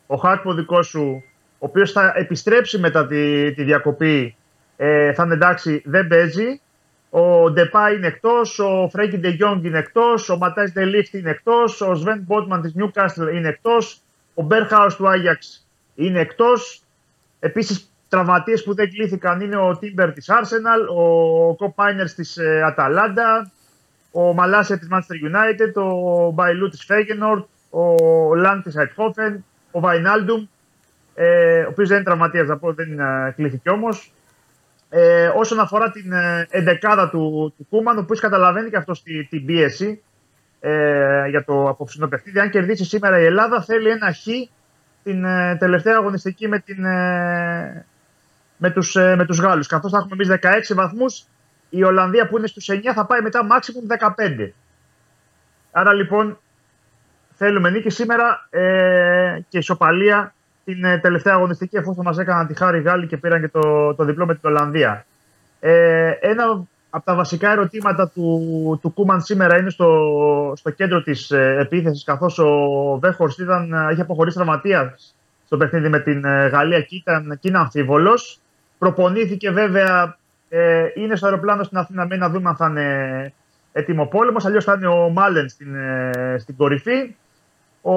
[0.06, 4.36] Ο Χάκπο δικός σου, ο οποίος θα επιστρέψει μετά τη, τη διακοπή,
[4.76, 6.60] ε, θα είναι εντάξει, δεν παίζει.
[7.10, 11.30] Ο Ντεπάι είναι εκτός, ο Φρένκι Ντε Γιονγκ είναι εκτός, ο Ματάις Ντε Λιχτ είναι
[11.30, 14.00] εκτός, ο Σβέν Μπότμαν της Νιούκαστλ είναι εκτός,
[14.34, 16.82] ο Μπέρχαους του Άγιαξ είναι εκτός.
[17.38, 22.28] Επίσης, τραυματίες που δεν κλήθηκαν είναι ο Τίμπερ της Arsenal, ο Κοπμάινερς της
[22.64, 23.50] Αταλάντα,
[24.12, 30.46] ο Μαλάσια της Manchester United, ο Μπάιλοου της Φέγενορντ, ο Λαντ της Αιτχόφεν, ο Βαϊνάλντουμ,
[31.14, 34.12] ε, ο οποίος δεν είναι τραυματίας, να πω, δεν ε, κλήθηκε όμως.
[34.90, 38.92] Ε, όσον αφορά την ε, εντεκάδα του, του Κούμαν, ο οποίος καταλαβαίνει και αυτό
[39.28, 40.02] την πίεση
[40.60, 42.38] ε, για το απόψινο παιχνίδι.
[42.38, 44.26] Αν κερδίσει σήμερα η Ελλάδα, θέλει ένα χ
[45.02, 47.86] την ε, τελευταία αγωνιστική με, την, ε,
[48.56, 49.66] με τους, ε, με τους Γάλλους.
[49.66, 51.24] Καθώς θα έχουμε εμείς 16 βαθμούς,
[51.70, 54.52] η Ολλανδία που είναι στους 9 θα πάει μετά maximum 15.
[55.70, 56.38] Άρα λοιπόν
[57.34, 60.34] θέλουμε νίκη σήμερα ε, και ισοπαλία
[60.68, 64.04] την ε, τελευταία αγωνιστική εφόσον μας έκαναν τη χάρη Γάλλοι και πήραν και το, το
[64.04, 65.06] διπλό με την Ολλανδία.
[65.60, 71.30] Ε, ένα από τα βασικά ερωτήματα του, του Κούμαν σήμερα είναι στο, στο κέντρο της
[71.30, 72.48] ε, επίθεσης, καθώς ο
[73.00, 73.38] Βέχορστ
[73.92, 75.14] είχε αποχωρήσει τραυματίας
[75.46, 78.40] στο παιχνίδι με την ε, Γαλλία και, ήταν, και είναι αμφίβολος.
[78.78, 80.16] Προπονήθηκε βέβαια,
[80.48, 83.32] ε, είναι στο αεροπλάνο στην Αθήνα με να δούμε αν θα είναι
[83.72, 84.44] ετοιμοπόλεμος.
[84.44, 87.14] Αλλιώς θα είναι ο Μάλεν στην, ε, στην κορυφή.
[87.82, 87.94] Ο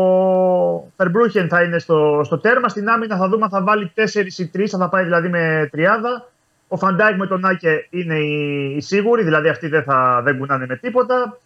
[0.95, 2.67] Φερμπρούχεν θα είναι στο, στο τέρμα.
[2.69, 4.01] Στην άμυνα θα δούμε αν θα βάλει 4
[4.37, 6.29] ή 3, θα πάει δηλαδή με τριάδα.
[6.67, 10.37] Ο Φαν Ντάικ με τον Άκε είναι οι, οι σίγουροι, δηλαδή αυτοί δεν, θα, δεν
[10.37, 11.37] κουνάνε με τίποτα.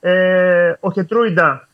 [0.00, 1.68] Ε, ο Χετρούιντα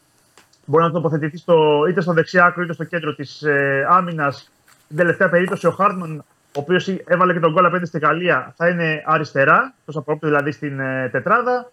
[0.64, 4.50] μπορεί να τοποθετηθεί στο, είτε στο δεξιά άκρο είτε στο κέντρο της ε, άμυνας.
[4.84, 6.24] Στην τελευταία περίπτωση ο Χάρτμαν,
[6.56, 10.52] ο οποίος έβαλε και το γκολ απέναντι στη Γαλλία, θα είναι αριστερά, εκτός απροόπτου δηλαδή
[10.52, 11.70] στην ε, τετράδα.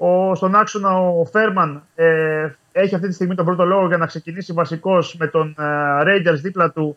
[0.00, 4.06] Ο, στον άξονα ο Φέρμαν ε, έχει αυτή τη στιγμή τον πρώτο λόγο για να
[4.06, 5.64] ξεκινήσει βασικός με τον ε,
[6.02, 6.96] Rangers δίπλα του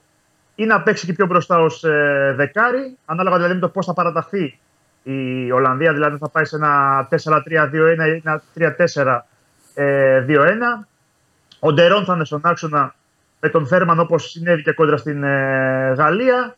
[0.56, 3.94] ή να παίξει και πιο μπροστά ως ε, δεκάρι, ανάλογα δηλαδή με το πώς θα
[3.94, 4.60] παραταχθεί
[5.04, 7.16] η Ολλανδία, δηλαδή θα πάει σε ένα 4-3-2-1
[8.08, 9.22] ή ένα 3-4-2-1.
[9.74, 10.24] Ε,
[11.60, 12.96] ο Ντερόν θα είναι στον άξονα
[13.40, 16.56] με τον Φέρμαν όπως συνέβη και κόντρα στην ε, Γαλλία.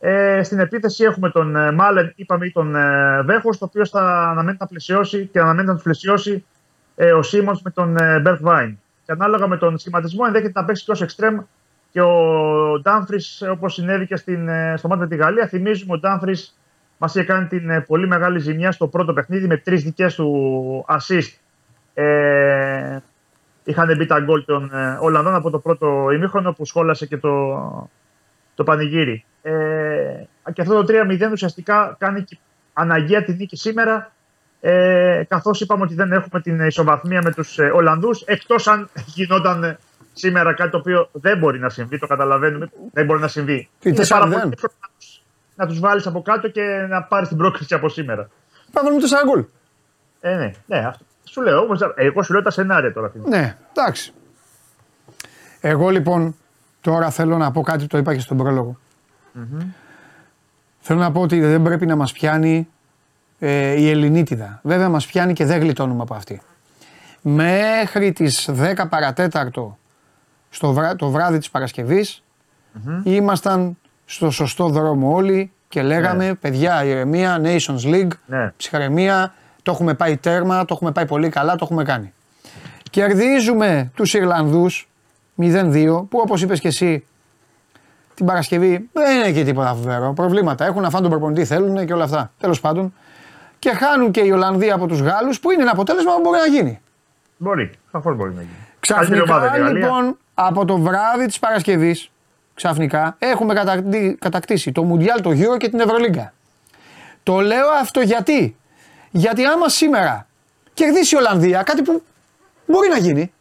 [0.00, 4.28] Ε, στην επίθεση έχουμε τον ε, Μάλεν, είπαμε, ή τον ε, Βέχος, το οποίο θα
[4.30, 6.44] αναμένει να πλαισιώσει και αναμένει να τους πλαισιώσει
[6.96, 8.78] ε, ο Σίμονς με τον ε, Μπερτ Βάιν.
[9.04, 11.38] Και ανάλογα με τον σχηματισμό, ενδέχεται να παίξει και ως εξτρέμ
[11.90, 15.46] και ο Ντάμφρις, όπως συνέβη και στην, ε, στο μάτι με τη Γαλλία.
[15.46, 16.58] Θυμίζουμε ο Ντάμφρις
[16.98, 20.84] μας είχε κάνει την ε, πολύ μεγάλη ζημιά στο πρώτο παιχνίδι με τρεις δικές του
[20.88, 21.38] assist.
[21.94, 22.98] Ε,
[23.64, 27.30] είχαν μπει τα γκολ των ε, Ολλανδών από το πρώτο ημίχρονο που σχόλασε και το,
[28.58, 29.24] το πανηγύρι.
[29.42, 29.52] Ε,
[30.52, 32.24] και αυτό το 3-0 ουσιαστικά κάνει
[32.72, 34.12] αναγκαία τη νίκη σήμερα
[34.60, 39.78] ε, καθώς είπαμε ότι δεν έχουμε την ισοβαθμία με τους ε, Ολλανδούς, εκτός αν γινόταν
[40.12, 43.68] σήμερα κάτι το οποίο δεν μπορεί να συμβεί, το καταλαβαίνουμε, δεν μπορεί να συμβεί.
[43.82, 44.54] Είναι πάρα πολύ
[45.54, 48.28] να του βάλεις από κάτω και να πάρεις την πρόκληση από σήμερα.
[48.72, 49.44] Πάμε με το γκολ.
[50.20, 51.04] Ε, ναι, ναι, αυτό.
[51.24, 53.12] Σου λέω, όμως, εγώ σου λέω τα σενάρια τώρα.
[53.28, 54.12] Ναι, εντάξει.
[55.60, 56.36] Εγώ λοιπόν
[56.88, 58.78] τώρα θέλω να πω κάτι, το είπα και στον πρόλογο.
[59.34, 59.64] Mm-hmm.
[60.78, 62.68] Θέλω να πω ότι δεν πρέπει να μας πιάνει
[63.38, 64.60] ε, η Ελληνίτιδα.
[64.62, 66.40] Βέβαια μας πιάνει και δεν γλιτώνουμε από αυτή.
[67.22, 69.78] Μέχρι τις 10 παρατέταρτο
[70.50, 72.22] στο βρά, το βράδυ της παρασκευης
[73.02, 76.34] ήμασταν στο σωστό δρόμο όλοι και λέγαμε ναι.
[76.34, 78.52] παιδιά ηρεμία, Nations League, ναι.
[78.56, 82.12] ψυχαρεμία, το έχουμε πάει τέρμα, το έχουμε πάει πολύ καλά, το έχουμε κάνει.
[82.90, 84.87] Κερδίζουμε τους Ιρλανδούς
[85.40, 87.06] 0-2 που όπως είπες και εσύ
[88.14, 90.12] την Παρασκευή δεν είναι και τίποτα φοβερό.
[90.12, 92.32] Προβλήματα έχουν να φάνε τον προπονητή, θέλουν και όλα αυτά.
[92.38, 92.94] Τέλος πάντων,
[93.58, 96.46] και χάνουν και οι Ολλανδοί από τους Γάλλους που είναι ένα αποτέλεσμα που μπορεί να
[96.46, 96.80] γίνει.
[97.36, 98.54] Μπορεί, σαφώς μπορεί να γίνει.
[98.80, 102.10] Ξαφνικά λοιπόν από το βράδυ της Παρασκευής,
[102.54, 103.54] ξαφνικά έχουμε
[104.18, 106.32] κατακτήσει το Μουντιάλ, το Euro και την Ευρωλίγκα.
[107.22, 108.56] Το λέω αυτό γιατί.
[109.10, 110.26] Γιατί άμα σήμερα
[110.74, 112.02] κερδίσει η Ολλανδία, κάτι που
[112.66, 113.32] μπορεί να γίνει.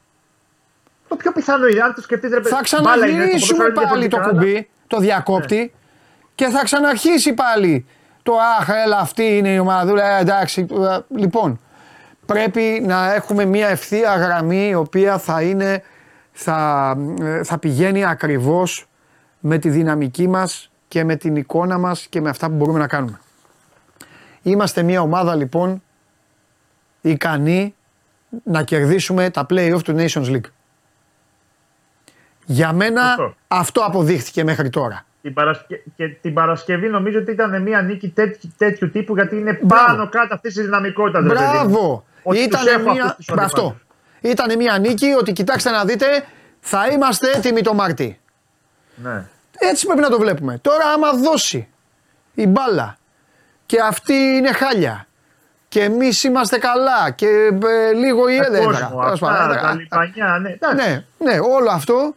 [1.07, 2.55] Το πιο πιθανό είναι, αν το σκεφτείτε, ρε παιδί.
[2.65, 5.73] Θα μπάλα είναι, ξαναγυρίσουμε ποδόσφαιρο είναι πάλι το διαφορετικά, κουμπί, το διακόπτη
[6.35, 7.85] και θα ξαναρχίσει πάλι
[8.27, 10.17] το αχ, έλα, αυτή είναι η ομαδούλα.
[10.17, 10.67] Ε, εντάξει.
[10.71, 11.59] ε, Λοιπόν,
[12.25, 15.83] πρέπει να έχουμε μια ευθεία γραμμή η οποία θα είναι,
[16.31, 18.87] θα, ε, θα πηγαίνει ακριβώς
[19.39, 22.87] με τη δυναμική μας και με την εικόνα μας και με αυτά που μπορούμε να
[22.87, 23.19] κάνουμε.
[24.41, 25.83] Είμαστε μια ομάδα λοιπόν
[27.01, 27.75] ικανή
[28.43, 30.49] να κερδίσουμε τα play-off του Nations League.
[32.49, 33.35] Για μένα Σωστό.
[33.47, 35.05] αυτό αποδείχθηκε μέχρι τώρα.
[35.21, 35.81] Την Παρασκε...
[35.95, 39.85] Και την Παρασκευή νομίζω ότι ήταν μια νίκη τέτοιου, τέτοιου τύπου γιατί είναι Μπράβο.
[39.85, 41.21] πάνω κάτω αυτής της δυναμικότητας.
[41.23, 41.51] ρε παιδί μου.
[41.51, 42.05] Μπράβο!
[42.23, 43.03] Ότι τους Ήταν έχω μια...
[43.03, 43.61] αυτούς τους Μπράβο, αυτό.
[43.61, 43.81] αντιπάλους.
[44.21, 46.05] Ήταν μια νίκη ότι κοιτάξτε να δείτε
[46.59, 48.19] θα είμαστε έτοιμοι το Μάρτι.
[48.95, 49.23] Ναι.
[49.59, 50.57] Έτσι πρέπει να το βλέπουμε.
[50.61, 51.67] Τώρα άμα δώσει
[52.33, 52.97] η μπάλα
[53.65, 55.07] και αυτή είναι χάλια
[55.67, 57.27] και εμείς είμαστε καλά και
[57.63, 58.63] ε, λίγο η Με έδρα.
[58.65, 59.73] κόσμο, τέλος αυτά, πάντων, τα έδρα.
[59.75, 60.49] λιπανιά, ναι.
[60.49, 60.75] εντάξει.
[60.85, 62.15] Ναι, ναι, όλο αυτό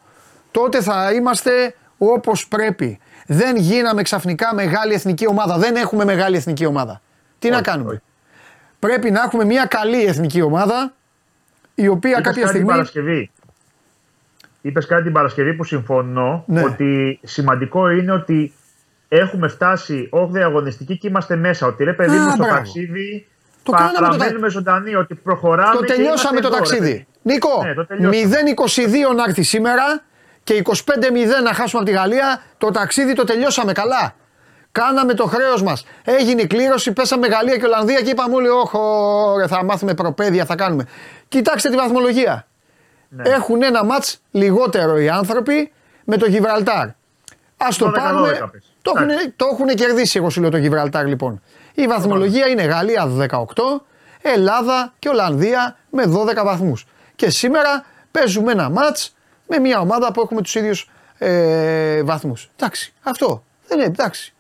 [0.51, 2.99] τότε θα είμαστε όπως πρέπει.
[3.27, 5.59] Δεν γίναμε ξαφνικά μεγάλη εθνική ομάδα.
[5.59, 7.01] Δεν έχουμε μεγάλη εθνική ομάδα.
[7.39, 8.01] Τι να Όχι, κάνουμε; όχι.
[8.79, 10.93] Πρέπει να έχουμε μια καλή εθνική ομάδα
[11.75, 12.67] η οποία Είπες κάποια κάτι την στιγμή.
[12.69, 13.31] Παρασκευή.
[14.63, 16.63] Είπες κάτι την Παρασκευή που συμφωνώ Ναι.
[16.63, 18.53] ότι σημαντικό είναι ότι
[19.09, 21.67] έχουμε φτάσει 8η αγωνιστική και είμαστε μέσα.
[21.67, 22.55] Ότι ρε παιδί Α, μου στο μπράβο.
[22.55, 23.27] ταξίδι
[23.63, 26.91] Το κάναμε το παραμένουμε ζωντανοί, ότι προχωράμε Το και τελειώσαμε είμαστε το εδώ, ρε ταξίδι.
[26.91, 27.07] παιδί.
[27.23, 28.35] Νίκο, Ναι, το τελειώσαμε.
[29.11, 30.03] 0-22 να έρθει σήμερα
[30.45, 30.73] και 25-0
[31.45, 32.43] να χάσουμε από τη Γαλλία.
[32.59, 34.15] Το ταξίδι το τελειώσαμε καλά.
[34.73, 35.85] Κάναμε το χρέος μας.
[36.05, 38.77] Έγινε η κλήρωση, πέσαμε Γαλλία και Ολλανδία και είπαμε όλοι: Όχι,
[39.39, 40.85] ρε, θα μάθουμε προπαίδεια, θα κάνουμε.
[41.29, 42.47] Κοιτάξτε τη βαθμολογία.
[43.09, 43.29] Ναι.
[43.29, 45.73] Έχουν ένα ματ λιγότερο οι άνθρωποι
[46.05, 46.87] με το Γιβραλτάρ.
[47.57, 48.49] Α το 12-12 πάρουμε.
[48.53, 48.73] πες.
[48.83, 49.31] Το έχουν, Εντάξει.
[49.37, 51.43] το έχουν κερδίσει, εγώ σου λέω το Γιβραλτάρ λοιπόν.
[51.75, 53.37] Η βαθμολογία είναι Γαλλία 18,
[54.23, 56.87] Ελλάδα και Ολλανδία με 12 βαθμούς.
[57.17, 59.15] Και σήμερα παίζουμε ένα μάτς
[59.51, 62.51] με μια ομάδα που έχουμε τους ίδιους ε, βαθμούς.
[62.57, 63.45] Εντάξει, αυτό.
[63.67, 64.35] Δεν είναι, εντάξει.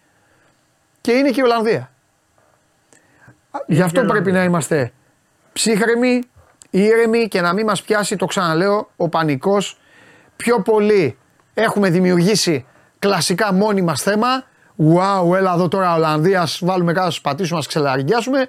[1.00, 1.90] Και είναι και η Ολλανδία.
[3.66, 4.32] Γι' αυτό και η πρέπει Ολλανδία.
[4.32, 4.92] να είμαστε
[5.52, 6.22] ψύχρεμοι,
[6.70, 9.78] ήρεμοι και να μην μας πιάσει, το ξαναλέω, ο πανικός.
[10.36, 11.18] Πιο πολύ
[11.54, 12.66] έχουμε δημιουργήσει
[12.98, 14.44] κλασικά μόνοι μας θέμα.
[14.94, 18.48] Wow, έλα εδώ τώρα Ολλανδίας, ας βάλουμε κάτω, στους πατήσουμε, ας ξελαργιάσουμε.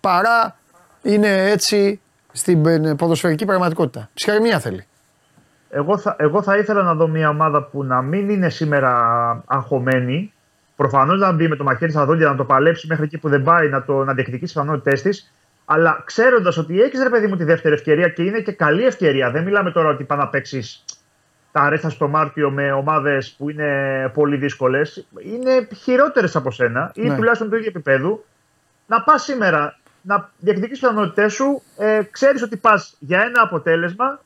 [0.00, 0.58] Παρά
[1.02, 2.00] είναι έτσι
[2.32, 4.08] στην ε, ποδοσφαιρική πραγματικότητα.
[4.14, 4.86] Ψυχραιμία θέλει.
[5.76, 8.92] Εγώ θα, εγώ θα ήθελα να δω μια ομάδα που να μην είναι σήμερα
[9.46, 10.32] αγχωμένη.
[10.76, 13.42] Προφανώς να μπει με το μαχαίρι στα δόντια να το παλέψει μέχρι εκεί που δεν
[13.42, 15.32] πάει, να, το, να διεκδικήσει τις πιθανότητές της.
[15.64, 19.30] Αλλά ξέροντας ότι έχεις ρε παιδί μου τη δεύτερη ευκαιρία και είναι και καλή ευκαιρία.
[19.30, 20.84] Δεν μιλάμε τώρα ότι πάει να παίξεις
[21.52, 25.06] τα ρέστα στο Μάρτιο με ομάδες που είναι πολύ δύσκολες.
[25.34, 27.16] Είναι χειρότερες από σένα ή Ναι.
[27.16, 28.24] τουλάχιστον του ίδιου επίπεδου.
[28.86, 31.62] Να πας σήμερα να διεκδικήσεις τις πιθανότητές σου.
[31.78, 34.20] Ε, Ξέρεις ότι πας για ένα αποτέλεσμα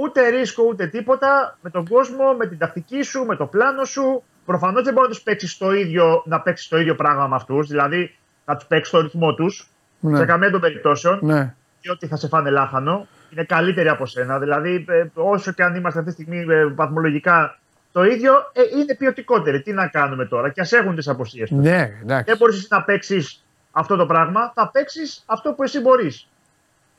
[0.00, 4.22] ούτε ρίσκο ούτε τίποτα με τον κόσμο, με την τακτική σου, με το πλάνο σου.
[4.44, 7.66] Προφανώς δεν μπορεί να τους παίξεις το ίδιο, να παίξεις το ίδιο πράγμα με αυτούς,
[7.68, 8.14] δηλαδή
[8.44, 9.68] να τους παίξεις το ρυθμό τους
[10.00, 10.16] Ναι.
[10.18, 11.54] σε καμία των περιπτώσεων Ναι.
[11.80, 13.06] και ότι θα σε φάνε λάχανο.
[13.30, 14.38] Είναι καλύτεροι από σένα.
[14.38, 17.58] Δηλαδή, ε, όσο και αν είμαστε αυτή τη στιγμή ε, βαθμολογικά
[17.92, 19.62] το ίδιο, ε, είναι ποιοτικότεροι.
[19.62, 21.58] Τι να κάνουμε τώρα, και ας έχουν τις αποσίες τους.
[21.58, 22.24] Ναι, εντάξει.
[22.24, 26.28] Δεν μπορείς να παίξεις αυτό το πράγμα, θα παίξεις αυτό που εσύ μπορείς.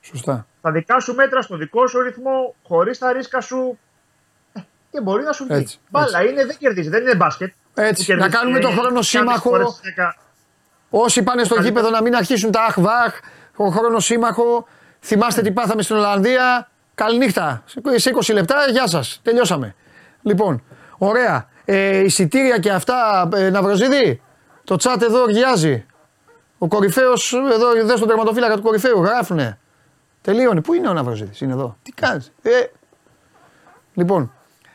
[0.02, 0.46] Σωστά.
[0.62, 3.80] Τα δικά σου μέτρα στο δικό σου ρυθμό, χωρίς τα ρίσκα σου.
[4.54, 4.60] ε,
[4.92, 5.54] Και μπορεί να σου βγει.
[5.60, 7.52] Έτσι, Μπάλα είναι, δεν κερδίζει, δεν είναι μπάσκετ.
[7.74, 9.50] Έτσι, Που να κερδίζει κάνουμε το 9, χρόνο 9,5 σύμμαχο.
[9.50, 10.16] φορές στις 10.
[10.90, 11.80] Όσοι πάνε στο Καλύτερα.
[11.82, 13.20] γήπεδο να μην αρχίσουν τα αχ-βαχ,
[13.56, 14.68] ο χρόνο σύμμαχο.
[15.04, 16.70] Θυμάστε τι πάθαμε στην Ολλανδία.
[16.96, 17.64] Καληνύχτα.
[17.96, 19.20] Σε 20 λεπτά, γεια σας.
[19.24, 19.76] Τελειώσαμε.
[20.22, 20.64] Λοιπόν,
[20.98, 21.50] ωραία.
[21.66, 24.22] Ε, εισιτήρια και αυτά, ε, Ναυροζίδη.
[24.64, 25.86] Το τσάτ εδώ οργιάζει.
[26.58, 29.60] Ο κορυφαίος, εδώ δες στον τερματοφύλακα του κορυφαίου, γράφουνε.
[30.22, 30.62] Τελείωνε.
[30.62, 31.78] Πού είναι ο Ναυροζίδη, είναι εδώ.
[31.84, 32.50] Τι κάνεις; Ε.
[33.94, 34.32] Λοιπόν,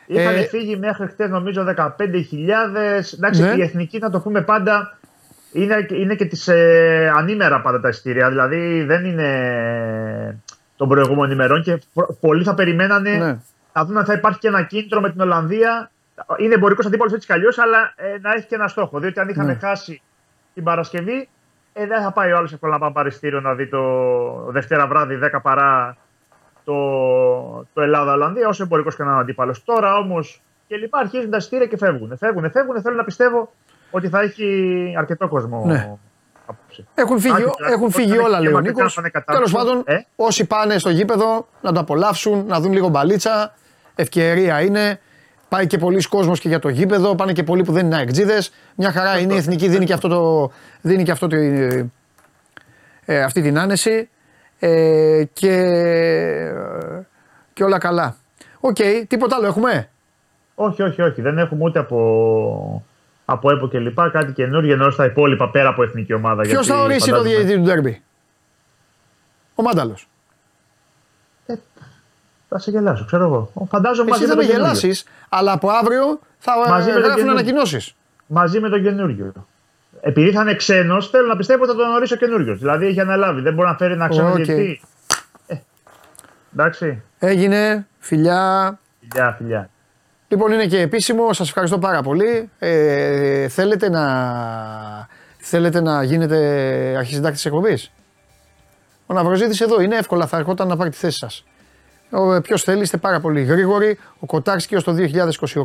[0.09, 3.15] Είχαν Ε, φύγει μέχρι χτε νομίζω 15.000.
[3.17, 3.55] Εντάξει, Ναι.
[3.57, 4.99] η εθνική να το πούμε πάντα
[5.53, 8.29] είναι, είναι και τις ε, ανήμερα πάντα τα εισιτήρια.
[8.29, 10.39] Δηλαδή δεν είναι
[10.77, 13.39] των προηγούμενων ημερών και προ- πολλοί θα περιμένανε Ναι.
[13.73, 15.91] να δουν αν θα υπάρχει και ένα κίνητρο με την Ολλανδία.
[16.39, 18.99] Είναι εμπορικός αντίπαλος έτσι κι αλλιώς, αλλά ε, να έχει και ένα στόχο.
[19.01, 19.59] Διότι αν είχαμε Ναι.
[19.59, 20.03] χάσει
[20.55, 21.29] την Παρασκευή,
[21.79, 23.81] ε, δεν θα πάει ο άλλος εύκολα να πάει παριστήριο να δει το
[24.49, 25.97] Δευτέρα βράδυ 10 παρά
[26.65, 26.75] το,
[27.73, 29.65] το Ελλάδα-Ολλανδία, όσο εμπορικό και να είναι αντίπαλος.
[29.65, 32.17] Τώρα όμως και λοιπά αρχίζουν τα εισιτήρια και φεύγουν.
[32.19, 32.81] Φεύγουν, φεύγουν.
[32.83, 33.53] Θέλω να πιστεύω
[33.91, 35.63] ότι θα έχει αρκετό κόσμο.
[35.67, 35.97] Ναι.
[36.47, 36.85] απόψε.
[36.95, 38.95] Έχουν φύγει, Άκου, έχουν όταν φύγει έχει όλα, και λέει ο μακριά Νίκος.
[38.95, 39.53] πάνε κατάρτιση.
[39.55, 43.55] Τέλος πάντων, Ε; όσοι πάνε στο γήπεδο να το απολαύσουν, να δουν λίγο μπαλίτσα.
[43.95, 45.01] Ευκαιρία είναι.
[45.49, 47.15] Πάει και πολλοί κόσμος και για το γήπεδο.
[47.15, 48.43] Πάνε και πολλοί που δεν είναι αεκτζίδε.
[48.75, 50.51] Μια χαρά είναι η εθνική, δίνει και αυτό το.
[50.81, 51.37] Δίνει και αυτό το
[53.05, 54.09] ε, αυτή την άνεση.
[54.59, 55.53] Ε, και,
[57.53, 58.17] και όλα καλά.
[58.61, 58.77] Οκ,
[59.09, 59.89] τίποτα άλλο έχουμε;
[60.55, 61.21] Όχι, όχι, όχι.
[61.23, 62.85] Δεν έχουμε ούτε από,
[63.25, 66.43] από ΕΠΟ και λοιπά κάτι καινούργιο ενώ στα υπόλοιπα πέρα από εθνική ομάδα.
[66.43, 68.03] Ποιος γιατί θα ορίσει το φαντάζομαι- διαιτητή του ντέρμπι;
[69.55, 70.09] Ο Μάνταλος.
[72.49, 73.67] Θα σε γελάσω, ξέρω εγώ.
[73.69, 74.81] Φαντάζομαι μαζί Εσύ με, θα το με καινούργιο.
[74.81, 77.31] γελάσεις, αλλά από αύριο θα Μαζί ε, με το γράφουν καινούργιο.
[77.31, 77.95] ανακοινώσεις.
[78.27, 79.33] μαζί με τον καινούριο.
[80.01, 82.59] Επειδή θα είναι ξένος, θέλω να πιστεύω ότι θα τον ορίσει ο καινούριος.
[82.59, 83.41] Δηλαδή έχει αναλάβει.
[83.41, 84.35] Δεν μπορεί να φέρει ένα ξένο Οκ.
[84.35, 84.81] διαιτητή.
[85.47, 85.55] Ε,
[86.53, 87.03] εντάξει.
[87.19, 88.79] Έγινε, φιλιά.
[89.01, 89.71] Φιλιά, φιλιά.
[90.29, 91.33] Λοιπόν, είναι και επίσημο.
[91.33, 92.51] Σας ευχαριστώ πάρα πολύ.
[92.59, 94.05] Ε, θέλετε, να,
[95.39, 96.37] θέλετε να γίνετε
[96.99, 97.93] αρχισυντάκτης της εκπομπής;
[99.07, 100.27] Ο Ναυροζήτης εδώ είναι εύκολα.
[100.27, 101.45] Θα ερχόταν να πάρει τη θέση σας.
[102.43, 103.99] Ποιος θέλει, είστε πάρα πολύ γρήγοροι.
[104.19, 104.95] Ο Κοτάρσκι ω το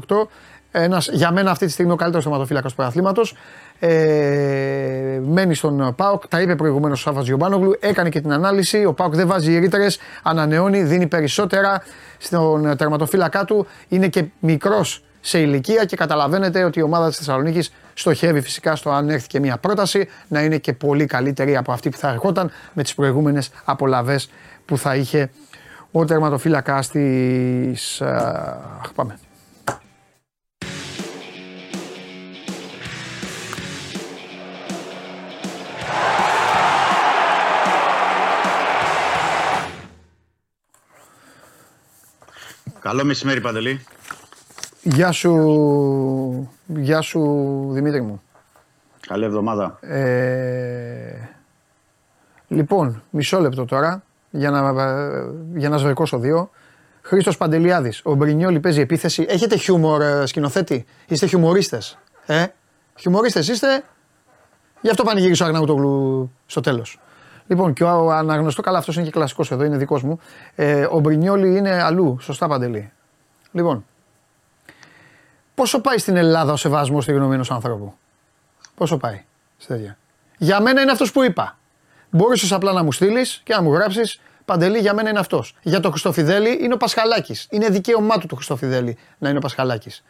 [0.08, 0.28] 2028.
[0.72, 3.22] Ένας, για μένα αυτή τη στιγμή ο καλύτερος θεματοφύλακα του πρωταθλήματο.
[3.80, 6.28] Ε, μένει στον Πάοκ.
[6.28, 7.76] Τα είπε προηγουμένως ο Σάφα Γιωμπάνογλου.
[7.80, 8.86] Έκανε και την ανάλυση.
[8.86, 9.88] Ο Πάοκ δεν βάζει ρήτρε.
[10.24, 11.84] Ανανεώνει, δίνει περισσότερα
[12.18, 13.68] στον τερματοφύλακά του.
[13.88, 18.90] Είναι και μικρός σε ηλικία και καταλαβαίνετε ότι η ομάδα της Θεσσαλονίκης στοχεύει φυσικά στο
[18.90, 22.52] αν έρθει και μια πρόταση να είναι και πολύ καλύτερη από αυτή που θα ερχόταν
[22.74, 24.16] με τις προηγούμενες απολαυέ
[24.66, 25.30] που θα είχε
[25.92, 28.02] ο τερματοφύλακας της.
[28.02, 29.20] Αχ, πάμε.
[42.80, 43.86] Καλό μεσημέρι, Παντελή.
[44.84, 47.20] Γεια σου, γεια σου
[47.72, 48.22] Δημήτρη μου.
[49.08, 49.80] Καλή εβδομάδα.
[49.82, 51.30] Ε,
[52.48, 54.72] λοιπόν, μισό λεπτό τώρα για να,
[55.56, 56.50] για να σβερκώσω δύο.
[57.02, 59.26] Χρήστος Παντελιάδης, ο Μπρινιόλη παίζει επίθεση.
[59.30, 61.98] Έχετε χιούμορ ε, σκηνοθέτη, είστε χιουμορίστες.
[62.26, 62.46] Ε;
[62.96, 63.84] Χιουμορίστες είστε,
[64.82, 67.00] γι' αυτό πανηγύρισε ο Αγναούτογλου στο τέλος.
[67.48, 70.20] Λοιπόν, και ο αναγνωστό, καλά αυτός είναι και κλασικός εδώ, είναι δικός μου.
[70.56, 72.92] Ε, ο Μπρινιόλη είναι αλλού, σωστά Παντελή.
[73.52, 73.86] Λοιπόν,
[75.56, 77.94] πόσο πάει στην Ελλάδα ο σεβασμός στη γνώμη ενός ανθρώπου;
[78.76, 79.24] Πόσο πάει
[79.58, 79.98] στη τέτοια.
[80.38, 81.58] Για μένα είναι αυτός που είπα.
[82.12, 85.56] Μπορούσε απλά να μου στείλεις και να μου γράψεις Παντελή, για μένα είναι αυτός.
[85.62, 87.48] Για το Χριστοφιδέλη είναι ο Πασχαλάκης.
[87.50, 90.04] Είναι δικαίωμά του το Χριστοφιδέλη να είναι ο Πασχαλάκης.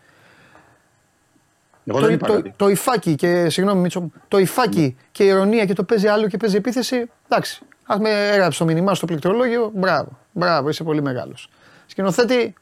[1.86, 2.54] Εγώ Το, δεν είπα το, κάτι.
[2.56, 3.50] το υφάκι και.
[3.50, 7.10] Συγγνώμη, Μίτσο, μου, το υφάκι και η ηρωνία και το παίζει άλλο και παίζει επίθεση.
[7.28, 7.62] Εντάξει.
[7.86, 9.72] Α με έγραψε το μήνυμά σου στο πληκτρολόγιο.
[9.76, 10.18] Μπράβο.
[10.32, 11.50] Μπράβο, είσαι πολύ μεγάλος.
[11.86, 12.54] Σκηνοθέτη,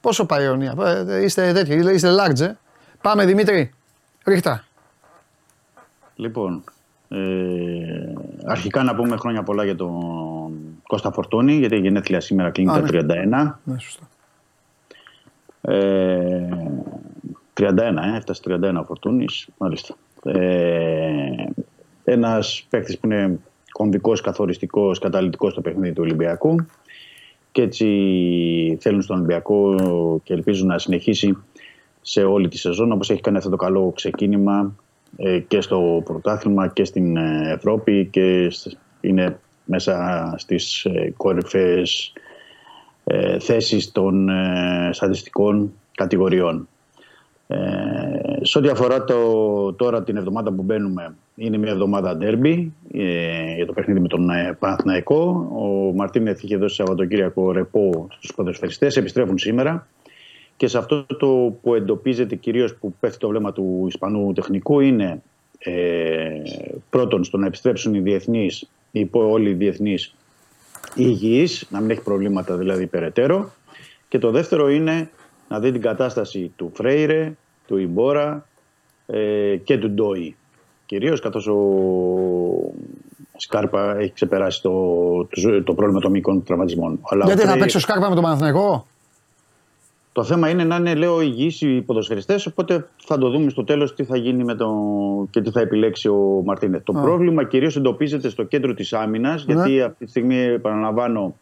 [0.00, 0.74] πόσο πάει η ηρωνία;
[1.08, 2.52] Ε, Είστε τέτοιοι, είστε large, ε.
[3.00, 3.74] Πάμε Δημήτρη.
[4.24, 4.64] Ρίχτα.
[6.14, 6.64] Λοιπόν,
[7.12, 8.12] ε,
[8.44, 10.52] αρχικά να πούμε χρόνια πολλά για τον
[10.86, 13.24] Κώστα Φορτούνη, γιατί η γενέθλια σήμερα κλείνει Α, τα ναι.
[13.24, 13.58] 31.
[13.64, 14.08] Ναι, σωστά.
[15.60, 16.48] Ε,
[17.52, 19.94] 31, ε, έφτασε 31 ο Φορτούνης, μάλιστα.
[20.24, 21.44] Ε,
[22.04, 23.38] ένας παίκτης που είναι
[23.72, 26.66] κομβικός, καθοριστικός, καταλητικός στο παιχνίδι του Ολυμπιακού
[27.52, 27.86] και έτσι
[28.80, 29.74] θέλουν στον Ολυμπιακό
[30.22, 31.36] και ελπίζουν να συνεχίσει
[32.00, 34.79] σε όλη τη σεζόν όπως έχει κάνει αυτό το καλό ξεκίνημα ε,
[35.48, 42.12] και στο πρωτάθλημα και στην ε, Ευρώπη και σ- είναι μέσα στις ε, κορυφαίες
[43.04, 46.68] ε, θέσεις των ε, στατιστικών κατηγοριών.
[47.46, 47.58] Ε,
[48.40, 53.66] σε ό,τι αφορά το, τώρα την εβδομάδα που μπαίνουμε, είναι μια εβδομάδα ντέρμπι ε, για
[53.66, 55.48] το παιχνίδι με τον ε, Παναθηναϊκό.
[55.54, 59.86] Ο Μαρτίνεθ είχε δώσει Σαββατοκύριακο ρεπό στους ποδοσφαιριστές, επιστρέφουν σήμερα.
[60.60, 65.22] Και σε αυτό το που εντοπίζεται κυρίως που πέφτει το βλέμμα του Ισπανού τεχνικού είναι
[65.58, 66.30] ε,
[66.90, 68.60] πρώτον στο να επιστρέψουν οι διεθνείς,
[68.90, 70.14] οι υπό- όλοι οι διεθνείς
[70.94, 73.50] υγιείς, να μην έχει προβλήματα δηλαδή περαιτέρω.
[74.08, 75.10] Και το δεύτερο είναι
[75.48, 77.32] να δει την κατάσταση του Φρέιρε,
[77.66, 78.46] του Ιμπόρα
[79.06, 80.36] ε, και του Ντόι.
[80.86, 81.58] Κυρίως καθώς ο
[83.36, 84.70] Σκάρπα έχει ξεπεράσει το,
[85.24, 87.00] το, το πρόβλημα των μυϊκών τραυματισμών.
[87.10, 88.86] Αλλά ο Γιατί θα Φρέιρε- παίξει ο Σκάρπα με τον Παναθηναϊκό;
[90.12, 93.94] Το θέμα είναι να είναι, λέω, υγιείς οι ποδοσφαιριστές, οπότε θα το δούμε στο τέλος
[93.94, 94.68] τι θα γίνει με το...
[95.30, 96.82] και τι θα επιλέξει ο Μαρτίνεθ.
[96.84, 97.02] Το Α.
[97.02, 99.54] πρόβλημα κυρίως εντοπίζεται στο κέντρο της άμυνας, Ναι.
[99.54, 101.34] γιατί αυτή τη στιγμή, επαναλαμβάνω,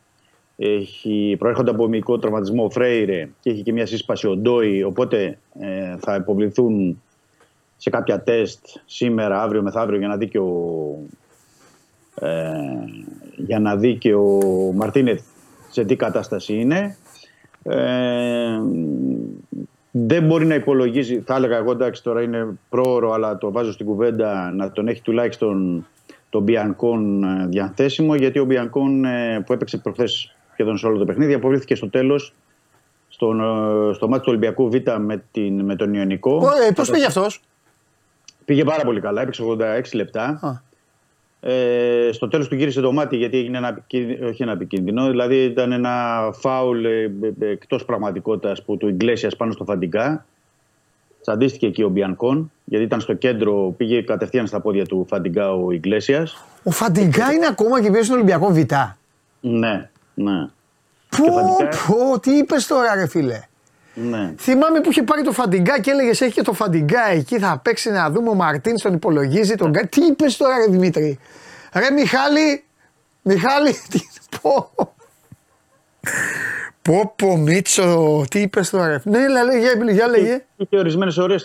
[0.56, 5.38] έχει, προέρχονται από μυϊκό τραυματισμό ο Φρέιρε και έχει και μια σύσπαση ο Ντόι, οπότε
[5.60, 7.02] ε, θα υποβληθούν
[7.76, 10.54] σε κάποια τεστ σήμερα, αύριο, μεθαύριο για να δει και ο,
[12.14, 12.28] ε,
[13.36, 14.38] για να δει και ο
[14.74, 15.22] Μαρτίνεθ
[15.70, 16.96] σε τι κατάσταση είναι.
[17.62, 18.60] Ε,
[19.90, 23.86] δεν μπορεί να υπολογίζει, θα έλεγα εγώ εντάξει τώρα είναι πρόωρο αλλά το βάζω στην
[23.86, 25.86] κουβέντα να τον έχει τουλάχιστον
[26.30, 31.04] τον Μπιανκόν ε, διαθέσιμο γιατί ο Μπιανκόν ε, που έπαιξε προχθές σχεδόν σε όλο το
[31.04, 32.34] παιχνίδι αποβλήθηκε στο τέλος
[33.08, 36.48] στον, ε, στο μάτι του Ολυμπιακού Β με, την, με τον Ιωνικό.
[36.68, 37.40] Ε, Πώς πήγε αυτός;
[38.44, 39.54] Πήγε πάρα πολύ καλά, έπαιξε 86
[39.92, 40.38] λεπτά.
[40.42, 40.67] Α.
[41.40, 45.08] Ε, στο τέλος του γύρισε το μάτι γιατί έγινε ένα, επικίνδυνο- όχι ένα επικίνδυνο.
[45.08, 47.02] Δηλαδή ήταν ένα φάουλ ε,
[47.40, 50.24] ε, εκτός πραγματικότητας που του Ιγκλέσιας πάνω στο Φαντιγκά.
[51.20, 55.70] Τσαντίστηκε εκεί ο Μπιανκόν γιατί ήταν στο κέντρο, πήγε κατευθείαν στα πόδια του Φαντιγκά ο
[55.72, 56.44] Ιγκλέσιας.
[56.62, 58.56] Ο Φαντιγκά είναι ακόμα και παίζει στον Ολυμπιακό Β.
[59.40, 60.48] Ναι, ναι.
[61.16, 63.40] Πω, Φαντιγκά- πω, τι είπες τώρα, ρε φίλε;
[64.02, 64.34] Ναι.
[64.38, 67.90] Θυμάμαι που είχε πάρει το Φαντιγκά και έλεγε: Έχει και το Φαντιγκά εκεί, θα παίξει
[67.90, 68.28] να δούμε.
[68.30, 69.54] Ο Μαρτίν τον υπολογίζει.
[69.54, 69.72] Τον...
[69.72, 71.18] κα- Τι είπες τώρα, ρε Δημήτρη;
[71.72, 72.64] Ρε Μιχάλη,
[73.22, 74.00] Μιχάλη, τι
[74.40, 74.70] πω;
[76.82, 80.44] Πω, πω, Μίτσο, τι είπες τώρα, ρε; Ναι, έλα, λέγε, για λέγε.
[80.56, 81.44] Είχε ορισμένες ωραίες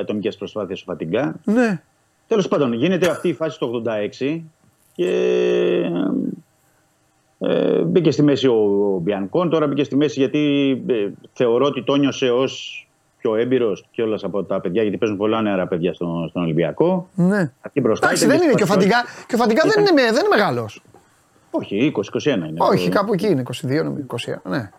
[0.00, 1.34] ατομικές προσπάθειες ο Φαντιγκά.
[1.44, 1.80] Ναι.
[2.28, 3.82] Τέλος πάντων, γίνεται αυτή η φάση το
[4.20, 4.40] 86
[4.94, 5.10] και
[7.48, 8.54] ε, μπήκε στη μέση ο,
[8.94, 9.50] ο Μπιανκόν.
[9.50, 12.78] Τώρα μπήκε στη μέση γιατί ε, θεωρώ ότι το νιώσε ως
[13.18, 17.08] πιο έμπειρος κιόλα από τα παιδιά, γιατί παίζουν πολλά νεαρά παιδιά στον, στον Ολυμπιακό.
[17.14, 17.52] ναι.
[17.62, 18.06] Εκεί μπροστά.
[18.06, 18.94] Εντάξει, ήταν δεν είναι και ο σπασμένος.
[18.96, 19.26] Φαντιγκά.
[19.26, 20.82] Και ο Φαντιγκά δεν είναι, με- δεν είναι μεγάλος.
[21.50, 22.52] Όχι, 20-21 είναι.
[22.56, 24.06] Όχι, Το κάπου εκεί είναι, 22 νομίζω.
[24.44, 24.70] 21, ναι.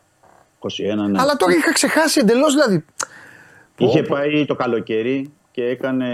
[0.59, 0.69] 21,
[1.09, 1.19] ναι.
[1.21, 2.85] Αλλά τώρα είχα ξεχάσει εντελώς δηλαδή.
[3.77, 6.05] Είχε πάει το καλοκαίρι και έκανε.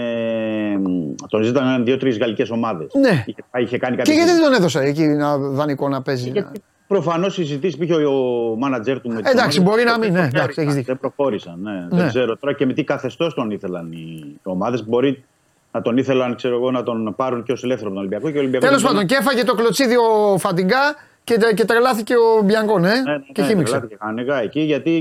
[1.29, 2.93] Τον ζήταναν δύο-τρεις γαλλικές ομάδες.
[2.93, 3.23] Ναι.
[3.25, 4.13] Είχε, πάει, είχε κάνει Και κάτι.
[4.13, 6.29] γιατί δεν τον έδωσε εκεί να δανεικό να παίζει.
[6.29, 9.91] Γιατί προφανώς οι συζητήσει που είχε ο μάνατζερ του με τις Εντάξει, ομάδες μπορεί να
[9.91, 10.93] δεν μην, ναι, προχώρησαν, εντάξει, έχεις δίκιο.
[10.93, 11.59] Δεν προχώρησαν.
[11.61, 11.71] Ναι.
[11.71, 11.87] Ναι.
[11.89, 14.87] Δεν ξέρω τώρα και με τι καθεστώς τον ήθελαν οι ομάδες.
[14.87, 15.23] Μπορεί
[15.71, 18.31] να τον ήθελαν ξέρω εγώ, να τον πάρουν και ως ελεύθερο από τον Ολυμπιακό.
[18.31, 22.13] Και ο Ολυμπιακός Τέλος δεν πάντων, και έφαγε το κλωτσίδι ο Φαντιγκά και, και τρελάθηκε
[22.15, 22.87] ο Μπιανκόν, ε.
[23.01, 23.71] Ναι, ναι, και ναι, χύμιξε.
[23.73, 24.91] τρελάθηκε κανονικά εκεί γιατί.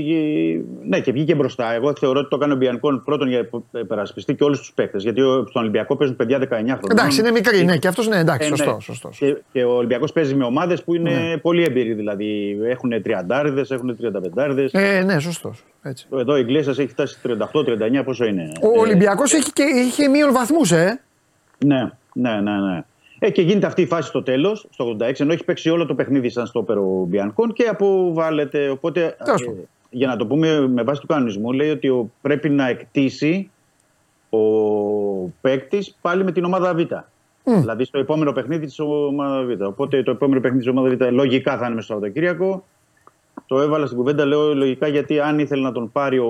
[0.87, 1.73] Ναι, και βγήκε μπροστά.
[1.73, 5.03] Εγώ θεωρώ ότι το έκανε ο Μπιανκόν πρώτον για να υπερασπιστεί και όλους τους παίκτες.
[5.03, 6.77] Γιατί ο- στον Ολυμπιακό παίζουν παιδιά 19 χρόνια.
[6.91, 8.55] Εντάξει, είναι μικρή, ναι, και αυτός ναι, εντάξει, Ε, ναι.
[8.57, 8.83] σωστός.
[8.83, 9.17] σωστός.
[9.17, 11.37] Και, και ο Ολυμπιακός παίζει με ομάδες που είναι Ναι.
[11.37, 11.93] πολύ έμπειροι.
[11.93, 15.63] Δηλαδή έχουν 30 έχουν 35 Ε, ναι, σωστός.
[15.83, 16.07] Έτσι.
[16.17, 20.99] Εδώ η Γκλέσσας έχει φτάσει 38-39, πόσο είναι; Ο Ε, Ολυμπιακός είχε μείον βαθμούς, ε.
[21.65, 22.51] Ναι, ναι, ναι.
[22.51, 22.83] ναι.
[23.23, 25.95] Ε, και γίνεται αυτή η φάση στο τέλος, στο 86, ενώ έχει παίξει όλο το
[25.95, 28.69] παιχνίδι σαν στο ο Μπιανκόν και αποβάλλεται.
[28.69, 29.67] Οπότε, Τέλος ε, πάντων.
[29.89, 33.49] για να το πούμε με βάση του κανονισμού, λέει ότι ο, πρέπει να εκτίσει
[34.29, 34.37] ο
[35.41, 36.79] παίκτης πάλι με την ομάδα Β.
[37.43, 39.61] Δηλαδή στο επόμενο παιχνίδι της ομάδας Β.
[39.61, 42.63] Οπότε το επόμενο παιχνίδι της ομάδας Β λογικά θα είναι με στο Σαββατοκύριακο.
[43.47, 46.29] Το έβαλα στην κουβέντα, λέω λογικά γιατί αν ήθελε να τον πάρει ο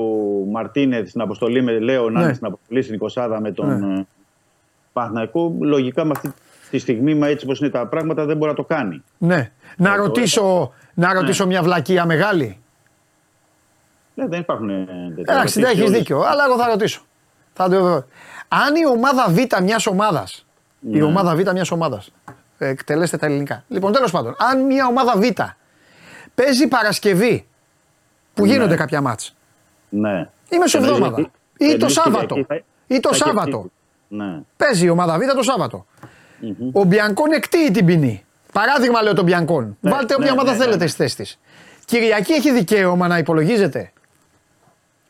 [0.52, 2.24] Μαρτίνεθ στην αποστολή με λέω να Ναι.
[2.26, 4.00] είναι στην αποστολή στην 20 με τον Ναι.
[4.00, 4.06] ε,
[4.94, 6.32] Παναθηναϊκό, λογικά με αυτή
[6.72, 9.04] τη στιγμή, μα έτσι όπως είναι τα πράγματα, δεν μπορεί να το κάνει.
[9.18, 9.52] Ναι.
[9.78, 12.60] Να το ρωτήσω, να ρωτήσω μια βλακεία μεγάλη.
[14.14, 14.86] Ναι, δεν υπάρχουν ε,
[15.16, 15.34] τέτοια.
[15.34, 17.02] Εντάξει, δεν έχεις Όλες- δίκιο, αλλά εγώ θα ρωτήσω.
[17.54, 18.06] Θα το βρω.
[18.48, 20.28] Αν η ομάδα Β μιας ομάδα.
[20.92, 21.04] Η Ναι.
[21.04, 22.04] ομάδα Β μιας ομάδα.
[22.58, 23.64] Εκτελέστε τα ελληνικά.
[23.68, 25.24] Λοιπόν, τέλος πάντων, αν μια ομάδα Β
[26.36, 27.48] παίζει Παρασκευή
[28.34, 28.52] που Ναι.
[28.52, 29.36] γίνονται κάποια μάτς
[29.90, 30.30] Ναι.
[30.50, 31.28] ή μεσοβδόμαδα Εννοείς
[31.58, 33.58] ή το εννοείς Σάββατο Κυριακή θα- ή το θα έχει Σάββατο.
[33.58, 33.72] αυτή.
[34.08, 34.40] Ναι.
[34.58, 35.86] Παίζει η ομάδα Β το
[36.42, 38.24] σαββατο Ο Μπιανκόν εκτείει την ποινή.
[38.54, 39.78] Παράδειγμα λέω τον Μπιανκόν.
[39.80, 40.88] Ναι, Βάλτε όποια ναι, ομάδα ναι, θέλετε ναι.
[40.88, 41.40] στη θέση της.
[41.86, 43.92] Κυριακή έχει δικαίωμα να υπολογίζεται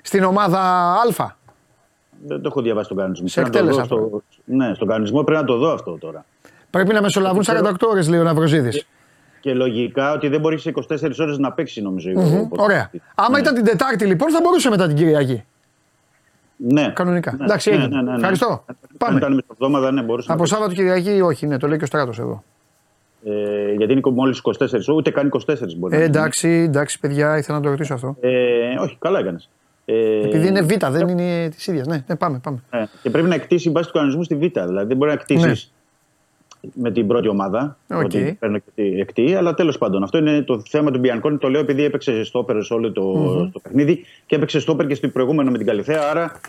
[0.03, 0.59] στην ομάδα
[1.17, 1.27] Α;
[2.27, 3.27] Δεν το έχω διαβάσει τον κανονισμό.
[3.27, 5.97] Σε Πρέπει να το εκτέλεσα δω στο- Ναι, στον κανονισμό πρέπει να το δω αυτό
[5.97, 6.25] τώρα.
[6.69, 8.85] Πρέπει να μεσολαβούν 48 ώρες, λέει ο Ναυροζίδης.
[9.39, 12.09] Και λογικά ότι δεν μπορεί σε 24 ώρες να παίξει, νομίζω.
[12.09, 12.59] ο ποδοσφαιριστής.
[12.59, 12.91] Ωραία.
[13.15, 15.43] Άμα ήταν την Τετάρτη λοιπόν θα μπορούσε μετά την Κυριακή.
[16.67, 16.91] Ναι.
[16.95, 17.35] Κανονικά.
[17.37, 17.87] Ναι, Εντάξει, ναι, έγινε.
[17.95, 18.15] ναι, ναι, ναι.
[18.15, 18.63] Ευχαριστώ.
[18.67, 19.17] Αν Πάμε.
[19.17, 22.19] ήταν μεσοβδόμαδα, ναι, μπορούσε Από να Σάββατο Κυριακή όχι, ναι, το λέει και ο στράτος
[22.19, 22.43] εδώ.
[23.25, 25.39] Ε, γιατί είναι μόλις 24, ούτε καν 24
[25.77, 26.03] μπορεί Ε, να είναι.
[26.03, 28.15] εντάξει, εντάξει, παιδιά, ήθελα να το ρωτήσω αυτό.
[28.21, 29.49] Ε, όχι, καλά έκανες.
[29.85, 31.87] Ε, Επειδή είναι Β, δεν είναι της ίδιας.
[31.87, 32.63] Ναι, ναι, πάμε, πάμε.
[32.69, 34.39] ε, και πρέπει να εκτίσεις βάσει του κανονισμού στη Β.
[34.39, 35.53] Δηλαδή δεν μπορεί να εκτίσεις Ναι.
[36.73, 37.77] Με την πρώτη ομάδα.
[37.93, 38.03] Οκ.
[38.03, 40.03] Ότι παίρνω και τη εκτεί, αλλά τέλος πάντων.
[40.03, 41.37] Αυτό είναι το θέμα του Μπιανκόνη.
[41.37, 43.13] Το λέω επειδή έπαιξε στόπερ σε όλο το,
[43.53, 46.09] το παιχνίδι και έπαιξε στόπερ και στο προηγούμενο με την Καλυθέα.
[46.09, 46.39] Άρα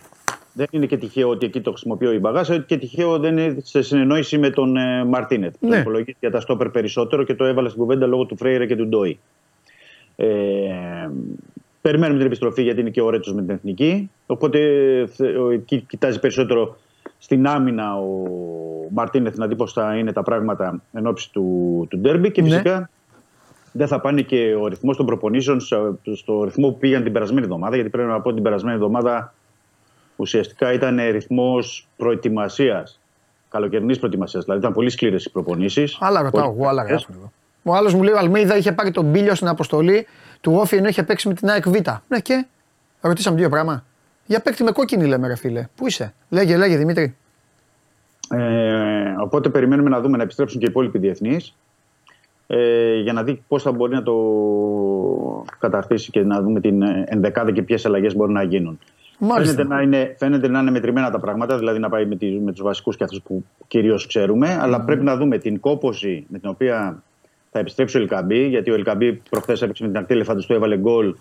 [0.53, 3.83] δεν είναι και τυχαίο ότι εκεί το χρησιμοποιώ η Μπαγάσα και τυχαίο δεν είναι σε
[3.83, 5.55] συνεννόηση με τον ε, Μαρτίνετ.
[5.61, 5.69] Ναι.
[5.71, 8.77] Τον υπολογίζει για τα στόπερ περισσότερο και το έβαλα στην κουβέντα λόγω του Φρέιρε και
[8.77, 9.19] του Ντόι.
[10.17, 10.29] Ε,
[11.81, 14.11] περιμένουμε την επιστροφή γιατί είναι και ο Ρέτσος με την εθνική.
[14.27, 14.59] Οπότε
[15.13, 16.77] θε- ο- εκεί κοιτάζει περισσότερο
[17.23, 18.25] στην άμυνα ο
[18.91, 22.31] Μαρτίνεθ να δει πώς θα είναι τα πράγματα εν ώψη του, του ντέρμπι.
[22.31, 22.49] Και Ναι.
[22.49, 22.91] φυσικά
[23.73, 27.43] δεν θα πάνε και ο ρυθμός των προπονήσεων στο, στο ρυθμό που πήγαν την περασμένη
[27.45, 27.75] εβδομάδα.
[27.75, 29.35] Γιατί πρέπει να πω ότι την περασμένη εβδομάδα
[30.17, 33.01] ουσιαστικά ήταν ρυθμός προετοιμασίας.
[33.51, 34.45] Καλοκαιρινής προετοιμασίας.
[34.45, 35.97] Δηλαδή ήταν πολύ σκληρές οι προπονήσεις.
[36.01, 37.33] Άλλα ρωτάω εγώ, άλλα γράφω εδώ.
[37.63, 40.07] Ο άλλος μου λέει ο Αλμίδα είχε πάρει τον Μπίλιο στην αποστολή
[40.41, 41.75] του Όφη ενώ είχε παίξει με την ΑΕΚ Β.
[42.09, 42.47] Ναι και.
[43.01, 43.85] Ρωτήσαμε δύο πράγμα.
[44.27, 45.69] Για παίκτη με κόκκινη λέμε, ρε φίλε.
[45.77, 47.17] Πού είσαι; Λέγε, λέγε Δημήτρη.
[48.31, 51.57] Ε, οπότε περιμένουμε να δούμε να επιστρέψουν και οι υπόλοιποι διεθνείς
[52.47, 54.15] ε, για να δει πώς θα μπορεί να το
[55.59, 58.79] καταρτήσει και να δούμε την ε, ενδεκάδα και ποιες αλλαγές μπορούν να γίνουν.
[59.19, 59.55] Μάλιστα.
[59.55, 62.53] Φαίνεται να, είναι, φαίνεται να είναι μετρημένα τα πράγματα, δηλαδή να πάει με, τη, με
[62.53, 64.59] τους βασικούς και αυτούς που κυρίως ξέρουμε.
[64.61, 67.03] Αλλά πρέπει να δούμε την κόποση με την οποία
[67.51, 68.47] θα επιστρέψει ο Ελκαμπή.
[68.47, 71.15] Γιατί ο Ελκαμπή προχθές έπαιξε με την ακτή του, έβαλε γκολ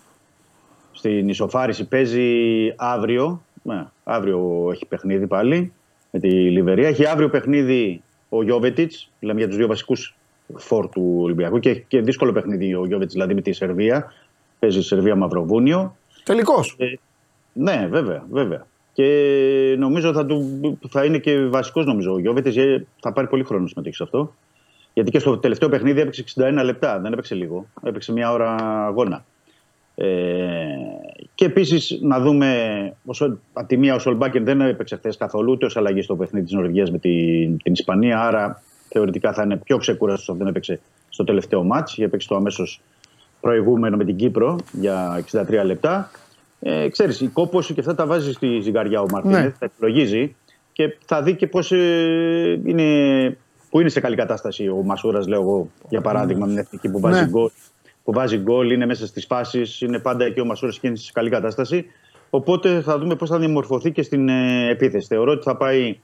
[1.02, 1.88] στην ισοφάριση.
[1.88, 2.28] Παίζει
[2.76, 3.42] αύριο.
[3.64, 5.74] Ναι, αύριο έχει παιχνίδι πάλι
[6.12, 6.88] με τη Λιβερία.
[6.88, 10.16] Έχει αύριο παιχνίδι ο Γιώβετιτς, λέμε για τους δύο βασικούς
[10.56, 11.60] φόρ του Ολυμπιακού.
[11.60, 14.14] Και έχει και δύσκολο παιχνίδι ο Γιώβετιτς, δηλαδή με τη Σερβία.
[14.60, 15.96] Παίζει η Σερβία Μαυροβούνιο.
[16.24, 16.76] Τελικός.
[16.78, 16.86] Ε,
[17.54, 18.66] ναι, βέβαια, βέβαια.
[18.94, 22.56] Και νομίζω θα, του, θα είναι και βασικός νομίζω ο Γιώβετιτς.
[23.00, 24.34] Θα πάρει πολύ χρόνο συμμετοχή σε αυτό.
[24.94, 27.00] Γιατί και στο τελευταίο παιχνίδι έπαιξε 61 λεπτά.
[27.00, 27.66] Δεν έπαιξε λίγο.
[27.84, 28.56] Έπαιξε μια ώρα
[28.86, 29.26] αγώνα.
[29.96, 30.06] Ε,
[31.36, 32.48] και επίσης να δούμε,
[33.54, 36.54] από τη μία ο Σολμπάκεν δεν έπαιξε χθες καθόλου ούτε ως αλλαγή στο παιχνίδι της
[36.54, 38.22] Νορβηγίας με την, την Ισπανία.
[38.22, 41.98] Άρα θεωρητικά θα είναι πιο ξεκούραστος αν δεν έπαιξε στο τελευταίο μάτς.
[41.98, 42.82] Έπαιξε το αμέσως
[43.42, 46.12] προηγούμενο με την Κύπρο για 63 λεπτά.
[46.60, 49.52] Ε, ξέρεις, η κόπωση και αυτά τα βάζεις στη ζυγαριά ο Μαρτίνεθ, ναι.
[49.60, 50.36] τα επιλογίζει
[50.72, 52.88] και θα δει και πώς ε, είναι,
[53.70, 57.00] που είναι σε καλή κατάσταση ο Μασούρας, λέω εγώ, για παράδειγμα, με την εθνική που
[57.00, 57.28] βάζει ναι.
[57.30, 57.50] γκολ.
[58.04, 61.12] Που βάζει γκολ, είναι μέσα στις φάσεις, είναι πάντα εκεί ο Μασούρα και είναι σε
[61.14, 61.86] καλή κατάσταση.
[62.30, 65.08] Οπότε θα δούμε πώς θα διαμορφωθεί και στην ε, επίθεση.
[65.08, 66.00] Θεωρώ ότι θα πάει.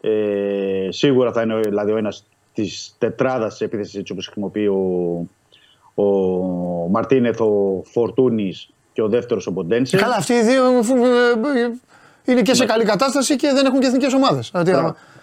[0.00, 2.24] Ε, σίγουρα θα είναι δηλαδή, ο ένας
[2.54, 5.26] της τετράδας τη επίθεσης έτσι όπως χρησιμοποιεί ο,
[5.94, 6.04] ο
[6.90, 9.96] Μαρτίνεθ, ο Φορτούνης και ο δεύτερος ο Μποντένσε.
[9.96, 11.70] Καλά, αυτοί οι δύο ε, ε,
[12.24, 12.70] είναι και σε ναι.
[12.70, 14.50] καλή κατάσταση και δεν έχουν και εθνικές ομάδες.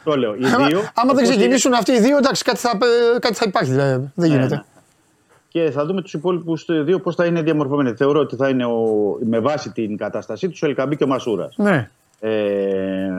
[0.03, 0.35] Το λέω.
[0.35, 2.77] Οι δύο, άμα δεν ξεκινήσουν αυτοί οι δύο, εντάξει, κάτι θα,
[3.19, 3.71] κάτι θα υπάρχει.
[3.71, 4.55] Δηλαδή, δεν ναι, γίνεται.
[4.55, 4.61] Ναι.
[5.53, 7.95] Και θα δούμε τους υπόλοιπους δύο πώς θα είναι διαμορφωμένοι.
[7.95, 11.57] Θεωρώ ότι θα είναι ο, με βάση την κατάστασή τους ο Ελκαμπή και ο Μασούρας.
[11.57, 11.89] Ναι.
[12.19, 13.09] Ε,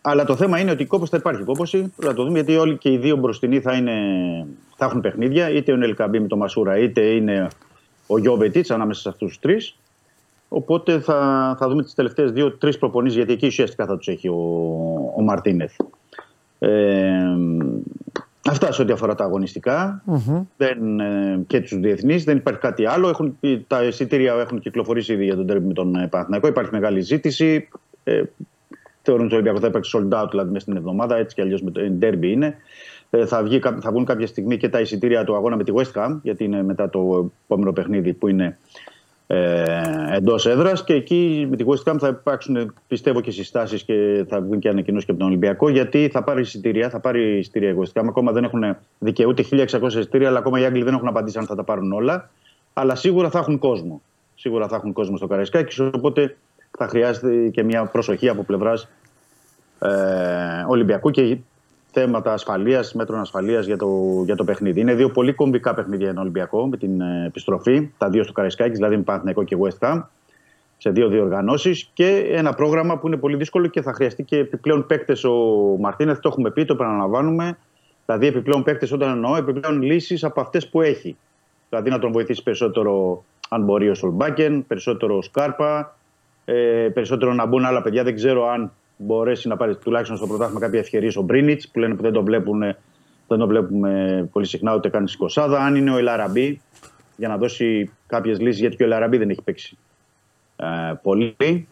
[0.00, 1.92] αλλά το θέμα είναι ότι κόπος θα υπάρχει κόποση.
[1.96, 3.92] Θα το δούμε γιατί όλοι και οι δύο μπροστινοί θα, είναι,
[4.76, 5.50] θα έχουν παιχνίδια.
[5.50, 7.48] Είτε ο Ελκαμπή με τον Μασούρα, είτε είναι
[8.06, 9.76] ο Γιώβετιτ ανάμεσα σε αυτούς τους τρεις.
[10.48, 14.34] Οπότε θα, θα δούμε τις τελευταίες δύο-τρει προπονήσεις, γιατί εκεί ουσιαστικά θα τους έχει ο,
[15.16, 15.72] ο Μαρτίνεθ.
[16.58, 16.68] Ε,
[18.50, 20.02] αυτά σε ό,τι αφορά τα αγωνιστικα
[20.56, 22.24] δεν, ε, και τους διεθνείς.
[22.24, 23.08] Δεν υπάρχει κάτι άλλο.
[23.08, 26.46] Έχουν, τα εισιτήρια έχουν κυκλοφορήσει ήδη για τον τέρμι με τον ε, Παναθηναϊκό.
[26.46, 27.68] Υπάρχει μεγάλη ζήτηση.
[28.04, 28.22] Ε,
[29.02, 31.16] θεωρούν ότι ο Ολυμπιακός θα υπάρξει sold out δηλαδή μέσα στην εβδομάδα.
[31.16, 32.56] Έτσι κι αλλιώς με το derby είναι.
[33.10, 35.92] Ε, θα, βγει, θα βγουν κάποια στιγμή και τα εισιτήρια του αγώνα με τη West
[35.94, 38.58] Ham, γιατί είναι μετά το επόμενο παιχνίδι που είναι
[39.34, 40.84] ε, εντός έδρας.
[40.84, 44.68] Και εκεί με τη West Ham θα υπάρξουν, πιστεύω, και συστάσεις και θα βγουν και
[44.68, 48.04] ανακοινώσεις και από τον Ολυμπιακό, γιατί θα πάρει εισιτήρια, θα πάρει εισιτήρια η West Ham.
[48.08, 51.54] Ακόμα δεν έχουν δικαιούται 1600 εισιτήρια, αλλά ακόμα οι Άγγλοι δεν έχουν απαντήσει αν θα
[51.54, 52.30] τα πάρουν όλα.
[52.72, 54.02] Αλλά σίγουρα θα έχουν κόσμο.
[54.34, 56.36] Σίγουρα θα έχουν κόσμο στο Καραϊσκάκι, οπότε
[56.78, 58.88] θα χρειάζεται και μια προσοχή από πλευράς
[59.78, 59.90] ε,
[60.68, 61.36] Ολυμπιακού και
[61.92, 63.88] θέματα ασφαλείας, μέτρων ασφαλείας για το,
[64.24, 64.80] για το παιχνίδι.
[64.80, 67.90] Είναι δύο πολύ κομβικά παιχνίδια για τον Ολυμπιακό με την ε, επιστροφή.
[67.98, 70.02] Τα δύο στο Καραϊσκάκης, δηλαδή με Παναθηναϊκό και West Ham,
[70.78, 71.90] σε δύο διοργανώσεις.
[71.92, 75.34] Και ένα πρόγραμμα που είναι πολύ δύσκολο και θα χρειαστεί και επιπλέον παίκτες ο
[75.80, 76.18] Μαρτίνεθ.
[76.20, 77.58] Το έχουμε πει, το επαναλαμβάνουμε.
[78.06, 81.16] Δηλαδή, επιπλέον παίκτες όταν εννοώ, επιπλέον λύσεις από αυτές που έχει.
[81.68, 85.96] Δηλαδή, να τον βοηθήσει περισσότερο, αν μπορεί, ο Σολμπάκεν, περισσότερο ο Σκάρπα,
[86.44, 88.02] ε, περισσότερο να μπουν άλλα παιδιά.
[88.02, 91.94] Δεν ξέρω αν μπορέσει να πάρει τουλάχιστον στο πρωτάθλημα κάποια ευκαιρία ο Μπρίνιτς που λένε
[91.94, 92.60] που δεν το βλέπουν,
[93.28, 95.64] δεν το βλέπουμε πολύ συχνά ούτε καν στη Κοσάδα.
[95.64, 96.60] Αν είναι ο Ελαραμπή
[97.16, 99.78] για να δώσει κάποιες λύσεις, γιατί και ο Ελαραμπή δεν έχει παίξει
[100.56, 100.66] ε,
[101.02, 101.68] πολύ.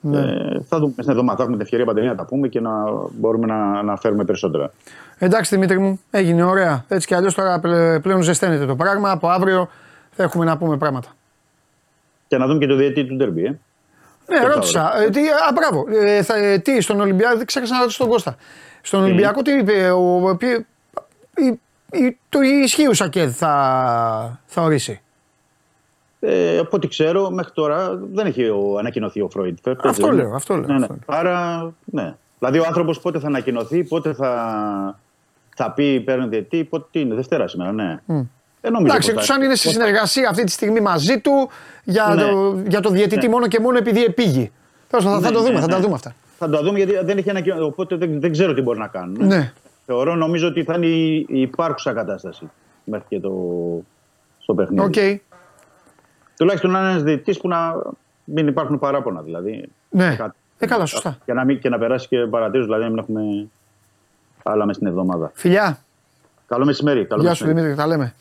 [0.00, 0.18] Ναι.
[0.18, 1.36] Ε, θα δούμε στην εβδομάδα.
[1.36, 2.70] Θα έχουμε την ευκαιρία παντελή να τα πούμε και να
[3.18, 4.72] μπορούμε να, να φέρουμε περισσότερα.
[5.18, 6.84] Εντάξει Δημήτρη μου, έγινε ωραία.
[6.88, 7.60] Έτσι κι αλλιώς τώρα
[8.02, 9.10] πλέον ζεσταίνεται το πράγμα.
[9.10, 9.68] Από αύριο
[10.10, 11.08] θα έχουμε να πούμε πράγματα.
[12.26, 13.44] Και να δούμε και το διαιτή του Ντερμπι.
[13.44, 13.58] Ε.
[14.30, 15.00] Ναι, ρώτησα.
[15.00, 15.84] Ε, τι, α, μπράβο.
[15.90, 18.36] Ε, θα, ε, τι, στον Ολυμπιακό, δεν ξέχασα να ρωτήσω τον Κώστα.
[18.82, 20.36] Στον Ολυμπιακό τι είπε, ο,
[21.36, 21.60] η,
[21.98, 25.00] η, το ισχύουσα και θα, θα ορίσει.
[26.20, 29.58] Ε, από ό,τι ξέρω, μέχρι τώρα δεν έχει ανακοινωθεί ο Φρόιντ.
[29.84, 30.66] Αυτό λέω, αυτό λέω.
[30.66, 30.86] Ναι, ναι.
[31.06, 32.14] Άρα, ναι.
[32.38, 34.98] Δηλαδή ο άνθρωπος πότε θα ανακοινωθεί, πότε θα,
[35.56, 38.00] θα πει παίρνει διετή, πότε τι είναι, Δευτέρα σήμερα, ναι.
[38.08, 38.22] Mm.
[38.60, 41.50] Δεν νομίζω Εντάξει, εκτός αν είναι στη συνεργασία αυτή τη στιγμή μαζί του
[41.84, 42.22] για, ναι.
[42.22, 43.32] το, για το διαιτητή ναι.
[43.32, 44.52] μόνο και μόνο επειδή επήγει.
[44.88, 46.14] Θα, θα, ναι, το δούμε, ναι, θα τα δούμε αυτά.
[46.38, 47.62] Θα το δούμε γιατί δεν έχει ανακοινώσει.
[47.62, 49.26] Οπότε δεν, δεν ξέρω τι μπορεί να κάνουν.
[49.26, 49.52] Ναι.
[49.86, 52.50] Θεωρώ, νομίζω ότι θα είναι η, η υπάρχουσα κατάσταση
[52.84, 53.32] μέχρι και το
[54.38, 54.90] στο παιχνίδι.
[54.94, 55.16] Okay.
[56.36, 57.82] Τουλάχιστον να είναι ένας διαιτητής που να
[58.24, 59.68] μην υπάρχουν παράπονα δηλαδή.
[59.90, 60.14] Ναι.
[60.16, 60.36] Κάτι.
[60.58, 61.18] Ε, καλά, σωστά.
[61.24, 63.48] Και να, μην, και να περάσει και παρατήρηση, δηλαδή να μην έχουμε
[64.42, 65.30] άλλα μέσα στην εβδομάδα.
[65.34, 65.78] Φιλιά.
[66.46, 67.06] Καλό μεσημέρι.
[67.06, 68.14] Καλό Γεια σου Δημήτρη, τα λέμε.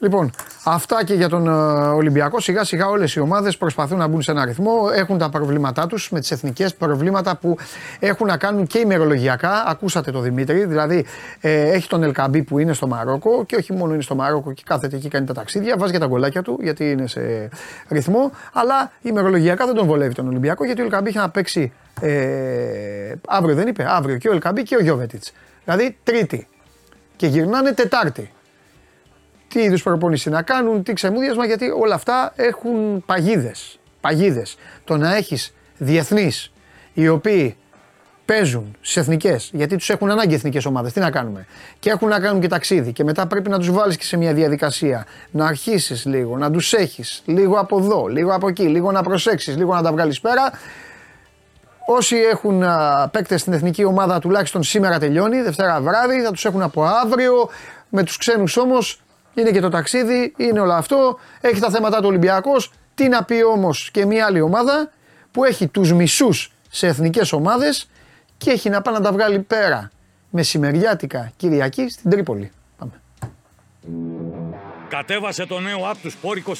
[0.00, 0.30] Λοιπόν,
[0.64, 1.50] αυτά και για τον ε,
[1.88, 2.40] Ολυμπιακό.
[2.40, 4.72] Σιγά σιγά όλες οι ομάδες προσπαθούν να μπουν σε ένα ρυθμό.
[4.94, 7.56] Έχουν τα προβλήματά τους με τις εθνικές προβλήματα που
[7.98, 9.64] έχουν να κάνουν και ημερολογιακά.
[9.66, 11.06] Ακούσατε το Δημήτρη, δηλαδή
[11.40, 14.62] ε, έχει τον Ελκαμπή που είναι στο Μαρόκο και όχι μόνο είναι στο Μαρόκο και
[14.66, 17.48] κάθεται εκεί κάνει τα ταξίδια, βάζει και τα γκολάκια του γιατί είναι σε
[17.88, 18.30] ρυθμό.
[18.52, 23.54] Αλλά ημερολογιακά δεν τον βολεύει τον Ολυμπιακό γιατί ο Ελκαμπή είχε να παίξει ε, αύριο,
[23.54, 25.32] δεν είπε, αύριο και ο Ελκαμπή και ο Γιώβετιτς.
[25.64, 26.48] Δηλαδή Τρίτη.
[27.16, 28.32] Και γυρνάνε Τετάρτη
[29.48, 33.78] τι είδους προπόνηση να κάνουν, τι ξεμούδιασμα, γιατί όλα αυτά έχουν παγίδες.
[34.00, 34.56] Παγίδες.
[34.84, 36.52] Το να έχεις διεθνείς
[36.92, 37.56] οι οποίοι
[38.24, 40.92] παίζουν στι εθνικές, γιατί τους έχουν ανάγκη εθνικές ομάδες.
[40.92, 41.46] Τι να κάνουμε;
[41.78, 42.92] Και έχουν να κάνουν και ταξίδι.
[42.92, 45.06] Και μετά πρέπει να τους βάλεις και σε μια διαδικασία.
[45.30, 49.56] Να αρχίσεις λίγο, να τους έχεις λίγο από εδώ, λίγο από εκεί, λίγο να προσέξεις,
[49.56, 50.50] λίγο να τα βγάλεις πέρα.
[51.86, 52.62] Όσοι έχουν
[53.10, 57.48] παίκτες στην εθνική ομάδα, τουλάχιστον σήμερα τελειώνει, Δευτέρα βράδυ, θα τους έχουν από αύριο.
[57.88, 59.00] Με τους ξένους όμως
[59.34, 61.18] είναι και το ταξίδι, είναι όλο αυτό.
[61.40, 62.72] Έχει τα θέματα του Ολυμπιακός.
[62.94, 64.90] Τι να πει όμως και μια άλλη ομάδα
[65.30, 67.88] που έχει τους μισούς σε εθνικές ομάδες
[68.36, 69.90] και έχει να πάει να τα βγάλει πέρα
[70.30, 72.50] μεσημεριάτικα Κυριακή στην Τρίπολη.
[72.78, 72.92] Πάμε.
[74.88, 76.52] Κατέβασε το νέο app του Sport 24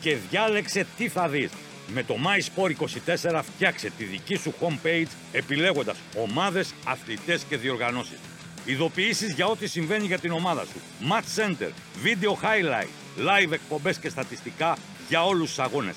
[0.00, 1.50] και διάλεξε τι θα δεις.
[1.94, 8.18] Με το MySport24 φτιάξε τη δική σου homepage επιλέγοντας ομάδες, αθλητές και διοργανώσεις.
[8.64, 10.80] Ειδοποιήσεις για ό,τι συμβαίνει για την ομάδα σου.
[11.10, 11.70] Match Center,
[12.04, 12.88] Video Highlight,
[13.18, 14.76] Live εκπομπές και στατιστικά
[15.08, 15.94] για όλους τους αγώνες.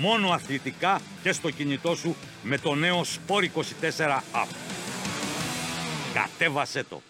[0.00, 4.48] Μόνο αθλητικά και στο κινητό σου με το νέο Sport 24 App.
[6.14, 7.02] Κατέβασέ το!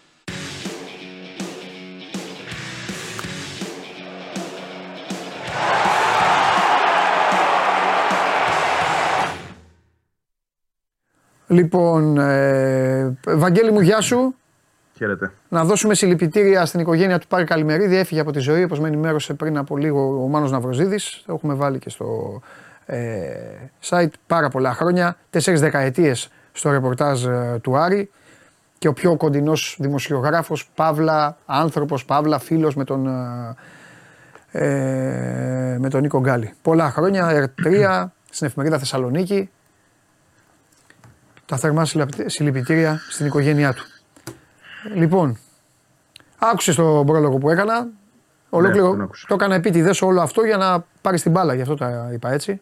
[11.46, 14.34] Λοιπόν, ε, Βαγγέλη μου, γεια σου.
[14.96, 15.32] Χαίρετε.
[15.48, 17.96] Να δώσουμε συλληπιτήρια στην οικογένεια του Πάρη Καλημερίδη.
[17.96, 21.22] Έφυγε από τη ζωή, όπως με ενημέρωσε πριν από λίγο ο Μάνος Ναυροζίδης.
[21.26, 22.40] Το έχουμε βάλει και στο
[22.86, 23.26] ε,
[23.88, 25.16] site πάρα πολλά χρόνια.
[25.30, 28.10] Τέσσερις δεκαετίες στο ρεπορτάζ ε, του Άρη.
[28.78, 33.06] Και ο πιο κοντινός δημοσιογράφος, Παύλα, άνθρωπος, Παύλα, φίλος με τον,
[34.50, 36.52] ε, ε, με τον Νίκο Γκάλη.
[36.62, 39.50] Πολλά χρόνια, ερτρία, στην εφημερίδα Θεσσαλονίκη.
[41.46, 41.84] Τα θερμά
[42.26, 43.84] συλληπιτήρια στην οικογένειά του.
[44.94, 45.38] Λοιπόν,
[46.38, 47.88] άκουσε τον πρόλογο που έκανα.
[48.50, 52.10] Ολόκληρο ναι, το έκανα επίτηδες όλο αυτό για να πάρεις την μπάλα, γι' αυτό τα
[52.12, 52.60] είπα έτσι.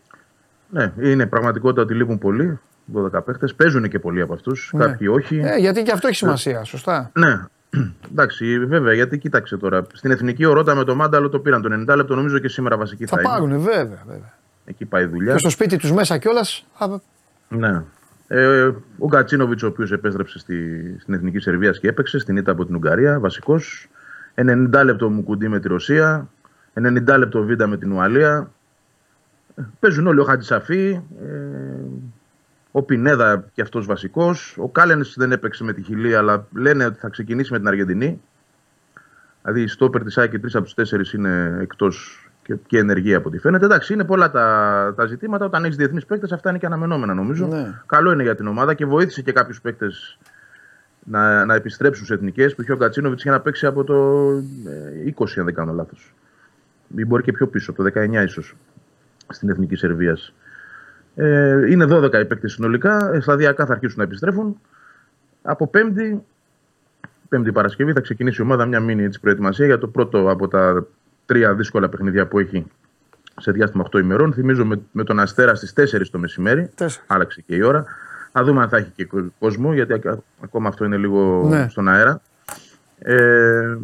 [0.69, 2.59] Ναι, είναι πραγματικότητα ότι λείπουν πολλοί.
[2.95, 3.55] 12 παίχτες.
[3.55, 4.71] Παίζουν και πολλοί από αυτούς.
[4.75, 4.85] Ναι.
[4.85, 5.41] Κάποιοι όχι.
[5.45, 7.11] Ε, γιατί και αυτό έχει σημασία, σωστά.
[7.13, 7.45] Ναι.
[8.11, 9.87] Εντάξει, βέβαια, γιατί κοίταξε τώρα.
[9.93, 13.07] Στην εθνική ορότα με το Μάνταλο το πήραν το 90 λεπτό, νομίζω και σήμερα βασική
[13.07, 14.33] θα, θα πάρουν, βέβαια, βέβαια.
[14.65, 15.33] Εκεί πάει η δουλειά.
[15.33, 16.67] Και στο σπίτι τους μέσα κιόλας.
[17.49, 17.83] Ναι.
[18.35, 22.67] Ε, ο Γκατσίνοβιτς, ο οποίος επέστρεψε στη, στην εθνική Σερβίας και έπαιξε στην ήττα από
[22.67, 23.89] την Ουγγαρία, βασικός.
[24.35, 26.29] 90 λεπτό μου κουντί με τη Ρωσία.
[26.75, 28.51] 90 λεπτό βίντα με την Ουαλία.
[29.81, 31.01] Παίζουν όλοι ο Χατζησαφή.
[31.23, 31.33] Ε,
[32.71, 34.57] ο Πινέδα και αυτός βασικός.
[34.59, 38.23] Ο Κάλενς δεν έπαιξε με τη Χιλία, αλλά λένε ότι θα ξεκινήσει με την Αργεντινή.
[39.43, 43.29] Δηλαδή η στόπερ της Άκη, τρεις από τους τέσσερις είναι εκτός και, και ενεργεία από
[43.29, 43.65] ό,τι φαίνεται.
[43.65, 45.45] Εντάξει, είναι πολλά τα, τα ζητήματα.
[45.45, 47.47] Όταν έχεις διεθνείς παίκτες, αυτά είναι και αναμενόμενα νομίζω.
[47.47, 47.81] Ναι.
[47.87, 50.19] Καλό είναι για την ομάδα και βοήθησε και κάποιους παίκτες
[51.05, 52.55] να, να επιστρέψουν σε εθνικές.
[52.55, 54.29] Που είχε ο Κατσίνοβιτ για να παίξει από το
[55.17, 56.15] 20, ε, αν δεν κάνω λάθος.
[56.97, 58.57] Ή μπορεί και πιο πίσω, από το 19 ίσως,
[59.29, 60.35] στην εθνική Σερβίας.
[61.15, 63.11] Ε, είναι 12 οι παίκτες συνολικά.
[63.15, 64.61] Ε, σταδιακά θα αρχίσουν να επιστρέφουν.
[65.43, 66.25] Από Πέμπτη,
[67.29, 70.87] Πέμπτη Παρασκευή θα ξεκινήσει η ομάδα μια μήνυ προετοιμασία για το πρώτο από τα
[71.33, 72.67] τρία δύσκολα παιχνίδια που έχει
[73.41, 74.33] σε διάστημα 8 ημερών.
[74.33, 76.71] Θυμίζω με, με τον Αστέρα στις 4 το μεσημέρι.
[76.79, 76.87] 4.
[77.07, 77.85] Άλλαξε και η ώρα.
[78.33, 80.01] Θα δούμε αν θα έχει και κόσμο, γιατί
[80.41, 81.69] ακόμα αυτό είναι λίγο ναι.
[81.69, 82.21] στον αέρα.
[82.99, 83.77] Ε,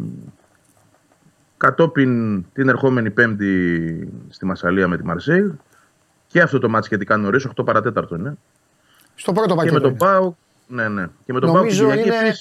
[1.57, 5.59] κατόπιν την ερχόμενη Πέμπτη στη Μασαλία με τη Μαρσέη.
[6.27, 8.37] Και αυτό το μάτι σχετικά νωρίς, 8 παρατέταρτο είναι.
[9.15, 9.75] Στο πρώτο πακέτο.
[9.75, 10.37] Και με τον Πάου.
[10.67, 11.07] Ναι, ναι.
[11.25, 12.33] Και με τον Πάου είναι,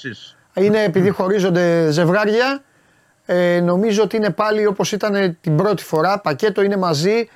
[0.55, 2.63] είναι επειδή χωρίζονται ζευγάρια
[3.31, 6.21] ε, νομίζω ότι είναι πάλι όπως ήταν την πρώτη φορά.
[6.21, 7.29] Πακέτο είναι μαζί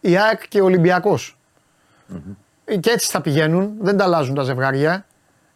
[0.00, 1.38] η ΑΕΚ και ο Ολυμπιακός.
[2.12, 2.78] Mm-hmm.
[2.80, 5.06] Και έτσι θα πηγαίνουν, δεν τα αλλάζουν τα ζευγάρια.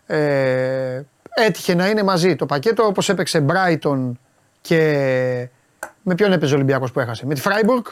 [0.07, 4.13] Ε, έτυχε να είναι μαζί το πακέτο όπως έπαιξε Brighton
[4.61, 5.49] και.
[6.03, 7.85] Με ποιον έπαιζε ο Ολυμπιακός που έχασε, με τη Φράιμπουργκ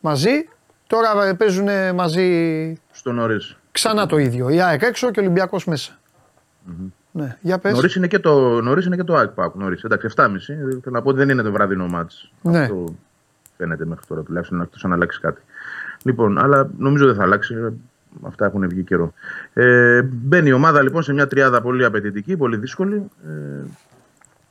[0.00, 0.48] μαζί.
[0.86, 2.72] Τώρα παίζουν μαζί.
[2.90, 3.56] Στο νωρίς.
[3.70, 4.48] Ξανά το ίδιο.
[4.48, 5.98] Η ΑΕΚ έξω και ο Ολυμπιακός μέσα.
[6.68, 6.92] Mm-hmm.
[7.18, 7.72] Ναι, για πες.
[7.72, 9.54] Νωρίς είναι και το, νωρίς είναι και το ΑΚΠΑΚ.
[9.54, 9.82] Νωρίς.
[9.82, 10.26] Εντάξει, 7.30.
[10.46, 12.32] Θέλω να πω ότι δεν είναι το βραδινό μάτς.
[12.42, 12.62] Ναι.
[12.62, 12.94] Αυτό
[13.56, 15.40] φαίνεται μέχρι τώρα τουλάχιστον, εκτός αν αλλάξει κάτι.
[16.02, 17.54] Λοιπόν, αλλά νομίζω δεν θα αλλάξει.
[18.22, 19.12] Αυτά έχουν βγει καιρό.
[19.52, 23.10] Ε, μπαίνει η ομάδα λοιπόν σε μια τριάδα πολύ απαιτητική, πολύ δύσκολη.
[23.26, 23.66] Ε,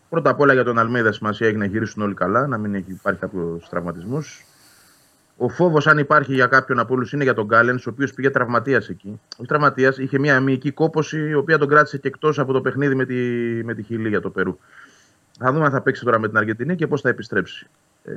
[0.09, 2.91] Πρώτα απ' όλα για τον Αλμέιδα σημασία έχει να γυρίσουν όλοι καλά, να μην έχει
[2.91, 4.45] υπάρχει κάποιος τραυματισμός.
[5.37, 8.29] Ο φόβος, αν υπάρχει για κάποιον από όλους, είναι για τον Γκάλεν, ο οποίο πήγε
[8.29, 9.21] τραυματίας εκεί.
[9.37, 12.95] Όχι τραυματίας, είχε μια αμυϊκή κόποση, η οποία τον κράτησε και εκτός από το παιχνίδι
[12.95, 13.15] με τη,
[13.63, 14.59] με τη Χιλή για το Περού.
[15.39, 17.67] Θα δούμε αν θα παίξει τώρα με την Αργεντινή και πώς θα επιστρέψει.
[18.03, 18.11] Ε,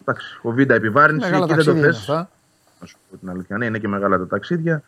[0.00, 2.06] εντάξει, ο Βίντα επιβάρυνση Μεγάλα και δεν το ταξίδια θες.
[2.06, 2.30] είναι αυτά.
[2.80, 3.56] Να σου πω την αλήθεια.
[3.56, 4.82] Ναι, είναι και μεγάλα τα ταξίδια.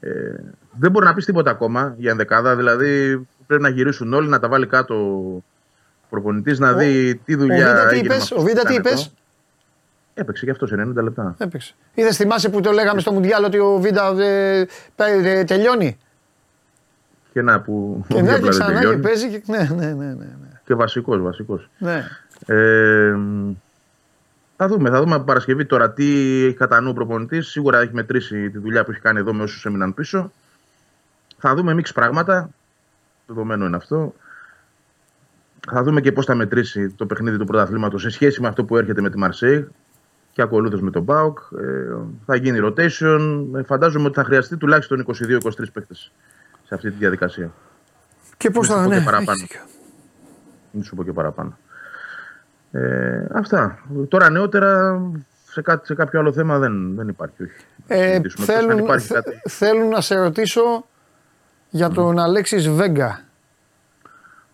[0.00, 0.34] Ε,
[0.78, 2.56] δεν μπορεί να πεις τίποτα ακόμα για ενδεκάδα.
[2.56, 5.44] Δηλαδή πρέπει να γυρίσουν όλοι, να τα βάλει κάτω ο
[6.14, 7.56] προπονητής, να δει τι Ο δουλειά.
[7.56, 9.10] Βίντα τι έγινε με είπες, αυτό ο που Βίντα τι ήταν είπες; εδώ.
[10.14, 11.34] Έπαιξε και αυτός σε 90 λεπτά.
[11.38, 11.74] Έπαιξε.
[11.94, 14.66] Είδες, θυμάσαι που το λέγαμε στο Μουντιάλ ότι ο Βίντα ε,
[14.96, 15.98] πέ- ε, τελειώνει;
[17.32, 18.04] Και να που.
[18.08, 19.02] Και όχι να απλά έρθει δεν ξανά και τελειώνει.
[19.02, 19.28] παίζει.
[19.28, 19.42] Και...
[19.46, 20.04] Ναι, ναι, ναι.
[20.04, 20.60] ναι, ναι.
[20.64, 21.70] Και βασικός, βασικός.
[21.78, 22.04] ναι.
[22.46, 23.14] Ε,
[24.56, 26.04] θα δούμε, θα δούμε από Παρασκευή τώρα τι
[26.44, 27.48] έχει κατά νου ο προπονητής.
[27.48, 30.32] Σίγουρα έχει μετρήσει τη δουλειά που έχει κάνει εδώ με όσους έμειναν πίσω.
[31.38, 32.50] Θα δούμε μίξ πράγματα.
[33.26, 34.14] Δεδομένο είναι αυτό.
[35.70, 38.76] Θα δούμε και πώς θα μετρήσει το παιχνίδι του πρωταθλήματος σε σχέση με αυτό που
[38.76, 39.68] έρχεται με τη Μαρσέη
[40.32, 41.38] και ακολούθως με τον Μπάουκ.
[41.38, 41.94] Ε,
[42.26, 43.44] θα γίνει rotation.
[43.56, 45.38] Ε, φαντάζομαι ότι θα χρειαστεί τουλάχιστον 22-23
[45.72, 46.12] παίκτες
[46.64, 47.50] σε αυτή τη διαδικασία.
[48.36, 48.84] Και πώς Μην σου θα.
[48.84, 49.30] πω Ναι, και παραπάνω.
[49.30, 49.60] έχεις δίκιο.
[50.70, 51.58] Μην σου πω και παραπάνω.
[52.72, 53.78] Ε, αυτά.
[54.08, 55.00] Τώρα νεότερα
[55.50, 57.42] σε, κάτι, σε κάποιο άλλο θέμα δεν, δεν υπάρχει.
[57.42, 57.52] Όχι.
[57.86, 58.44] Να Ε, συζητήσουμε.
[58.44, 59.40] Εκτός αν θέλουν, υπάρχει θε- κάτι.
[59.48, 60.86] θέλουν να σε ρωτήσω
[61.70, 63.20] για τον Αλέξης Βέγκα.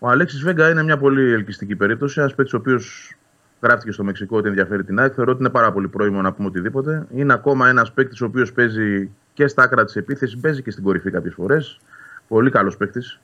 [0.03, 2.19] Ο Αλέξης Βέγκα είναι μια πολύ ελκυστική περίπτωση.
[2.19, 3.13] Ένας παίκτης ο οποίος
[3.61, 5.11] γράφτηκε στο Μεξικό ότι ενδιαφέρει την ΑΕΚ.
[5.15, 7.05] Θεωρώ ότι είναι πάρα πολύ πρόημο να πούμε οτιδήποτε.
[7.15, 10.83] Είναι ακόμα ένας παίκτης ο οποίος παίζει και στα άκρα της επίθεσης, παίζει και στην
[10.83, 11.79] κορυφή κάποιες φορές.
[12.27, 13.19] Πολύ καλός παίκτης.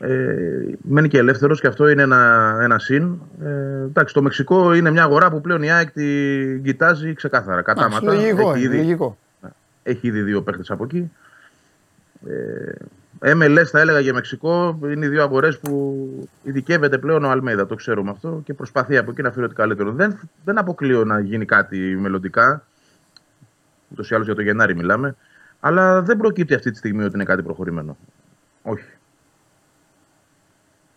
[0.00, 3.18] Ε, μένει και ελεύθερος και αυτό είναι ένα, ένα συν.
[3.44, 3.48] Ε,
[3.84, 7.62] εντάξει, το Μεξικό είναι μια αγορά που πλέον η ΑΕΚ την κοιτάζει ξεκάθαρα.
[7.62, 8.12] Κατάματα.
[8.12, 9.18] Λογικό, Έχει είναι, ήδη- λογικό.
[9.82, 11.12] έχει ήδη δύο παίχτε από εκεί.
[12.28, 12.72] Ε,
[13.26, 16.06] MLS θα έλεγα για Μεξικό είναι οι δύο αγορές που
[16.42, 17.66] ειδικεύεται πλέον ο Αλμέδα.
[17.66, 19.92] Το ξέρουμε αυτό και προσπαθεί από εκεί να φέρει ό,τι καλύτερο.
[19.92, 22.66] Δεν, δεν αποκλείω να γίνει κάτι μελλοντικά.
[23.88, 25.16] Ούτως ή άλλως για το Γενάρη μιλάμε.
[25.60, 27.96] Αλλά δεν προκύπτει αυτή τη στιγμή ότι είναι κάτι προχωρημένο.
[28.62, 28.84] Όχι.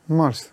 [0.05, 0.51] Μάλιστα.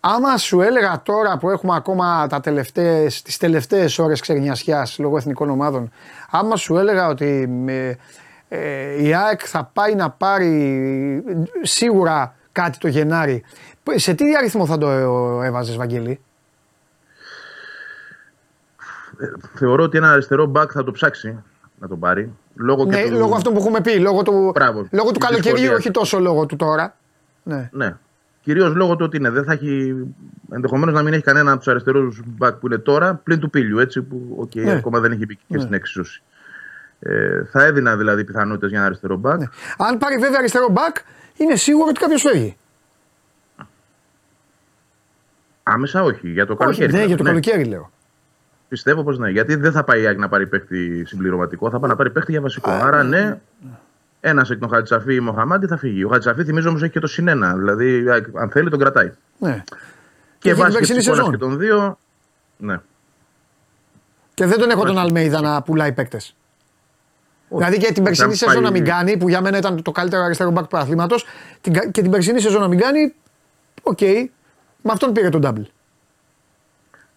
[0.00, 5.50] Άμα σου έλεγα τώρα που έχουμε ακόμα τα τελευταίες, τις τελευταίες ώρες ξερνιασιάς λόγω εθνικών
[5.50, 5.90] ομάδων,
[6.30, 7.96] άμα σου έλεγα ότι με,
[8.48, 11.22] ε, η ΑΕΚ θα πάει να πάρει
[11.62, 13.44] σίγουρα κάτι το Γενάρη,
[13.94, 16.20] σε τι αριθμό θα το ε, έβαζες Βαγγέλη;
[19.20, 19.26] Ε,
[19.58, 21.42] θεωρώ ότι ένα αριστερό μπακ θα το ψάξει
[21.78, 22.32] να τον πάρει.
[22.54, 23.16] Λόγω, Ναι, και του...
[23.16, 24.86] λόγω αυτού που έχουμε πει, λόγω του, Μπράβο.
[24.90, 25.78] λόγω του Της καλοκαιριού, δυσκολίας.
[25.78, 26.96] όχι τόσο λόγω του τώρα.
[27.42, 27.68] Ναι.
[27.72, 27.96] Ναι.
[28.42, 29.94] Κυρίως λόγω του ότι είναι, δεν θα έχει.
[30.52, 33.78] ενδεχομένως να μην έχει κανένα από τους αριστερούς μπακ που είναι τώρα πλην του πύλιου.
[33.78, 34.72] Έτσι, που okay, Ναι.
[34.72, 35.60] ακόμα δεν έχει μπει και Ναι.
[35.60, 36.22] στην εξίσωση.
[37.00, 39.38] Ε, θα έδινα δηλαδή πιθανότητες για ένα αριστερό μπακ.
[39.38, 39.46] Ναι.
[39.78, 40.96] Αν πάρει βέβαια αριστερό μπακ,
[41.36, 42.56] είναι σίγουρος ότι κάποιος φεύγει.
[45.62, 46.30] Άμεσα όχι.
[46.30, 46.92] Για το Όχι, καλοκαίρι.
[46.92, 47.28] ναι, για το ναι.
[47.28, 47.90] καλοκαίρι λέω.
[48.68, 49.30] Πιστεύω πως ναι.
[49.30, 52.30] Γιατί δεν θα πάει η ΑΕΚ να πάρει παίχτη συμπληρωματικό, θα πάει να πάρει παίχτη
[52.30, 52.70] για βασικό.
[52.70, 53.40] Άρα ναι,
[54.20, 56.04] ένας εκ των Χατζησαφή ή Μοχαμάντη θα φύγει.
[56.04, 57.56] Ο Χατζησαφή θυμίζω όμως έχει και το συνένα.
[57.56, 59.12] Δηλαδή, η ΑΕΚ, αν θέλει, τον κρατάει.
[59.38, 59.64] Ναι.
[60.38, 61.30] Και, έχει την βάσει και περσινή τη εικόνας σεζόν.
[61.32, 61.98] και των δύο.
[62.56, 62.80] Ναι.
[64.34, 66.36] Και δεν τον έχω τον Αλμέιδα να πουλάει παίκτες.
[67.48, 69.90] Δηλαδή και την περσινή Θα σεζόν πάει- να μην κάνει, που για μένα ήταν το
[69.92, 71.16] καλύτερο αριστερό μπακ του αθλήματο,
[71.90, 73.14] και την περσινή σεζόν να μην κάνει,
[73.82, 74.00] οκ.
[74.82, 75.66] Με αυτόν πήρε τον double.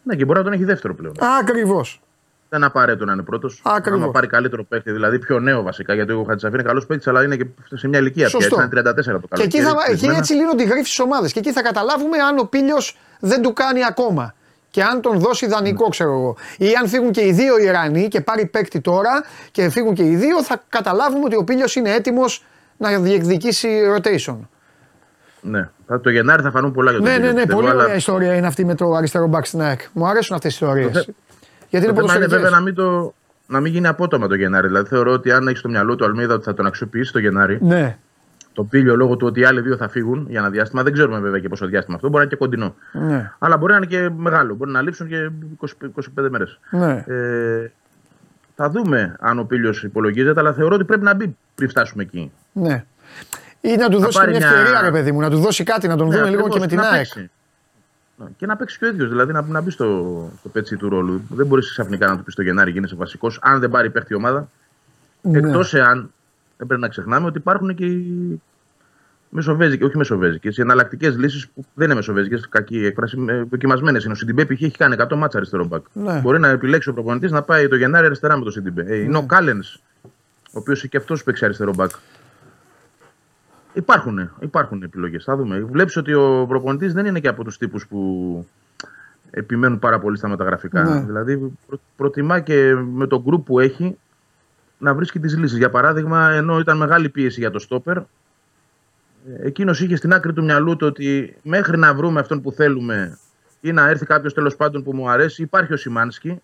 [0.03, 1.13] ναι, και μπορεί να τον έχει δεύτερο πλέον.
[1.39, 2.01] Ακριβώς.
[2.49, 3.61] Δεν απαραίτητο να είναι πρώτος.
[3.63, 4.03] Ακριβώς.
[4.03, 7.23] Αν πάρει καλύτερο παίκτη, δηλαδή πιο νέο βασικά, γιατί ο Χατζησαφή είναι καλός παίκτης, αλλά
[7.23, 8.39] είναι και σε μια ηλικία πια.
[8.39, 8.61] Σωστό.
[8.61, 9.43] Έτσι, είναι 34 το Και καλοκαίρι.
[9.43, 10.17] εκεί, θα, εκεί κλεισμένα.
[10.17, 11.31] έτσι λύνω τη γρήφη στις ομάδες.
[11.31, 12.75] Και εκεί θα καταλάβουμε αν ο πίλιο
[13.19, 14.33] δεν του κάνει ακόμα.
[14.72, 16.35] Και αν τον δώσει δανεικό, ξέρω εγώ.
[16.57, 20.15] Ή αν φύγουν και οι δύο Ιρανοί και πάρει παίκτη τώρα και φύγουν και οι
[20.15, 22.45] δύο, θα καταλάβουμε ότι ο πίλιο είναι έτοιμος
[22.77, 24.38] να διεκδικήσει rotation.
[25.41, 25.69] Ναι.
[25.88, 27.84] Θα- Το Γενάρη θα φανούν πολλά για τον Ναι, ναι, Πίλιο, ναι, πιστεύω, πολύ αλλά
[27.84, 29.80] ωραία ιστορία είναι αυτή με το αριστερό back στην ΑΕΚ.
[29.93, 30.91] Μου αρέσουν αυτές τι ιστορίες.
[30.91, 31.07] Το θε-
[31.69, 32.76] Γιατί είναι Το θέμα είναι βέβαια ποδοσφαιρικές.
[32.76, 33.14] να μην, το,
[33.48, 34.68] να μην γίνει απότομα το Γενάρη.
[34.68, 37.57] Δηλαδή θεωρώ ότι αν έχεις στο μυαλό του Αλμίδα ότι θα τον αξιοποιήσει το Γενάρη,
[37.61, 37.98] Ναι,
[38.53, 41.19] το πήλιο λόγω του ότι οι άλλοι δύο θα φύγουν για ένα διάστημα, δεν ξέρουμε
[41.19, 42.76] βέβαια και πόσο διάστημα αυτό, μπορεί να είναι και κοντινό.
[43.07, 45.30] ναι, Αλλά μπορεί να είναι και μεγάλο, μπορεί να λείψουν και
[45.60, 45.68] 20,
[46.19, 46.60] 25 μέρες.
[46.72, 47.03] ναι.
[47.07, 47.72] Ε,
[48.56, 52.32] θα δούμε αν ο πήλιο υπολογίζεται, αλλά θεωρώ ότι πρέπει να μπει πριν φτάσουμε εκεί.
[52.52, 52.84] ναι.
[53.61, 55.38] Ή να του Θα δώσει και πάρει μια μια- ευκαιρία, ρε παιδί μου, να του
[55.38, 56.95] δώσει κάτι, να τον Ναι, δούμε λίγο ακριβώς, και με την να ΑΕΚ.
[56.95, 57.30] παίξει.
[58.15, 59.86] Ναι, Και να παίξει και ο ίδιος, δηλαδή να, να μπει στο,
[60.40, 61.22] στο πέτσι του ρόλου.
[61.30, 64.15] Δεν μπορείς ξαφνικά να του πεις στο Γενάρη γίνεσαι βασικός, αν δεν πάρει παίχτη η
[64.15, 64.49] ομάδα.
[65.22, 65.38] Ναι.
[65.38, 66.11] Εκτός εάν
[66.61, 68.41] δεν πρέπει να ξεχνάμε ότι υπάρχουν και οι
[69.29, 73.17] μεσοβέζικε, όχι μεσοβέζικες, οι εναλλακτικές λύσεις που δεν είναι μεσοβέζικες, κακή έκφραση,
[73.49, 74.13] δοκιμασμένες είναι.
[74.13, 74.61] Ο Σιντιμπέ π.χ.
[74.61, 75.85] έχει κάνει 100 ματς αριστερό μπακ.
[75.93, 76.19] Ναι.
[76.19, 78.83] Μπορεί να επιλέξει ο προπονητής να πάει το Γενάρη αριστερά με το Σιντιμπέ.
[78.88, 79.79] Ε, είναι ο Κάλενς,
[80.43, 81.91] ο οποίος και αυτός παίξει αριστερό μπακ.
[83.73, 85.23] Υπάρχουν, υπάρχουν επιλογές.
[85.23, 85.59] Θα δούμε.
[85.59, 88.45] Βλέπεις ότι ο προπονητής δεν είναι και από τους τύπους που
[89.31, 90.83] επιμένουν πάρα πολύ στα μεταγραφικά.
[90.83, 90.99] Ναι.
[90.99, 93.97] Δηλαδή προ, προτιμά και με τον γκρουπ που έχει
[94.81, 95.57] να βρίσκει τις λύσεις.
[95.57, 97.97] Για παράδειγμα, ενώ ήταν μεγάλη πίεση για το στόπερ,
[99.41, 103.17] εκείνος είχε στην άκρη του μυαλού του ότι μέχρι να βρούμε αυτόν που θέλουμε
[103.61, 106.41] ή να έρθει κάποιος τέλος πάντων που μου αρέσει, υπάρχει ο Σιμάνσκι.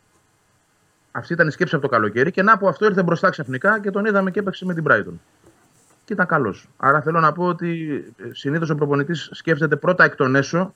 [1.12, 3.92] Αυτή ήταν η σκέψη από το καλοκαίρι και να από αυτό ήρθε μπροστά ξαφνικά και
[3.92, 5.14] τον είδαμε και έπαιξε με την Brighton.
[6.06, 6.68] Και ήταν καλός.
[6.78, 10.74] Άρα θέλω να πω ότι συνήθως ο προπονητής σκέφτεται πρώτα εκ των έσω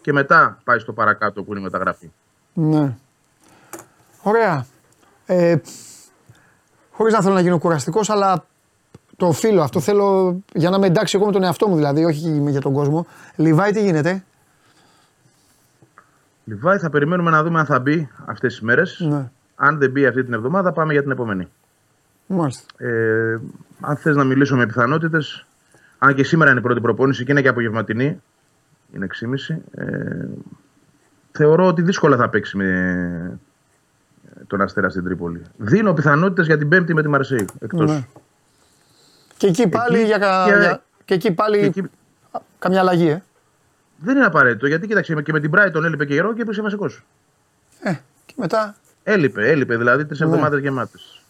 [0.00, 2.10] και μετά πάει στο παρακάτω που είναι η μεταγραφή.
[2.52, 2.96] Ναι.
[4.22, 4.66] Ωραία.
[5.26, 5.56] Ε,
[7.00, 8.44] Χωρίς να θέλω να γίνω κουραστικός, αλλά
[9.16, 9.62] το οφείλω.
[9.62, 12.72] Αυτό θέλω για να είμαι εντάξει εγώ με τον εαυτό μου δηλαδή, όχι για τον
[12.72, 13.06] κόσμο.
[13.36, 14.24] Λιβάη, τι γίνεται;
[16.44, 19.00] Λιβάη, θα περιμένουμε να δούμε αν θα μπει αυτές τις μέρες.
[19.00, 19.30] Ναι.
[19.56, 21.48] Αν δεν μπει αυτή την εβδομάδα, πάμε για την επόμενη.
[22.26, 22.84] Μάλιστα.
[22.84, 23.40] Ε,
[23.80, 25.46] αν θες να μιλήσω με πιθανότητες,
[25.98, 28.22] αν και σήμερα είναι η πρώτη προπόνηση και είναι και απογευματινή,
[28.94, 29.06] είναι
[29.48, 29.56] 6.30.
[29.74, 30.28] Ε,
[31.32, 33.38] θεωρώ ότι δύσκολα θα παίξει με
[34.50, 35.42] τον Αστέρα στην Τρίπολη.
[35.56, 37.44] Δίνω πιθανότητες για την Πέμπτη με τη Μαρσέη.
[37.60, 37.90] Εκτός.
[37.90, 38.06] Ναι.
[39.36, 40.44] Και εκεί πάλι, Εκεί για, κα...
[40.48, 41.90] και- για- και εκεί πάλι και εκεί-
[42.58, 43.22] καμιά αλλαγή, ε.
[43.96, 47.02] Δεν είναι απαραίτητο γιατί κοίταξε και με την Brighton έλειπε και καιρό και έπαιξε βασικός.
[47.80, 47.92] Ε,
[48.26, 48.74] και μετά.
[49.02, 50.26] Έλειπε, έλειπε δηλαδή τρεις Ναι.
[50.26, 51.22] εβδομάδες γεμάτες.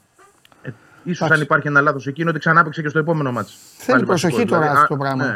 [0.62, 0.70] Ε,
[1.04, 3.56] ίσως αν υπάρχει ένα λάθος εκείνο ότι ξανά έπαιξε και στο επόμενο μάτσο.
[3.78, 5.26] Θέλει προσοχή τώρα αυτό το πράγμα.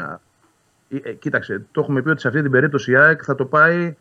[0.89, 3.35] Ναι, ε, ε, κοίταξε, το έχουμε πει ότι σε αυτή την περίπτωση η ΑΕΚ θα
[3.35, 3.97] το πάει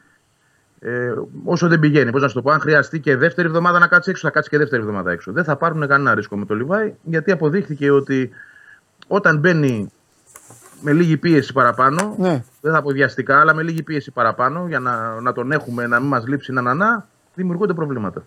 [0.83, 1.13] ε,
[1.45, 2.11] όσο δεν πηγαίνει.
[2.11, 4.49] Πώς να σου το πω, αν χρειαστεί και δεύτερη εβδομάδα να κάτσει έξω, θα κάτσει
[4.49, 5.31] και δεύτερη εβδομάδα έξω.
[5.31, 8.29] Δεν θα πάρουν κανένα ρίσκο με το Λιβάη, γιατί αποδείχθηκε ότι
[9.07, 9.89] όταν μπαίνει
[10.81, 12.43] με λίγη πίεση παραπάνω, Ναι.
[12.61, 15.99] δεν θα πω βιαστικά, αλλά με λίγη πίεση παραπάνω για να, να τον έχουμε, να
[15.99, 18.25] μην μας λείψει να νανά, δημιουργούνται προβλήματα.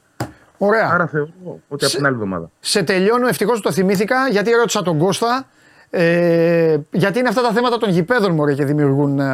[0.59, 0.91] Ωραία.
[0.93, 1.31] Άρα θεωρώ
[1.69, 2.51] ότι από την άλλη εβδομάδα.
[2.61, 5.47] Σε τελειώνω, ευτυχώς το θυμήθηκα, γιατί ρώτησα τον Κώστα.
[5.91, 9.25] Ε, γιατί είναι αυτά τα θέματα των γηπέδων μωρέ και δημιουργούν ε,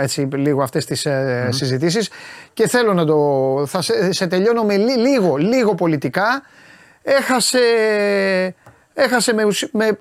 [0.00, 2.10] έτσι λίγο αυτές τις ε, συζητήσεις.
[2.52, 3.16] Και θέλω να το,
[3.66, 6.42] θα σε, σε τελειώνω με λί- λίγο, λίγο πολιτικά.
[7.02, 7.58] Έχασε,
[8.94, 9.96] έχασε με, ουσι- με,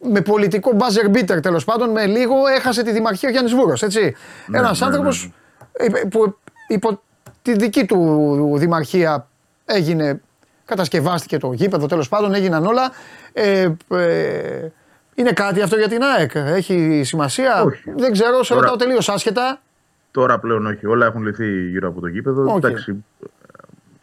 [0.00, 4.14] με πολιτικό buzzer beater τέλος πάντων με λίγο έχασε τη δημαρχία ο Γιάννης Βούρος έτσι.
[4.46, 5.32] Ναι, ένας ναι, άνθρωπος
[5.72, 7.00] ε, που υπό
[7.42, 9.28] τη δική του δημαρχία
[9.64, 10.20] έγινε
[10.64, 12.90] κατασκευάστηκε το γήπεδο, τέλος πάντων έγιναν όλα.
[13.32, 14.72] Ε, ε,
[15.18, 17.62] είναι κάτι αυτό για την ΑΕΚ, έχει σημασία.
[17.62, 17.92] Όχι.
[17.96, 19.60] Δεν ξέρω, σε Τώρα- ρωτάω τελείως άσχετα.
[20.10, 22.42] Τώρα πλέον όχι, όλα έχουν λυθεί γύρω από το γήπεδο.
[22.52, 22.64] Οκ.
[22.64, 23.04] Εντάξει,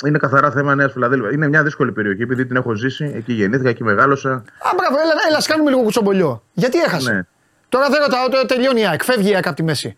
[0.06, 1.31] είναι καθαρά θέμα Νέας Φιλαδέλφια.
[1.31, 3.11] Είναι μια δύσκολη περιοχή επειδή την έχω ζήσει.
[3.15, 4.31] Εκεί γεννήθηκα, εκεί μεγάλωσα.
[4.31, 6.44] Α, μπράβο, έλα, έλα, ας κάνουμε λίγο κουτσομπολιό.
[6.53, 7.22] Γιατί έχασε; Ναι.
[7.69, 9.98] Τώρα δεν ρωτάω, τώρα τελειώνει η ΑΕΚ, φεύγει η ΑΕΚ από τη μέση.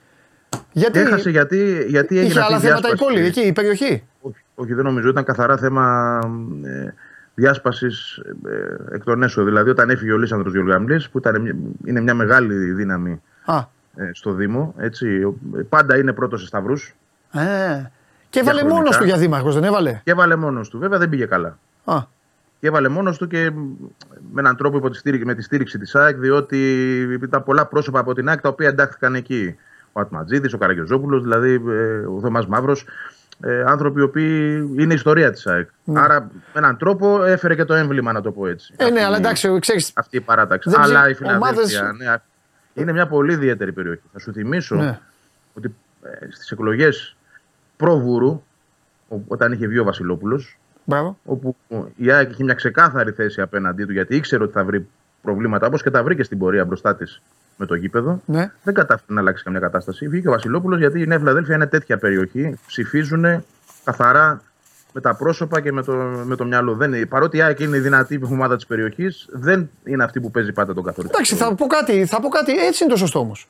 [0.72, 3.14] Γιατί Έχασε γιατί, γιατί έγινε είχε αυτή άλλα η θέματα η διάσπαση.
[3.14, 5.10] πόλη, εκεί, η περιοχή; Όχι, όχι, δεν νομίζω.
[5.10, 6.20] Ήταν καθαρά θέμα
[6.64, 6.94] ε,
[7.36, 9.44] διάσπασης ε, εκ των έσω.
[9.44, 11.56] Δηλαδή, όταν έφυγε ο Λίσανδρος Διολγαμλή, που ήταν, μια-
[11.86, 13.58] είναι μια μεγάλη δύναμη Α,
[13.96, 14.74] ε, στο Δήμο.
[14.78, 15.38] Έτσι, ο-
[15.70, 16.96] πάντα είναι πρώτος σε σταυρούς.
[17.32, 17.42] ε.
[18.30, 18.80] Και έβαλε χρονικά.
[18.80, 20.80] μόνος του για δήμαρχος, δεν έβαλε; Και έβαλε μόνος του.
[20.80, 21.58] Βέβαια δεν πήγε καλά.
[21.84, 21.98] Α,
[22.60, 23.52] Και έβαλε μόνος του και
[24.32, 26.58] με έναν τρόπο υπό τη στήριξη, με τη στήριξη της ΑΕΚ, διότι
[27.24, 29.56] ήταν πολλά πρόσωπα από την ΑΕΚ τα οποία εντάχθηκαν εκεί.
[29.92, 32.86] Ο Ατματζίδη, ο Καραγιοζόπουλος, δηλαδή ε, ο Θωμάς Μαύρος.
[33.44, 35.70] Ε, άνθρωποι οι οποίοι είναι η ιστορία της ΑΕΚ.
[35.94, 38.74] Άρα με έναν τρόπο έφερε και το έμβλημα, να το πω έτσι.
[38.78, 38.86] Ναι.
[38.86, 39.92] ε, ναι, Αυτή- αλλά εντάξει, ξέρεις.
[39.96, 40.70] Αυτή η παράταξη.
[40.70, 42.16] Δεν Αλλά ψη- η Φιλαδέλφια ομάδες- ναι,
[42.82, 44.02] είναι μια πολύ ιδιαίτερη περιοχή.
[44.14, 45.00] Θα σου θυμίσω Ναι.
[45.54, 47.16] ότι ε, στις εκλογές
[47.78, 48.44] προ-Βούρου,
[49.08, 51.18] ο- όταν είχε βγει ο Βασιλόπουλος, Μπράβο.
[51.26, 51.56] όπου
[51.96, 54.88] η ΑΕΚ είχε μια ξεκάθαρη θέση απέναντί του γιατί ήξερε ότι θα βρει
[55.22, 57.22] προβλήματα όπως και τα βρήκε στην πορεία μπροστά της
[57.56, 58.22] με το γήπεδο.
[58.26, 58.52] Ναι.
[58.64, 60.08] Δεν κατάφερε να αλλάξει καμιά κατάσταση.
[60.08, 62.60] Βγήκε ο Βασιλόπουλος γιατί η Νέα Φιλαδέλφια είναι τέτοια περιοχή.
[62.68, 63.44] Ψηφίζουν
[63.84, 64.42] καθαρά
[64.94, 65.94] με τα πρόσωπα και με το,
[66.26, 66.76] με το μυαλό.
[66.76, 70.32] Δεν είναι, παρότι η ΑΕΚ είναι η δυνατή ομάδα της περιοχής, δεν είναι αυτή που
[70.32, 71.18] παίζει πάντα τον καθοριστικό.
[71.18, 73.48] Εντάξει, θα πω κάτι, θα πω κάτι, έτσι είναι το σωστό όμως.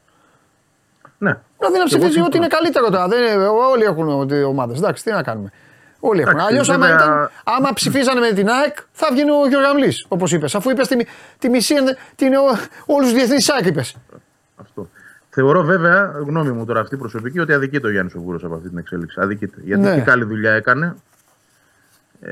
[1.18, 1.38] Ναι.
[1.58, 2.36] Δηλαδή να Και εγώ ψηφίζει ό,τι συμφωνώ.
[2.36, 3.08] είναι καλύτερο τώρα.
[3.08, 3.42] Δεν,
[3.74, 4.78] όλοι έχουν ομάδες.
[4.78, 5.52] Εντάξει, τι να κάνουμε.
[6.00, 6.32] Όλοι έχουν.
[6.34, 9.70] Εντάξει, Αλλιώς, άμα, βέβαια- ήταν, άμα ψηφίζανε με την ΑΕΚ, θα βγαίνει ο Γιώργο
[10.08, 10.56] όπως είπες.
[10.56, 10.96] Αφού είπες τη,
[11.40, 11.76] τη μισή,
[12.16, 12.32] την,
[12.86, 13.96] όλους τους διεθνείς ΑΕΚ είπες.
[14.56, 14.90] Αυτό.
[15.30, 18.78] Θεωρώ βέβαια, γνώμη μου τώρα αυτή προσωπική, ότι αδικείται ο Γιάννης Οβούρο από αυτή την
[18.78, 19.20] εξέλιξη.
[19.22, 19.58] Αδικείται.
[19.64, 19.96] Γιατί Ναι.
[19.96, 20.96] και καλή δουλειά έκανε.
[22.22, 22.32] Ε,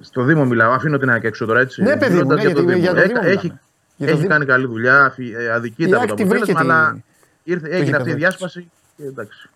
[0.00, 1.82] στο Δήμο μιλάω, αφήνω την ΑΕΚ έξω τώρα έτσι.
[1.82, 2.84] Ναι, παιδί μου, μιλώντας ναι, για το γιατί Δήμο.
[2.84, 3.60] για το Έκα- Δήμο έχει μιλάμε.
[3.96, 4.32] Για το έχει Δήμο.
[4.32, 7.02] κάνει καλή δουλειά, αφι- ε, Η αδικείται από ΑΕΚ το τη βρήκε αποτέλεσμα, τη- αλλά
[7.42, 8.22] ήρθε, έγινε γήπεδο αυτή η της.
[8.22, 9.48] διάσπαση και εντάξει,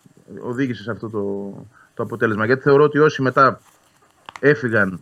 [0.43, 1.20] οδήγησε σε αυτό το,
[1.98, 2.46] το αποτέλεσμα.
[2.46, 3.60] Γιατί θεωρώ ότι όσοι μετά
[4.40, 5.00] έφυγαν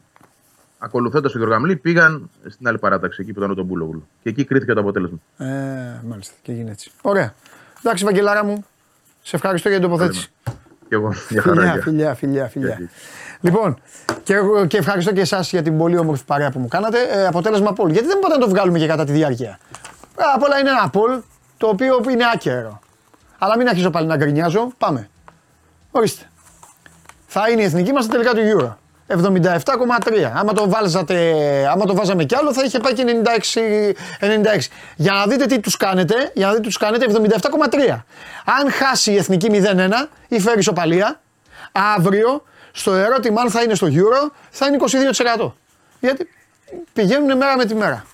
[0.78, 4.08] ακολουθώντας τον Γιώργο πήγαν στην άλλη παράταξη, εκεί που ήταν ο τον Πούλογλου.
[4.22, 5.18] Και εκεί κρίθηκε το αποτέλεσμα.
[5.38, 5.44] Ε,
[6.08, 6.90] μάλιστα, και έγινε έτσι.
[7.02, 7.34] Ωραία.
[7.82, 8.64] Εντάξει, Βαγγελάρα μου,
[9.22, 10.28] σε ευχαριστώ για την τοποθέτηση.
[10.88, 11.54] Και εγώ, για χαρά.
[11.54, 11.82] Φιλιά, γεια.
[11.82, 12.76] φιλιά, φιλιά, φιλιά.
[12.78, 12.88] Γεια.
[13.40, 13.78] Λοιπόν,
[14.22, 16.98] και, εγώ- και ευχαριστώ και εσάς για την πολύ όμορφη παρέα που μου κάνατε.
[17.10, 17.92] Ε, αποτέλεσμα πόλη.
[17.92, 19.58] Γιατί δεν μπορούμε να το βγάλουμε και κατά τη διάρκεια.
[20.14, 21.20] Πρώτα απ' όλα είναι ένα πόλ
[21.56, 22.80] το οποίο είναι άκερο.
[23.38, 24.72] Αλλά μην αρχίσω πάλι να γκρινιάζω.
[24.78, 25.08] Πάμε.
[25.90, 26.24] Ορίστε.
[27.26, 28.74] Θα είναι η εθνική μας τελικά του Euro.
[29.08, 30.30] 77,3.
[30.34, 31.34] Άμα το, βάλζατε,
[31.70, 33.04] άμα το βάζαμε κι άλλο θα είχε πάει και
[33.50, 33.92] 96.
[34.20, 34.68] 96.
[34.96, 37.06] Για να δείτε τι τους κάνετε, για να δείτε τι τους κάνετε
[37.90, 38.04] 77,3.
[38.44, 41.20] Αν χάσει η εθνική 0-1 ή φέρει ισοπαλία,
[41.96, 42.42] αύριο
[42.72, 44.76] στο ερώτημα αν θα είναι στο Euro θα είναι
[45.38, 45.52] 22%.
[46.00, 46.28] Γιατί
[46.92, 48.04] πηγαίνουν μέρα με τη μέρα.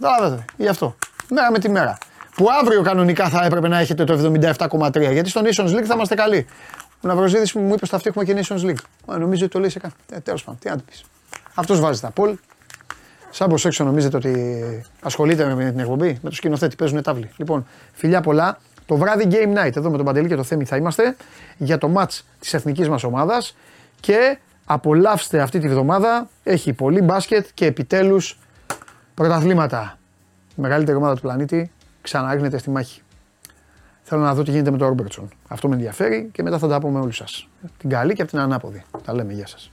[0.00, 0.96] Καταλαβαίνετε, γι' αυτό.
[1.28, 1.98] Μέρα με τη μέρα.
[2.36, 6.14] Που αύριο κανονικά θα έπρεπε να έχετε το 77,3 γιατί στο Nations League θα είμαστε
[6.14, 6.46] καλοί.
[7.00, 8.82] Ο Ναυροζίδης μου είπε στα αυτή έχουμε και Nations League.
[9.06, 9.94] Μα νομίζω ότι το λέει σε κάτι.
[10.12, 11.04] Ε, Τέλος πάντων, τι να του πεις.
[11.54, 12.36] Αυτός βάζει τα πόλ.
[13.30, 17.30] Σαν προς έξω νομίζετε ότι ασχολείται με την εκπομπή, με το σκηνοθέτη, παίζουν τάβλη.
[17.36, 18.58] Λοιπόν, φιλιά πολλά.
[18.86, 21.16] Το βράδυ Game Night, εδώ με τον Παντελή και το Θέμη θα είμαστε,
[21.56, 23.56] για το match της εθνικής μας ομάδας
[24.00, 28.38] και απολαύστε αυτή τη βδομάδα, έχει πολύ μπάσκετ και επιτέλους
[29.14, 29.98] πρωταθλήματα.
[30.56, 31.70] Η μεγαλύτερη ομάδα του πλανήτη
[32.00, 33.02] ξαναέρχεται στη μάχη.
[34.10, 35.28] Θέλω να δω τι γίνεται με τον Ρόμπερτσον.
[35.48, 37.48] Αυτό με ενδιαφέρει και μετά θα τα πω με όλου σας.
[37.78, 38.84] Την καλή και από την ανάποδη.
[39.04, 39.32] Τα λέμε.
[39.32, 39.70] Γεια σας.